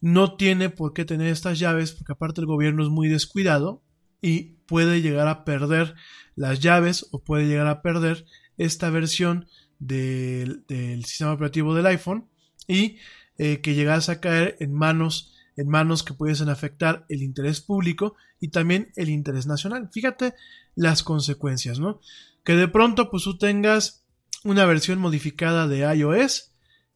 no 0.02 0.36
tiene 0.36 0.70
por 0.70 0.94
qué 0.94 1.06
tener 1.06 1.28
estas 1.28 1.60
llaves 1.60 1.92
porque 1.92 2.14
aparte 2.14 2.42
el 2.42 2.48
gobierno 2.48 2.84
es 2.84 2.90
muy 2.90 3.10
descuidado 3.10 3.84
y 4.22 4.58
puede 4.66 5.02
llegar 5.02 5.28
a 5.28 5.46
perder 5.46 5.96
las 6.36 6.60
llaves 6.60 7.08
o 7.12 7.24
puede 7.24 7.48
llegar 7.48 7.68
a 7.68 7.82
perder 7.82 8.26
esta 8.58 8.90
versión 8.90 9.48
del, 9.78 10.66
sistema 11.06 11.34
operativo 11.34 11.74
del 11.74 11.86
iPhone 11.86 12.28
y 12.68 12.98
eh, 13.38 13.62
que 13.62 13.76
llegase 13.76 14.12
a 14.12 14.20
caer 14.20 14.58
en 14.60 14.74
manos 14.74 15.36
en 15.60 15.68
manos 15.68 16.04
que 16.04 16.14
pudiesen 16.14 16.48
afectar 16.48 17.06
el 17.10 17.22
interés 17.22 17.60
público 17.60 18.16
y 18.40 18.48
también 18.48 18.94
el 18.96 19.10
interés 19.10 19.46
nacional. 19.46 19.90
Fíjate 19.92 20.34
las 20.74 21.04
consecuencias, 21.04 21.80
¿no? 21.80 22.00
Que 22.46 22.56
de 22.56 22.70
pronto 22.70 23.12
pues 23.12 23.24
tú 23.24 23.38
tengas 23.38 24.06
una 24.46 24.66
versión 24.66 25.00
modificada 25.00 25.68
de 25.68 25.80
iOS 25.80 26.54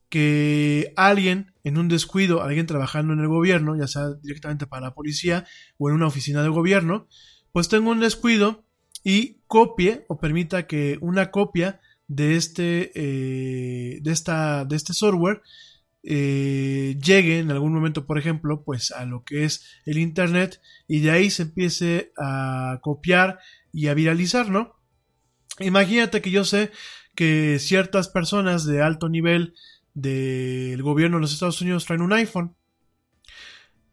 que 0.08 0.94
alguien 0.96 1.54
en 1.66 1.78
un 1.78 1.90
descuido, 1.90 2.42
alguien 2.42 2.66
trabajando 2.66 3.12
en 3.12 3.20
el 3.20 3.28
gobierno, 3.28 3.76
ya 3.76 3.88
sea 3.88 4.14
directamente 4.22 4.66
para 4.66 4.88
la 4.88 4.94
policía 4.94 5.46
o 5.78 5.90
en 5.90 5.96
una 5.96 6.08
oficina 6.08 6.42
de 6.42 6.48
gobierno, 6.48 7.08
pues 7.52 7.68
tenga 7.68 7.90
un 7.90 8.00
descuido 8.00 8.64
y 9.04 9.42
copie 9.48 10.06
o 10.08 10.20
permita 10.20 10.68
que 10.68 10.98
una 11.02 11.32
copia 11.32 11.82
de 12.08 12.38
este, 12.38 12.92
eh, 12.96 14.00
de 14.02 14.12
esta, 14.12 14.64
de 14.64 14.78
este 14.78 14.94
software 14.94 15.42
eh, 16.04 16.98
llegue 17.02 17.40
en 17.40 17.50
algún 17.50 17.74
momento, 17.74 18.06
por 18.06 18.18
ejemplo, 18.18 18.64
pues 18.64 18.92
a 18.92 19.06
lo 19.06 19.24
que 19.24 19.46
es 19.46 19.66
el 19.86 19.98
Internet 19.98 20.62
y 20.88 21.00
de 21.00 21.12
ahí 21.12 21.30
se 21.30 21.44
empiece 21.44 22.12
a 22.18 22.80
copiar 22.82 23.40
y 23.72 23.88
a 23.88 23.94
viralizar, 23.94 24.50
¿no? 24.50 24.76
Imagínate 25.60 26.22
que 26.22 26.32
yo 26.32 26.44
sé 26.44 26.72
que 27.16 27.58
ciertas 27.60 28.10
personas 28.10 28.66
de 28.66 28.82
alto 28.82 29.08
nivel 29.08 29.56
del 29.94 30.82
gobierno 30.82 31.18
de 31.18 31.22
los 31.22 31.34
Estados 31.34 31.62
Unidos 31.62 31.86
traen 31.86 32.02
un 32.02 32.14
iPhone. 32.14 32.56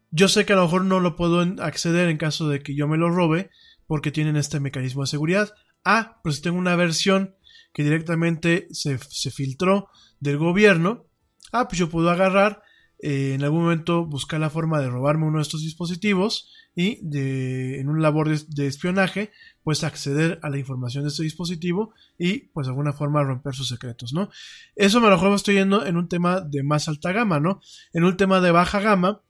Yo 0.09 0.27
sé 0.27 0.45
que 0.45 0.53
a 0.53 0.57
lo 0.57 0.63
mejor 0.63 0.83
no 0.83 0.99
lo 0.99 1.15
puedo 1.15 1.39
acceder 1.63 2.09
en 2.09 2.17
caso 2.17 2.49
de 2.49 2.61
que 2.61 2.75
yo 2.75 2.87
me 2.87 2.97
lo 2.97 3.09
robe 3.09 3.49
porque 3.87 4.11
tienen 4.11 4.35
este 4.35 4.59
mecanismo 4.59 5.03
de 5.03 5.07
seguridad. 5.07 5.53
Ah, 5.85 6.19
pues 6.23 6.37
si 6.37 6.41
tengo 6.41 6.57
una 6.57 6.75
versión 6.75 7.35
que 7.73 7.83
directamente 7.83 8.67
se, 8.71 8.97
se 8.97 9.31
filtró 9.31 9.89
del 10.19 10.37
gobierno. 10.37 11.05
Ah, 11.51 11.67
pues 11.67 11.79
yo 11.79 11.89
puedo 11.89 12.09
agarrar, 12.09 12.63
eh, 12.99 13.33
en 13.33 13.43
algún 13.43 13.63
momento 13.63 14.05
buscar 14.05 14.39
la 14.39 14.49
forma 14.49 14.79
de 14.79 14.89
robarme 14.89 15.25
uno 15.25 15.39
de 15.39 15.43
estos 15.43 15.61
dispositivos 15.61 16.51
y 16.75 16.99
de, 17.01 17.79
en 17.79 17.89
un 17.89 18.01
labor 18.01 18.29
de, 18.29 18.67
espionaje, 18.67 19.31
pues 19.63 19.83
acceder 19.83 20.39
a 20.43 20.49
la 20.49 20.57
información 20.57 21.03
de 21.03 21.09
este 21.09 21.23
dispositivo 21.23 21.93
y 22.17 22.49
pues 22.49 22.67
de 22.67 22.71
alguna 22.71 22.93
forma 22.93 23.23
romper 23.23 23.55
sus 23.55 23.67
secretos, 23.67 24.13
¿no? 24.13 24.29
Eso 24.75 25.01
me 25.01 25.07
lo 25.09 25.15
mejor 25.15 25.33
estoy 25.33 25.55
yendo 25.55 25.85
en 25.85 25.97
un 25.97 26.07
tema 26.07 26.41
de 26.41 26.63
más 26.63 26.87
alta 26.87 27.11
gama, 27.11 27.39
¿no? 27.39 27.59
En 27.93 28.03
un 28.03 28.15
tema 28.17 28.39
de 28.39 28.51
baja 28.51 28.79
gama, 28.79 29.21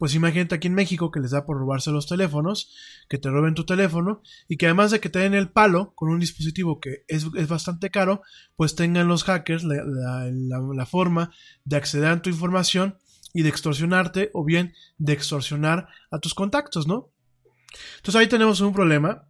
pues 0.00 0.14
imagínate 0.14 0.54
aquí 0.54 0.68
en 0.68 0.74
México 0.74 1.10
que 1.10 1.20
les 1.20 1.32
da 1.32 1.44
por 1.44 1.58
robarse 1.58 1.90
los 1.90 2.06
teléfonos, 2.06 2.74
que 3.06 3.18
te 3.18 3.28
roben 3.28 3.54
tu 3.54 3.66
teléfono 3.66 4.22
y 4.48 4.56
que 4.56 4.64
además 4.64 4.90
de 4.90 4.98
que 4.98 5.10
te 5.10 5.18
den 5.18 5.34
el 5.34 5.50
palo 5.50 5.92
con 5.94 6.08
un 6.08 6.18
dispositivo 6.18 6.80
que 6.80 7.04
es, 7.06 7.30
bastante 7.48 7.90
caro, 7.90 8.22
pues 8.56 8.74
tengan 8.74 9.08
los 9.08 9.24
hackers 9.24 9.62
la 9.62 10.86
forma 10.86 11.32
de 11.66 11.76
acceder 11.76 12.08
a 12.08 12.22
tu 12.22 12.30
información 12.30 12.96
y 13.34 13.42
de 13.42 13.50
extorsionarte 13.50 14.30
o 14.32 14.42
bien 14.42 14.72
de 14.96 15.12
extorsionar 15.12 15.88
a 16.10 16.18
tus 16.18 16.32
contactos, 16.32 16.86
¿no? 16.86 17.12
Entonces 17.96 18.16
ahí 18.16 18.26
tenemos 18.26 18.62
un 18.62 18.72
problema. 18.72 19.28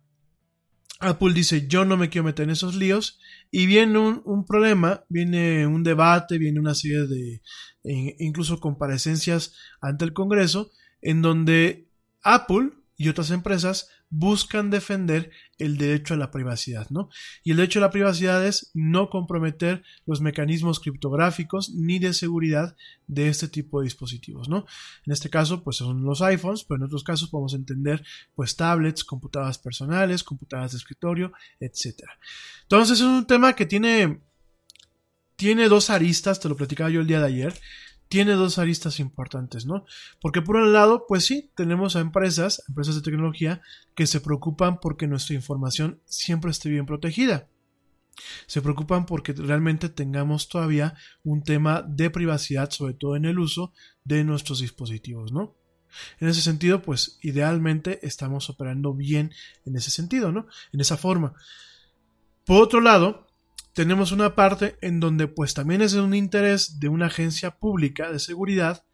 Apple 1.01 1.32
dice 1.32 1.66
yo 1.66 1.85
no 1.85 1.97
me 1.97 2.10
quiero 2.10 2.27
meter 2.27 2.44
en 2.44 2.51
esos 2.51 2.74
líos 2.77 3.18
y 3.51 3.66
viene 3.66 3.98
un, 3.98 4.44
problema, 4.47 5.05
viene 5.09 5.66
un 5.66 5.82
debate, 5.82 6.39
viene 6.39 6.60
una 6.60 6.74
serie 6.74 7.06
de 7.06 7.43
incluso 8.18 8.60
comparecencias 8.60 9.55
ante 9.81 10.05
el 10.05 10.12
Congreso 10.12 10.70
en 11.01 11.22
donde 11.22 11.89
Apple 12.22 12.70
y 12.97 13.09
otras 13.09 13.31
empresas 13.31 13.89
buscan 14.11 14.70
defender 14.70 15.31
el 15.57 15.78
derecho 15.78 16.15
a 16.15 16.16
la 16.16 16.32
privacidad, 16.32 16.91
¿no? 16.91 17.09
Y 17.45 17.53
el 17.53 17.59
derecho 17.59 17.78
a 17.78 17.82
la 17.82 17.91
privacidad 17.91 18.45
es 18.45 18.70
no 18.74 19.09
comprometer 19.09 19.85
los 20.05 20.20
mecanismos 20.20 20.81
criptográficos 20.81 21.70
ni 21.70 22.01
de 22.01 22.12
seguridad 22.12 22.77
de 23.07 23.28
este 23.28 23.49
tipo 23.49 23.81
de 23.81 23.85
dispositivos, 23.85 24.49
¿no? 24.49 24.66
En 25.07 25.12
este 25.12 25.31
caso, 25.31 25.62
pues 25.62 25.77
son 25.77 26.03
los 26.03 26.23
iPhones, 26.23 26.65
pero 26.65 26.78
en 26.78 26.85
otros 26.85 27.05
casos 27.05 27.31
podemos 27.31 27.55
entender, 27.55 28.05
pues, 28.35 28.57
tablets, 28.57 29.05
computadoras 29.05 29.59
personales, 29.59 30.24
computadoras 30.24 30.73
de 30.73 30.78
escritorio, 30.78 31.32
etcétera. 31.61 32.19
Entonces 32.62 32.99
es 32.99 33.05
un 33.05 33.27
tema 33.27 33.55
que 33.55 33.66
tiene 33.66 34.20
tiene 35.37 35.70
dos 35.70 35.89
aristas, 35.89 36.39
te 36.39 36.51
lo 36.51 36.57
platicaba 36.57 36.91
yo 36.91 37.01
el 37.01 37.07
día 37.07 37.20
de 37.20 37.27
ayer 37.27 37.55
tiene 38.11 38.32
dos 38.32 38.59
aristas 38.59 38.99
importantes, 38.99 39.66
¿no? 39.66 39.85
Porque 40.20 40.43
por 40.43 40.57
un 40.57 40.73
lado, 40.73 41.07
pues 41.07 41.24
sí, 41.24 41.53
tenemos 41.55 41.95
a 41.95 42.01
empresas, 42.01 42.61
empresas 42.69 42.97
de 42.97 43.03
tecnología, 43.03 43.62
que 43.95 44.09
se 44.09 44.20
preocupan 44.20 44.81
porque 44.81 45.07
nuestra 45.07 45.37
información 45.37 46.01
siempre 46.07 46.51
esté 46.51 46.69
bien 46.69 46.87
protegida. 46.87 47.47
Se 48.49 48.62
preocupan 48.62 49.07
porque 49.07 49.32
realmente 49.32 49.89
tengamos 49.89 50.49
todavía 50.49 50.97
un 51.23 51.45
tema 51.45 51.82
de 51.82 52.11
privacidad, 52.11 52.70
sobre 52.70 52.95
todo 52.95 53.15
en 53.15 53.27
el 53.27 53.39
uso 53.39 53.73
de 54.03 54.24
nuestros 54.24 54.59
dispositivos, 54.59 55.31
¿no? 55.31 55.55
En 56.19 56.27
ese 56.27 56.43
sentido, 56.43 56.82
pues 56.82 57.20
idealmente 57.23 58.05
estamos 58.05 58.51
operando 58.51 58.93
bien 58.93 59.32
en 59.65 59.77
ese 59.77 59.93
sentido, 59.93 60.32
¿no? 60.32 60.49
En 60.73 60.81
esa 60.81 60.97
forma. 60.97 61.35
Por 62.45 62.61
otro 62.61 62.81
lado, 62.81 63.28
tenemos 63.73 64.13
una 64.13 64.35
parte 64.35 64.77
en 64.81 65.01
donde 65.01 65.29
pues 65.29 65.55
también 65.55 65.83
es 65.83 65.93
de 65.93 66.01
un 66.01 66.15
interés 66.15 66.79
de 66.81 66.89
una 66.89 67.07
agencia 67.07 67.59
pública 67.59 68.11
de 68.11 68.19
seguridad 68.19 68.85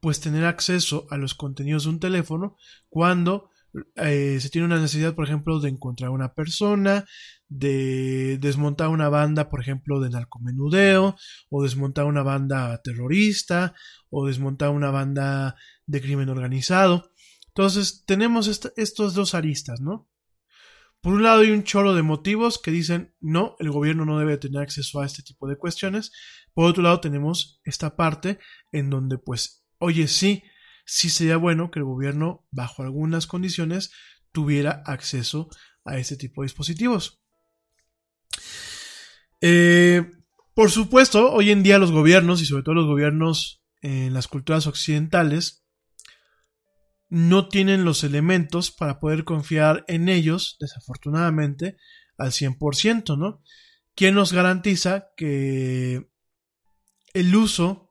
pues 0.00 0.20
tener 0.20 0.44
acceso 0.44 1.06
a 1.10 1.16
los 1.16 1.34
contenidos 1.34 1.84
de 1.84 1.90
un 1.90 2.00
teléfono 2.00 2.56
cuando 2.88 3.50
eh, 3.96 4.38
se 4.40 4.50
tiene 4.50 4.66
una 4.66 4.80
necesidad, 4.80 5.14
por 5.14 5.24
ejemplo, 5.24 5.60
de 5.60 5.68
encontrar 5.68 6.10
una 6.10 6.34
persona, 6.34 7.04
de 7.48 8.38
desmontar 8.40 8.88
una 8.88 9.08
banda, 9.08 9.48
por 9.48 9.60
ejemplo, 9.60 10.00
de 10.00 10.10
narcomenudeo, 10.10 11.16
o 11.50 11.62
desmontar 11.62 12.06
una 12.06 12.22
banda 12.22 12.80
terrorista, 12.82 13.74
o 14.08 14.26
desmontar 14.26 14.70
una 14.70 14.90
banda 14.90 15.56
de 15.86 16.00
crimen 16.00 16.28
organizado. 16.30 17.12
Entonces, 17.48 18.04
tenemos 18.06 18.48
estos 18.48 19.14
dos 19.14 19.34
aristas, 19.34 19.80
¿no? 19.80 20.09
Por 21.00 21.14
un 21.14 21.22
lado 21.22 21.40
hay 21.40 21.50
un 21.50 21.64
chorro 21.64 21.94
de 21.94 22.02
motivos 22.02 22.58
que 22.58 22.70
dicen 22.70 23.14
no, 23.20 23.56
el 23.58 23.70
gobierno 23.70 24.04
no 24.04 24.18
debe 24.18 24.36
tener 24.36 24.62
acceso 24.62 25.00
a 25.00 25.06
este 25.06 25.22
tipo 25.22 25.48
de 25.48 25.56
cuestiones. 25.56 26.12
Por 26.52 26.66
otro 26.66 26.82
lado 26.82 27.00
tenemos 27.00 27.60
esta 27.64 27.96
parte 27.96 28.38
en 28.70 28.90
donde 28.90 29.16
pues, 29.16 29.64
oye, 29.78 30.08
sí, 30.08 30.42
sí 30.84 31.08
sería 31.08 31.36
bueno 31.36 31.70
que 31.70 31.78
el 31.78 31.84
gobierno, 31.84 32.46
bajo 32.50 32.82
algunas 32.82 33.26
condiciones, 33.26 33.92
tuviera 34.32 34.82
acceso 34.84 35.48
a 35.84 35.98
este 35.98 36.16
tipo 36.16 36.42
de 36.42 36.46
dispositivos. 36.46 37.22
Eh, 39.40 40.10
por 40.54 40.70
supuesto, 40.70 41.32
hoy 41.32 41.50
en 41.50 41.62
día 41.62 41.78
los 41.78 41.92
gobiernos, 41.92 42.42
y 42.42 42.46
sobre 42.46 42.62
todo 42.62 42.74
los 42.74 42.86
gobiernos 42.86 43.62
en 43.80 44.12
las 44.12 44.28
culturas 44.28 44.66
occidentales, 44.66 45.64
no 47.10 47.48
tienen 47.48 47.84
los 47.84 48.04
elementos 48.04 48.70
para 48.70 49.00
poder 49.00 49.24
confiar 49.24 49.84
en 49.88 50.08
ellos, 50.08 50.56
desafortunadamente, 50.60 51.76
al 52.16 52.30
100%, 52.30 53.18
¿no? 53.18 53.42
¿Quién 53.96 54.14
nos 54.14 54.32
garantiza 54.32 55.08
que 55.16 56.08
el 57.12 57.34
uso 57.34 57.90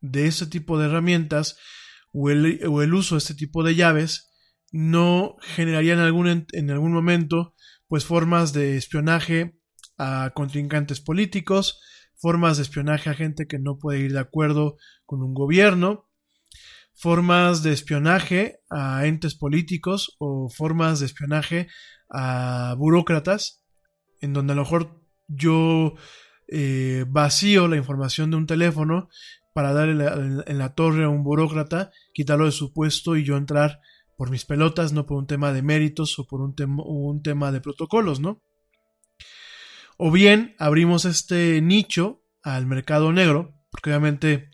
de 0.00 0.26
este 0.26 0.46
tipo 0.46 0.78
de 0.78 0.86
herramientas 0.86 1.56
o 2.12 2.30
el, 2.30 2.94
uso 2.94 3.14
de 3.14 3.20
este 3.20 3.34
tipo 3.34 3.64
de 3.64 3.74
llaves 3.74 4.30
no 4.70 5.36
generaría 5.40 5.94
en 5.94 6.00
algún, 6.00 6.46
en 6.52 6.70
algún 6.70 6.92
momento 6.92 7.54
pues 7.88 8.04
formas 8.04 8.52
de 8.52 8.76
espionaje 8.76 9.58
a 9.96 10.32
contrincantes 10.34 11.00
políticos, 11.00 11.80
formas 12.16 12.56
de 12.58 12.64
espionaje 12.64 13.08
a 13.08 13.14
gente 13.14 13.46
que 13.46 13.58
no 13.58 13.78
puede 13.78 14.00
ir 14.00 14.12
de 14.12 14.20
acuerdo 14.20 14.76
con 15.06 15.22
un 15.22 15.34
gobierno, 15.34 16.08
formas 16.94 17.62
de 17.62 17.72
espionaje 17.72 18.60
a 18.70 19.06
entes 19.06 19.34
políticos 19.34 20.16
o 20.18 20.48
formas 20.48 21.00
de 21.00 21.06
espionaje 21.06 21.68
a 22.10 22.74
burócratas, 22.78 23.64
en 24.20 24.32
donde 24.32 24.52
a 24.52 24.56
lo 24.56 24.62
mejor 24.62 25.00
yo 25.28 25.94
eh, 26.48 27.04
vacío 27.08 27.68
la 27.68 27.76
información 27.76 28.30
de 28.30 28.36
un 28.36 28.46
teléfono 28.46 29.08
para 29.54 29.72
darle 29.72 30.06
en 30.46 30.58
la 30.58 30.74
torre 30.74 31.04
a 31.04 31.08
un 31.08 31.24
burócrata, 31.24 31.90
quitarlo 32.14 32.46
de 32.46 32.52
su 32.52 32.72
puesto 32.72 33.16
y 33.16 33.24
yo 33.24 33.36
entrar 33.36 33.80
por 34.16 34.30
mis 34.30 34.44
pelotas, 34.44 34.92
no 34.92 35.06
por 35.06 35.18
un 35.18 35.26
tema 35.26 35.52
de 35.52 35.62
méritos 35.62 36.18
o 36.18 36.26
por 36.26 36.40
un, 36.40 36.54
un 36.86 37.22
tema 37.22 37.52
de 37.52 37.60
protocolos, 37.60 38.20
¿no? 38.20 38.42
O 39.98 40.10
bien 40.10 40.54
abrimos 40.58 41.04
este 41.04 41.60
nicho 41.60 42.22
al 42.42 42.66
mercado 42.66 43.12
negro, 43.12 43.54
porque 43.70 43.90
obviamente 43.90 44.50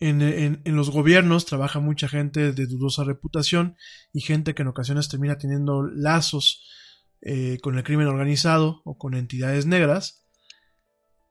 en, 0.00 0.62
los 0.64 0.90
gobiernos 0.90 1.46
trabaja 1.46 1.80
mucha 1.80 2.08
gente 2.08 2.52
de 2.52 2.66
dudosa 2.66 3.04
reputación 3.04 3.76
y 4.12 4.20
gente 4.20 4.54
que 4.54 4.62
en 4.62 4.68
ocasiones 4.68 5.08
termina 5.08 5.38
teniendo 5.38 5.82
lazos 5.82 6.64
eh, 7.22 7.58
con 7.62 7.76
el 7.76 7.84
crimen 7.84 8.06
organizado 8.06 8.82
o 8.84 8.98
con 8.98 9.14
entidades 9.14 9.66
negras 9.66 10.24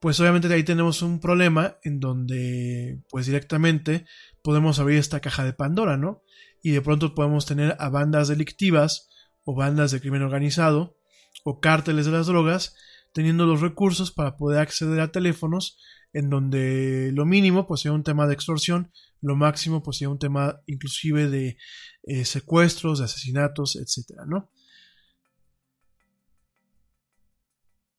pues 0.03 0.19
obviamente 0.19 0.53
ahí 0.53 0.63
tenemos 0.63 1.01
un 1.01 1.21
problema 1.21 1.77
en 1.81 2.01
donde 2.01 2.99
pues 3.09 3.25
directamente 3.25 4.05
podemos 4.41 4.77
abrir 4.79 4.97
esta 4.97 5.21
caja 5.21 5.45
de 5.45 5.53
Pandora, 5.53 5.95
¿no? 5.95 6.23
Y 6.61 6.71
de 6.71 6.81
pronto 6.81 7.15
podemos 7.15 7.45
tener 7.45 7.77
a 7.79 7.87
bandas 7.87 8.27
delictivas 8.27 9.07
o 9.45 9.55
bandas 9.55 9.91
de 9.91 10.01
crimen 10.01 10.21
organizado 10.21 10.97
o 11.45 11.61
cárteles 11.61 12.05
de 12.05 12.11
las 12.11 12.27
drogas 12.27 12.75
teniendo 13.13 13.45
los 13.45 13.61
recursos 13.61 14.11
para 14.11 14.35
poder 14.35 14.59
acceder 14.59 14.99
a 14.99 15.11
teléfonos 15.11 15.79
en 16.11 16.29
donde 16.29 17.11
lo 17.13 17.25
mínimo 17.25 17.65
pues 17.65 17.81
sea 17.81 17.91
un 17.91 18.03
tema 18.03 18.27
de 18.27 18.33
extorsión, 18.33 18.91
lo 19.21 19.35
máximo 19.35 19.81
pues 19.81 19.97
sea 19.97 20.09
un 20.09 20.19
tema 20.19 20.61
inclusive 20.67 21.29
de 21.29 21.57
eh, 22.03 22.25
secuestros, 22.25 22.99
de 22.99 23.05
asesinatos, 23.05 23.75
etcétera, 23.75 24.25
¿no? 24.27 24.51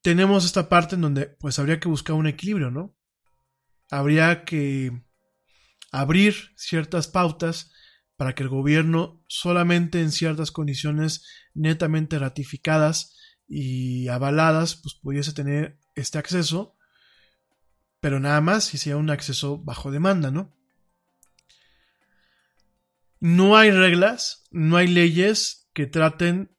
tenemos 0.04 0.44
esta 0.44 0.68
parte 0.68 0.96
en 0.96 1.00
donde 1.00 1.28
pues 1.40 1.58
habría 1.58 1.80
que 1.80 1.88
buscar 1.88 2.14
un 2.14 2.26
equilibrio, 2.26 2.70
¿no? 2.70 2.94
Habría 3.90 4.44
que 4.44 5.02
abrir 5.92 6.34
ciertas 6.56 7.08
pautas 7.08 7.72
para 8.16 8.34
que 8.34 8.42
el 8.42 8.50
gobierno 8.50 9.24
solamente 9.28 10.02
en 10.02 10.12
ciertas 10.12 10.50
condiciones 10.50 11.26
netamente 11.54 12.18
ratificadas 12.18 13.16
y 13.46 14.08
avaladas 14.08 14.76
pues 14.76 14.94
pudiese 14.94 15.32
tener 15.32 15.78
este 15.94 16.18
acceso, 16.18 16.76
pero 18.00 18.20
nada 18.20 18.40
más 18.40 18.64
si 18.64 18.78
sea 18.78 18.96
un 18.96 19.10
acceso 19.10 19.58
bajo 19.58 19.90
demanda, 19.90 20.30
¿no? 20.30 20.54
No 23.20 23.56
hay 23.56 23.70
reglas, 23.70 24.44
no 24.50 24.76
hay 24.76 24.86
leyes 24.86 25.68
que 25.72 25.86
traten 25.86 26.54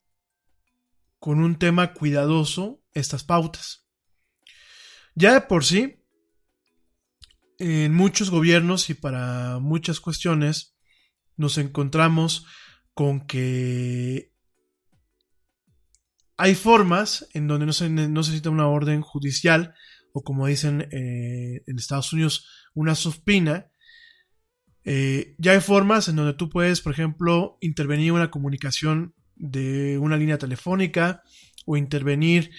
con 1.19 1.39
un 1.39 1.57
tema 1.57 1.93
cuidadoso 1.93 2.83
estas 2.93 3.23
pautas. 3.23 3.87
Ya 5.15 5.33
de 5.33 5.41
por 5.41 5.63
sí, 5.63 6.03
en 7.57 7.93
muchos 7.93 8.29
gobiernos 8.29 8.89
y 8.89 8.93
para 8.95 9.59
muchas 9.59 9.99
cuestiones 9.99 10.75
nos 11.37 11.57
encontramos 11.57 12.45
con 12.93 13.25
que 13.25 14.34
hay 16.37 16.55
formas 16.55 17.27
en 17.33 17.47
donde 17.47 17.65
no 17.65 17.73
se, 17.73 17.89
necesita 17.89 18.49
una 18.49 18.67
orden 18.67 19.01
judicial 19.01 19.73
o 20.13 20.23
como 20.23 20.47
dicen 20.47 20.87
eh, 20.91 21.61
en 21.67 21.77
Estados 21.77 22.13
Unidos, 22.13 22.47
una 22.73 22.95
subpina. 22.95 23.69
Eh, 24.85 25.35
ya 25.39 25.51
hay 25.51 25.59
formas 25.59 26.07
en 26.07 26.15
donde 26.15 26.33
tú 26.33 26.49
puedes, 26.49 26.79
por 26.79 26.93
ejemplo, 26.93 27.57
intervenir 27.59 28.07
en 28.07 28.13
una 28.13 28.31
comunicación 28.31 29.13
de 29.35 29.97
una 29.97 30.15
línea 30.15 30.37
telefónica 30.37 31.23
o 31.65 31.75
intervenir 31.75 32.51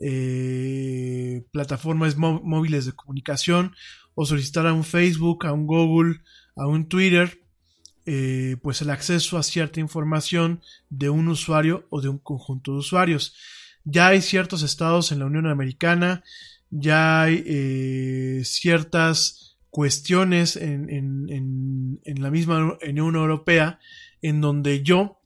eh, 0.00 1.46
plataformas 1.52 2.16
móviles 2.16 2.86
de 2.86 2.92
comunicación 2.92 3.76
o 4.14 4.26
solicitar 4.26 4.66
a 4.66 4.72
un 4.72 4.82
Facebook, 4.82 5.46
a 5.46 5.52
un 5.52 5.66
Google, 5.66 6.20
a 6.56 6.66
un 6.66 6.88
Twitter, 6.88 7.43
eh, 8.06 8.56
pues 8.62 8.82
el 8.82 8.90
acceso 8.90 9.38
a 9.38 9.42
cierta 9.42 9.80
información 9.80 10.60
de 10.90 11.10
un 11.10 11.28
usuario 11.28 11.86
o 11.90 12.00
de 12.00 12.08
un 12.08 12.18
conjunto 12.18 12.72
de 12.72 12.78
usuarios. 12.78 13.34
Ya 13.84 14.08
hay 14.08 14.22
ciertos 14.22 14.62
estados 14.62 15.12
en 15.12 15.18
la 15.18 15.26
Unión 15.26 15.46
Americana, 15.46 16.22
ya 16.70 17.22
hay 17.22 17.42
eh, 17.46 18.42
ciertas 18.44 19.56
cuestiones 19.70 20.56
en, 20.56 20.88
en 20.90 22.22
la 22.22 22.30
misma 22.30 22.76
Unión 22.82 23.16
Europea 23.16 23.80
en 24.22 24.40
donde 24.40 24.82
yo, 24.82 25.20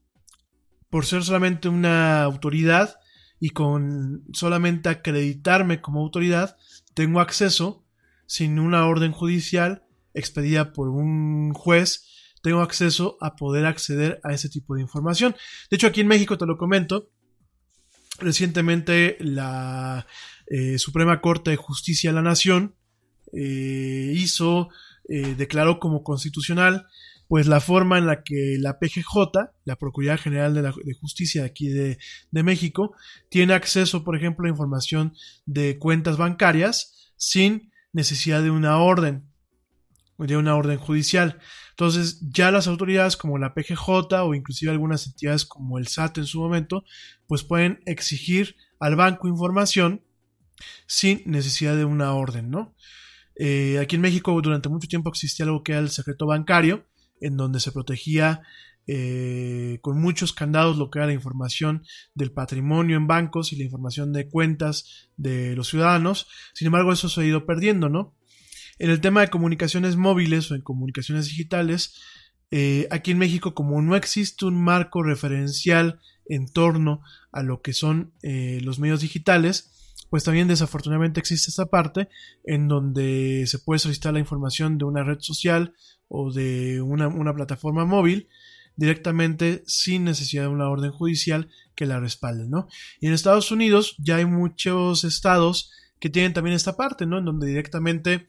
por 0.90 1.05
ser 1.05 1.22
solamente 1.22 1.68
una 1.68 2.22
autoridad, 2.22 2.98
y 3.40 3.50
con 3.50 4.24
solamente 4.32 4.88
acreditarme 4.88 5.80
como 5.80 6.00
autoridad, 6.00 6.56
tengo 6.94 7.20
acceso, 7.20 7.84
sin 8.26 8.59
una 8.59 8.86
orden 8.86 9.12
judicial 9.12 9.84
expedida 10.12 10.72
por 10.72 10.88
un 10.88 11.55
juez, 11.55 12.05
tengo 12.48 12.62
acceso 12.62 13.18
a 13.20 13.36
poder 13.36 13.66
acceder 13.66 14.20
a 14.24 14.32
ese 14.32 14.48
tipo 14.48 14.74
de 14.74 14.80
información. 14.80 15.36
De 15.70 15.76
hecho, 15.76 15.86
aquí 15.86 16.00
en 16.00 16.06
México, 16.06 16.38
te 16.38 16.46
lo 16.46 16.56
comento, 16.56 17.10
recientemente 18.18 19.18
la 19.20 20.06
eh, 20.46 20.78
Suprema 20.78 21.20
Corte 21.20 21.50
de 21.50 21.56
Justicia 21.56 22.08
de 22.08 22.14
la 22.14 22.22
Nación 22.22 22.74
eh, 23.34 24.14
hizo, 24.14 24.70
eh, 25.10 25.34
declaró 25.36 25.78
como 25.78 26.02
constitucional 26.02 26.86
pues 27.28 27.46
la 27.46 27.60
forma 27.60 27.98
en 27.98 28.06
la 28.06 28.22
que 28.22 28.56
la 28.58 28.78
PGJ, 28.78 29.50
la 29.66 29.76
Procuraduría 29.76 30.16
General 30.16 30.54
de, 30.54 30.94
Justicia 30.98 31.42
de 31.42 31.48
aquí 31.48 31.68
de, 31.68 31.98
México, 32.30 32.96
tiene 33.28 33.52
acceso, 33.52 34.04
por 34.04 34.16
ejemplo, 34.16 34.46
a 34.46 34.50
información 34.50 35.12
de 35.44 35.78
cuentas 35.78 36.16
bancarias 36.16 37.12
sin 37.18 37.70
necesidad 37.92 38.42
de 38.42 38.50
una 38.50 38.78
orden, 38.78 39.28
de 40.16 40.38
una 40.38 40.56
orden 40.56 40.78
judicial. 40.78 41.38
Entonces, 41.78 42.18
ya 42.28 42.50
las 42.50 42.66
autoridades 42.66 43.16
como 43.16 43.38
la 43.38 43.55
PGJ 43.55 44.12
o 44.24 44.34
inclusive 44.34 44.72
algunas 44.72 45.06
entidades 45.06 45.44
como 45.44 45.78
el 45.78 45.86
SAT 45.86 46.18
en 46.18 46.26
su 46.26 46.40
momento, 46.40 46.82
pues 47.28 47.44
pueden 47.44 47.78
exigir 47.86 48.56
al 48.80 48.96
banco 48.96 49.28
información 49.28 50.02
sin 50.88 51.22
necesidad 51.24 51.76
de 51.76 51.84
una 51.84 52.14
orden, 52.14 52.50
¿no? 52.50 52.74
Eh, 53.36 53.78
aquí 53.80 53.94
en 53.94 54.02
México 54.02 54.36
durante 54.42 54.68
mucho 54.68 54.88
tiempo 54.88 55.09
existía 55.09 55.46
algo 55.46 55.62
que 55.62 55.70
era 55.70 55.80
el 55.80 55.90
secreto 55.90 56.26
bancario, 56.26 56.84
en 57.20 57.36
donde 57.36 57.60
se 57.60 57.70
protegía 57.70 58.42
eh, 58.88 59.78
con 59.80 60.00
muchos 60.00 60.32
candados 60.32 60.78
lo 60.78 60.90
que 60.90 60.98
era 60.98 61.06
la 61.06 61.12
información 61.12 61.84
del 62.12 62.32
patrimonio 62.32 62.96
en 62.96 63.06
bancos 63.06 63.52
y 63.52 63.56
la 63.56 63.62
información 63.62 64.12
de 64.12 64.28
cuentas 64.28 65.10
de 65.16 65.55
los 65.55 65.68
ciudadanos. 65.68 66.26
Sin 66.55 66.66
embargo, 66.66 66.92
eso 66.92 67.09
se 67.09 67.20
ha 67.20 67.24
ido 67.24 67.46
perdiendo, 67.46 67.88
¿no? 67.88 68.18
En 68.78 68.90
el 68.90 69.00
tema 69.00 69.20
de 69.20 69.28
comunicaciones 69.28 69.96
móviles 69.96 70.50
o 70.50 70.55
en 70.55 70.62
comunicaciones 70.62 71.26
digitales, 71.26 71.94
Eh, 72.50 72.86
aquí 72.90 73.10
en 73.10 73.18
México, 73.18 73.52
como 73.52 73.82
no 73.82 73.94
existe 73.94 74.46
un 74.46 74.55
marco 74.55 75.02
referencial 75.02 76.00
en 76.26 76.48
torno 76.48 77.02
a 77.30 77.42
lo 77.42 77.60
que 77.60 77.74
son 77.74 78.14
eh, 78.22 78.60
los 78.62 78.78
medios 78.78 79.02
digitales, 79.02 79.70
pues 80.09 80.24
también 80.24 80.48
desafortunadamente 80.48 81.20
existe 81.20 81.50
esta 81.50 81.66
parte 81.66 82.09
en 82.44 82.66
donde 82.66 83.44
se 83.46 83.59
puede 83.59 83.80
solicitar 83.80 84.14
la 84.14 84.20
información 84.20 84.78
de 84.78 84.86
una 84.86 85.05
red 85.05 85.18
social 85.20 85.74
o 86.09 86.32
de 86.32 86.80
una, 86.80 87.09
una 87.09 87.34
plataforma 87.34 87.84
móvil 87.84 88.28
directamente 88.76 89.62
sin 89.66 90.05
necesidad 90.05 90.44
de 90.44 90.48
una 90.48 90.70
orden 90.70 90.90
judicial 90.90 91.50
que 91.74 91.84
la 91.84 92.00
respalde, 92.00 92.48
¿no? 92.48 92.66
Y 92.98 93.09
en 93.09 93.12
Estados 93.12 93.50
Unidos 93.50 93.94
ya 93.98 94.16
hay 94.16 94.24
muchos 94.24 95.05
estados 95.05 95.70
que 96.00 96.09
tienen 96.09 96.32
también 96.32 96.56
esta 96.56 96.76
parte, 96.76 97.05
¿no? 97.05 97.18
En 97.18 97.26
donde 97.26 97.46
directamente 97.46 98.28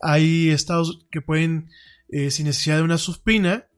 hay 0.00 0.50
estados 0.50 1.06
que 1.10 1.20
pueden, 1.20 1.70
eh, 2.08 2.30
sin 2.30 2.46
necesidad 2.46 2.76
de 2.76 2.82
una 2.82 2.98
suspina, 2.98 3.68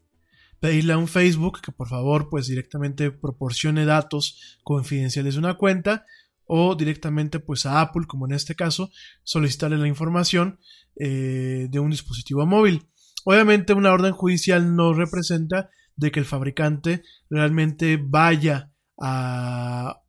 pedirle 0.60 0.92
a 0.92 0.98
un 0.98 1.08
Facebook 1.08 1.60
que 1.62 1.72
por 1.72 1.88
favor 1.88 2.28
pues 2.30 2.46
directamente 2.46 3.10
proporcione 3.10 3.86
datos 3.86 4.58
confidenciales 4.62 5.34
de 5.34 5.40
una 5.40 5.54
cuenta 5.54 6.04
o 6.44 6.74
directamente 6.74 7.40
pues 7.40 7.64
a 7.64 7.80
Apple 7.80 8.06
como 8.06 8.26
en 8.26 8.32
este 8.32 8.54
caso 8.54 8.90
solicitarle 9.24 9.78
la 9.78 9.88
información 9.88 10.58
eh, 10.96 11.66
de 11.70 11.78
un 11.78 11.90
dispositivo 11.90 12.44
móvil. 12.44 12.86
Obviamente 13.24 13.72
una 13.72 13.92
orden 13.92 14.12
judicial 14.12 14.76
no 14.76 14.92
representa 14.92 15.70
de 15.96 16.10
que 16.10 16.20
el 16.20 16.26
fabricante 16.26 17.02
realmente 17.28 17.98
vaya 18.02 18.70
a, 19.00 20.02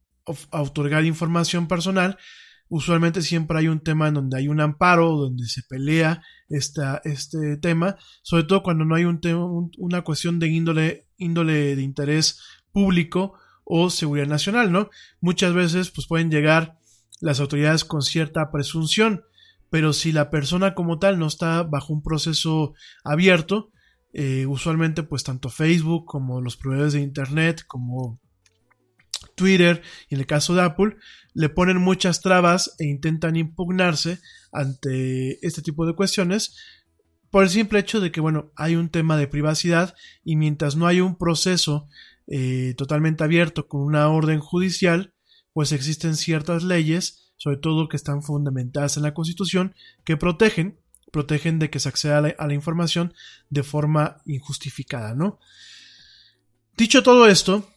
a 0.51 0.61
otorgar 0.61 1.05
información 1.05 1.67
personal, 1.67 2.17
usualmente 2.71 3.21
siempre 3.21 3.59
hay 3.59 3.67
un 3.67 3.81
tema 3.81 4.07
en 4.07 4.13
donde 4.13 4.37
hay 4.37 4.47
un 4.47 4.61
amparo, 4.61 5.17
donde 5.17 5.45
se 5.45 5.61
pelea 5.61 6.23
esta, 6.47 7.01
este 7.03 7.57
tema, 7.57 7.97
sobre 8.21 8.45
todo 8.45 8.63
cuando 8.63 8.85
no 8.85 8.95
hay 8.95 9.03
un 9.03 9.19
una 9.77 10.01
cuestión 10.03 10.39
de 10.39 10.47
índole, 10.47 11.05
índole 11.17 11.75
de 11.75 11.81
interés 11.81 12.39
público 12.71 13.33
o 13.65 13.89
seguridad 13.89 14.27
nacional, 14.27 14.71
¿no? 14.71 14.89
Muchas 15.19 15.53
veces 15.53 15.91
pues 15.91 16.07
pueden 16.07 16.31
llegar 16.31 16.77
las 17.19 17.41
autoridades 17.41 17.83
con 17.83 18.03
cierta 18.03 18.49
presunción, 18.51 19.25
pero 19.69 19.91
si 19.91 20.13
la 20.13 20.29
persona 20.29 20.73
como 20.73 20.97
tal 20.97 21.19
no 21.19 21.27
está 21.27 21.63
bajo 21.63 21.91
un 21.91 22.01
proceso 22.01 22.73
abierto, 23.03 23.69
eh, 24.13 24.45
usualmente 24.45 25.03
pues 25.03 25.23
tanto 25.25 25.49
Facebook 25.49 26.05
como 26.05 26.39
los 26.39 26.55
proveedores 26.55 26.93
de 26.93 27.01
Internet 27.01 27.65
como 27.67 28.20
Twitter 29.41 29.81
y 30.07 30.13
en 30.13 30.21
el 30.21 30.27
caso 30.27 30.53
de 30.53 30.61
Apple 30.61 30.97
le 31.33 31.49
ponen 31.49 31.77
muchas 31.77 32.21
trabas 32.21 32.75
e 32.77 32.85
intentan 32.85 33.35
impugnarse 33.35 34.19
ante 34.51 35.45
este 35.45 35.63
tipo 35.63 35.87
de 35.87 35.95
cuestiones 35.95 36.55
por 37.31 37.43
el 37.43 37.49
simple 37.49 37.79
hecho 37.79 37.99
de 37.99 38.11
que, 38.11 38.21
bueno, 38.21 38.51
hay 38.55 38.75
un 38.75 38.89
tema 38.89 39.17
de 39.17 39.27
privacidad 39.27 39.95
y 40.23 40.35
mientras 40.35 40.75
no 40.75 40.85
hay 40.85 41.01
un 41.01 41.17
proceso 41.17 41.87
eh, 42.27 42.75
totalmente 42.77 43.23
abierto 43.23 43.67
con 43.67 43.81
una 43.81 44.09
orden 44.09 44.39
judicial, 44.39 45.13
pues 45.53 45.71
existen 45.71 46.15
ciertas 46.15 46.63
leyes, 46.63 47.33
sobre 47.37 47.57
todo 47.57 47.87
que 47.89 47.97
están 47.97 48.21
fundamentadas 48.21 48.97
en 48.97 49.03
la 49.03 49.13
Constitución, 49.13 49.73
que 50.03 50.17
protegen, 50.17 50.79
protegen 51.11 51.57
de 51.57 51.69
que 51.69 51.79
se 51.79 51.89
acceda 51.89 52.19
a 52.19 52.21
la, 52.21 52.35
a 52.37 52.47
la 52.47 52.53
información 52.53 53.13
de 53.49 53.63
forma 53.63 54.21
injustificada, 54.25 55.15
¿no? 55.15 55.39
Dicho 56.77 57.01
todo 57.01 57.27
esto, 57.27 57.70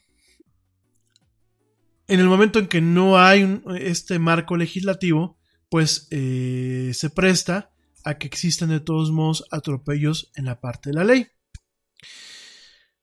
en 2.07 2.21
el 2.21 2.27
momento 2.27 2.59
en 2.59 2.67
que 2.67 2.81
no 2.81 3.19
hay 3.19 3.63
este 3.79 4.19
marco 4.19 4.57
legislativo, 4.57 5.39
pues 5.69 6.07
eh, 6.11 6.91
se 6.95 7.11
presta 7.11 7.73
a 8.05 8.19
que 8.19 8.27
existan 8.27 8.69
de 8.69 8.81
todos 8.81 9.11
modos 9.11 9.45
atropellos 9.51 10.31
en 10.37 10.45
la 10.45 10.61
parte 10.61 10.91
de 10.91 10.97
la 10.97 11.05
ley. 11.05 11.27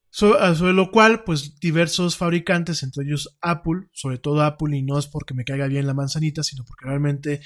Sobre 0.09 0.73
lo 0.73 0.91
cual, 0.91 1.23
pues 1.23 1.59
diversos 1.59 2.17
fabricantes, 2.17 2.83
entre 2.83 3.05
ellos 3.05 3.37
Apple, 3.41 3.87
sobre 3.93 4.17
todo 4.17 4.41
Apple, 4.41 4.77
y 4.77 4.83
no 4.83 4.99
es 4.99 5.07
porque 5.07 5.33
me 5.33 5.45
caiga 5.45 5.67
bien 5.67 5.87
la 5.87 5.93
manzanita, 5.93 6.43
sino 6.43 6.65
porque 6.65 6.85
realmente 6.85 7.41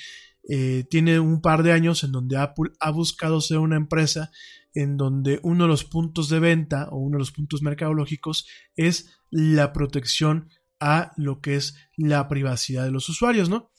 eh, 0.49 0.83
tiene 0.89 1.19
un 1.19 1.41
par 1.41 1.63
de 1.63 1.71
años 1.71 2.03
en 2.03 2.11
donde 2.11 2.37
Apple 2.37 2.71
ha 2.79 2.89
buscado 2.89 3.39
ser 3.39 3.59
una 3.59 3.77
empresa 3.77 4.31
en 4.73 4.97
donde 4.97 5.39
uno 5.43 5.63
de 5.63 5.69
los 5.69 5.85
puntos 5.85 6.27
de 6.27 6.39
venta 6.39 6.89
o 6.89 6.97
uno 6.97 7.15
de 7.15 7.19
los 7.19 7.31
puntos 7.31 7.61
mercadológicos 7.61 8.47
es 8.75 9.17
la 9.29 9.71
protección 9.71 10.49
a 10.79 11.13
lo 11.17 11.41
que 11.41 11.55
es 11.55 11.75
la 11.97 12.27
privacidad 12.27 12.83
de 12.83 12.91
los 12.91 13.09
usuarios, 13.09 13.49
¿no? 13.49 13.71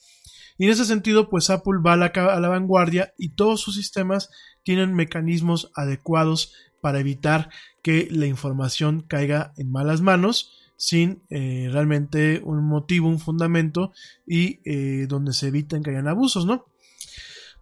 Y 0.57 0.65
en 0.65 0.71
ese 0.71 0.85
sentido, 0.85 1.29
pues 1.29 1.49
Apple 1.49 1.79
va 1.85 1.93
a 1.93 2.39
la, 2.39 2.49
vanguardia 2.49 3.13
y 3.17 3.29
todos 3.29 3.61
sus 3.61 3.75
sistemas 3.75 4.29
tienen 4.63 4.95
mecanismos 4.95 5.71
adecuados 5.75 6.53
para 6.81 6.99
evitar 6.99 7.49
que 7.83 8.07
la 8.11 8.25
información 8.25 9.01
caiga 9.01 9.53
en 9.57 9.71
malas 9.71 10.01
manos 10.01 10.53
sin 10.75 11.21
eh, 11.29 11.69
realmente 11.71 12.41
un 12.43 12.63
motivo, 12.67 13.07
un 13.07 13.19
fundamento 13.19 13.93
y 14.25 14.59
eh, 14.65 15.07
donde 15.07 15.33
se 15.33 15.47
eviten 15.47 15.83
que 15.83 15.91
hayan 15.91 16.07
abusos, 16.07 16.45
¿no? 16.45 16.65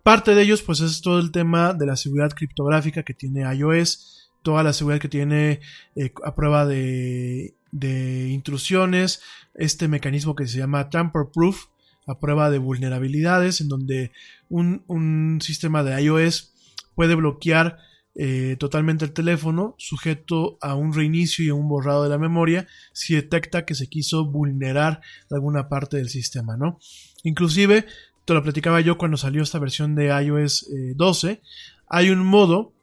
Parte 0.04 0.36
de 0.36 0.44
ellos, 0.44 0.62
pues 0.62 0.82
es 0.82 1.02
todo 1.02 1.20
el 1.20 1.32
tema 1.32 1.74
de 1.74 1.86
la 1.86 1.96
seguridad 1.96 2.32
criptográfica 2.32 3.04
que 3.04 3.14
tiene 3.14 3.42
iOS, 3.56 4.32
toda 4.44 4.64
la 4.64 4.74
seguridad 4.74 5.02
que 5.02 5.10
tiene 5.10 5.62
eh, 5.96 6.14
a 6.24 6.36
prueba 6.36 6.66
de 6.66 7.56
de 7.76 8.30
intrusiones, 8.30 9.22
este 9.54 9.90
mecanismo 9.90 10.34
que 10.34 10.48
se 10.48 10.58
llama 10.58 10.90
tamper 10.90 11.24
proof, 11.34 11.66
a 12.08 12.20
prueba 12.20 12.50
de 12.50 12.58
vulnerabilidades, 12.58 13.60
en 13.62 13.68
donde 13.68 14.12
un, 14.50 15.40
sistema 15.42 15.84
de 15.84 16.02
iOS 16.02 16.54
puede 16.94 17.16
bloquear 17.16 17.78
eh, 18.14 18.56
totalmente 18.60 19.04
el 19.04 19.12
teléfono, 19.12 19.76
sujeto 19.78 20.58
a 20.62 20.76
un 20.76 20.94
reinicio 20.94 21.44
y 21.44 21.50
a 21.50 21.54
un 21.54 21.68
borrado 21.68 22.04
de 22.04 22.10
la 22.10 22.18
memoria, 22.18 22.66
si 22.94 23.16
detecta 23.16 23.66
que 23.66 23.76
se 23.76 23.88
quiso 23.88 24.26
vulnerar 24.26 25.02
alguna 25.30 25.68
parte 25.68 25.98
del 25.98 26.08
sistema, 26.08 26.56
¿no? 26.56 26.80
Inclusive, 27.24 27.86
te 28.24 28.34
lo 28.34 28.42
platicaba 28.42 28.80
yo 28.80 28.98
cuando 28.98 29.18
salió 29.18 29.44
esta 29.44 29.60
versión 29.60 29.96
de 29.96 30.08
iOS 30.24 30.70
12, 30.96 31.32
eh, 31.32 31.42
hay 31.90 32.10
un 32.10 32.20
modo 32.26 32.74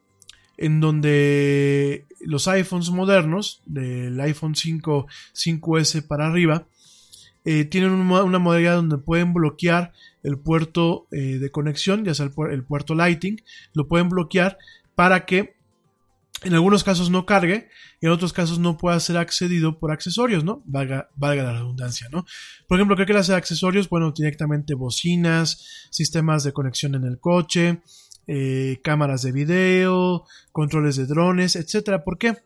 en 0.57 0.79
donde 0.79 2.05
los 2.21 2.47
iPhones 2.47 2.89
modernos, 2.89 3.61
del 3.65 4.19
iPhone 4.21 4.55
5, 4.55 5.07
5S 5.33 6.07
para 6.07 6.27
arriba, 6.27 6.67
eh, 7.45 7.65
tienen 7.65 7.91
una 7.91 8.39
modalidad 8.39 8.75
donde 8.75 8.97
pueden 8.97 9.33
bloquear 9.33 9.91
el 10.23 10.39
puerto 10.39 11.07
eh, 11.11 11.39
de 11.39 11.51
conexión, 11.51 12.05
ya 12.05 12.13
sea 12.13 12.31
el, 12.49 12.63
puerto 12.63 12.95
Lighting, 12.95 13.41
lo 13.73 13.87
pueden 13.87 14.07
bloquear 14.07 14.57
para 14.95 15.25
que 15.25 15.55
en 16.43 16.53
algunos 16.53 16.83
casos 16.83 17.09
no 17.09 17.25
cargue 17.25 17.69
y 18.01 18.05
en 18.05 18.11
otros 18.11 18.33
casos 18.33 18.59
no 18.59 18.77
pueda 18.77 18.99
ser 18.99 19.17
accedido 19.17 19.79
por 19.79 19.91
accesorios, 19.91 20.43
¿no? 20.43 20.61
Valga, 20.65 21.09
la 21.17 21.53
redundancia, 21.53 22.07
¿no? 22.11 22.25
Por 22.67 22.77
ejemplo, 22.77 22.95
¿qué 22.95 23.05
clase 23.05 23.31
de 23.33 23.37
accesorios? 23.37 23.89
Bueno, 23.89 24.11
directamente 24.11 24.73
bocinas, 24.73 25.87
sistemas 25.89 26.43
de 26.43 26.53
conexión 26.53 26.95
en 26.95 27.03
el 27.05 27.19
coche, 27.19 27.81
eh, 28.27 28.79
cámaras 28.83 29.21
de 29.21 29.31
video, 29.31 30.25
controles 30.51 30.95
de 30.95 31.05
drones, 31.05 31.55
etcétera. 31.55 32.03
¿Por 32.03 32.17
qué? 32.17 32.37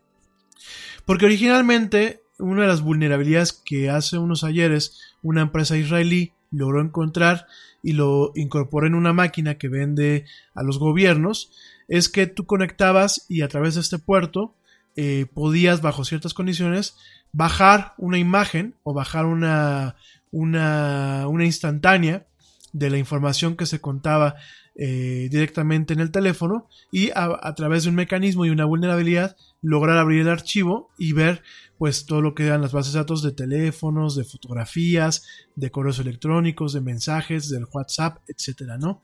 Porque 1.04 1.26
originalmente 1.26 2.22
una 2.38 2.62
de 2.62 2.68
las 2.68 2.82
vulnerabilidades 2.82 3.52
que 3.52 3.90
hace 3.90 4.18
unos 4.18 4.44
ayeres 4.44 5.00
una 5.22 5.42
empresa 5.42 5.76
israelí 5.76 6.32
logró 6.50 6.80
encontrar 6.80 7.46
y 7.82 7.92
lo 7.92 8.32
incorporó 8.34 8.86
en 8.86 8.94
una 8.94 9.12
máquina 9.12 9.56
que 9.56 9.68
vende 9.68 10.24
a 10.54 10.62
los 10.62 10.78
gobiernos 10.78 11.50
es 11.88 12.08
que 12.08 12.26
tú 12.26 12.46
conectabas 12.46 13.24
y 13.28 13.42
a 13.42 13.48
través 13.48 13.74
de 13.74 13.80
este 13.80 13.98
puerto 13.98 14.54
eh, 14.96 15.26
podías 15.32 15.80
bajo 15.80 16.04
ciertas 16.04 16.34
condiciones 16.34 16.96
bajar 17.32 17.94
una 17.98 18.18
imagen 18.18 18.74
o 18.82 18.94
bajar 18.94 19.26
una, 19.26 19.96
una, 20.30 21.26
una 21.28 21.44
instantánea 21.44 22.26
de 22.72 22.90
la 22.90 22.98
información 22.98 23.56
que 23.56 23.66
se 23.66 23.80
contaba 23.80 24.36
eh, 24.80 25.26
directamente 25.28 25.92
en 25.92 25.98
el 25.98 26.12
teléfono 26.12 26.68
y 26.92 27.10
a, 27.12 27.52
través 27.56 27.82
de 27.82 27.88
un 27.88 27.96
mecanismo 27.96 28.46
y 28.46 28.50
una 28.50 28.64
vulnerabilidad 28.64 29.36
lograr 29.60 29.98
abrir 29.98 30.20
el 30.20 30.28
archivo 30.28 30.92
y 30.96 31.14
ver 31.14 31.42
pues 31.78 32.06
todo 32.06 32.22
lo 32.22 32.32
que 32.32 32.44
dan 32.44 32.62
las 32.62 32.70
bases 32.70 32.92
de 32.92 33.00
datos 33.00 33.22
de 33.24 33.32
teléfonos, 33.32 34.14
de 34.14 34.22
fotografías, 34.22 35.24
de 35.56 35.72
correos 35.72 35.98
electrónicos, 35.98 36.74
de 36.74 36.80
mensajes, 36.80 37.48
del 37.48 37.66
WhatsApp, 37.72 38.18
etcétera, 38.28 38.78
¿no? 38.78 39.02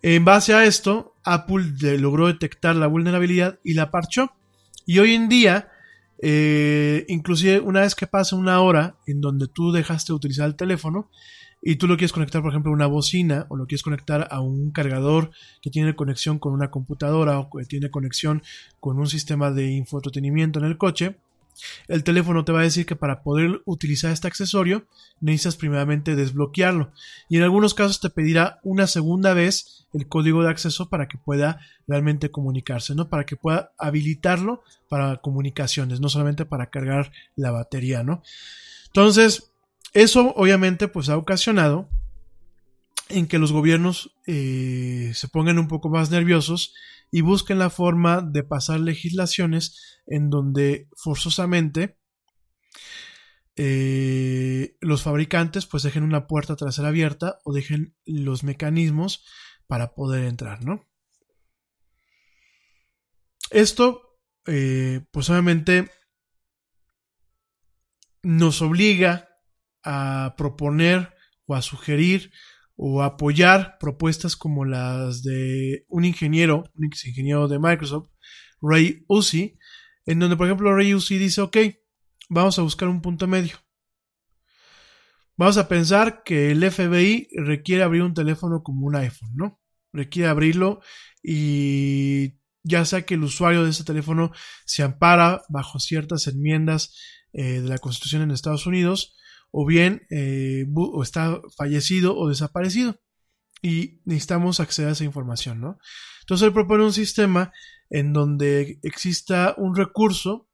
En 0.00 0.24
base 0.24 0.54
a 0.54 0.64
esto, 0.64 1.14
Apple 1.24 1.74
logró 1.98 2.28
detectar 2.28 2.74
la 2.74 2.86
vulnerabilidad 2.86 3.58
y 3.62 3.74
la 3.74 3.90
parchó. 3.90 4.32
Y 4.86 4.98
hoy 4.98 5.12
en 5.12 5.28
día, 5.28 5.68
eh, 6.22 7.04
inclusive 7.08 7.60
una 7.60 7.80
vez 7.82 7.94
que 7.94 8.06
pasa 8.06 8.34
una 8.34 8.62
hora 8.62 8.96
en 9.06 9.20
donde 9.20 9.46
tú 9.46 9.72
dejaste 9.72 10.12
de 10.12 10.16
utilizar 10.16 10.46
el 10.46 10.56
teléfono, 10.56 11.10
y 11.62 11.76
tú 11.76 11.86
lo 11.86 11.96
quieres 11.96 12.12
conectar, 12.12 12.42
por 12.42 12.52
ejemplo, 12.52 12.70
a 12.70 12.74
una 12.74 12.86
bocina 12.86 13.46
o 13.48 13.56
lo 13.56 13.66
quieres 13.66 13.82
conectar 13.82 14.28
a 14.30 14.40
un 14.40 14.70
cargador 14.70 15.30
que 15.60 15.70
tiene 15.70 15.94
conexión 15.94 16.38
con 16.38 16.52
una 16.52 16.70
computadora 16.70 17.38
o 17.38 17.50
que 17.50 17.64
tiene 17.64 17.90
conexión 17.90 18.42
con 18.80 18.98
un 18.98 19.06
sistema 19.06 19.50
de 19.50 19.70
infoentretenimiento 19.70 20.58
en 20.58 20.64
el 20.64 20.78
coche, 20.78 21.16
el 21.88 22.04
teléfono 22.04 22.44
te 22.44 22.52
va 22.52 22.60
a 22.60 22.64
decir 22.64 22.86
que 22.86 22.96
para 22.96 23.22
poder 23.22 23.60
utilizar 23.64 24.10
este 24.10 24.28
accesorio 24.28 24.86
necesitas 25.20 25.56
primeramente 25.56 26.16
desbloquearlo 26.16 26.92
y 27.28 27.36
en 27.36 27.42
algunos 27.42 27.74
casos 27.74 28.00
te 28.00 28.10
pedirá 28.10 28.60
una 28.62 28.86
segunda 28.86 29.34
vez 29.34 29.86
el 29.92 30.06
código 30.06 30.42
de 30.42 30.50
acceso 30.50 30.88
para 30.88 31.08
que 31.08 31.18
pueda 31.18 31.60
realmente 31.86 32.30
comunicarse, 32.30 32.94
¿no? 32.94 33.08
Para 33.08 33.26
que 33.26 33.36
pueda 33.36 33.72
habilitarlo 33.76 34.62
para 34.88 35.16
comunicaciones, 35.16 36.00
no 36.00 36.08
solamente 36.08 36.44
para 36.44 36.70
cargar 36.70 37.12
la 37.36 37.50
batería, 37.50 38.02
¿no? 38.02 38.22
Entonces, 38.86 39.50
eso 39.92 40.32
obviamente 40.36 40.88
pues 40.88 41.08
ha 41.08 41.16
ocasionado 41.16 41.88
en 43.08 43.26
que 43.26 43.38
los 43.38 43.52
gobiernos 43.52 44.16
eh, 44.26 45.12
se 45.14 45.28
pongan 45.28 45.58
un 45.58 45.68
poco 45.68 45.88
más 45.88 46.10
nerviosos 46.10 46.74
y 47.10 47.22
busquen 47.22 47.58
la 47.58 47.70
forma 47.70 48.20
de 48.20 48.44
pasar 48.44 48.80
legislaciones 48.80 50.00
en 50.06 50.30
donde 50.30 50.88
forzosamente 50.96 51.98
eh, 53.56 54.76
los 54.80 55.02
fabricantes 55.02 55.66
pues 55.66 55.82
dejen 55.82 56.04
una 56.04 56.26
puerta 56.26 56.56
trasera 56.56 56.88
abierta 56.88 57.40
o 57.44 57.52
dejen 57.52 57.94
los 58.06 58.44
mecanismos 58.44 59.24
para 59.66 59.94
poder 59.94 60.24
entrar, 60.24 60.64
¿no? 60.64 60.88
Esto, 63.50 64.18
eh, 64.46 65.02
pues 65.10 65.28
obviamente, 65.28 65.90
nos 68.22 68.62
obliga 68.62 69.29
a 69.82 70.34
proponer 70.36 71.14
o 71.46 71.54
a 71.54 71.62
sugerir 71.62 72.30
o 72.76 73.02
apoyar 73.02 73.76
propuestas 73.78 74.36
como 74.36 74.64
las 74.64 75.22
de 75.22 75.84
un 75.88 76.04
ingeniero, 76.04 76.64
un 76.74 76.86
ex 76.86 77.04
ingeniero 77.06 77.46
de 77.46 77.58
Microsoft, 77.58 78.08
Ray 78.62 79.04
Uzi, 79.06 79.58
en 80.06 80.18
donde 80.18 80.36
por 80.36 80.46
ejemplo 80.46 80.74
Ray 80.74 80.94
Uzi 80.94 81.18
dice, 81.18 81.42
ok, 81.42 81.56
vamos 82.30 82.58
a 82.58 82.62
buscar 82.62 82.88
un 82.88 83.02
punto 83.02 83.26
medio. 83.26 83.56
Vamos 85.36 85.56
a 85.56 85.68
pensar 85.68 86.22
que 86.22 86.50
el 86.50 86.70
FBI 86.70 87.28
requiere 87.34 87.82
abrir 87.82 88.02
un 88.02 88.14
teléfono 88.14 88.62
como 88.62 88.86
un 88.86 88.96
iPhone, 88.96 89.32
¿no? 89.34 89.60
Requiere 89.92 90.28
abrirlo 90.28 90.80
y 91.22 92.34
ya 92.62 92.84
sea 92.84 93.02
que 93.02 93.14
el 93.14 93.24
usuario 93.24 93.64
de 93.64 93.70
ese 93.70 93.84
teléfono 93.84 94.32
se 94.64 94.82
ampara 94.82 95.42
bajo 95.48 95.78
ciertas 95.80 96.26
enmiendas 96.26 96.94
eh, 97.32 97.60
de 97.60 97.68
la 97.68 97.78
Constitución 97.78 98.22
en 98.22 98.30
Estados 98.30 98.66
Unidos, 98.66 99.16
o 99.50 99.66
bien 99.66 100.02
eh, 100.10 100.66
o 100.74 101.02
está 101.02 101.40
fallecido 101.56 102.16
o 102.16 102.28
desaparecido. 102.28 103.00
Y 103.62 104.00
necesitamos 104.04 104.58
acceder 104.60 104.88
a 104.88 104.92
esa 104.92 105.04
información, 105.04 105.60
¿no? 105.60 105.78
Entonces 106.20 106.46
él 106.46 106.54
propone 106.54 106.84
un 106.84 106.92
sistema 106.92 107.52
en 107.90 108.12
donde 108.12 108.78
exista 108.82 109.54
un 109.58 109.76
recurso, 109.76 110.48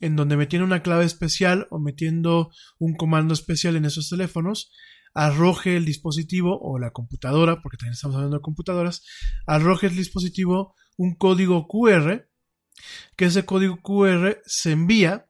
en 0.00 0.16
donde 0.16 0.36
metiendo 0.36 0.66
una 0.66 0.82
clave 0.82 1.04
especial 1.04 1.66
o 1.70 1.78
metiendo 1.78 2.50
un 2.78 2.96
comando 2.96 3.32
especial 3.32 3.76
en 3.76 3.86
esos 3.86 4.10
teléfonos, 4.10 4.72
arroje 5.14 5.76
el 5.76 5.84
dispositivo 5.84 6.58
o 6.60 6.78
la 6.78 6.90
computadora, 6.90 7.62
porque 7.62 7.76
también 7.76 7.94
estamos 7.94 8.16
hablando 8.16 8.38
de 8.38 8.42
computadoras, 8.42 9.02
arroje 9.46 9.86
el 9.86 9.96
dispositivo 9.96 10.74
un 10.96 11.14
código 11.14 11.66
QR, 11.66 12.28
que 13.16 13.24
ese 13.24 13.44
código 13.44 13.80
QR 13.82 14.38
se 14.44 14.72
envía 14.72 15.29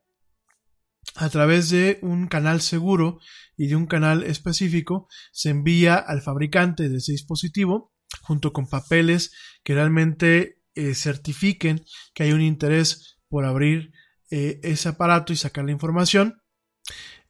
a 1.16 1.28
través 1.28 1.70
de 1.70 1.98
un 2.02 2.28
canal 2.28 2.60
seguro 2.60 3.18
y 3.56 3.66
de 3.66 3.76
un 3.76 3.86
canal 3.86 4.22
específico 4.22 5.08
se 5.32 5.50
envía 5.50 5.96
al 5.96 6.22
fabricante 6.22 6.88
de 6.88 6.98
ese 6.98 7.12
dispositivo 7.12 7.92
junto 8.22 8.52
con 8.52 8.68
papeles 8.68 9.32
que 9.62 9.74
realmente 9.74 10.60
eh, 10.74 10.94
certifiquen 10.94 11.84
que 12.14 12.24
hay 12.24 12.32
un 12.32 12.40
interés 12.40 13.18
por 13.28 13.44
abrir 13.44 13.92
eh, 14.30 14.60
ese 14.62 14.88
aparato 14.88 15.32
y 15.32 15.36
sacar 15.36 15.64
la 15.64 15.72
información. 15.72 16.40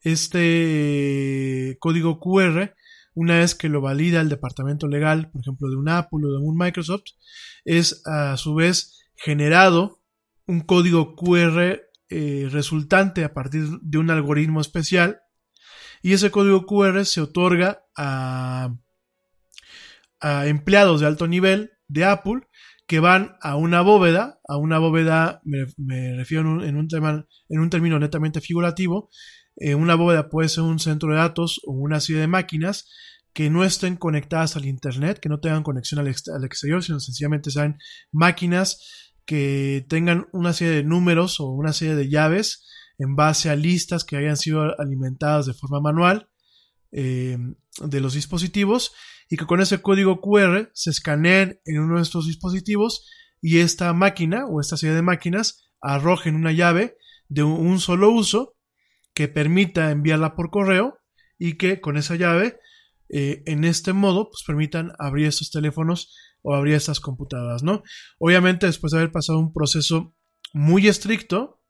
Este 0.01 1.77
código 1.79 2.19
QR, 2.19 2.75
una 3.13 3.39
vez 3.39 3.55
que 3.55 3.69
lo 3.69 3.81
valida 3.81 4.21
el 4.21 4.29
departamento 4.29 4.87
legal, 4.87 5.29
por 5.31 5.41
ejemplo, 5.41 5.69
de 5.69 5.75
un 5.75 5.89
Apple 5.89 6.25
o 6.25 6.31
de 6.31 6.37
un 6.37 6.57
Microsoft, 6.57 7.03
es 7.65 8.01
a 8.05 8.37
su 8.37 8.55
vez 8.55 8.99
generado 9.15 10.01
un 10.47 10.61
código 10.61 11.15
QR 11.15 11.90
eh, 12.13 12.49
resultante 12.51 13.23
a 13.23 13.33
partir 13.33 13.69
de 13.81 13.97
un 13.97 14.09
algoritmo 14.11 14.59
especial. 14.59 15.21
Y 16.01 16.11
ese 16.11 16.29
código 16.29 16.65
QR 16.65 17.05
se 17.05 17.21
otorga 17.21 17.85
a, 17.95 18.75
empleados 20.19 20.99
de 20.99 21.07
alto 21.07 21.25
nivel 21.25 21.71
de 21.87 22.03
Apple 22.03 22.41
que 22.85 22.99
van 22.99 23.37
a 23.41 23.55
una 23.55 23.79
bóveda, 23.79 24.41
a 24.45 24.57
una 24.57 24.77
bóveda, 24.77 25.41
me, 25.45 26.17
refiero 26.17 26.61
en 26.65 26.75
un, 26.75 26.87
tema, 26.89 27.25
en 27.47 27.59
un 27.61 27.69
término 27.69 27.97
netamente 27.97 28.41
figurativo, 28.41 29.09
eh, 29.55 29.73
una 29.75 29.95
bóveda 29.95 30.27
puede 30.27 30.49
ser 30.49 30.65
un 30.65 30.79
centro 30.79 31.11
de 31.11 31.17
datos 31.17 31.61
o 31.65 31.71
una 31.71 32.01
serie 32.01 32.19
de 32.19 32.27
máquinas 32.27 32.89
que 33.31 33.49
no 33.49 33.63
estén 33.63 33.95
conectadas 33.95 34.57
al 34.57 34.65
Internet, 34.65 35.19
que 35.19 35.29
no 35.29 35.39
tengan 35.39 35.63
conexión 35.63 36.01
al, 36.01 36.07
al 36.07 36.43
exterior, 36.43 36.83
sino 36.83 36.99
sencillamente 36.99 37.51
sean 37.51 37.77
máquinas 38.11 39.10
que 39.31 39.85
tengan 39.87 40.27
una 40.33 40.51
serie 40.51 40.73
de 40.73 40.83
números 40.83 41.39
o 41.39 41.45
una 41.45 41.71
serie 41.71 41.95
de 41.95 42.09
llaves 42.09 42.67
en 42.97 43.15
base 43.15 43.49
a 43.49 43.55
listas 43.55 44.03
que 44.03 44.17
hayan 44.17 44.35
sido 44.35 44.77
alimentadas 44.77 45.45
de 45.45 45.53
forma 45.53 45.79
manual 45.79 46.27
eh, 46.91 47.37
de 47.79 48.01
los 48.01 48.13
dispositivos 48.13 48.91
y 49.29 49.37
que 49.37 49.45
con 49.45 49.61
ese 49.61 49.81
código 49.81 50.19
QR 50.19 50.69
se 50.73 50.89
escaneen 50.89 51.61
en 51.63 51.79
uno 51.79 51.95
de 51.95 52.01
estos 52.01 52.27
dispositivos 52.27 53.09
y 53.41 53.59
esta 53.59 53.93
máquina 53.93 54.47
o 54.47 54.59
esta 54.59 54.75
serie 54.75 54.97
de 54.97 55.01
máquinas 55.01 55.71
arrojen 55.79 56.35
una 56.35 56.51
llave 56.51 56.97
de 57.29 57.43
un 57.43 57.79
solo 57.79 58.11
uso 58.11 58.57
que 59.13 59.29
permita 59.29 59.91
enviarla 59.91 60.35
por 60.35 60.49
correo 60.49 60.97
y 61.39 61.53
que 61.53 61.79
con 61.79 61.95
esa 61.95 62.17
llave 62.17 62.59
eh, 63.07 63.43
en 63.45 63.63
este 63.63 63.93
modo 63.93 64.25
pues 64.29 64.43
permitan 64.45 64.91
abrir 64.99 65.27
estos 65.27 65.51
teléfonos 65.51 66.13
o 66.41 66.55
abrir 66.55 66.75
estas 66.75 66.99
computadoras, 66.99 67.63
¿no? 67.63 67.83
Obviamente 68.19 68.65
después 68.65 68.91
de 68.91 68.99
haber 68.99 69.11
pasado 69.11 69.39
un 69.39 69.53
proceso 69.53 70.15
muy 70.53 70.87
estricto 70.87 71.61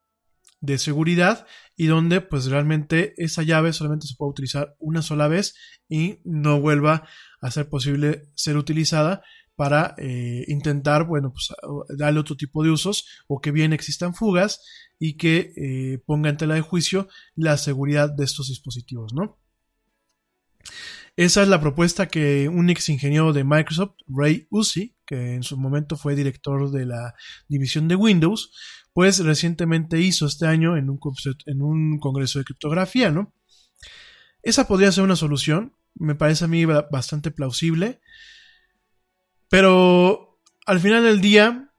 de 0.61 0.77
seguridad 0.77 1.47
y 1.75 1.87
donde 1.87 2.21
pues 2.21 2.45
realmente 2.45 3.13
esa 3.17 3.41
llave 3.41 3.73
solamente 3.73 4.07
se 4.07 4.15
puede 4.15 4.31
utilizar 4.31 4.75
una 4.79 5.01
sola 5.01 5.27
vez 5.27 5.55
y 5.89 6.19
no 6.23 6.61
vuelva 6.61 7.07
a 7.41 7.51
ser 7.51 7.67
posible 7.67 8.29
ser 8.35 8.57
utilizada 8.57 9.23
para 9.55 9.95
eh, 9.97 10.45
intentar, 10.47 11.05
bueno, 11.05 11.33
pues 11.33 11.49
darle 11.97 12.19
otro 12.19 12.35
tipo 12.35 12.63
de 12.63 12.71
usos 12.71 13.05
o 13.27 13.41
que 13.41 13.51
bien 13.51 13.73
existan 13.73 14.15
fugas 14.15 14.61
y 14.97 15.17
que 15.17 15.53
eh, 15.55 15.99
ponga 16.05 16.29
en 16.29 16.37
tela 16.37 16.55
de 16.55 16.61
juicio 16.61 17.07
la 17.35 17.57
seguridad 17.57 18.09
de 18.09 18.23
estos 18.23 18.47
dispositivos, 18.47 19.13
¿no? 19.13 19.39
Esa 21.17 21.43
es 21.43 21.47
la 21.49 21.59
propuesta 21.59 22.07
que 22.07 22.47
un 22.47 22.69
ex 22.69 22.89
ingeniero 22.89 23.33
de 23.33 23.43
Microsoft, 23.43 23.95
Ray 24.07 24.47
Uzi, 24.49 24.95
que 25.05 25.35
en 25.35 25.43
su 25.43 25.57
momento 25.57 25.97
fue 25.97 26.15
director 26.15 26.71
de 26.71 26.85
la 26.85 27.13
división 27.47 27.87
de 27.87 27.95
Windows, 27.95 28.51
pues 28.93 29.19
recientemente 29.19 29.99
hizo 29.99 30.25
este 30.25 30.47
año 30.47 30.77
en 30.77 30.89
un, 30.89 30.99
en 31.45 31.61
un 31.61 31.99
congreso 31.99 32.39
de 32.39 32.45
criptografía, 32.45 33.11
¿no? 33.11 33.33
Esa 34.41 34.67
podría 34.67 34.91
ser 34.91 35.03
una 35.03 35.15
solución, 35.15 35.75
me 35.95 36.15
parece 36.15 36.45
a 36.45 36.47
mí 36.47 36.65
bastante 36.65 37.29
plausible, 37.31 37.99
pero 39.49 40.39
al 40.65 40.79
final 40.79 41.03
del 41.03 41.21
día, 41.21 41.73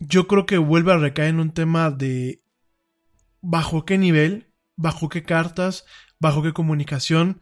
yo 0.00 0.26
creo 0.26 0.46
que 0.46 0.58
vuelve 0.58 0.92
a 0.92 0.98
recaer 0.98 1.30
en 1.30 1.40
un 1.40 1.52
tema 1.52 1.90
de 1.90 2.42
bajo 3.40 3.84
qué 3.84 3.98
nivel, 3.98 4.52
bajo 4.76 5.08
qué 5.08 5.22
cartas, 5.22 5.84
bajo 6.18 6.42
qué 6.42 6.52
comunicación, 6.52 7.40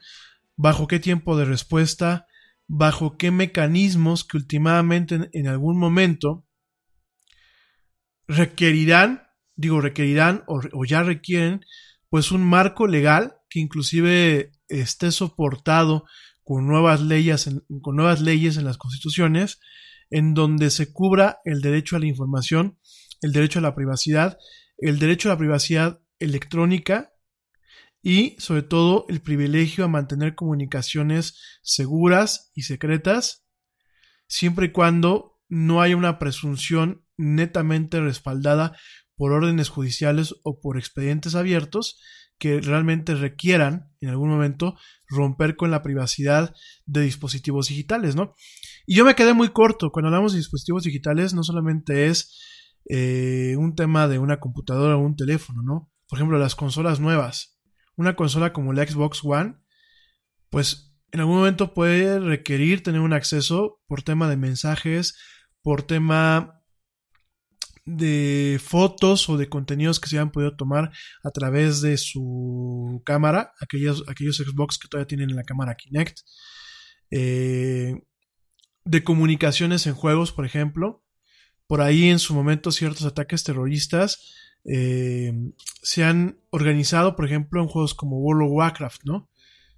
bajo 0.56 0.86
qué 0.86 0.98
tiempo 0.98 1.36
de 1.36 1.44
respuesta, 1.44 2.26
bajo 2.66 3.16
qué 3.16 3.30
mecanismos 3.30 4.24
que 4.24 4.38
últimamente 4.38 5.28
en, 5.32 5.46
algún 5.46 5.78
momento 5.78 6.46
requerirán, 8.26 9.28
digo 9.54 9.80
requerirán 9.80 10.44
o, 10.48 10.84
ya 10.84 11.02
requieren, 11.02 11.60
pues 12.08 12.32
un 12.32 12.42
marco 12.42 12.86
legal 12.86 13.36
que 13.48 13.60
inclusive 13.60 14.52
esté 14.68 15.12
soportado 15.12 16.04
con 16.42 16.66
nuevas 16.66 17.00
leyes, 17.00 17.48
con 17.82 17.96
nuevas 17.96 18.20
leyes 18.20 18.56
en 18.56 18.64
las 18.64 18.78
constituciones, 18.78 19.60
en 20.10 20.34
donde 20.34 20.70
se 20.70 20.92
cubra 20.92 21.38
el 21.44 21.60
derecho 21.60 21.96
a 21.96 21.98
la 21.98 22.06
información, 22.06 22.78
el 23.20 23.32
derecho 23.32 23.58
a 23.58 23.62
la 23.62 23.74
privacidad, 23.74 24.38
el 24.78 24.98
derecho 24.98 25.28
a 25.28 25.32
la 25.32 25.38
privacidad 25.38 26.00
electrónica 26.18 27.12
y 28.08 28.36
sobre 28.38 28.62
todo 28.62 29.04
el 29.08 29.20
privilegio 29.20 29.84
a 29.84 29.88
mantener 29.88 30.36
comunicaciones 30.36 31.40
seguras 31.62 32.52
y 32.54 32.62
secretas, 32.62 33.48
siempre 34.28 34.66
y 34.66 34.70
cuando 34.70 35.40
no 35.48 35.82
haya 35.82 35.96
una 35.96 36.20
presunción 36.20 37.04
netamente 37.16 38.00
respaldada 38.00 38.76
por 39.16 39.32
órdenes 39.32 39.70
judiciales 39.70 40.36
o 40.44 40.60
por 40.60 40.78
expedientes 40.78 41.34
abiertos 41.34 42.00
que 42.38 42.60
realmente 42.60 43.16
requieran 43.16 43.92
en 44.00 44.10
algún 44.10 44.28
momento 44.28 44.76
romper 45.08 45.56
con 45.56 45.72
la 45.72 45.82
privacidad 45.82 46.54
de 46.84 47.00
dispositivos 47.00 47.66
digitales, 47.66 48.14
¿no? 48.14 48.34
Y 48.86 48.94
yo 48.94 49.04
me 49.04 49.16
quedé 49.16 49.34
muy 49.34 49.48
corto, 49.48 49.90
cuando 49.90 50.10
hablamos 50.10 50.30
de 50.30 50.38
dispositivos 50.38 50.84
digitales 50.84 51.34
no 51.34 51.42
solamente 51.42 52.06
es 52.06 52.38
eh, 52.88 53.56
un 53.58 53.74
tema 53.74 54.06
de 54.06 54.20
una 54.20 54.38
computadora 54.38 54.96
o 54.96 55.00
un 55.00 55.16
teléfono, 55.16 55.62
¿no? 55.62 55.90
Por 56.06 56.20
ejemplo, 56.20 56.38
las 56.38 56.54
consolas 56.54 57.00
nuevas. 57.00 57.55
Una 57.96 58.14
consola 58.16 58.52
como 58.52 58.72
la 58.72 58.86
Xbox 58.86 59.20
One, 59.24 59.56
pues 60.50 60.96
en 61.12 61.20
algún 61.20 61.38
momento 61.38 61.74
puede 61.74 62.20
requerir 62.20 62.82
tener 62.82 63.00
un 63.00 63.12
acceso 63.12 63.80
por 63.86 64.02
tema 64.02 64.28
de 64.28 64.36
mensajes, 64.36 65.16
por 65.62 65.82
tema 65.82 66.62
de 67.86 68.60
fotos 68.62 69.28
o 69.28 69.36
de 69.36 69.48
contenidos 69.48 70.00
que 70.00 70.08
se 70.08 70.16
hayan 70.16 70.32
podido 70.32 70.56
tomar 70.56 70.90
a 71.22 71.30
través 71.30 71.80
de 71.80 71.96
su 71.96 73.00
cámara, 73.04 73.52
aquellos, 73.60 74.04
aquellos 74.08 74.36
Xbox 74.36 74.78
que 74.78 74.88
todavía 74.88 75.06
tienen 75.06 75.34
la 75.34 75.44
cámara 75.44 75.76
Kinect, 75.76 76.18
eh, 77.10 77.94
de 78.84 79.04
comunicaciones 79.04 79.86
en 79.86 79.94
juegos, 79.94 80.32
por 80.32 80.44
ejemplo. 80.44 81.04
Por 81.66 81.80
ahí 81.80 82.08
en 82.08 82.18
su 82.18 82.34
momento 82.34 82.70
ciertos 82.70 83.04
ataques 83.04 83.42
terroristas 83.42 84.34
eh, 84.68 85.32
se 85.82 86.04
han 86.04 86.38
organizado, 86.50 87.16
por 87.16 87.24
ejemplo, 87.24 87.62
en 87.62 87.68
juegos 87.68 87.94
como 87.94 88.18
World 88.18 88.48
of 88.48 88.52
Warcraft, 88.52 89.04
¿no? 89.04 89.30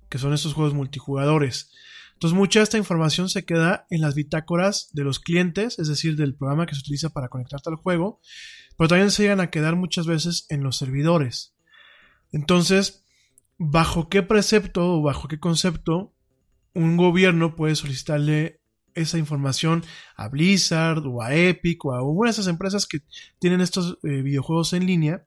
Que 0.08 0.18
son 0.18 0.32
estos 0.32 0.54
juegos 0.54 0.74
multijugadores. 0.74 1.70
Entonces 2.14 2.36
mucha 2.36 2.60
de 2.60 2.64
esta 2.64 2.78
información 2.78 3.28
se 3.28 3.44
queda 3.44 3.86
en 3.90 4.00
las 4.00 4.16
bitácoras 4.16 4.88
de 4.92 5.04
los 5.04 5.20
clientes, 5.20 5.78
es 5.78 5.86
decir, 5.86 6.16
del 6.16 6.34
programa 6.34 6.66
que 6.66 6.74
se 6.74 6.80
utiliza 6.80 7.10
para 7.10 7.28
conectarte 7.28 7.70
al 7.70 7.76
juego, 7.76 8.20
pero 8.76 8.88
también 8.88 9.12
se 9.12 9.22
llegan 9.22 9.40
a 9.40 9.50
quedar 9.50 9.76
muchas 9.76 10.06
veces 10.06 10.46
en 10.48 10.64
los 10.64 10.76
servidores. 10.76 11.54
Entonces, 12.32 13.04
¿bajo 13.56 14.08
qué 14.08 14.22
precepto 14.22 14.94
o 14.94 15.02
bajo 15.02 15.28
qué 15.28 15.38
concepto 15.38 16.12
un 16.74 16.96
gobierno 16.96 17.54
puede 17.54 17.76
solicitarle 17.76 18.57
esa 18.98 19.18
información 19.18 19.84
a 20.16 20.28
Blizzard 20.28 21.06
o 21.06 21.22
a 21.22 21.34
Epic 21.34 21.84
o 21.84 21.92
a 21.92 21.98
alguna 21.98 22.28
de 22.28 22.32
esas 22.32 22.46
empresas 22.48 22.86
que 22.86 23.00
tienen 23.38 23.60
estos 23.60 23.98
eh, 24.02 24.22
videojuegos 24.22 24.72
en 24.72 24.86
línea? 24.86 25.24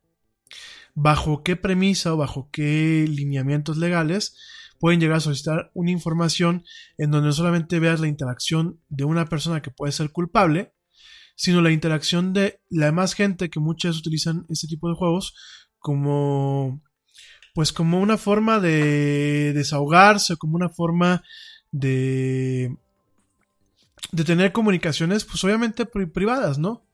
¿Bajo 0.93 1.43
qué 1.43 1.55
premisa 1.55 2.13
o 2.13 2.17
bajo 2.17 2.49
qué 2.51 3.05
lineamientos 3.07 3.77
legales? 3.77 4.35
pueden 4.81 4.99
llegar 4.99 5.17
a 5.17 5.21
solicitar 5.21 5.69
una 5.75 5.91
información 5.91 6.65
en 6.97 7.11
donde 7.11 7.27
no 7.27 7.33
solamente 7.33 7.79
veas 7.79 7.99
la 7.99 8.07
interacción 8.07 8.81
de 8.89 9.03
una 9.03 9.27
persona 9.27 9.61
que 9.61 9.69
puede 9.69 9.91
ser 9.91 10.11
culpable, 10.11 10.73
sino 11.35 11.61
la 11.61 11.71
interacción 11.71 12.33
de 12.33 12.61
la 12.69 12.87
demás 12.87 13.13
gente 13.13 13.51
que 13.51 13.59
muchas 13.59 13.97
utilizan 13.97 14.45
este 14.49 14.67
tipo 14.67 14.89
de 14.89 14.95
juegos 14.95 15.35
como 15.77 16.81
pues 17.53 17.71
como 17.71 17.99
una 17.99 18.17
forma 18.17 18.59
de 18.59 19.53
desahogarse, 19.53 20.37
como 20.37 20.55
una 20.55 20.69
forma 20.69 21.23
de 21.71 22.75
de 24.11 24.23
tener 24.23 24.51
comunicaciones 24.51 25.25
pues 25.25 25.43
obviamente 25.43 25.85
privadas, 25.85 26.57
¿no? 26.57 26.85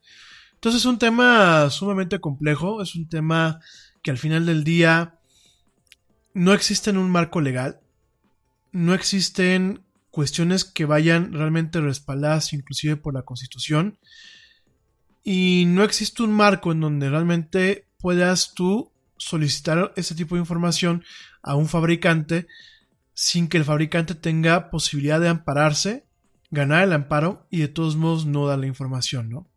Entonces 0.54 0.82
es 0.82 0.86
un 0.86 1.00
tema 1.00 1.70
sumamente 1.70 2.20
complejo, 2.20 2.82
es 2.82 2.96
un 2.96 3.08
tema 3.08 3.60
que 4.02 4.12
al 4.12 4.18
final 4.18 4.46
del 4.46 4.64
día 4.64 5.20
no 6.34 6.54
existe 6.54 6.92
un 6.92 7.10
marco 7.10 7.42
legal, 7.42 7.80
no 8.72 8.94
existen 8.94 9.84
cuestiones 10.10 10.66
que 10.66 10.86
vayan 10.86 11.32
realmente 11.32 11.80
respaldadas 11.80 12.54
inclusive 12.54 12.98
por 12.98 13.14
la 13.14 13.22
Constitución 13.22 14.00
y 15.24 15.66
no 15.68 15.84
existe 15.84 16.24
un 16.24 16.32
marco 16.32 16.72
en 16.72 16.80
donde 16.80 17.10
realmente 17.10 17.88
puedas 18.00 18.54
tú 18.56 18.92
solicitar 19.18 19.94
ese 19.96 20.16
tipo 20.16 20.36
de 20.36 20.42
información 20.42 21.04
a 21.44 21.56
un 21.56 21.68
fabricante 21.68 22.48
sin 23.14 23.48
que 23.48 23.58
el 23.58 23.66
fabricante 23.66 24.16
tenga 24.16 24.70
posibilidad 24.70 25.20
de 25.20 25.30
ampararse, 25.30 26.07
ganar 26.50 26.84
el 26.84 26.94
amparo 26.94 27.48
y 27.50 27.60
de 27.60 27.68
todos 27.68 27.96
modos 27.96 28.26
no 28.26 28.48
dar 28.48 28.60
la 28.60 28.68
información, 28.68 29.30
¿no? 29.30 29.48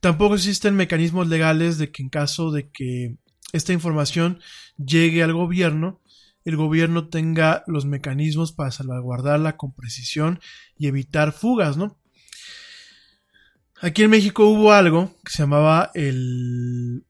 Tampoco 0.00 0.34
existen 0.34 0.76
mecanismos 0.76 1.28
legales 1.28 1.78
de 1.78 1.90
que 1.90 2.02
en 2.02 2.10
caso 2.10 2.50
de 2.50 2.68
que 2.70 3.16
esta 3.52 3.72
información 3.72 4.40
llegue 4.76 5.22
al 5.22 5.32
gobierno, 5.32 6.00
el 6.44 6.56
gobierno 6.56 7.08
tenga 7.08 7.64
los 7.66 7.86
mecanismos 7.86 8.52
para 8.52 8.70
salvaguardarla 8.70 9.56
con 9.56 9.72
precisión 9.72 10.40
y 10.76 10.88
evitar 10.88 11.32
fugas, 11.32 11.76
¿no? 11.76 11.98
Aquí 13.80 14.02
en 14.02 14.10
México 14.10 14.46
hubo 14.46 14.72
algo 14.72 15.14
que 15.24 15.32
se 15.32 15.42
llamaba 15.42 15.90
el 15.94 17.04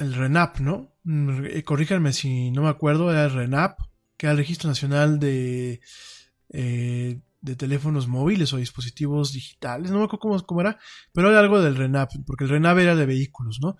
el 0.00 0.14
RENAP, 0.14 0.60
¿no? 0.60 0.92
Mm, 1.04 1.60
corríjanme 1.64 2.12
si 2.12 2.50
no 2.50 2.62
me 2.62 2.68
acuerdo, 2.68 3.10
era 3.10 3.24
el 3.24 3.32
RENAP, 3.32 3.78
que 4.20 4.26
el 4.26 4.36
Registro 4.36 4.68
Nacional 4.68 5.18
de, 5.18 5.80
eh, 6.50 7.20
de 7.40 7.56
Teléfonos 7.56 8.06
Móviles 8.06 8.52
o 8.52 8.58
Dispositivos 8.58 9.32
Digitales, 9.32 9.90
no 9.90 9.96
me 9.96 10.04
acuerdo 10.04 10.20
cómo, 10.20 10.38
cómo, 10.44 10.60
era, 10.60 10.78
pero 11.14 11.30
era 11.30 11.40
algo 11.40 11.62
del 11.62 11.74
RENAP, 11.74 12.10
porque 12.26 12.44
el 12.44 12.50
RENAP 12.50 12.76
era 12.80 12.94
de 12.94 13.06
vehículos, 13.06 13.60
¿no? 13.62 13.78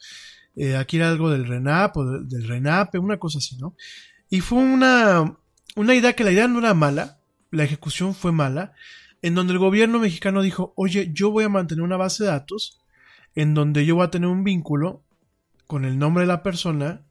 Eh, 0.57 0.79
aquí 0.79 0.97
era 0.97 1.11
algo 1.11 1.29
del 1.29 1.47
RENAP 1.47 1.95
o 1.99 2.23
del 2.23 2.49
RENAPE, 2.49 2.99
una 2.99 3.19
cosa 3.19 3.37
así, 3.37 3.59
¿no? 3.59 3.77
Y 4.31 4.41
fue 4.41 4.61
una, 4.61 5.37
una 5.77 5.95
idea 5.95 6.15
que 6.15 6.25
la 6.25 6.33
idea 6.33 6.49
no 6.49 6.61
era 6.61 6.73
mala, 6.73 7.21
la 7.51 7.65
ejecución 7.65 8.15
fue 8.15 8.33
mala, 8.33 8.73
en 9.21 9.35
donde 9.35 9.53
el 9.53 9.59
gobierno 9.59 9.99
mexicano 9.99 10.41
dijo, 10.41 10.73
oye, 10.75 11.11
yo 11.13 11.31
voy 11.31 11.45
a 11.45 11.51
mantener 11.51 11.85
una 11.85 11.99
base 11.99 12.25
de 12.25 12.31
datos 12.31 12.81
en 13.35 13.53
donde 13.53 13.85
yo 13.85 13.95
voy 13.95 14.07
a 14.07 14.11
tener 14.11 14.31
un 14.31 14.43
vínculo 14.43 15.05
con 15.67 15.85
el 15.85 15.99
nombre 15.99 16.23
de 16.23 16.29
la 16.29 16.43
persona, 16.43 17.03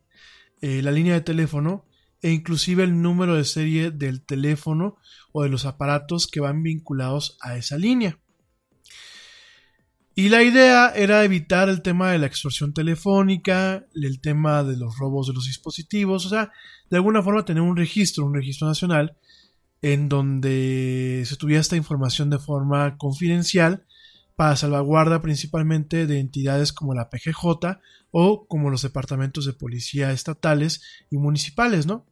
eh, 0.61 0.81
la 0.81 0.89
línea 0.89 1.13
de 1.13 1.21
teléfono 1.21 1.85
e 2.21 2.31
inclusive 2.31 2.83
el 2.83 3.01
número 3.01 3.35
de 3.35 3.45
serie 3.45 3.91
del 3.91 4.21
teléfono 4.21 4.97
o 5.31 5.43
de 5.43 5.49
los 5.49 5.65
aparatos 5.65 6.27
que 6.27 6.39
van 6.39 6.63
vinculados 6.63 7.37
a 7.41 7.57
esa 7.57 7.77
línea. 7.77 8.19
Y 10.15 10.27
la 10.27 10.43
idea 10.43 10.89
era 10.89 11.23
evitar 11.23 11.69
el 11.69 11.81
tema 11.81 12.11
de 12.11 12.17
la 12.17 12.25
extorsión 12.25 12.73
telefónica, 12.73 13.85
el 13.93 14.19
tema 14.19 14.65
de 14.65 14.75
los 14.75 14.97
robos 14.97 15.27
de 15.27 15.33
los 15.33 15.45
dispositivos, 15.45 16.25
o 16.25 16.29
sea, 16.29 16.51
de 16.89 16.97
alguna 16.97 17.23
forma 17.23 17.45
tener 17.45 17.63
un 17.63 17.77
registro, 17.77 18.25
un 18.25 18.33
registro 18.33 18.67
nacional, 18.67 19.15
en 19.81 20.09
donde 20.09 21.23
se 21.25 21.37
tuviera 21.37 21.61
esta 21.61 21.77
información 21.77 22.29
de 22.29 22.37
forma 22.37 22.97
confidencial 22.97 23.85
para 24.35 24.57
salvaguarda 24.57 25.21
principalmente 25.21 26.05
de 26.05 26.19
entidades 26.19 26.73
como 26.73 26.93
la 26.93 27.09
PGJ 27.09 27.79
o 28.11 28.45
como 28.47 28.69
los 28.69 28.81
departamentos 28.81 29.45
de 29.45 29.53
policía 29.53 30.11
estatales 30.11 30.81
y 31.09 31.17
municipales, 31.17 31.85
¿no? 31.85 32.05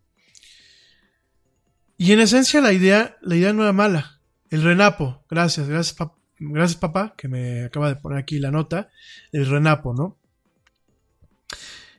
Y 1.97 2.11
en 2.11 2.19
esencia 2.19 2.61
la 2.61 2.73
idea, 2.73 3.17
la 3.21 3.35
idea 3.35 3.53
no 3.53 3.63
era 3.63 3.73
mala. 3.73 4.21
El 4.49 4.63
RENAPO, 4.63 5.25
gracias, 5.29 5.67
gracias 5.67 5.97
gracias 6.39 6.79
papá, 6.79 7.13
que 7.17 7.27
me 7.27 7.65
acaba 7.65 7.89
de 7.89 7.95
poner 7.95 8.19
aquí 8.19 8.39
la 8.39 8.51
nota, 8.51 8.89
el 9.31 9.47
renapo, 9.47 9.93
¿no? 9.93 10.17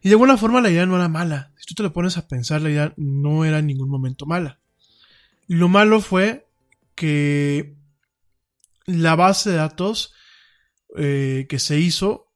Y 0.02 0.08
de 0.08 0.14
alguna 0.14 0.36
forma 0.36 0.60
la 0.60 0.70
idea 0.70 0.86
no 0.86 0.96
era 0.96 1.08
mala. 1.08 1.52
Si 1.56 1.66
tú 1.66 1.74
te 1.74 1.82
lo 1.82 1.92
pones 1.92 2.16
a 2.16 2.28
pensar, 2.28 2.62
la 2.62 2.70
idea 2.70 2.94
no 2.96 3.44
era 3.44 3.58
en 3.58 3.66
ningún 3.66 3.90
momento 3.90 4.26
mala. 4.26 4.60
Lo 5.48 5.68
malo 5.68 6.00
fue 6.00 6.46
que 6.94 7.76
la 8.86 9.16
base 9.16 9.50
de 9.50 9.56
datos 9.56 10.14
eh, 10.96 11.46
que 11.48 11.58
se 11.58 11.78
hizo 11.78 12.32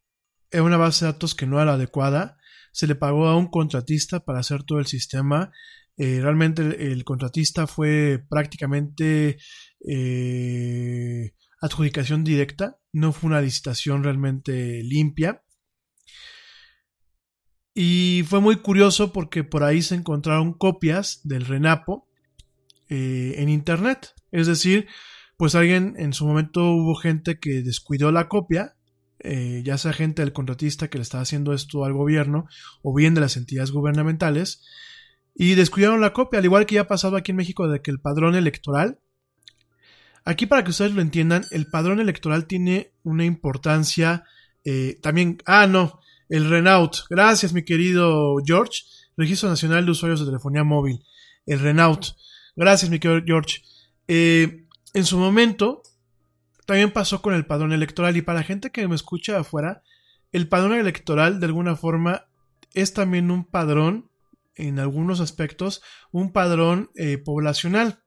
era 0.50 0.64
una 0.64 0.76
base 0.76 1.04
de 1.04 1.12
datos 1.12 1.34
que 1.34 1.46
no 1.46 1.60
era 1.60 1.74
adecuada. 1.74 2.38
Se 2.72 2.86
le 2.86 2.94
pagó 2.94 3.28
a 3.28 3.36
un 3.36 3.48
contratista 3.48 4.20
para 4.20 4.40
hacer 4.40 4.64
todo 4.64 4.78
el 4.78 4.86
sistema. 4.86 5.52
Eh, 6.04 6.18
realmente 6.20 6.90
el, 6.90 7.04
contratista 7.04 7.68
fue 7.68 8.24
prácticamente 8.28 9.38
eh, 9.88 11.32
adjudicación 11.60 12.24
directa, 12.24 12.80
no 12.92 13.12
fue 13.12 13.30
una 13.30 13.40
licitación 13.40 14.02
realmente 14.02 14.82
limpia. 14.82 15.44
Y 17.72 18.24
fue 18.26 18.40
muy 18.40 18.56
curioso 18.56 19.12
porque 19.12 19.44
por 19.44 19.62
ahí 19.62 19.80
se 19.80 19.94
encontraron 19.94 20.54
copias 20.54 21.20
del 21.22 21.46
Renapo 21.46 22.08
eh, 22.88 23.34
en 23.36 23.48
internet. 23.48 24.12
Es 24.32 24.48
decir, 24.48 24.88
pues 25.36 25.54
alguien 25.54 25.94
en 25.98 26.14
su 26.14 26.26
momento 26.26 26.64
hubo 26.72 26.96
gente 26.96 27.38
que 27.38 27.62
descuidó 27.62 28.10
la 28.10 28.28
copia, 28.28 28.74
ya 29.24 29.78
sea 29.78 29.92
gente 29.92 30.22
del 30.22 30.32
contratista 30.32 30.90
que 30.90 30.98
le 30.98 31.02
estaba 31.02 31.22
haciendo 31.22 31.52
esto 31.52 31.84
al 31.84 31.92
gobierno 31.92 32.46
o 32.82 32.92
bien 32.92 33.14
de 33.14 33.20
las 33.20 33.36
entidades 33.36 33.70
gubernamentales, 33.70 34.64
y 35.34 35.54
descuidaron 35.54 36.00
la 36.00 36.12
copia, 36.12 36.38
al 36.38 36.44
igual 36.44 36.66
que 36.66 36.76
ya 36.76 36.82
ha 36.82 36.88
pasado 36.88 37.16
aquí 37.16 37.30
en 37.30 37.36
México 37.36 37.68
de 37.68 37.80
que 37.80 37.90
el 37.90 38.00
padrón 38.00 38.34
electoral 38.34 38.98
Aquí 40.24 40.46
para 40.46 40.62
que 40.62 40.70
ustedes 40.70 40.92
lo 40.92 41.02
entiendan, 41.02 41.44
el 41.50 41.66
padrón 41.66 41.98
electoral 41.98 42.46
tiene 42.46 42.92
una 43.02 43.24
importancia 43.24 44.24
eh, 44.64 44.98
también... 45.02 45.38
Ah, 45.46 45.66
no, 45.66 46.00
el 46.28 46.48
Renault. 46.48 46.94
Gracias, 47.10 47.52
mi 47.52 47.64
querido 47.64 48.36
George. 48.44 48.84
Registro 49.16 49.48
Nacional 49.48 49.84
de 49.84 49.90
Usuarios 49.90 50.20
de 50.20 50.26
Telefonía 50.26 50.62
Móvil. 50.62 51.02
El 51.44 51.58
Renault. 51.58 52.04
Gracias, 52.54 52.88
mi 52.90 53.00
querido 53.00 53.22
George. 53.26 53.62
Eh, 54.06 54.66
en 54.94 55.04
su 55.04 55.18
momento, 55.18 55.82
también 56.66 56.92
pasó 56.92 57.20
con 57.20 57.34
el 57.34 57.44
padrón 57.44 57.72
electoral. 57.72 58.16
Y 58.16 58.22
para 58.22 58.38
la 58.38 58.44
gente 58.44 58.70
que 58.70 58.86
me 58.86 58.94
escucha 58.94 59.40
afuera, 59.40 59.82
el 60.30 60.48
padrón 60.48 60.74
electoral, 60.74 61.40
de 61.40 61.46
alguna 61.46 61.74
forma, 61.74 62.26
es 62.74 62.94
también 62.94 63.32
un 63.32 63.44
padrón, 63.44 64.08
en 64.56 64.78
algunos 64.78 65.20
aspectos, 65.20 65.82
un 66.10 66.32
padrón 66.32 66.90
eh, 66.96 67.18
poblacional. 67.18 68.02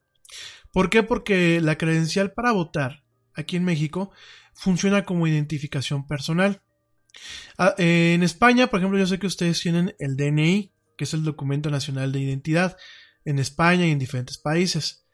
¿Por 0.72 0.90
qué? 0.90 1.04
Porque 1.04 1.62
la 1.62 1.78
credencial 1.78 2.34
para 2.34 2.52
votar 2.52 3.04
aquí 3.34 3.56
en 3.56 3.66
México 3.66 4.12
funciona 4.54 5.06
como 5.06 5.28
identificación 5.28 6.08
personal. 6.08 6.62
Ah, 7.58 7.76
en 7.78 8.24
España, 8.24 8.68
por 8.68 8.80
ejemplo, 8.80 9.00
yo 9.00 9.08
sé 9.08 9.20
que 9.20 9.28
ustedes 9.28 9.62
tienen 9.62 9.96
el 10.00 10.18
DNI, 10.18 10.74
que 10.98 11.04
es 11.04 11.14
el 11.14 11.24
documento 11.24 11.70
nacional 11.70 12.12
de 12.12 12.22
identidad, 12.22 12.78
en 13.24 13.40
España 13.40 13.86
y 13.86 13.92
en 13.92 14.00
diferentes 14.00 14.38
países. 14.38 15.06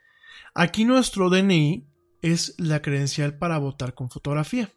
Aquí 0.53 0.85
nuestro 0.85 1.29
DNI 1.29 1.87
es 2.21 2.55
la 2.57 2.81
credencial 2.81 3.37
para 3.37 3.57
votar 3.57 3.93
con 3.93 4.09
fotografía. 4.09 4.71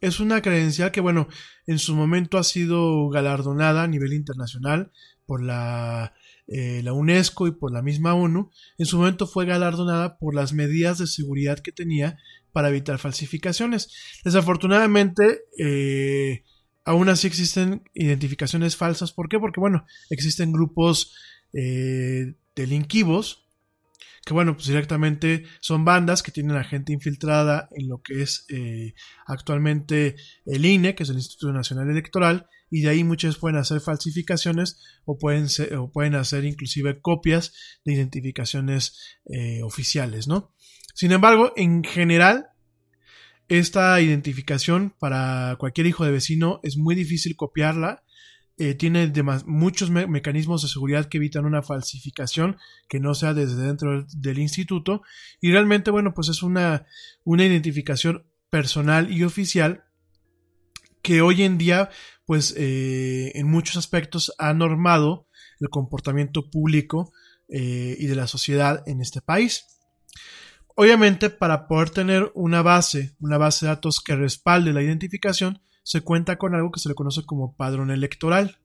Es 0.00 0.18
una 0.18 0.42
credencial 0.42 0.90
que, 0.90 1.00
bueno, 1.00 1.28
en 1.66 1.78
su 1.78 1.94
momento 1.94 2.38
ha 2.38 2.42
sido 2.42 3.08
galardonada 3.08 3.84
a 3.84 3.86
nivel 3.86 4.12
internacional 4.14 4.90
por 5.32 5.42
la, 5.42 6.12
eh, 6.46 6.82
la 6.84 6.92
UNESCO 6.92 7.46
y 7.46 7.52
por 7.52 7.72
la 7.72 7.80
misma 7.80 8.12
ONU. 8.12 8.50
En 8.76 8.84
su 8.84 8.98
momento 8.98 9.26
fue 9.26 9.46
galardonada 9.46 10.18
por 10.18 10.34
las 10.34 10.52
medidas 10.52 10.98
de 10.98 11.06
seguridad 11.06 11.60
que 11.60 11.72
tenía 11.72 12.18
para 12.52 12.68
evitar 12.68 12.98
falsificaciones. 12.98 13.90
Desafortunadamente, 14.24 15.44
eh, 15.58 16.44
aún 16.84 17.08
así 17.08 17.28
existen 17.28 17.82
identificaciones 17.94 18.76
falsas. 18.76 19.12
¿Por 19.12 19.30
qué? 19.30 19.38
Porque, 19.38 19.58
bueno, 19.58 19.86
existen 20.10 20.52
grupos 20.52 21.16
eh, 21.54 22.34
delinquivos 22.54 23.46
que 24.26 24.34
bueno, 24.34 24.54
pues 24.54 24.68
directamente 24.68 25.46
son 25.60 25.84
bandas 25.84 26.22
que 26.22 26.30
tienen 26.30 26.56
a 26.56 26.62
gente 26.62 26.92
infiltrada 26.92 27.68
en 27.72 27.88
lo 27.88 28.02
que 28.02 28.22
es 28.22 28.44
eh, 28.50 28.94
actualmente 29.26 30.14
el 30.46 30.64
INE, 30.64 30.94
que 30.94 31.02
es 31.02 31.08
el 31.08 31.16
Instituto 31.16 31.52
Nacional 31.52 31.90
Electoral, 31.90 32.46
y 32.72 32.80
de 32.80 32.88
ahí 32.88 33.04
muchos 33.04 33.38
pueden 33.38 33.58
hacer 33.58 33.80
falsificaciones 33.80 34.80
o 35.04 35.16
pueden, 35.18 35.46
o 35.78 35.92
pueden 35.92 36.16
hacer 36.16 36.44
inclusive 36.44 37.00
copias 37.00 37.52
de 37.84 37.92
identificaciones 37.92 39.20
eh, 39.26 39.62
oficiales, 39.62 40.26
¿no? 40.26 40.52
Sin 40.94 41.12
embargo, 41.12 41.52
en 41.54 41.84
general, 41.84 42.48
esta 43.48 44.00
identificación 44.00 44.94
para 44.98 45.54
cualquier 45.60 45.86
hijo 45.86 46.04
de 46.04 46.10
vecino 46.10 46.58
es 46.64 46.76
muy 46.76 46.96
difícil 46.96 47.36
copiarla 47.36 48.02
eh, 48.58 48.74
tiene 48.74 49.10
muchos 49.46 49.88
mecanismos 49.88 50.60
de 50.60 50.68
seguridad 50.68 51.06
que 51.06 51.16
evitan 51.16 51.46
una 51.46 51.62
falsificación 51.62 52.58
que 52.86 53.00
no 53.00 53.14
sea 53.14 53.32
desde 53.32 53.56
dentro 53.56 54.04
del, 54.14 54.38
instituto 54.38 55.02
y 55.40 55.50
realmente 55.50 55.90
bueno 55.90 56.12
pues 56.12 56.28
es 56.28 56.42
una, 56.42 56.86
una 57.24 57.46
identificación 57.46 58.26
personal 58.50 59.10
y 59.10 59.24
oficial 59.24 59.84
que 61.00 61.22
hoy 61.22 61.42
en 61.44 61.56
día 61.56 61.88
pues 62.24 62.54
eh, 62.56 63.32
en 63.34 63.48
muchos 63.50 63.76
aspectos 63.76 64.32
ha 64.38 64.52
normado 64.54 65.26
el 65.60 65.68
comportamiento 65.68 66.50
público 66.50 67.12
eh, 67.48 67.96
y 67.98 68.06
de 68.06 68.16
la 68.16 68.26
sociedad 68.26 68.82
en 68.86 69.00
este 69.00 69.20
país. 69.20 69.66
Obviamente 70.74 71.30
para 71.30 71.68
poder 71.68 71.90
tener 71.90 72.30
una 72.34 72.62
base, 72.62 73.14
una 73.20 73.38
base 73.38 73.66
de 73.66 73.70
datos 73.70 74.00
que 74.00 74.16
respalde 74.16 74.72
la 74.72 74.82
identificación, 74.82 75.60
se 75.82 76.00
cuenta 76.00 76.36
con 76.38 76.54
algo 76.54 76.70
que 76.70 76.80
se 76.80 76.88
le 76.88 76.94
conoce 76.94 77.24
como 77.24 77.56
padrón 77.56 77.90
electoral. 77.90 78.58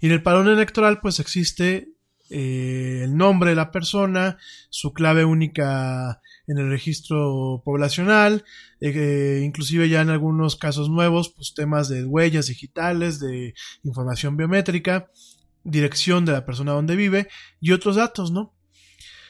Y 0.00 0.06
en 0.06 0.12
el 0.12 0.22
padrón 0.22 0.48
electoral 0.48 1.00
pues 1.00 1.20
existe 1.20 1.94
eh, 2.30 3.02
el 3.04 3.16
nombre 3.16 3.50
de 3.50 3.56
la 3.56 3.70
persona, 3.70 4.38
su 4.70 4.92
clave 4.92 5.24
única 5.24 6.22
en 6.46 6.58
el 6.58 6.68
registro 6.70 7.62
poblacional, 7.64 8.44
eh, 8.80 9.42
inclusive 9.44 9.88
ya 9.88 10.02
en 10.02 10.10
algunos 10.10 10.56
casos 10.56 10.88
nuevos, 10.88 11.30
pues 11.30 11.54
temas 11.54 11.88
de 11.88 12.04
huellas 12.04 12.46
digitales, 12.46 13.18
de 13.18 13.54
información 13.82 14.36
biométrica, 14.36 15.10
dirección 15.62 16.24
de 16.24 16.32
la 16.32 16.44
persona 16.44 16.72
donde 16.72 16.96
vive 16.96 17.28
y 17.60 17.72
otros 17.72 17.96
datos, 17.96 18.30
¿no? 18.30 18.54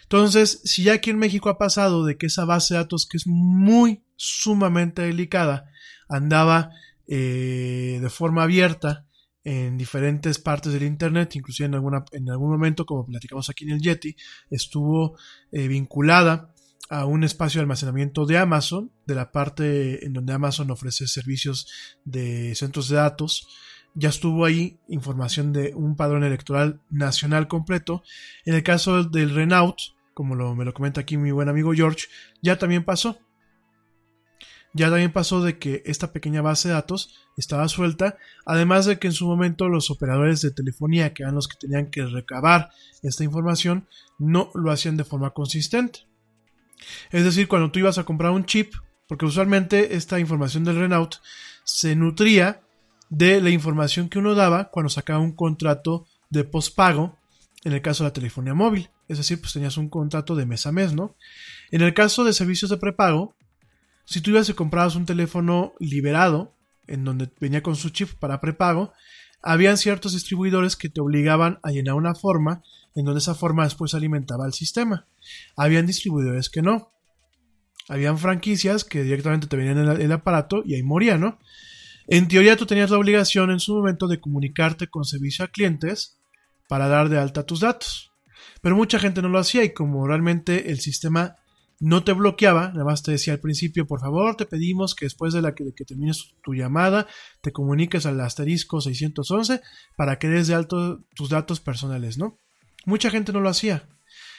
Entonces, 0.02 0.60
si 0.64 0.82
ya 0.82 0.94
aquí 0.94 1.10
en 1.10 1.18
México 1.18 1.48
ha 1.48 1.58
pasado 1.58 2.04
de 2.04 2.16
que 2.16 2.26
esa 2.26 2.44
base 2.44 2.74
de 2.74 2.80
datos 2.80 3.06
que 3.06 3.16
es 3.16 3.26
muy 3.26 4.04
sumamente 4.16 5.02
delicada 5.02 5.70
andaba 6.08 6.70
eh, 7.06 7.98
de 8.00 8.10
forma 8.10 8.42
abierta 8.42 9.06
en 9.44 9.76
diferentes 9.76 10.38
partes 10.38 10.72
del 10.72 10.84
Internet, 10.84 11.36
inclusive 11.36 11.66
en, 11.66 11.74
alguna, 11.74 12.04
en 12.12 12.30
algún 12.30 12.50
momento, 12.50 12.86
como 12.86 13.06
platicamos 13.06 13.50
aquí 13.50 13.64
en 13.64 13.72
el 13.72 13.80
Yeti, 13.80 14.16
estuvo 14.50 15.18
eh, 15.52 15.68
vinculada 15.68 16.53
a 16.90 17.06
un 17.06 17.24
espacio 17.24 17.58
de 17.58 17.62
almacenamiento 17.62 18.26
de 18.26 18.38
Amazon, 18.38 18.90
de 19.06 19.14
la 19.14 19.32
parte 19.32 20.04
en 20.04 20.12
donde 20.12 20.32
Amazon 20.32 20.70
ofrece 20.70 21.06
servicios 21.06 21.68
de 22.04 22.54
centros 22.54 22.88
de 22.88 22.96
datos. 22.96 23.48
Ya 23.94 24.08
estuvo 24.08 24.44
ahí 24.44 24.78
información 24.88 25.52
de 25.52 25.72
un 25.74 25.96
padrón 25.96 26.24
electoral 26.24 26.80
nacional 26.90 27.48
completo. 27.48 28.02
En 28.44 28.54
el 28.54 28.62
caso 28.62 29.04
del 29.04 29.34
Renault, 29.34 29.76
como 30.14 30.54
me 30.54 30.64
lo 30.64 30.74
comenta 30.74 31.00
aquí 31.00 31.16
mi 31.16 31.30
buen 31.30 31.48
amigo 31.48 31.72
George, 31.72 32.06
ya 32.42 32.58
también 32.58 32.84
pasó. 32.84 33.18
Ya 34.76 34.90
también 34.90 35.12
pasó 35.12 35.40
de 35.40 35.56
que 35.58 35.82
esta 35.86 36.12
pequeña 36.12 36.42
base 36.42 36.66
de 36.66 36.74
datos 36.74 37.14
estaba 37.36 37.68
suelta, 37.68 38.18
además 38.44 38.86
de 38.86 38.98
que 38.98 39.06
en 39.06 39.12
su 39.12 39.26
momento 39.26 39.68
los 39.68 39.88
operadores 39.92 40.40
de 40.40 40.50
telefonía, 40.50 41.14
que 41.14 41.22
eran 41.22 41.36
los 41.36 41.46
que 41.46 41.56
tenían 41.56 41.90
que 41.90 42.04
recabar 42.04 42.70
esta 43.02 43.22
información, 43.22 43.86
no 44.18 44.50
lo 44.54 44.72
hacían 44.72 44.96
de 44.96 45.04
forma 45.04 45.30
consistente. 45.30 46.00
Es 47.10 47.24
decir, 47.24 47.48
cuando 47.48 47.70
tú 47.70 47.78
ibas 47.78 47.98
a 47.98 48.04
comprar 48.04 48.32
un 48.32 48.44
chip, 48.44 48.74
porque 49.06 49.26
usualmente 49.26 49.96
esta 49.96 50.18
información 50.18 50.64
del 50.64 50.78
Renault 50.78 51.16
se 51.64 51.94
nutría 51.96 52.62
de 53.10 53.40
la 53.40 53.50
información 53.50 54.08
que 54.08 54.18
uno 54.18 54.34
daba 54.34 54.70
cuando 54.70 54.88
sacaba 54.88 55.20
un 55.20 55.32
contrato 55.32 56.06
de 56.30 56.44
postpago, 56.44 57.18
en 57.64 57.72
el 57.72 57.82
caso 57.82 58.04
de 58.04 58.10
la 58.10 58.14
telefonía 58.14 58.54
móvil. 58.54 58.90
Es 59.08 59.18
decir, 59.18 59.40
pues 59.40 59.52
tenías 59.52 59.76
un 59.76 59.88
contrato 59.88 60.34
de 60.34 60.46
mes 60.46 60.66
a 60.66 60.72
mes, 60.72 60.92
¿no? 60.92 61.16
En 61.70 61.82
el 61.82 61.94
caso 61.94 62.24
de 62.24 62.32
servicios 62.32 62.70
de 62.70 62.78
prepago, 62.78 63.34
si 64.04 64.20
tú 64.20 64.30
ibas 64.30 64.48
y 64.48 64.54
comprabas 64.54 64.96
un 64.96 65.06
teléfono 65.06 65.74
liberado, 65.78 66.54
en 66.86 67.04
donde 67.04 67.30
venía 67.40 67.62
con 67.62 67.76
su 67.76 67.90
chip 67.90 68.10
para 68.18 68.40
prepago, 68.40 68.92
habían 69.42 69.76
ciertos 69.76 70.12
distribuidores 70.12 70.76
que 70.76 70.88
te 70.88 71.00
obligaban 71.00 71.58
a 71.62 71.70
llenar 71.70 71.94
una 71.94 72.14
forma, 72.14 72.62
en 72.94 73.04
donde 73.04 73.18
esa 73.18 73.34
forma 73.34 73.64
después 73.64 73.94
alimentaba 73.94 74.46
el 74.46 74.52
sistema. 74.52 75.06
Habían 75.56 75.86
distribuidores 75.86 76.48
que 76.48 76.62
no. 76.62 76.92
Habían 77.88 78.18
franquicias 78.18 78.84
que 78.84 79.02
directamente 79.02 79.46
te 79.46 79.56
venían 79.56 79.78
en 79.78 80.00
el, 80.00 80.12
aparato 80.12 80.62
y 80.64 80.74
ahí 80.74 80.82
moría, 80.82 81.18
¿no? 81.18 81.38
En 82.06 82.28
teoría 82.28 82.56
tú 82.56 82.66
tenías 82.66 82.90
la 82.90 82.98
obligación 82.98 83.50
en 83.50 83.60
su 83.60 83.74
momento 83.74 84.08
de 84.08 84.20
comunicarte 84.20 84.88
con 84.88 85.04
servicio 85.04 85.44
a 85.44 85.48
clientes 85.48 86.18
para 86.68 86.88
dar 86.88 87.08
de 87.08 87.18
alta 87.18 87.44
tus 87.44 87.60
datos. 87.60 88.12
Pero 88.62 88.76
mucha 88.76 88.98
gente 88.98 89.20
no 89.20 89.28
lo 89.28 89.38
hacía 89.38 89.64
y 89.64 89.74
como 89.74 90.06
realmente 90.06 90.70
el 90.70 90.80
sistema 90.80 91.36
no 91.80 92.04
te 92.04 92.12
bloqueaba, 92.12 92.68
nada 92.68 92.84
más 92.84 93.02
te 93.02 93.10
decía 93.10 93.34
al 93.34 93.40
principio, 93.40 93.86
por 93.86 94.00
favor, 94.00 94.36
te 94.36 94.46
pedimos 94.46 94.94
que 94.94 95.06
después 95.06 95.34
de 95.34 95.42
la 95.42 95.54
que, 95.54 95.70
termines 95.86 96.34
tu 96.42 96.54
llamada, 96.54 97.06
te 97.42 97.52
comuniques 97.52 98.06
al 98.06 98.20
asterisco 98.20 98.80
611 98.80 99.60
para 99.96 100.18
que 100.18 100.28
des 100.28 100.46
de 100.46 100.54
alto 100.54 101.04
tus 101.14 101.28
datos 101.28 101.60
personales, 101.60 102.16
¿no? 102.16 102.38
Mucha 102.84 103.10
gente 103.10 103.32
no 103.32 103.40
lo 103.40 103.48
hacía. 103.48 103.88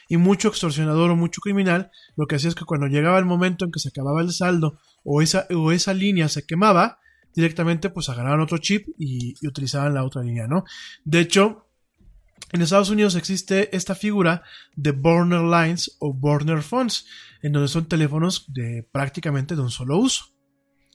Y 0.07 0.17
mucho 0.17 0.49
extorsionador 0.49 1.09
o 1.09 1.15
mucho 1.15 1.41
criminal 1.41 1.91
lo 2.15 2.27
que 2.27 2.35
hacía 2.35 2.49
es 2.49 2.55
que 2.55 2.65
cuando 2.65 2.87
llegaba 2.87 3.17
el 3.17 3.25
momento 3.25 3.65
en 3.65 3.71
que 3.71 3.79
se 3.79 3.89
acababa 3.89 4.21
el 4.21 4.31
saldo 4.31 4.79
o 5.03 5.21
esa, 5.21 5.47
o 5.55 5.71
esa 5.71 5.93
línea 5.93 6.29
se 6.29 6.45
quemaba, 6.45 6.99
directamente 7.35 7.89
pues 7.89 8.09
agarraban 8.09 8.39
otro 8.39 8.57
chip 8.57 8.87
y, 8.97 9.35
utilizaban 9.45 9.93
la 9.93 10.03
otra 10.03 10.23
línea, 10.23 10.47
¿no? 10.47 10.63
De 11.03 11.19
hecho, 11.19 11.67
en 12.51 12.61
Estados 12.61 12.89
Unidos 12.89 13.15
existe 13.15 13.75
esta 13.75 13.95
figura 13.95 14.43
de 14.75 14.91
burner 14.91 15.41
lines 15.41 15.97
o 15.99 16.13
burner 16.13 16.61
phones, 16.61 17.05
en 17.41 17.51
donde 17.51 17.67
son 17.67 17.87
teléfonos 17.87 18.45
de 18.53 18.87
prácticamente 18.91 19.55
de 19.55 19.61
un 19.61 19.71
solo 19.71 19.97
uso. 19.97 20.25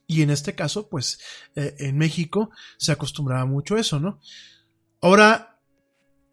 Y 0.07 0.23
en 0.23 0.31
este 0.31 0.55
caso, 0.55 0.89
pues 0.89 1.21
eh, 1.55 1.75
en 1.79 1.99
México 1.99 2.51
se 2.79 2.93
acostumbraba 2.93 3.45
mucho 3.45 3.77
a 3.77 3.81
eso, 3.81 4.01
¿no? 4.01 4.21
Ahora, 5.01 5.50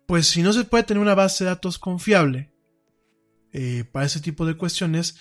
pues 0.07 0.27
si 0.27 0.41
no 0.41 0.53
se 0.53 0.63
puede 0.63 0.85
tener 0.85 1.01
una 1.01 1.15
base 1.15 1.43
de 1.43 1.51
datos 1.51 1.77
confiable 1.77 2.49
eh, 3.53 3.83
para 3.91 4.05
ese 4.05 4.21
tipo 4.21 4.45
de 4.45 4.55
cuestiones, 4.55 5.17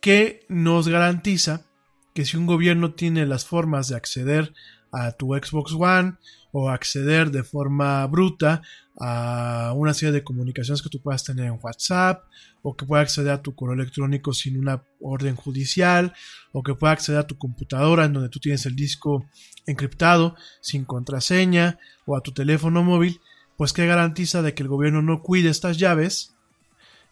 ¿qué 0.00 0.44
nos 0.48 0.86
garantiza 0.86 1.66
que 2.14 2.24
si 2.24 2.36
un 2.36 2.46
gobierno 2.46 2.94
tiene 2.94 3.26
las 3.26 3.46
formas 3.46 3.88
de 3.88 3.96
acceder 3.96 4.52
a 4.92 5.12
tu 5.12 5.28
Xbox 5.34 5.72
One 5.72 6.18
o 6.52 6.68
acceder 6.68 7.30
de 7.30 7.42
forma 7.42 8.06
bruta 8.06 8.60
a 9.00 9.72
una 9.74 9.94
serie 9.94 10.12
de 10.12 10.22
comunicaciones 10.22 10.82
que 10.82 10.90
tú 10.90 11.00
puedas 11.00 11.24
tener 11.24 11.46
en 11.46 11.58
WhatsApp 11.62 12.24
o 12.60 12.76
que 12.76 12.84
pueda 12.84 13.02
acceder 13.02 13.32
a 13.32 13.42
tu 13.42 13.54
correo 13.54 13.74
electrónico 13.74 14.34
sin 14.34 14.58
una 14.58 14.84
orden 15.00 15.34
judicial 15.34 16.12
o 16.52 16.62
que 16.62 16.74
pueda 16.74 16.92
acceder 16.92 17.20
a 17.20 17.26
tu 17.26 17.38
computadora 17.38 18.04
en 18.04 18.12
donde 18.12 18.28
tú 18.28 18.38
tienes 18.38 18.66
el 18.66 18.76
disco 18.76 19.26
encriptado 19.64 20.36
sin 20.60 20.84
contraseña 20.84 21.78
o 22.04 22.14
a 22.14 22.20
tu 22.20 22.32
teléfono 22.32 22.82
móvil, 22.82 23.18
pues 23.62 23.72
que 23.72 23.86
garantiza 23.86 24.42
de 24.42 24.54
que 24.54 24.64
el 24.64 24.68
gobierno 24.68 25.02
no 25.02 25.22
cuide 25.22 25.48
estas 25.48 25.78
llaves 25.78 26.34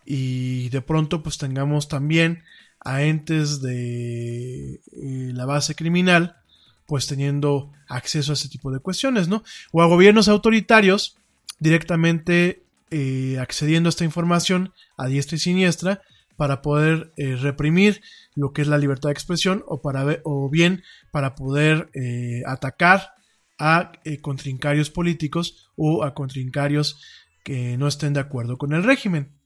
y 0.04 0.68
de 0.70 0.82
pronto 0.82 1.22
pues 1.22 1.38
tengamos 1.38 1.86
también 1.86 2.42
a 2.80 3.04
entes 3.04 3.62
de 3.62 4.80
eh, 4.90 5.30
la 5.32 5.46
base 5.46 5.76
criminal 5.76 6.38
pues 6.86 7.06
teniendo 7.06 7.70
acceso 7.86 8.32
a 8.32 8.34
ese 8.34 8.48
tipo 8.48 8.72
de 8.72 8.80
cuestiones, 8.80 9.28
¿no? 9.28 9.44
O 9.70 9.80
a 9.80 9.86
gobiernos 9.86 10.26
autoritarios 10.26 11.16
directamente 11.60 12.64
eh, 12.90 13.38
accediendo 13.38 13.88
a 13.88 13.90
esta 13.90 14.04
información 14.04 14.72
a 14.96 15.06
diestra 15.06 15.36
y 15.36 15.38
siniestra 15.38 16.02
para 16.34 16.62
poder 16.62 17.12
eh, 17.16 17.36
reprimir 17.36 18.02
lo 18.34 18.52
que 18.52 18.62
es 18.62 18.66
la 18.66 18.78
libertad 18.78 19.10
de 19.10 19.12
expresión 19.12 19.62
o, 19.68 19.82
para 19.82 20.18
o 20.24 20.50
bien 20.50 20.82
para 21.12 21.36
poder 21.36 21.90
atacar 22.44 23.19
a 23.60 23.92
eh, 24.04 24.20
contrincarios 24.20 24.90
políticos 24.90 25.70
o 25.76 26.02
a 26.02 26.14
contrincarios 26.14 27.00
que 27.44 27.76
no 27.76 27.86
estén 27.86 28.14
de 28.14 28.20
acuerdo 28.20 28.58
con 28.58 28.72
el 28.72 28.82
régimen. 28.82 29.38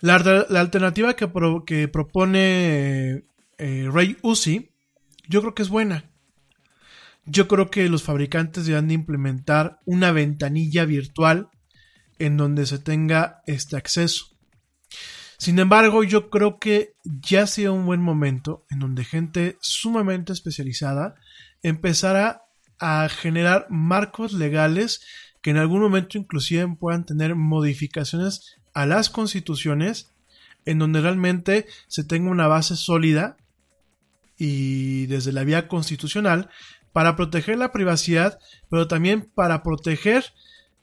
La, 0.00 0.14
alter- 0.16 0.46
la 0.48 0.60
alternativa 0.60 1.14
que, 1.14 1.28
pro- 1.28 1.64
que 1.64 1.88
propone 1.88 3.24
eh, 3.58 3.88
Ray 3.92 4.16
Uzi, 4.22 4.70
yo 5.28 5.40
creo 5.40 5.54
que 5.54 5.62
es 5.62 5.68
buena. 5.68 6.10
Yo 7.24 7.46
creo 7.46 7.70
que 7.70 7.88
los 7.88 8.02
fabricantes 8.02 8.66
deberán 8.66 8.88
de 8.88 8.94
implementar 8.94 9.78
una 9.84 10.10
ventanilla 10.10 10.84
virtual 10.84 11.50
en 12.18 12.36
donde 12.36 12.66
se 12.66 12.78
tenga 12.78 13.42
este 13.46 13.76
acceso. 13.76 14.26
Sin 15.38 15.58
embargo, 15.58 16.04
yo 16.04 16.30
creo 16.30 16.58
que 16.58 16.94
ya 17.04 17.42
ha 17.42 17.46
sido 17.46 17.74
un 17.74 17.86
buen 17.86 18.00
momento 18.00 18.64
en 18.70 18.78
donde 18.80 19.04
gente 19.04 19.56
sumamente 19.60 20.32
especializada 20.32 21.14
empezará 21.62 22.42
a 22.78 23.08
generar 23.08 23.66
marcos 23.70 24.32
legales 24.32 25.02
que 25.40 25.50
en 25.50 25.56
algún 25.56 25.80
momento 25.80 26.18
inclusive 26.18 26.76
puedan 26.78 27.04
tener 27.04 27.34
modificaciones 27.34 28.56
a 28.74 28.86
las 28.86 29.10
constituciones 29.10 30.10
en 30.64 30.78
donde 30.78 31.00
realmente 31.00 31.66
se 31.88 32.04
tenga 32.04 32.30
una 32.30 32.46
base 32.46 32.76
sólida 32.76 33.36
y 34.38 35.06
desde 35.06 35.32
la 35.32 35.44
vía 35.44 35.68
constitucional 35.68 36.50
para 36.92 37.16
proteger 37.16 37.58
la 37.58 37.72
privacidad, 37.72 38.38
pero 38.70 38.86
también 38.86 39.30
para 39.34 39.62
proteger 39.62 40.32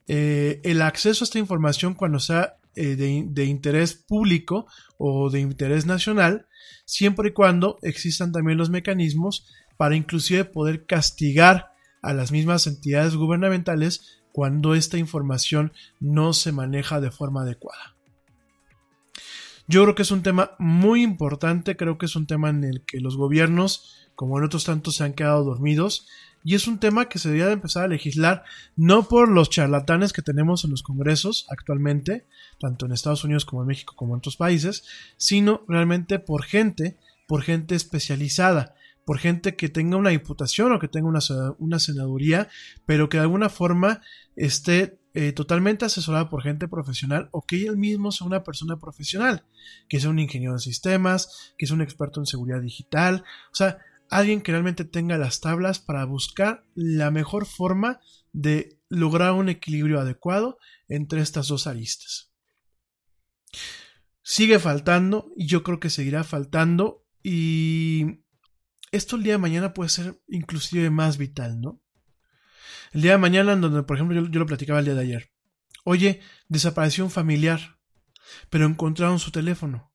eh, 0.08 0.60
el 0.64 0.82
acceso 0.82 1.24
a 1.24 1.26
esta 1.26 1.38
información 1.38 1.94
cuando 1.94 2.18
sea 2.18 2.56
eh, 2.74 2.96
de, 2.96 3.24
de 3.26 3.44
interés 3.44 3.94
público 3.94 4.66
o 4.98 5.30
de 5.30 5.40
interés 5.40 5.86
nacional, 5.86 6.46
siempre 6.84 7.28
y 7.28 7.32
cuando 7.32 7.78
existan 7.82 8.32
también 8.32 8.58
los 8.58 8.70
mecanismos 8.70 9.46
para 9.80 9.96
inclusive 9.96 10.44
poder 10.44 10.84
castigar 10.84 11.72
a 12.02 12.12
las 12.12 12.32
mismas 12.32 12.66
entidades 12.66 13.16
gubernamentales 13.16 14.20
cuando 14.30 14.74
esta 14.74 14.98
información 14.98 15.72
no 16.00 16.34
se 16.34 16.52
maneja 16.52 17.00
de 17.00 17.10
forma 17.10 17.44
adecuada. 17.44 17.96
Yo 19.68 19.82
creo 19.84 19.94
que 19.94 20.02
es 20.02 20.10
un 20.10 20.22
tema 20.22 20.50
muy 20.58 21.02
importante, 21.02 21.78
creo 21.78 21.96
que 21.96 22.04
es 22.04 22.14
un 22.14 22.26
tema 22.26 22.50
en 22.50 22.62
el 22.62 22.84
que 22.84 23.00
los 23.00 23.16
gobiernos, 23.16 24.06
como 24.16 24.36
en 24.36 24.44
otros 24.44 24.64
tantos, 24.64 24.96
se 24.96 25.04
han 25.04 25.14
quedado 25.14 25.44
dormidos 25.44 26.06
y 26.44 26.56
es 26.56 26.66
un 26.66 26.78
tema 26.78 27.08
que 27.08 27.18
se 27.18 27.28
debería 27.28 27.46
de 27.46 27.54
empezar 27.54 27.84
a 27.84 27.88
legislar 27.88 28.44
no 28.76 29.08
por 29.08 29.30
los 29.30 29.48
charlatanes 29.48 30.12
que 30.12 30.20
tenemos 30.20 30.62
en 30.62 30.72
los 30.72 30.82
congresos 30.82 31.46
actualmente, 31.48 32.26
tanto 32.58 32.84
en 32.84 32.92
Estados 32.92 33.24
Unidos 33.24 33.46
como 33.46 33.62
en 33.62 33.68
México 33.68 33.94
como 33.96 34.12
en 34.12 34.18
otros 34.18 34.36
países, 34.36 34.84
sino 35.16 35.64
realmente 35.68 36.18
por 36.18 36.42
gente, 36.42 36.98
por 37.26 37.40
gente 37.40 37.74
especializada, 37.74 38.74
por 39.10 39.18
gente 39.18 39.56
que 39.56 39.68
tenga 39.68 39.96
una 39.96 40.10
diputación 40.10 40.70
o 40.70 40.78
que 40.78 40.86
tenga 40.86 41.08
una, 41.08 41.18
una 41.58 41.80
senaduría, 41.80 42.48
pero 42.86 43.08
que 43.08 43.16
de 43.16 43.24
alguna 43.24 43.48
forma 43.48 44.02
esté 44.36 45.00
eh, 45.14 45.32
totalmente 45.32 45.84
asesorada 45.84 46.30
por 46.30 46.44
gente 46.44 46.68
profesional 46.68 47.28
o 47.32 47.44
que 47.44 47.66
él 47.66 47.76
mismo 47.76 48.12
sea 48.12 48.28
una 48.28 48.44
persona 48.44 48.78
profesional, 48.78 49.44
que 49.88 49.98
sea 49.98 50.10
un 50.10 50.20
ingeniero 50.20 50.54
de 50.54 50.60
sistemas, 50.60 51.52
que 51.58 51.66
sea 51.66 51.74
un 51.74 51.82
experto 51.82 52.20
en 52.20 52.26
seguridad 52.26 52.60
digital, 52.60 53.24
o 53.50 53.54
sea, 53.56 53.78
alguien 54.10 54.42
que 54.42 54.52
realmente 54.52 54.84
tenga 54.84 55.18
las 55.18 55.40
tablas 55.40 55.80
para 55.80 56.04
buscar 56.04 56.64
la 56.76 57.10
mejor 57.10 57.46
forma 57.46 57.98
de 58.32 58.78
lograr 58.88 59.32
un 59.32 59.48
equilibrio 59.48 59.98
adecuado 59.98 60.56
entre 60.86 61.20
estas 61.20 61.48
dos 61.48 61.66
aristas. 61.66 62.30
Sigue 64.22 64.60
faltando 64.60 65.32
y 65.36 65.48
yo 65.48 65.64
creo 65.64 65.80
que 65.80 65.90
seguirá 65.90 66.22
faltando 66.22 67.04
y 67.24 68.20
esto 68.92 69.16
el 69.16 69.22
día 69.22 69.34
de 69.34 69.38
mañana 69.38 69.74
puede 69.74 69.90
ser 69.90 70.20
inclusive 70.28 70.90
más 70.90 71.18
vital, 71.18 71.60
¿no? 71.60 71.80
El 72.92 73.02
día 73.02 73.12
de 73.12 73.18
mañana, 73.18 73.52
en 73.52 73.60
donde, 73.60 73.82
por 73.84 73.96
ejemplo, 73.96 74.20
yo, 74.20 74.28
yo 74.28 74.40
lo 74.40 74.46
platicaba 74.46 74.80
el 74.80 74.84
día 74.84 74.94
de 74.94 75.02
ayer. 75.02 75.30
Oye, 75.84 76.20
desapareció 76.48 77.04
un 77.04 77.10
familiar, 77.10 77.78
pero 78.48 78.66
encontraron 78.66 79.18
su 79.18 79.30
teléfono. 79.30 79.92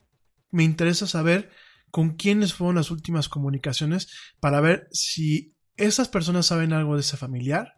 Me 0.50 0.64
interesa 0.64 1.08
saber 1.08 1.52
con 1.92 2.16
quiénes 2.16 2.54
fueron 2.54 2.76
las 2.76 2.92
últimas 2.92 3.30
comunicaciones 3.30 4.10
para 4.40 4.62
ver 4.62 4.88
si 4.92 5.56
esas 5.78 6.08
personas 6.08 6.46
saben 6.46 6.74
algo 6.74 6.96
de 6.96 7.02
ese 7.02 7.18
familiar 7.18 7.76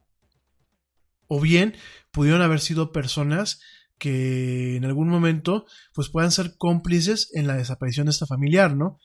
o 1.27 1.41
bien 1.41 1.75
pudieron 2.11 2.41
haber 2.41 2.59
sido 2.59 2.91
personas 2.91 3.59
que 3.97 4.75
en 4.75 4.85
algún 4.85 5.09
momento 5.09 5.65
pues 5.93 6.09
puedan 6.09 6.31
ser 6.31 6.55
cómplices 6.57 7.29
en 7.33 7.47
la 7.47 7.55
desaparición 7.55 8.05
de 8.05 8.11
esta 8.11 8.25
familiar, 8.25 8.75
¿no? 8.75 8.99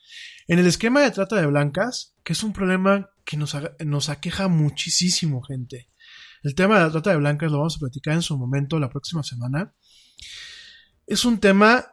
En 0.49 0.59
el 0.59 0.67
esquema 0.67 1.01
de 1.01 1.11
trata 1.11 1.37
de 1.37 1.47
blancas, 1.47 2.15
que 2.25 2.35
es 2.35 2.43
un 2.43 2.53
problema 2.53 3.11
que 3.25 3.37
nos, 3.37 3.57
nos 3.85 4.09
aqueja 4.09 4.49
muchísimo, 4.49 5.43
gente. 5.43 5.89
El 6.43 6.55
tema 6.55 6.79
de 6.79 6.85
la 6.85 6.91
trata 6.91 7.11
de 7.11 7.17
blancas 7.17 7.51
lo 7.51 7.59
vamos 7.59 7.77
a 7.77 7.81
platicar 7.81 8.15
en 8.15 8.23
su 8.23 8.37
momento 8.37 8.79
la 8.79 8.91
próxima 8.91 9.23
semana. 9.23 9.75
Es 11.07 11.25
un 11.25 11.39
tema 11.39 11.87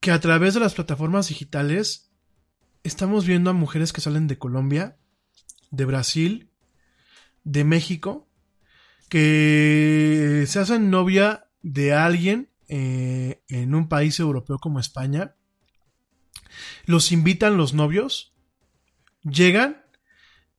que 0.00 0.10
a 0.10 0.20
través 0.20 0.54
de 0.54 0.60
las 0.60 0.74
plataformas 0.74 1.28
digitales 1.28 2.10
estamos 2.82 3.26
viendo 3.26 3.50
a 3.50 3.54
mujeres 3.54 3.92
que 3.92 4.00
salen 4.00 4.26
de 4.26 4.38
Colombia, 4.38 4.98
de 5.70 5.84
Brasil, 5.84 6.50
de 7.44 7.64
México, 7.64 8.28
que 9.08 10.44
se 10.46 10.58
hacen 10.58 10.90
novia 10.90 11.45
de 11.66 11.92
alguien 11.92 12.48
eh, 12.68 13.42
en 13.48 13.74
un 13.74 13.88
país 13.88 14.20
europeo 14.20 14.58
como 14.58 14.78
España. 14.78 15.34
Los 16.84 17.10
invitan 17.10 17.56
los 17.56 17.74
novios, 17.74 18.36
llegan 19.24 19.84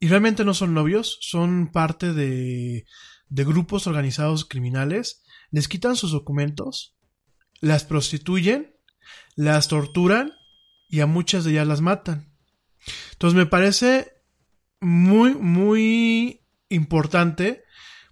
y 0.02 0.10
realmente 0.10 0.44
no 0.44 0.54
son 0.54 0.74
novios, 0.74 1.18
son 1.22 1.72
parte 1.72 2.12
de, 2.12 2.86
de 3.30 3.44
grupos 3.46 3.88
organizados 3.88 4.44
criminales, 4.44 5.24
les 5.50 5.70
quitan 5.70 5.96
sus 5.96 6.12
documentos, 6.12 6.98
las 7.62 7.86
prostituyen, 7.86 8.76
las 9.38 9.70
torturan 9.70 10.34
y 10.90 11.00
a 11.00 11.06
muchas 11.06 11.46
de 11.46 11.52
ellas 11.52 11.68
las 11.68 11.80
matan. 11.80 12.34
Entonces 13.14 13.38
me 13.38 13.46
parece 13.46 14.12
muy, 14.82 15.36
muy 15.36 16.46
importante 16.68 17.64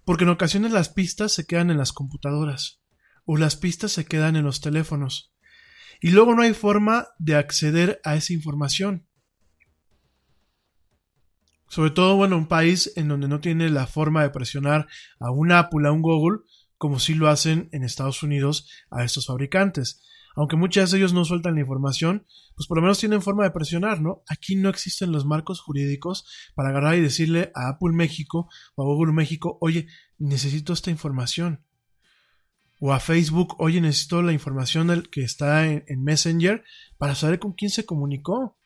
porque 0.06 0.24
en 0.24 0.30
ocasiones 0.30 0.72
las 0.72 0.88
pistas 0.88 1.32
se 1.32 1.46
quedan 1.46 1.70
en 1.70 1.76
las 1.76 1.92
computadoras 1.92 2.80
o 3.26 3.36
las 3.36 3.56
pistas 3.56 3.92
se 3.92 4.06
quedan 4.06 4.36
en 4.36 4.44
los 4.44 4.62
teléfonos 4.62 5.36
y 6.00 6.10
luego 6.10 6.34
no 6.34 6.42
hay 6.42 6.54
forma 6.54 7.08
de 7.18 7.36
acceder 7.36 8.00
a 8.04 8.16
esa 8.16 8.32
información. 8.32 9.06
Sobre 11.68 11.90
todo, 11.90 12.16
bueno, 12.16 12.36
un 12.36 12.46
país 12.46 12.92
en 12.96 13.08
donde 13.08 13.28
no 13.28 13.40
tiene 13.40 13.68
la 13.70 13.86
forma 13.86 14.22
de 14.22 14.30
presionar 14.30 14.86
a 15.18 15.30
un 15.30 15.52
Apple, 15.52 15.88
a 15.88 15.92
un 15.92 16.00
Google, 16.00 16.40
como 16.78 17.00
si 17.00 17.14
lo 17.14 17.28
hacen 17.28 17.68
en 17.72 17.82
Estados 17.82 18.22
Unidos 18.22 18.70
a 18.90 19.04
estos 19.04 19.26
fabricantes. 19.26 20.02
Aunque 20.36 20.56
muchas 20.56 20.90
de 20.90 20.98
ellos 20.98 21.14
no 21.14 21.24
sueltan 21.24 21.54
la 21.54 21.62
información, 21.62 22.26
pues 22.54 22.68
por 22.68 22.76
lo 22.76 22.82
menos 22.82 22.98
tienen 22.98 23.22
forma 23.22 23.44
de 23.44 23.50
presionar, 23.50 24.02
¿no? 24.02 24.22
Aquí 24.28 24.54
no 24.54 24.68
existen 24.68 25.10
los 25.10 25.24
marcos 25.24 25.60
jurídicos 25.60 26.52
para 26.54 26.68
agarrar 26.68 26.96
y 26.96 27.00
decirle 27.00 27.50
a 27.54 27.68
Apple 27.68 27.92
México 27.94 28.48
o 28.74 28.82
a 28.82 28.86
Google 28.86 29.14
México, 29.14 29.56
oye, 29.60 29.86
necesito 30.18 30.74
esta 30.74 30.90
información. 30.90 31.64
O 32.78 32.92
a 32.92 33.00
Facebook, 33.00 33.56
oye, 33.58 33.80
necesito 33.80 34.22
la 34.22 34.32
información 34.32 35.02
que 35.10 35.22
está 35.22 35.66
en, 35.66 35.84
en 35.88 36.04
Messenger 36.04 36.64
para 36.98 37.14
saber 37.14 37.38
con 37.38 37.52
quién 37.52 37.70
se 37.70 37.86
comunicó, 37.86 38.56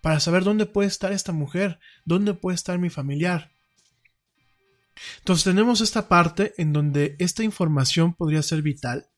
para 0.00 0.20
saber 0.20 0.44
dónde 0.44 0.66
puede 0.66 0.88
estar 0.88 1.12
esta 1.12 1.32
mujer, 1.32 1.78
dónde 2.04 2.34
puede 2.34 2.56
estar 2.56 2.78
mi 2.78 2.90
familiar. 2.90 3.52
Entonces 5.18 5.44
tenemos 5.44 5.80
esta 5.80 6.08
parte 6.08 6.54
en 6.58 6.72
donde 6.72 7.16
esta 7.18 7.42
información 7.42 8.14
podría 8.14 8.42
ser 8.42 8.62
vital, 8.62 9.08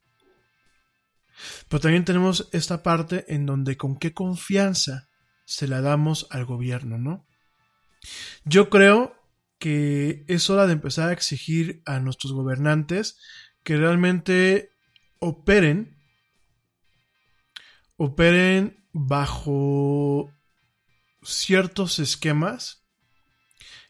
pero 1.69 1.81
también 1.81 2.05
tenemos 2.05 2.49
esta 2.53 2.83
parte 2.83 3.25
en 3.29 3.47
donde 3.47 3.77
con 3.77 3.99
qué 3.99 4.15
confianza 4.15 5.09
se 5.45 5.69
la 5.69 5.81
damos 5.81 6.27
al 6.31 6.45
gobierno, 6.45 6.99
¿no? 6.99 7.27
Yo 8.45 8.71
creo 8.71 9.15
que 9.59 10.25
es 10.29 10.51
hora 10.51 10.67
de 10.67 10.75
empezar 10.75 11.09
a 11.09 11.13
exigir 11.13 11.83
a 11.87 11.99
nuestros 11.99 12.33
gobernantes 12.33 13.19
que 13.67 13.77
realmente 13.77 14.71
operen, 15.19 15.99
operen 17.97 18.87
bajo 18.93 20.31
ciertos 21.25 21.99
esquemas 21.99 22.87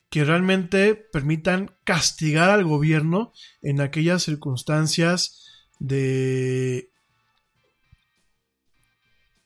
que 0.08 0.24
realmente 0.24 0.94
permitan 0.94 1.76
castigar 1.84 2.48
al 2.48 2.64
gobierno 2.64 3.34
en 3.60 3.82
aquellas 3.82 4.22
circunstancias 4.22 5.44
de 5.78 6.88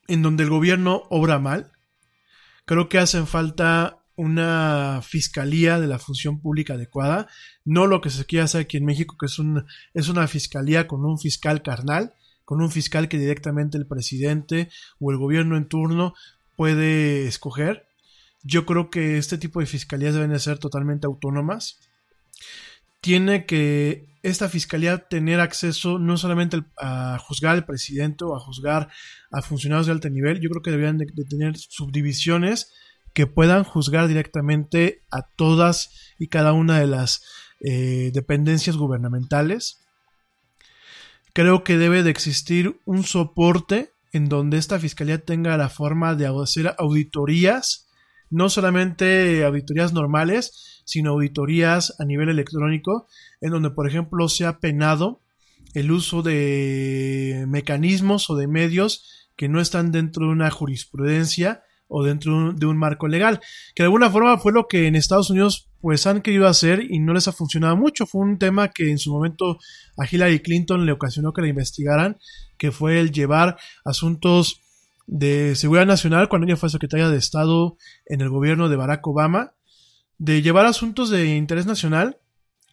en 0.06 0.22
donde 0.22 0.44
el 0.44 0.50
gobierno 0.50 1.02
obra 1.10 1.40
mal. 1.40 1.72
Creo 2.66 2.88
que 2.88 2.98
hacen 2.98 3.26
falta 3.26 3.99
una 4.20 5.00
fiscalía 5.02 5.80
de 5.80 5.86
la 5.86 5.98
función 5.98 6.40
pública 6.40 6.74
adecuada, 6.74 7.26
no 7.64 7.86
lo 7.86 8.02
que 8.02 8.10
se 8.10 8.26
quiere 8.26 8.44
hacer 8.44 8.62
aquí 8.62 8.76
en 8.76 8.84
México, 8.84 9.16
que 9.18 9.26
es, 9.26 9.38
es 9.94 10.08
una 10.08 10.28
fiscalía 10.28 10.86
con 10.86 11.04
un 11.06 11.18
fiscal 11.18 11.62
carnal, 11.62 12.12
con 12.44 12.60
un 12.60 12.70
fiscal 12.70 13.08
que 13.08 13.18
directamente 13.18 13.78
el 13.78 13.86
presidente 13.86 14.68
o 14.98 15.10
el 15.10 15.16
gobierno 15.16 15.56
en 15.56 15.68
turno 15.68 16.12
puede 16.54 17.26
escoger. 17.26 17.86
Yo 18.42 18.66
creo 18.66 18.90
que 18.90 19.16
este 19.16 19.38
tipo 19.38 19.60
de 19.60 19.66
fiscalías 19.66 20.12
deben 20.12 20.32
de 20.32 20.38
ser 20.38 20.58
totalmente 20.58 21.06
autónomas. 21.06 21.80
Tiene 23.00 23.46
que 23.46 24.06
esta 24.22 24.50
fiscalía 24.50 24.98
tener 24.98 25.40
acceso 25.40 25.98
no 25.98 26.18
solamente 26.18 26.62
a 26.78 27.18
juzgar 27.18 27.54
al 27.54 27.64
presidente 27.64 28.24
o 28.24 28.36
a 28.36 28.40
juzgar 28.40 28.90
a 29.30 29.40
funcionarios 29.40 29.86
de 29.86 29.92
alto 29.92 30.10
nivel, 30.10 30.40
yo 30.40 30.50
creo 30.50 30.62
que 30.62 30.70
deberían 30.70 30.98
de, 30.98 31.06
tener 31.06 31.56
subdivisiones 31.56 32.70
que 33.12 33.26
puedan 33.26 33.64
juzgar 33.64 34.08
directamente 34.08 35.02
a 35.10 35.22
todas 35.36 36.14
y 36.18 36.28
cada 36.28 36.52
una 36.52 36.78
de 36.78 36.86
las 36.86 37.22
eh, 37.60 38.10
dependencias 38.14 38.76
gubernamentales. 38.76 39.80
Creo 41.32 41.62
que 41.62 41.78
debe 41.78 42.02
de 42.02 42.10
existir 42.10 42.80
un 42.84 43.04
soporte 43.04 43.92
en 44.12 44.28
donde 44.28 44.58
esta 44.58 44.78
fiscalía 44.78 45.24
tenga 45.24 45.56
la 45.56 45.68
forma 45.68 46.14
de 46.14 46.26
hacer 46.26 46.74
auditorías, 46.78 47.88
no 48.28 48.48
solamente 48.48 49.44
auditorías 49.44 49.92
normales, 49.92 50.82
sino 50.84 51.12
auditorías 51.12 51.94
a 52.00 52.04
nivel 52.04 52.28
electrónico, 52.28 53.06
en 53.40 53.50
donde, 53.50 53.70
por 53.70 53.86
ejemplo, 53.86 54.28
se 54.28 54.46
ha 54.46 54.58
penado 54.58 55.22
el 55.74 55.92
uso 55.92 56.22
de 56.22 57.44
mecanismos 57.48 58.28
o 58.30 58.36
de 58.36 58.48
medios 58.48 59.28
que 59.36 59.48
no 59.48 59.60
están 59.60 59.92
dentro 59.92 60.26
de 60.26 60.32
una 60.32 60.50
jurisprudencia 60.50 61.62
o 61.90 62.04
dentro 62.04 62.52
de 62.52 62.66
un 62.66 62.78
marco 62.78 63.08
legal, 63.08 63.40
que 63.74 63.82
de 63.82 63.88
alguna 63.88 64.10
forma 64.10 64.38
fue 64.38 64.52
lo 64.52 64.68
que 64.68 64.86
en 64.86 64.94
Estados 64.94 65.28
Unidos 65.28 65.68
pues 65.80 66.06
han 66.06 66.22
querido 66.22 66.46
hacer 66.46 66.86
y 66.88 67.00
no 67.00 67.12
les 67.12 67.26
ha 67.26 67.32
funcionado 67.32 67.76
mucho. 67.76 68.06
Fue 68.06 68.22
un 68.22 68.38
tema 68.38 68.68
que 68.68 68.90
en 68.90 68.98
su 68.98 69.12
momento 69.12 69.58
a 69.98 70.06
Hillary 70.10 70.40
Clinton 70.40 70.86
le 70.86 70.92
ocasionó 70.92 71.32
que 71.32 71.42
la 71.42 71.48
investigaran, 71.48 72.18
que 72.58 72.70
fue 72.70 73.00
el 73.00 73.10
llevar 73.10 73.58
asuntos 73.84 74.60
de 75.06 75.56
seguridad 75.56 75.86
nacional 75.86 76.28
cuando 76.28 76.46
ella 76.46 76.56
fue 76.56 76.70
secretaria 76.70 77.08
de 77.08 77.18
Estado 77.18 77.76
en 78.06 78.20
el 78.20 78.28
gobierno 78.28 78.68
de 78.68 78.76
Barack 78.76 79.06
Obama, 79.06 79.54
de 80.18 80.42
llevar 80.42 80.66
asuntos 80.66 81.10
de 81.10 81.36
interés 81.36 81.66
nacional 81.66 82.18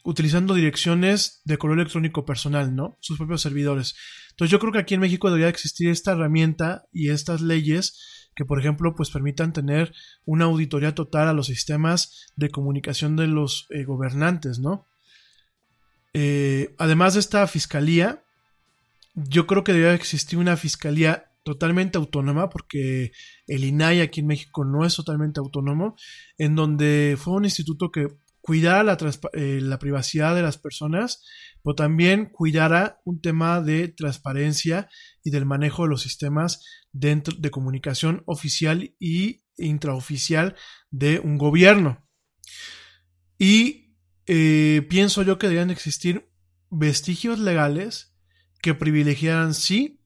utilizando 0.03 0.53
direcciones 0.53 1.41
de 1.43 1.57
correo 1.57 1.75
electrónico 1.75 2.23
personal, 2.23 2.73
¿no? 2.75 2.97
Sus 3.01 3.17
propios 3.17 3.41
servidores. 3.41 3.95
Entonces 4.29 4.51
yo 4.51 4.59
creo 4.59 4.71
que 4.71 4.79
aquí 4.79 4.93
en 4.93 5.01
México 5.01 5.27
debería 5.27 5.49
existir 5.49 5.89
esta 5.89 6.13
herramienta 6.13 6.87
y 6.93 7.09
estas 7.09 7.41
leyes 7.41 8.16
que, 8.37 8.45
por 8.45 8.59
ejemplo, 8.59 8.93
pues 8.95 9.09
permitan 9.09 9.51
tener 9.51 9.93
una 10.23 10.45
auditoría 10.45 10.93
total 10.93 11.27
a 11.27 11.33
los 11.33 11.47
sistemas 11.47 12.27
de 12.35 12.51
comunicación 12.51 13.15
de 13.15 13.25
los 13.25 13.65
eh, 13.71 13.83
gobernantes, 13.83 14.59
¿no? 14.59 14.85
Eh, 16.13 16.75
además 16.77 17.15
de 17.15 17.19
esta 17.21 17.47
fiscalía, 17.47 18.23
yo 19.15 19.47
creo 19.47 19.63
que 19.63 19.73
debería 19.73 19.95
existir 19.95 20.37
una 20.37 20.55
fiscalía 20.55 21.31
totalmente 21.41 21.97
autónoma, 21.97 22.49
porque 22.49 23.11
el 23.47 23.63
INAI 23.63 24.01
aquí 24.01 24.19
en 24.19 24.27
México 24.27 24.63
no 24.63 24.85
es 24.85 24.95
totalmente 24.95 25.39
autónomo, 25.39 25.95
en 26.37 26.55
donde 26.55 27.17
fue 27.17 27.33
un 27.33 27.45
instituto 27.45 27.89
que 27.91 28.07
cuidara 28.47 28.81
la, 28.81 28.97
eh, 29.33 29.59
la 29.61 29.77
privacidad 29.77 30.33
de 30.33 30.41
las 30.41 30.57
personas, 30.57 31.21
pero 31.61 31.75
también 31.75 32.29
cuidara 32.31 33.01
un 33.03 33.19
tema 33.19 33.59
de 33.59 33.89
transparencia 33.89 34.87
y 35.21 35.31
del 35.31 35.45
manejo 35.45 35.83
de 35.83 35.89
los 35.89 36.01
sistemas 36.01 36.63
dentro 36.93 37.35
de 37.37 37.51
comunicación 37.51 38.23
oficial 38.25 38.95
y 38.99 39.43
intraoficial 39.57 40.55
de 40.91 41.19
un 41.19 41.37
gobierno. 41.37 42.07
Y 43.37 43.97
eh, 44.27 44.87
pienso 44.89 45.23
yo 45.23 45.37
que 45.37 45.47
deberían 45.47 45.69
existir 45.69 46.31
vestigios 46.69 47.39
legales 47.39 48.15
que 48.61 48.73
privilegiaran 48.73 49.53
sí 49.53 49.99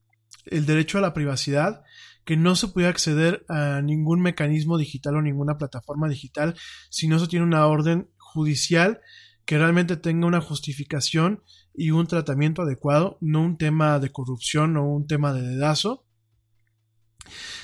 el 0.48 0.66
derecho 0.66 0.98
a 0.98 1.02
la 1.02 1.14
privacidad, 1.14 1.84
que 2.26 2.38
no 2.38 2.56
se 2.56 2.70
puede 2.70 2.88
acceder 2.88 3.46
a 3.50 3.84
ningún 3.84 4.20
mecanismo 4.20 4.80
digital 4.80 5.18
o 5.18 5.22
ninguna 5.22 5.60
plataforma 5.60 6.10
digital 6.10 6.56
si 6.90 7.08
no 7.08 7.20
se 7.20 7.28
tiene 7.28 7.46
una 7.46 7.68
orden 7.68 8.10
judicial 8.34 9.02
que 9.46 9.58
realmente 9.58 9.98
tenga 9.98 10.28
una 10.28 10.42
justificación 10.42 11.44
y 11.74 11.92
un 11.92 12.08
tratamiento 12.08 12.62
adecuado, 12.62 13.18
no 13.22 13.42
un 13.42 13.58
tema 13.58 14.00
de 14.00 14.12
corrupción 14.12 14.78
o 14.78 14.86
un 14.86 15.08
tema 15.08 15.34
de 15.34 15.42
dedazo, 15.42 16.06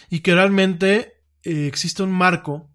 y 0.09 0.19
que 0.19 0.33
realmente 0.33 1.21
eh, 1.43 1.67
existe 1.67 2.03
un 2.03 2.11
marco 2.11 2.69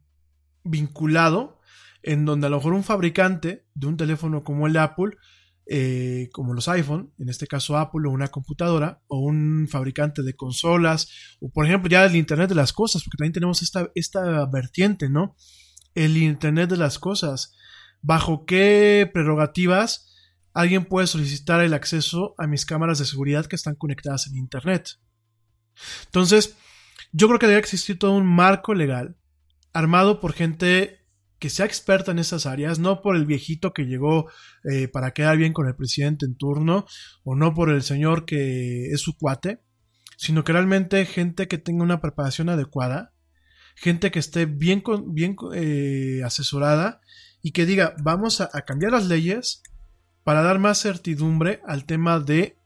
vinculado 0.64 1.60
en 2.02 2.24
donde 2.24 2.46
a 2.46 2.50
lo 2.50 2.56
mejor 2.56 2.74
un 2.74 2.84
fabricante 2.84 3.66
de 3.74 3.86
un 3.86 3.96
teléfono 3.96 4.42
como 4.42 4.66
el 4.66 4.76
Apple 4.76 5.16
eh, 5.66 6.28
como 6.32 6.54
los 6.54 6.66
iPhone, 6.68 7.12
en 7.18 7.28
este 7.28 7.46
caso 7.46 7.78
Apple 7.78 8.08
o 8.08 8.10
una 8.10 8.28
computadora, 8.28 9.00
o 9.06 9.20
un 9.20 9.68
fabricante 9.70 10.22
de 10.22 10.34
consolas, 10.34 11.36
o 11.40 11.50
por 11.50 11.66
ejemplo 11.66 11.88
ya 11.88 12.04
el 12.04 12.16
Internet 12.16 12.48
de 12.48 12.56
las 12.56 12.72
Cosas, 12.72 13.04
porque 13.04 13.16
también 13.18 13.32
tenemos 13.32 13.62
esta, 13.62 13.88
esta 13.94 14.44
vertiente, 14.46 15.08
¿no? 15.08 15.36
El 15.94 16.16
Internet 16.16 16.68
de 16.68 16.78
las 16.78 16.98
Cosas. 16.98 17.54
¿Bajo 18.02 18.44
qué 18.44 19.08
prerrogativas 19.12 20.12
alguien 20.52 20.84
puede 20.84 21.06
solicitar 21.06 21.62
el 21.62 21.72
acceso 21.72 22.34
a 22.36 22.46
mis 22.46 22.66
cámaras 22.66 22.98
de 22.98 23.06
seguridad 23.06 23.46
que 23.46 23.56
están 23.56 23.76
conectadas 23.76 24.26
en 24.26 24.36
Internet? 24.36 24.98
Entonces, 26.06 26.56
yo 27.12 27.28
creo 27.28 27.38
que 27.38 27.46
debe 27.46 27.60
existir 27.60 27.98
todo 27.98 28.12
un 28.12 28.26
marco 28.26 28.74
legal 28.74 29.16
armado 29.72 30.20
por 30.20 30.32
gente 30.32 31.00
que 31.38 31.50
sea 31.50 31.66
experta 31.66 32.12
en 32.12 32.18
esas 32.18 32.46
áreas, 32.46 32.78
no 32.78 33.02
por 33.02 33.16
el 33.16 33.26
viejito 33.26 33.72
que 33.72 33.84
llegó 33.84 34.30
eh, 34.70 34.86
para 34.86 35.12
quedar 35.12 35.36
bien 35.36 35.52
con 35.52 35.66
el 35.66 35.74
presidente 35.74 36.24
en 36.24 36.36
turno, 36.36 36.86
o 37.24 37.34
no 37.34 37.52
por 37.52 37.70
el 37.70 37.82
señor 37.82 38.24
que 38.26 38.86
es 38.92 39.00
su 39.00 39.16
cuate, 39.16 39.60
sino 40.16 40.44
que 40.44 40.52
realmente 40.52 41.04
gente 41.04 41.48
que 41.48 41.58
tenga 41.58 41.82
una 41.82 42.00
preparación 42.00 42.48
adecuada, 42.48 43.12
gente 43.74 44.12
que 44.12 44.20
esté 44.20 44.46
bien, 44.46 44.84
bien 45.08 45.34
eh, 45.54 46.20
asesorada 46.24 47.00
y 47.42 47.50
que 47.50 47.66
diga, 47.66 47.94
vamos 48.02 48.40
a, 48.40 48.48
cambiar 48.62 48.92
las 48.92 49.06
leyes 49.06 49.62
para 50.24 50.42
dar 50.42 50.58
más 50.58 50.80
certidumbre 50.80 51.60
al 51.66 51.84
tema 51.84 52.20
de 52.20 52.56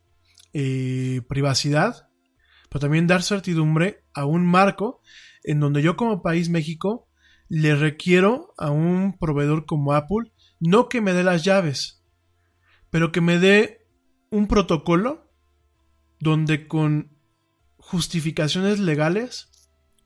eh, 0.52 1.22
privacidad, 1.28 2.08
pero 2.68 2.80
también 2.80 3.06
dar 3.06 3.22
certidumbre 3.22 4.04
a 4.14 4.26
un 4.26 4.46
marco 4.46 5.00
en 5.42 5.60
donde 5.60 5.80
yo 5.80 5.96
como 5.96 6.22
país 6.22 6.50
México 6.50 7.08
le 7.48 7.74
requiero 7.74 8.52
a 8.58 8.70
un 8.70 9.16
proveedor 9.18 9.64
como 9.66 9.92
Apple 9.92 10.32
no 10.60 10.88
que 10.88 11.00
me 11.00 11.12
dé 11.12 11.22
las 11.22 11.44
llaves, 11.44 12.02
pero 12.90 13.12
que 13.12 13.20
me 13.20 13.38
dé 13.38 13.86
un 14.30 14.48
protocolo 14.48 15.30
donde 16.18 16.66
con 16.66 17.16
justificaciones 17.76 18.78
legales 18.78 19.50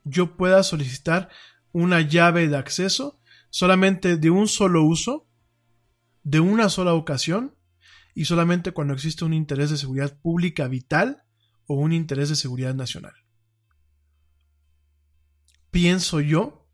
yo 0.03 0.37
pueda 0.37 0.63
solicitar 0.63 1.29
una 1.71 2.01
llave 2.01 2.47
de 2.47 2.57
acceso 2.57 3.20
solamente 3.51 4.17
de 4.17 4.31
un 4.31 4.47
solo 4.47 4.83
uso, 4.83 5.27
de 6.23 6.39
una 6.39 6.69
sola 6.69 6.93
ocasión 6.95 7.55
y 8.15 8.25
solamente 8.25 8.71
cuando 8.71 8.93
existe 8.95 9.25
un 9.25 9.33
interés 9.33 9.69
de 9.69 9.77
seguridad 9.77 10.19
pública 10.19 10.67
vital 10.67 11.23
o 11.67 11.75
un 11.75 11.93
interés 11.93 12.29
de 12.29 12.35
seguridad 12.35 12.73
nacional. 12.73 13.13
Pienso 15.69 16.19
yo 16.19 16.67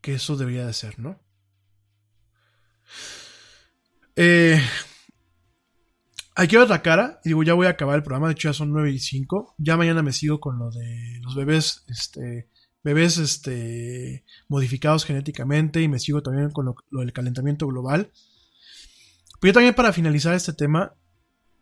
que 0.00 0.14
eso 0.14 0.36
debería 0.36 0.66
de 0.66 0.72
ser, 0.72 0.98
¿no? 0.98 1.20
Eh, 4.16 4.60
aquí 6.34 6.56
otra 6.56 6.82
cara, 6.82 7.20
y 7.24 7.30
digo, 7.30 7.42
ya 7.42 7.54
voy 7.54 7.66
a 7.66 7.70
acabar 7.70 7.96
el 7.96 8.02
programa, 8.02 8.28
de 8.28 8.34
hecho 8.34 8.48
ya 8.48 8.52
son 8.52 8.72
9 8.72 8.90
y 8.90 8.98
5, 8.98 9.54
ya 9.58 9.76
mañana 9.76 10.02
me 10.02 10.12
sigo 10.12 10.40
con 10.40 10.58
lo 10.58 10.70
de 10.70 11.18
los 11.22 11.34
bebés, 11.34 11.84
este, 11.88 12.50
bebés, 12.82 13.18
este, 13.18 14.24
modificados 14.48 15.04
genéticamente, 15.04 15.82
y 15.82 15.88
me 15.88 15.98
sigo 15.98 16.22
también 16.22 16.50
con 16.50 16.66
lo, 16.66 16.74
del 16.90 17.12
calentamiento 17.12 17.66
global. 17.66 18.12
Pero 19.40 19.50
yo 19.50 19.54
también 19.54 19.74
para 19.74 19.92
finalizar 19.92 20.34
este 20.34 20.52
tema, 20.52 20.94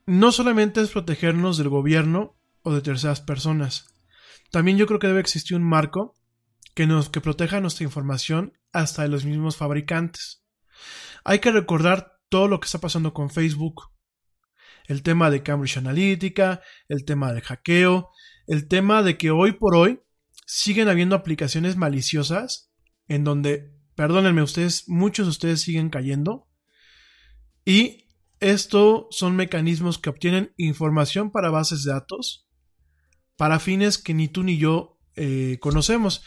no 0.07 0.33
solamente 0.33 0.81
es 0.81 0.91
protegernos 0.91 1.59
del 1.59 1.69
gobierno 1.69 2.37
o 2.63 2.73
de 2.73 2.83
terceras 2.83 3.21
personas, 3.21 3.87
también 4.51 4.77
yo 4.77 4.87
creo 4.87 4.99
que 4.99 5.07
debe 5.07 5.21
existir 5.21 5.57
un 5.57 5.63
marco 5.63 6.15
que, 6.75 6.87
nos, 6.87 7.09
que 7.09 7.21
proteja 7.21 7.61
nuestra 7.61 7.85
información 7.85 8.59
hasta 8.73 9.03
de 9.03 9.09
los 9.09 9.25
mismos 9.25 9.57
fabricantes. 9.57 10.43
Hay 11.25 11.39
que 11.39 11.53
recordar 11.53 12.19
todo 12.29 12.49
lo 12.49 12.61
que 12.61 12.67
está 12.67 12.79
pasando 12.79 13.13
con 13.13 13.31
Facebook. 13.31 13.91
El 14.87 15.03
tema 15.03 15.31
de 15.31 15.43
Cambridge 15.43 15.77
Analytica, 15.77 16.63
el 16.89 17.05
tema 17.05 17.33
del 17.33 17.43
hackeo, 17.43 18.11
el 18.47 18.67
tema 18.67 19.03
de 19.03 19.19
que 19.19 19.31
hoy 19.31 19.53
por 19.53 19.77
hoy 19.77 20.01
siguen 20.53 20.89
habiendo 20.89 21.15
aplicaciones 21.15 21.77
maliciosas 21.77 22.73
en 23.07 23.23
donde, 23.23 23.73
perdónenme 23.95 24.43
ustedes, 24.43 24.89
muchos 24.89 25.27
de 25.27 25.31
ustedes 25.31 25.61
siguen 25.61 25.91
cayendo. 25.91 26.49
Y 27.65 28.09
esto 28.41 29.07
son 29.13 29.37
mecanismos 29.37 29.99
que 29.99 30.11
obtienen 30.11 30.53
información 30.57 31.31
para 31.31 31.51
bases 31.51 31.85
de 31.85 31.93
datos 31.93 32.49
para 33.37 33.61
fines 33.61 33.97
que 33.97 34.13
ni 34.13 34.27
tú 34.27 34.43
ni 34.43 34.59
yo 34.59 34.99
eh, 35.15 35.59
conocemos. 35.61 36.25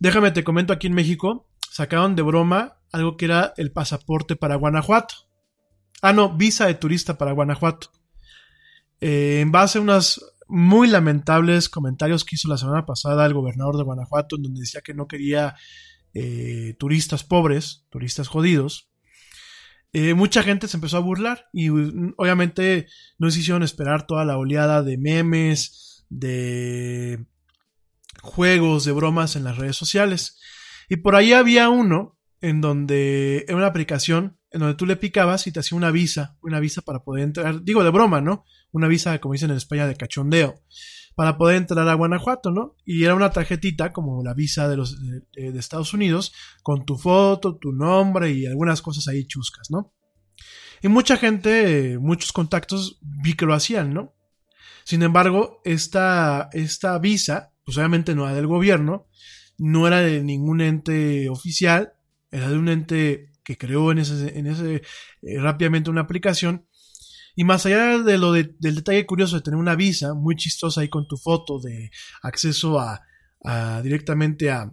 Déjame 0.00 0.32
te 0.32 0.42
comento 0.42 0.72
aquí 0.72 0.88
en 0.88 0.94
México, 0.94 1.48
sacaron 1.70 2.16
de 2.16 2.22
broma 2.22 2.80
algo 2.90 3.16
que 3.16 3.26
era 3.26 3.54
el 3.56 3.70
pasaporte 3.70 4.34
para 4.34 4.56
Guanajuato. 4.56 5.14
Ah, 6.02 6.12
no, 6.12 6.36
visa 6.36 6.66
de 6.66 6.74
turista 6.74 7.16
para 7.16 7.32
Guanajuato. 7.32 7.92
Eh, 9.00 9.38
en 9.40 9.52
base 9.52 9.78
a 9.78 9.80
unas 9.80 10.20
muy 10.50 10.88
lamentables 10.88 11.68
comentarios 11.68 12.24
que 12.24 12.34
hizo 12.36 12.48
la 12.48 12.58
semana 12.58 12.84
pasada 12.84 13.24
el 13.24 13.34
gobernador 13.34 13.76
de 13.76 13.84
Guanajuato, 13.84 14.36
en 14.36 14.42
donde 14.42 14.60
decía 14.60 14.80
que 14.80 14.94
no 14.94 15.06
quería 15.06 15.54
eh, 16.12 16.74
turistas 16.78 17.24
pobres, 17.24 17.86
turistas 17.88 18.28
jodidos. 18.28 18.90
Eh, 19.92 20.14
mucha 20.14 20.42
gente 20.42 20.68
se 20.68 20.76
empezó 20.76 20.96
a 20.96 21.00
burlar 21.00 21.48
y 21.52 21.70
mm, 21.70 22.14
obviamente 22.16 22.86
no 23.18 23.30
se 23.30 23.40
hicieron 23.40 23.62
esperar 23.62 24.06
toda 24.06 24.24
la 24.24 24.36
oleada 24.36 24.82
de 24.82 24.98
memes, 24.98 26.04
de 26.08 27.26
juegos, 28.22 28.84
de 28.84 28.92
bromas 28.92 29.36
en 29.36 29.44
las 29.44 29.56
redes 29.56 29.76
sociales. 29.76 30.40
Y 30.88 30.96
por 30.96 31.14
ahí 31.14 31.32
había 31.32 31.68
uno 31.68 32.18
en 32.40 32.60
donde 32.60 33.44
era 33.46 33.56
una 33.56 33.66
aplicación 33.66 34.38
en 34.50 34.60
donde 34.60 34.74
tú 34.74 34.86
le 34.86 34.96
picabas 34.96 35.46
y 35.46 35.52
te 35.52 35.60
hacía 35.60 35.78
una 35.78 35.90
visa, 35.90 36.36
una 36.42 36.58
visa 36.58 36.82
para 36.82 37.04
poder 37.04 37.24
entrar, 37.24 37.62
digo 37.62 37.84
de 37.84 37.90
broma, 37.90 38.20
¿no? 38.20 38.44
Una 38.72 38.88
visa, 38.88 39.18
como 39.20 39.34
dicen 39.34 39.50
en 39.50 39.56
España, 39.56 39.86
de 39.86 39.94
cachondeo, 39.94 40.60
para 41.14 41.36
poder 41.38 41.56
entrar 41.56 41.88
a 41.88 41.94
Guanajuato, 41.94 42.50
¿no? 42.50 42.76
Y 42.84 43.04
era 43.04 43.14
una 43.14 43.30
tarjetita, 43.30 43.92
como 43.92 44.24
la 44.24 44.34
visa 44.34 44.68
de 44.68 44.76
los 44.76 45.00
de, 45.00 45.52
de 45.52 45.58
Estados 45.58 45.94
Unidos, 45.94 46.32
con 46.62 46.84
tu 46.84 46.98
foto, 46.98 47.56
tu 47.58 47.72
nombre 47.72 48.32
y 48.32 48.46
algunas 48.46 48.82
cosas 48.82 49.06
ahí 49.06 49.24
chuscas, 49.24 49.70
¿no? 49.70 49.92
Y 50.82 50.88
mucha 50.88 51.16
gente, 51.16 51.98
muchos 52.00 52.32
contactos, 52.32 52.98
vi 53.02 53.34
que 53.34 53.46
lo 53.46 53.54
hacían, 53.54 53.94
¿no? 53.94 54.14
Sin 54.82 55.02
embargo, 55.02 55.60
esta, 55.64 56.48
esta 56.52 56.98
visa, 56.98 57.52
pues 57.64 57.76
obviamente 57.76 58.14
no 58.14 58.24
era 58.24 58.34
del 58.34 58.46
gobierno, 58.46 59.06
no 59.58 59.86
era 59.86 60.00
de 60.00 60.24
ningún 60.24 60.60
ente 60.60 61.28
oficial, 61.28 61.92
era 62.30 62.48
de 62.50 62.58
un 62.58 62.68
ente 62.68 63.32
que 63.44 63.56
creó 63.58 63.90
en 63.92 63.98
ese, 63.98 64.36
eh, 64.36 64.82
rápidamente 65.38 65.90
una 65.90 66.02
aplicación. 66.02 66.66
Y 67.36 67.44
más 67.44 67.64
allá 67.66 67.98
de 67.98 68.18
lo 68.18 68.32
de- 68.32 68.54
del 68.58 68.74
detalle 68.76 69.06
curioso 69.06 69.36
de 69.36 69.42
tener 69.42 69.58
una 69.58 69.74
visa 69.76 70.14
muy 70.14 70.36
chistosa 70.36 70.80
ahí 70.82 70.88
con 70.88 71.06
tu 71.06 71.16
foto 71.16 71.58
de 71.60 71.90
acceso 72.22 72.78
a, 72.80 73.00
directamente 73.82 74.50
a, 74.50 74.70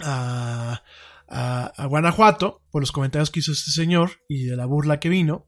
a, 0.00 0.82
a- 1.28 1.66
a 1.76 1.86
Guanajuato, 1.86 2.62
por 2.70 2.82
los 2.82 2.92
comentarios 2.92 3.30
que 3.30 3.40
hizo 3.40 3.52
este 3.52 3.70
señor 3.70 4.10
y 4.28 4.44
de 4.44 4.56
la 4.56 4.66
burla 4.66 5.00
que 5.00 5.08
vino, 5.08 5.46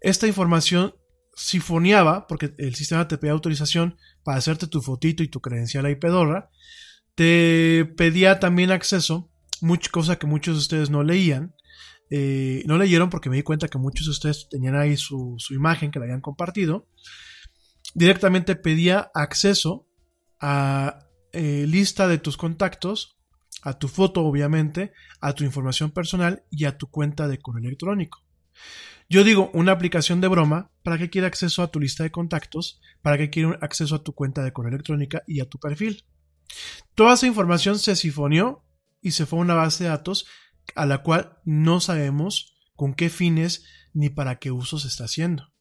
esta 0.00 0.26
información 0.26 0.94
sifoneaba, 1.34 2.26
porque 2.26 2.54
el 2.58 2.74
sistema 2.74 3.06
te 3.08 3.18
pedía 3.18 3.32
autorización 3.32 3.96
para 4.24 4.38
hacerte 4.38 4.66
tu 4.66 4.82
fotito 4.82 5.22
y 5.22 5.28
tu 5.28 5.40
credencial 5.40 5.86
ahí 5.86 5.96
pedorra, 5.96 6.50
te 7.14 7.84
pedía 7.96 8.40
también 8.40 8.70
acceso, 8.70 9.30
mucha 9.62 9.90
cosa 9.90 10.16
que 10.16 10.26
muchos 10.26 10.54
de 10.54 10.60
ustedes 10.60 10.90
no 10.90 11.02
leían, 11.02 11.54
eh, 12.10 12.62
no 12.66 12.78
leyeron 12.78 13.10
porque 13.10 13.30
me 13.30 13.36
di 13.36 13.42
cuenta 13.42 13.68
que 13.68 13.78
muchos 13.78 14.06
de 14.06 14.12
ustedes 14.12 14.48
tenían 14.50 14.76
ahí 14.76 14.96
su, 14.96 15.34
su 15.38 15.54
imagen 15.54 15.90
que 15.90 15.98
la 15.98 16.06
habían 16.06 16.20
compartido, 16.20 16.88
directamente 17.94 18.56
pedía 18.56 19.10
acceso 19.14 19.86
a 20.40 21.00
eh, 21.32 21.66
lista 21.66 22.08
de 22.08 22.18
tus 22.18 22.36
contactos, 22.36 23.18
a 23.62 23.78
tu 23.78 23.88
foto 23.88 24.22
obviamente, 24.22 24.92
a 25.20 25.34
tu 25.34 25.44
información 25.44 25.90
personal 25.90 26.44
y 26.50 26.64
a 26.64 26.78
tu 26.78 26.86
cuenta 26.88 27.28
de 27.28 27.38
correo 27.38 27.66
electrónico. 27.66 28.24
Yo 29.10 29.24
digo, 29.24 29.50
una 29.54 29.72
aplicación 29.72 30.20
de 30.20 30.28
broma, 30.28 30.70
¿para 30.82 30.98
qué 30.98 31.08
quiere 31.08 31.26
acceso 31.26 31.62
a 31.62 31.70
tu 31.70 31.80
lista 31.80 32.02
de 32.02 32.10
contactos? 32.10 32.80
¿Para 33.00 33.16
qué 33.16 33.30
quiere 33.30 33.56
acceso 33.62 33.94
a 33.94 34.02
tu 34.02 34.12
cuenta 34.12 34.42
de 34.42 34.52
correo 34.52 34.70
electrónica 34.70 35.22
y 35.26 35.40
a 35.40 35.48
tu 35.48 35.58
perfil? 35.58 36.04
Toda 36.94 37.14
esa 37.14 37.26
información 37.26 37.78
se 37.78 37.96
sifoneó 37.96 38.64
y 39.00 39.12
se 39.12 39.26
fue 39.26 39.38
a 39.38 39.42
una 39.42 39.54
base 39.54 39.84
de 39.84 39.90
datos 39.90 40.26
a 40.74 40.86
la 40.86 41.02
cual 41.02 41.38
no 41.44 41.80
sabemos 41.80 42.58
con 42.74 42.94
qué 42.94 43.10
fines 43.10 43.64
ni 43.92 44.10
para 44.10 44.38
qué 44.38 44.50
uso 44.50 44.78
se 44.78 44.88
está 44.88 45.04
haciendo. 45.04 45.52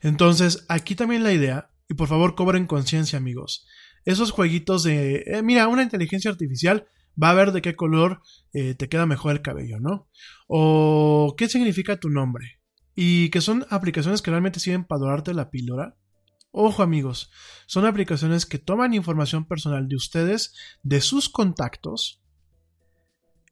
Entonces, 0.00 0.64
aquí 0.68 0.94
también 0.94 1.22
la 1.22 1.32
idea, 1.32 1.70
y 1.88 1.94
por 1.94 2.08
favor 2.08 2.34
cobren 2.34 2.66
conciencia 2.66 3.18
amigos, 3.18 3.66
esos 4.04 4.30
jueguitos 4.30 4.84
de, 4.84 5.24
eh, 5.26 5.42
mira, 5.42 5.68
una 5.68 5.82
inteligencia 5.82 6.30
artificial 6.30 6.86
va 7.20 7.30
a 7.30 7.34
ver 7.34 7.52
de 7.52 7.62
qué 7.62 7.74
color 7.74 8.22
eh, 8.52 8.74
te 8.74 8.88
queda 8.88 9.06
mejor 9.06 9.32
el 9.32 9.42
cabello, 9.42 9.80
¿no? 9.80 10.08
O 10.46 11.34
qué 11.36 11.48
significa 11.48 11.98
tu 11.98 12.08
nombre. 12.10 12.60
Y 12.94 13.30
que 13.30 13.40
son 13.40 13.66
aplicaciones 13.70 14.22
que 14.22 14.30
realmente 14.30 14.60
sirven 14.60 14.84
para 14.84 15.00
dorarte 15.00 15.34
la 15.34 15.50
píldora. 15.50 15.96
Ojo 16.50 16.82
amigos, 16.82 17.30
son 17.66 17.84
aplicaciones 17.84 18.46
que 18.46 18.58
toman 18.58 18.94
información 18.94 19.46
personal 19.46 19.86
de 19.88 19.96
ustedes, 19.96 20.54
de 20.82 21.00
sus 21.00 21.28
contactos, 21.28 22.22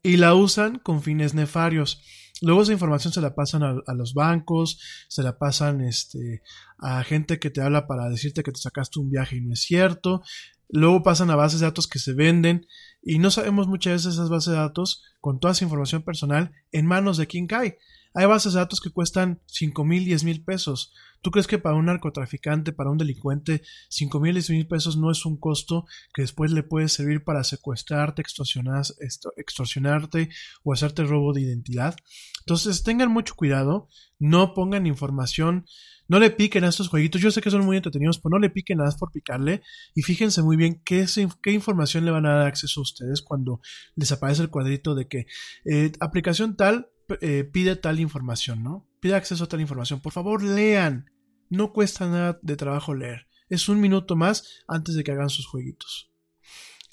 y 0.03 0.17
la 0.17 0.35
usan 0.35 0.79
con 0.79 1.03
fines 1.03 1.35
nefarios. 1.35 2.01
Luego 2.41 2.63
esa 2.63 2.73
información 2.73 3.13
se 3.13 3.21
la 3.21 3.35
pasan 3.35 3.63
a, 3.63 3.95
los 3.95 4.15
bancos, 4.15 4.79
se 5.09 5.23
la 5.23 5.39
pasan 5.39 5.81
este, 5.81 6.43
a 6.79 7.03
gente 7.03 7.39
que 7.39 7.51
te 7.51 7.61
habla 7.61 7.87
para 7.87 8.09
decirte 8.09 8.43
que 8.43 8.53
te 8.53 8.61
sacaste 8.61 9.01
un 9.01 9.11
viaje 9.11 9.37
y 9.37 9.41
no 9.41 9.53
es 9.53 9.63
cierto. 9.63 10.23
Luego 10.69 11.03
pasan 11.03 11.31
a 11.31 11.37
bases 11.37 11.61
de 11.61 11.67
datos 11.67 11.89
que 11.89 11.99
se 11.99 12.13
venden 12.13 12.67
y 13.03 13.19
no 13.19 13.31
sabemos 13.31 13.69
muchas 13.69 13.95
veces 13.95 14.15
esas 14.15 14.29
bases 14.29 14.53
de 14.53 14.61
datos 14.61 15.03
con 15.21 15.41
toda 15.41 15.53
esa 15.53 15.65
información 15.65 16.03
personal 16.03 16.53
en 16.73 16.87
manos 16.87 17.17
de 17.17 17.27
quién 17.27 17.47
cae. 17.47 17.79
Hay 18.19 18.25
bases 18.25 18.55
de 18.55 18.61
datos 18.61 18.81
que 18.81 18.89
cuestan 18.89 19.43
5 19.45 19.85
mil, 19.85 20.07
10 20.07 20.25
mil 20.25 20.43
pesos. 20.43 20.95
¿Tú 21.21 21.31
crees 21.31 21.47
que 21.47 21.59
para 21.59 21.77
un 21.77 21.85
narcotraficante, 21.85 22.73
para 22.73 22.91
un 22.91 22.97
delincuente, 22.97 23.61
5 23.91 24.21
mil, 24.21 24.33
10 24.33 24.51
mil 24.51 24.67
pesos 24.67 24.97
no 24.97 25.11
es 25.11 25.27
un 25.27 25.37
costo 25.37 25.85
que 26.15 26.23
después 26.23 26.51
le 26.51 26.63
puede 26.63 26.89
servir 26.89 27.25
para 27.25 27.45
secuestrarte, 27.45 28.23
extorsionarte 28.23 30.31
o 30.63 30.73
hacerte 30.73 31.05
robo 31.05 31.35
de 31.35 31.43
identidad? 31.43 31.95
Entonces 32.41 32.83
tengan 32.83 33.13
mucho 33.13 33.35
cuidado, 33.35 33.87
no 34.19 34.55
pongan 34.55 34.87
información, 34.87 35.67
no 36.09 36.19
le 36.19 36.31
piquen 36.31 36.65
a 36.65 36.69
estos 36.69 36.89
jueguitos. 36.89 37.21
Yo 37.21 37.31
sé 37.31 37.43
que 37.43 37.51
son 37.51 37.67
muy 37.67 37.77
entretenidos, 37.77 38.19
pero 38.19 38.31
no 38.31 38.39
le 38.39 38.49
piquen 38.49 38.79
nada 38.79 38.97
por 38.99 39.13
picarle 39.13 39.61
y 39.95 40.01
fíjense 40.01 40.41
muy 40.41 40.57
bien 40.57 40.81
qué 40.83 41.05
información 41.53 42.07
le 42.07 42.13
van 42.13 42.25
a 42.25 42.37
dar 42.37 42.47
acceso 42.47 42.81
a 42.81 42.83
ustedes 42.83 43.21
cuando 43.21 43.61
les 43.95 44.11
aparece 44.11 44.41
el 44.41 44.49
cuadrito 44.49 44.95
de 44.95 45.07
que 45.07 45.27
eh, 45.67 45.93
aplicación 46.01 46.57
tal 46.57 46.89
eh, 47.21 47.45
pide 47.45 47.77
tal 47.77 48.01
información, 48.01 48.63
¿no? 48.63 48.89
Pide 49.01 49.15
acceso 49.15 49.45
a 49.45 49.49
tal 49.49 49.61
información. 49.61 50.01
Por 50.01 50.13
favor, 50.13 50.43
lean. 50.43 51.11
No 51.49 51.73
cuesta 51.73 52.07
nada 52.07 52.39
de 52.43 52.57
trabajo 52.57 52.95
leer. 52.95 53.29
Es 53.49 53.69
un 53.69 53.81
minuto 53.81 54.17
más 54.17 54.65
antes 54.67 54.95
de 54.95 55.05
que 55.05 55.13
hagan 55.13 55.31
sus 55.31 55.47
jueguitos. 55.47 56.11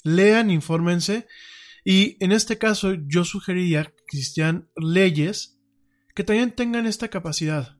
Lean, 0.02 0.50
infórmense. 0.50 1.26
Y 1.84 2.16
en 2.24 2.32
este 2.32 2.58
caso, 2.58 2.94
yo 2.94 3.24
sugeriría 3.24 3.84
que 3.84 4.16
existieran 4.16 4.68
leyes 4.76 5.58
que 6.14 6.24
también 6.24 6.52
tengan 6.52 6.86
esta 6.86 7.08
capacidad. 7.08 7.76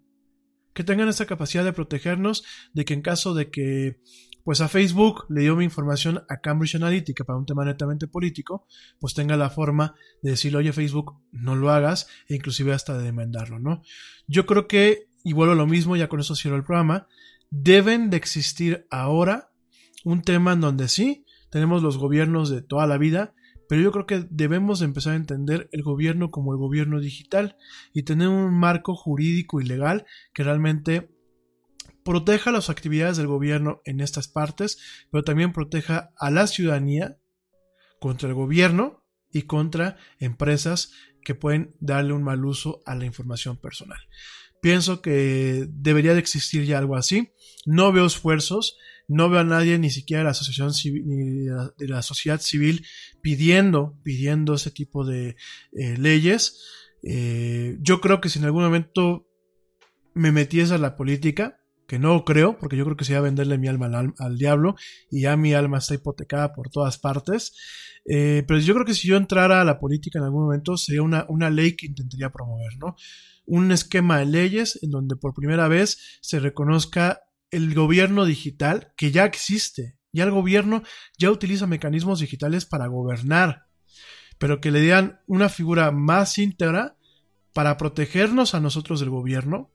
Que 0.75 0.85
tengan 0.85 1.09
esta 1.09 1.27
capacidad 1.27 1.65
de 1.65 1.73
protegernos 1.73 2.45
de 2.73 2.85
que 2.85 2.95
en 2.95 3.03
caso 3.03 3.35
de 3.35 3.51
que 3.51 4.01
pues 4.45 4.61
a 4.61 4.69
Facebook 4.69 5.25
le 5.31 5.41
dio 5.41 5.57
mi 5.57 5.65
información 5.65 6.23
a 6.29 6.41
Cambridge 6.41 6.77
Analytica 6.77 7.25
para 7.25 7.39
un 7.39 7.47
tema 7.47 7.65
netamente 7.65 8.07
político, 8.07 8.67
pues 9.01 9.15
tenga 9.15 9.37
la 9.37 9.51
forma 9.51 9.95
de 10.23 10.33
decirle, 10.33 10.59
oye 10.59 10.73
Facebook, 10.73 11.17
no 11.33 11.57
lo 11.57 11.71
hagas, 11.71 12.09
e 12.29 12.37
inclusive 12.37 12.73
hasta 12.73 12.97
de 12.97 13.05
demandarlo, 13.05 13.59
¿no? 13.59 13.83
Yo 14.27 14.47
creo 14.47 14.69
que, 14.69 15.09
y 15.25 15.33
vuelvo 15.33 15.55
a 15.55 15.57
lo 15.57 15.67
mismo, 15.67 15.97
ya 15.97 16.09
con 16.09 16.21
eso 16.21 16.37
cierro 16.37 16.57
el 16.57 16.65
programa, 16.65 17.09
deben 17.51 18.11
de 18.11 18.19
existir 18.19 18.87
ahora 18.91 19.51
un 20.05 20.23
tema 20.23 20.53
en 20.53 20.61
donde 20.61 20.89
sí, 20.89 21.25
tenemos 21.51 21.83
los 21.83 21.97
gobiernos 21.97 22.51
de 22.51 22.61
toda 22.61 22.87
la 22.87 22.99
vida, 22.99 23.35
pero 23.69 23.81
yo 23.81 23.93
creo 23.93 24.07
que 24.07 24.27
debemos 24.29 24.81
de 24.81 24.87
empezar 24.87 25.15
a 25.15 25.17
entender 25.17 25.71
el 25.73 25.83
gobierno 25.83 26.31
como 26.31 26.53
el 26.53 26.59
gobierno 26.59 27.01
digital 27.01 27.57
y 27.95 28.03
tener 28.03 28.29
un 28.29 28.53
marco 28.53 28.95
jurídico 28.95 29.61
y 29.61 29.65
legal 29.65 30.05
que 30.35 30.45
realmente 30.45 31.14
proteja 32.05 32.53
las 32.53 32.71
actividades 32.71 33.17
del 33.17 33.27
gobierno 33.27 33.81
en 33.85 34.01
estas 34.01 34.29
partes, 34.29 34.79
pero 35.11 35.25
también 35.25 35.53
proteja 35.53 36.11
a 36.19 36.31
la 36.31 36.47
ciudadanía 36.47 37.19
contra 37.99 38.29
el 38.29 38.35
gobierno 38.35 39.03
y 39.33 39.43
contra 39.43 39.97
empresas 40.21 40.93
que 41.25 41.35
pueden 41.35 41.75
darle 41.81 42.13
un 42.13 42.23
mal 42.23 42.45
uso 42.45 42.83
a 42.85 42.95
la 42.95 43.07
información 43.07 43.57
personal. 43.57 43.99
Pienso 44.61 45.03
que 45.03 45.67
debería 45.69 46.13
de 46.13 46.21
existir 46.21 46.65
ya 46.65 46.79
algo 46.79 46.97
así. 46.97 47.33
No 47.67 47.93
veo 47.93 48.07
esfuerzos, 48.07 48.77
no 49.09 49.29
veo 49.29 49.41
a 49.41 49.45
nadie, 49.45 49.79
ni 49.79 49.91
siquiera 49.91 50.21
de 50.21 50.25
la 50.25 50.31
asociación 50.31 50.73
civil, 50.73 51.05
ni 51.07 51.45
de 51.45 51.89
la, 51.89 52.03
sociedad 52.03 52.41
civil, 52.41 52.87
pidiendo, 53.21 53.99
pidiendo 54.03 54.55
ese 54.55 54.71
tipo 54.71 55.05
de 55.05 55.37
eh, 55.73 55.97
leyes. 55.99 56.63
Eh, 57.03 57.77
yo 57.81 58.01
creo 58.01 58.21
que 58.21 58.29
si 58.29 58.39
en 58.39 58.47
algún 58.47 58.63
momento 58.63 59.27
me 60.15 60.33
metiese 60.33 60.75
a 60.75 60.79
la 60.79 60.97
política, 60.97 61.61
que 61.87 61.99
no 61.99 62.25
creo, 62.25 62.59
porque 62.59 62.77
yo 62.77 62.85
creo 62.85 62.97
que 62.97 63.05
sería 63.05 63.21
venderle 63.21 63.59
mi 63.59 63.69
alma 63.69 63.87
al, 63.87 64.15
al 64.19 64.39
diablo 64.39 64.77
y 65.11 65.23
ya 65.23 65.37
mi 65.37 65.55
alma 65.55 65.79
está 65.79 65.95
hipotecada 65.95 66.53
por 66.53 66.71
todas 66.71 66.99
partes. 66.99 67.53
Eh, 68.07 68.45
pero 68.47 68.61
yo 68.61 68.75
creo 68.75 68.87
que 68.87 68.95
si 68.95 69.09
yo 69.09 69.17
entrara 69.17 69.61
a 69.61 69.65
la 69.65 69.79
política 69.79 70.19
en 70.19 70.27
algún 70.27 70.45
momento 70.45 70.77
sería 70.77 71.03
una, 71.03 71.25
una 71.29 71.51
ley 71.51 71.75
que 71.75 71.87
intentaría 71.87 72.31
promover, 72.31 72.77
¿no? 72.79 72.97
Un 73.47 73.73
esquema 73.73 74.19
de 74.19 74.27
leyes 74.27 74.79
en 74.83 74.91
donde 74.91 75.17
por 75.17 75.35
primera 75.35 75.69
vez 75.69 76.19
se 76.21 76.41
reconozca 76.41 77.23
el 77.51 77.75
gobierno 77.75 78.25
digital 78.25 78.93
que 78.97 79.11
ya 79.11 79.25
existe. 79.25 79.99
Ya 80.13 80.25
el 80.25 80.31
gobierno 80.31 80.83
ya 81.19 81.31
utiliza 81.31 81.67
mecanismos 81.67 82.21
digitales 82.21 82.67
para 82.67 82.87
gobernar, 82.87 83.67
pero 84.39 84.61
que 84.61 84.71
le 84.71 84.81
dieran 84.81 85.21
una 85.27 85.49
figura 85.49 85.91
más 85.91 86.39
íntegra 86.39 86.97
para 87.53 87.77
protegernos 87.77 88.55
a 88.55 88.61
nosotros 88.61 89.01
del 89.01 89.11
gobierno, 89.11 89.71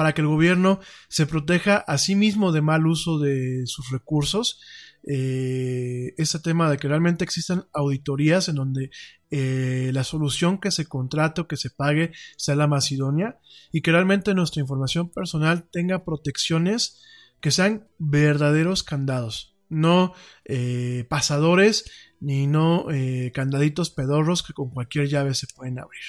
para 0.00 0.14
que 0.14 0.22
el 0.22 0.28
gobierno 0.28 0.80
se 1.10 1.26
proteja 1.26 1.76
a 1.76 1.98
sí 1.98 2.16
mismo 2.16 2.52
de 2.52 2.62
mal 2.62 2.86
uso 2.86 3.18
de 3.18 3.66
sus 3.66 3.90
recursos. 3.90 4.58
Eh, 5.06 6.14
este 6.16 6.38
tema 6.38 6.70
de 6.70 6.78
que 6.78 6.88
realmente 6.88 7.22
existan 7.22 7.66
auditorías 7.74 8.48
en 8.48 8.54
donde 8.54 8.90
eh, 9.30 9.90
la 9.92 10.02
solución 10.02 10.56
que 10.58 10.70
se 10.70 10.86
contrate 10.86 11.42
o 11.42 11.48
que 11.48 11.58
se 11.58 11.68
pague 11.68 12.12
sea 12.38 12.54
la 12.54 12.66
más 12.66 12.90
idónea 12.92 13.40
y 13.72 13.82
que 13.82 13.92
realmente 13.92 14.32
nuestra 14.32 14.62
información 14.62 15.10
personal 15.10 15.68
tenga 15.70 16.02
protecciones 16.02 17.02
que 17.42 17.50
sean 17.50 17.86
verdaderos 17.98 18.82
candados, 18.82 19.54
no 19.68 20.14
eh, 20.46 21.04
pasadores 21.10 21.84
ni 22.20 22.46
no 22.46 22.90
eh, 22.90 23.32
candaditos 23.34 23.90
pedorros 23.90 24.42
que 24.42 24.54
con 24.54 24.70
cualquier 24.70 25.08
llave 25.08 25.34
se 25.34 25.46
pueden 25.54 25.78
abrir. 25.78 26.00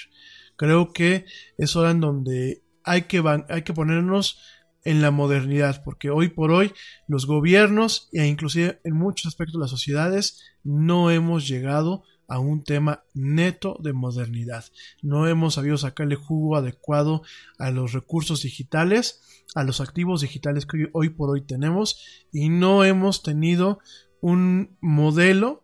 Creo 0.56 0.94
que 0.94 1.26
es 1.58 1.76
hora 1.76 1.90
en 1.90 2.00
donde 2.00 2.61
hay 2.84 3.02
que, 3.02 3.22
hay 3.48 3.62
que 3.62 3.72
ponernos 3.72 4.38
en 4.84 5.00
la 5.00 5.10
modernidad, 5.10 5.82
porque 5.84 6.10
hoy 6.10 6.28
por 6.28 6.50
hoy 6.50 6.72
los 7.06 7.26
gobiernos 7.26 8.08
e 8.12 8.26
inclusive 8.26 8.80
en 8.84 8.94
muchos 8.94 9.26
aspectos 9.26 9.60
las 9.60 9.70
sociedades 9.70 10.42
no 10.64 11.10
hemos 11.10 11.46
llegado 11.46 12.02
a 12.26 12.38
un 12.38 12.64
tema 12.64 13.04
neto 13.14 13.76
de 13.80 13.92
modernidad. 13.92 14.64
No 15.02 15.28
hemos 15.28 15.54
sabido 15.54 15.76
sacarle 15.76 16.16
jugo 16.16 16.56
adecuado 16.56 17.22
a 17.58 17.70
los 17.70 17.92
recursos 17.92 18.42
digitales, 18.42 19.44
a 19.54 19.64
los 19.64 19.80
activos 19.80 20.22
digitales 20.22 20.66
que 20.66 20.88
hoy 20.92 21.10
por 21.10 21.30
hoy 21.30 21.42
tenemos 21.42 22.26
y 22.32 22.48
no 22.48 22.84
hemos 22.84 23.22
tenido 23.22 23.78
un 24.20 24.76
modelo 24.80 25.62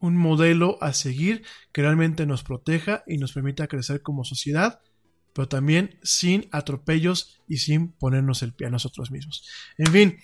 un 0.00 0.16
modelo 0.16 0.78
a 0.80 0.92
seguir 0.92 1.42
que 1.72 1.82
realmente 1.82 2.26
nos 2.26 2.44
proteja 2.44 3.02
y 3.06 3.18
nos 3.18 3.32
permita 3.32 3.66
crecer 3.66 4.02
como 4.02 4.24
sociedad, 4.24 4.80
pero 5.32 5.48
también 5.48 5.98
sin 6.02 6.48
atropellos 6.50 7.40
y 7.46 7.58
sin 7.58 7.92
ponernos 7.92 8.42
el 8.42 8.52
pie 8.52 8.66
a 8.66 8.70
nosotros 8.70 9.10
mismos. 9.10 9.48
En 9.76 9.92
fin, 9.92 10.18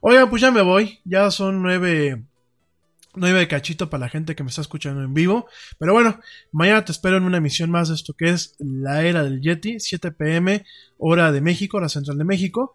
oigan, 0.00 0.30
pues 0.30 0.42
ya 0.42 0.50
me 0.50 0.62
voy, 0.62 1.00
ya 1.04 1.30
son 1.30 1.62
nueve, 1.62 2.24
nueve 3.14 3.40
de 3.40 3.48
cachito 3.48 3.90
para 3.90 4.02
la 4.02 4.08
gente 4.08 4.34
que 4.34 4.42
me 4.42 4.50
está 4.50 4.60
escuchando 4.60 5.02
en 5.02 5.14
vivo, 5.14 5.46
pero 5.78 5.92
bueno, 5.92 6.20
mañana 6.52 6.84
te 6.84 6.92
espero 6.92 7.16
en 7.16 7.24
una 7.24 7.38
emisión 7.38 7.70
más 7.70 7.88
de 7.88 7.94
esto 7.94 8.14
que 8.14 8.30
es 8.30 8.54
la 8.58 9.02
era 9.02 9.24
del 9.24 9.40
Yeti, 9.40 9.80
7 9.80 10.12
pm, 10.12 10.64
hora 10.98 11.32
de 11.32 11.40
México, 11.40 11.80
la 11.80 11.88
central 11.88 12.18
de 12.18 12.24
México. 12.24 12.74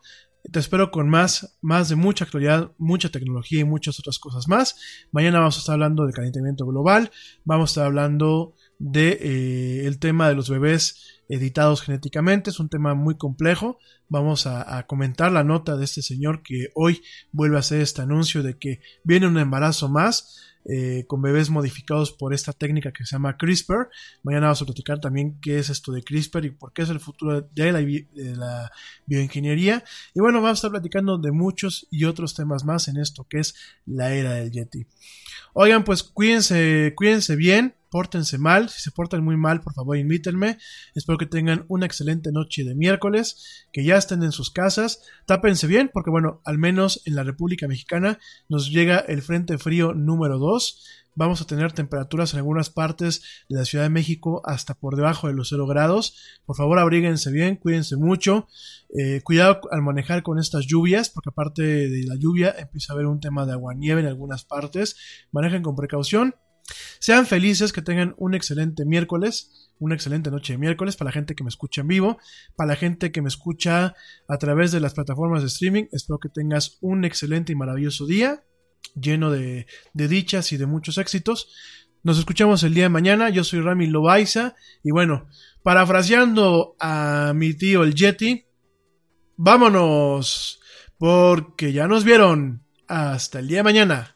Te 0.51 0.59
espero 0.59 0.89
con 0.89 1.09
más, 1.09 1.57
más 1.61 1.89
de 1.89 1.95
mucha 1.95 2.23
actualidad, 2.23 2.71
mucha 2.77 3.09
tecnología 3.09 3.59
y 3.59 3.65
muchas 3.65 3.99
otras 3.99 4.19
cosas 4.19 4.47
más. 4.47 4.77
Mañana 5.11 5.39
vamos 5.39 5.57
a 5.57 5.59
estar 5.59 5.73
hablando 5.73 6.05
de 6.05 6.13
calentamiento 6.13 6.65
global, 6.65 7.11
vamos 7.43 7.69
a 7.69 7.71
estar 7.71 7.85
hablando 7.85 8.55
de 8.79 9.19
eh, 9.21 9.85
el 9.85 9.99
tema 9.99 10.29
de 10.29 10.35
los 10.35 10.49
bebés 10.49 11.18
editados 11.29 11.83
genéticamente, 11.83 12.49
es 12.49 12.59
un 12.59 12.69
tema 12.69 12.95
muy 12.95 13.15
complejo. 13.15 13.79
Vamos 14.09 14.47
a, 14.47 14.85
comentar 14.87 15.31
la 15.31 15.43
nota 15.43 15.77
de 15.77 15.85
este 15.85 16.01
señor 16.01 16.41
que 16.41 16.69
hoy 16.73 17.01
vuelve 17.31 17.57
a 17.57 17.59
hacer 17.59 17.81
este 17.81 18.01
anuncio 18.01 18.41
de 18.41 18.57
que 18.57 18.81
viene 19.03 19.27
un 19.27 19.37
embarazo 19.37 19.87
más 19.87 20.41
eh, 20.65 21.05
con 21.07 21.21
bebés 21.21 21.49
modificados 21.49 22.11
por 22.11 22.33
esta 22.33 22.51
técnica 22.51 22.91
que 22.91 23.05
se 23.05 23.15
llama 23.15 23.37
CRISPR. 23.37 23.89
Mañana 24.23 24.47
vamos 24.47 24.61
a 24.63 24.65
platicar 24.65 24.99
también 24.99 25.39
qué 25.39 25.59
es 25.59 25.69
esto 25.69 25.91
de 25.91 26.03
CRISPR 26.03 26.45
y 26.45 26.49
por 26.49 26.73
qué 26.73 26.81
es 26.81 26.89
el 26.89 26.99
futuro 26.99 27.41
de 27.41 27.71
la, 27.71 27.79
de 27.79 28.35
la 28.35 28.71
bioingeniería. 29.05 29.83
Y 30.15 30.19
bueno, 30.19 30.39
vamos 30.41 30.57
a 30.57 30.59
estar 30.59 30.71
platicando 30.71 31.19
de 31.19 31.31
muchos 31.31 31.87
y 31.91 32.05
otros 32.05 32.33
temas 32.33 32.65
más 32.65 32.87
en 32.87 32.97
esto 32.97 33.27
que 33.29 33.39
es 33.39 33.53
la 33.85 34.13
era 34.13 34.33
del 34.33 34.51
Yeti. 34.51 34.87
Oigan, 35.53 35.83
pues 35.83 36.03
cuídense, 36.03 36.93
cuídense 36.95 37.35
bien, 37.35 37.75
pórtense 37.89 38.37
mal, 38.37 38.69
si 38.69 38.81
se 38.81 38.91
portan 38.91 39.23
muy 39.23 39.35
mal, 39.37 39.61
por 39.61 39.73
favor 39.73 39.97
invítenme. 39.97 40.57
Espero 40.95 41.17
que 41.17 41.25
tengan 41.25 41.65
una 41.67 41.85
excelente 41.85 42.31
noche 42.31 42.63
de 42.63 42.75
miércoles, 42.75 43.65
que 43.73 43.83
ya 43.83 43.97
estén 43.97 44.23
en 44.23 44.31
sus 44.31 44.51
casas, 44.51 45.01
tápense 45.25 45.67
bien, 45.67 45.89
porque 45.93 46.11
bueno, 46.11 46.41
al 46.45 46.57
menos 46.57 47.01
en 47.05 47.15
la 47.15 47.23
República 47.23 47.67
Mexicana 47.67 48.19
nos 48.47 48.69
llega 48.69 48.99
el 48.99 49.21
Frente 49.21 49.57
Frío 49.57 49.93
número 49.93 50.37
2. 50.37 50.85
Vamos 51.19 51.41
a 51.41 51.45
tener 51.45 51.73
temperaturas 51.73 52.31
en 52.31 52.37
algunas 52.37 52.69
partes 52.69 53.21
de 53.49 53.57
la 53.57 53.65
Ciudad 53.65 53.83
de 53.83 53.89
México 53.89 54.41
hasta 54.45 54.73
por 54.73 54.95
debajo 54.95 55.27
de 55.27 55.33
los 55.33 55.49
0 55.49 55.67
grados. 55.67 56.15
Por 56.45 56.55
favor, 56.55 56.79
abríguense 56.79 57.29
bien, 57.29 57.57
cuídense 57.57 57.97
mucho. 57.97 58.47
Eh, 58.97 59.19
cuidado 59.21 59.59
al 59.69 59.81
manejar 59.81 60.23
con 60.23 60.39
estas 60.39 60.65
lluvias, 60.65 61.09
porque 61.09 61.31
aparte 61.31 61.61
de 61.61 62.05
la 62.05 62.15
lluvia 62.15 62.55
empieza 62.57 62.93
a 62.93 62.95
haber 62.95 63.07
un 63.07 63.19
tema 63.19 63.45
de 63.45 63.51
agua 63.51 63.73
nieve 63.73 63.99
en 63.99 64.07
algunas 64.07 64.45
partes. 64.45 64.95
Manejen 65.33 65.61
con 65.61 65.75
precaución. 65.75 66.35
Sean 66.99 67.25
felices, 67.25 67.73
que 67.73 67.81
tengan 67.81 68.15
un 68.17 68.33
excelente 68.33 68.85
miércoles, 68.85 69.73
una 69.77 69.95
excelente 69.95 70.31
noche 70.31 70.53
de 70.53 70.59
miércoles 70.59 70.95
para 70.95 71.09
la 71.09 71.13
gente 71.13 71.35
que 71.35 71.43
me 71.43 71.49
escucha 71.49 71.81
en 71.81 71.89
vivo, 71.89 72.17
para 72.55 72.69
la 72.69 72.75
gente 72.77 73.11
que 73.11 73.21
me 73.21 73.27
escucha 73.27 73.93
a 74.29 74.37
través 74.37 74.71
de 74.71 74.79
las 74.79 74.93
plataformas 74.93 75.41
de 75.41 75.47
streaming. 75.47 75.83
Espero 75.91 76.19
que 76.19 76.29
tengas 76.29 76.77
un 76.79 77.03
excelente 77.03 77.51
y 77.51 77.55
maravilloso 77.55 78.05
día, 78.05 78.41
lleno 78.95 79.31
de, 79.31 79.65
dichas 79.93 80.51
y 80.51 80.57
de 80.57 80.65
muchos 80.65 80.97
éxitos. 80.97 81.49
Nos 82.03 82.17
escuchamos 82.17 82.63
el 82.63 82.73
día 82.73 82.83
de 82.83 82.89
mañana. 82.89 83.29
Yo 83.29 83.43
soy 83.43 83.61
Rami 83.61 83.87
Loaiza. 83.87 84.55
Y 84.83 84.91
bueno, 84.91 85.27
parafraseando 85.63 86.75
a 86.79 87.33
mi 87.35 87.53
tío 87.53 87.83
el 87.83 87.93
Yeti, 87.93 88.45
vámonos. 89.35 90.59
Porque 90.97 91.71
ya 91.73 91.87
nos 91.87 92.03
vieron. 92.03 92.63
Hasta 92.87 93.39
el 93.39 93.47
día 93.47 93.59
de 93.59 93.63
mañana. 93.63 94.15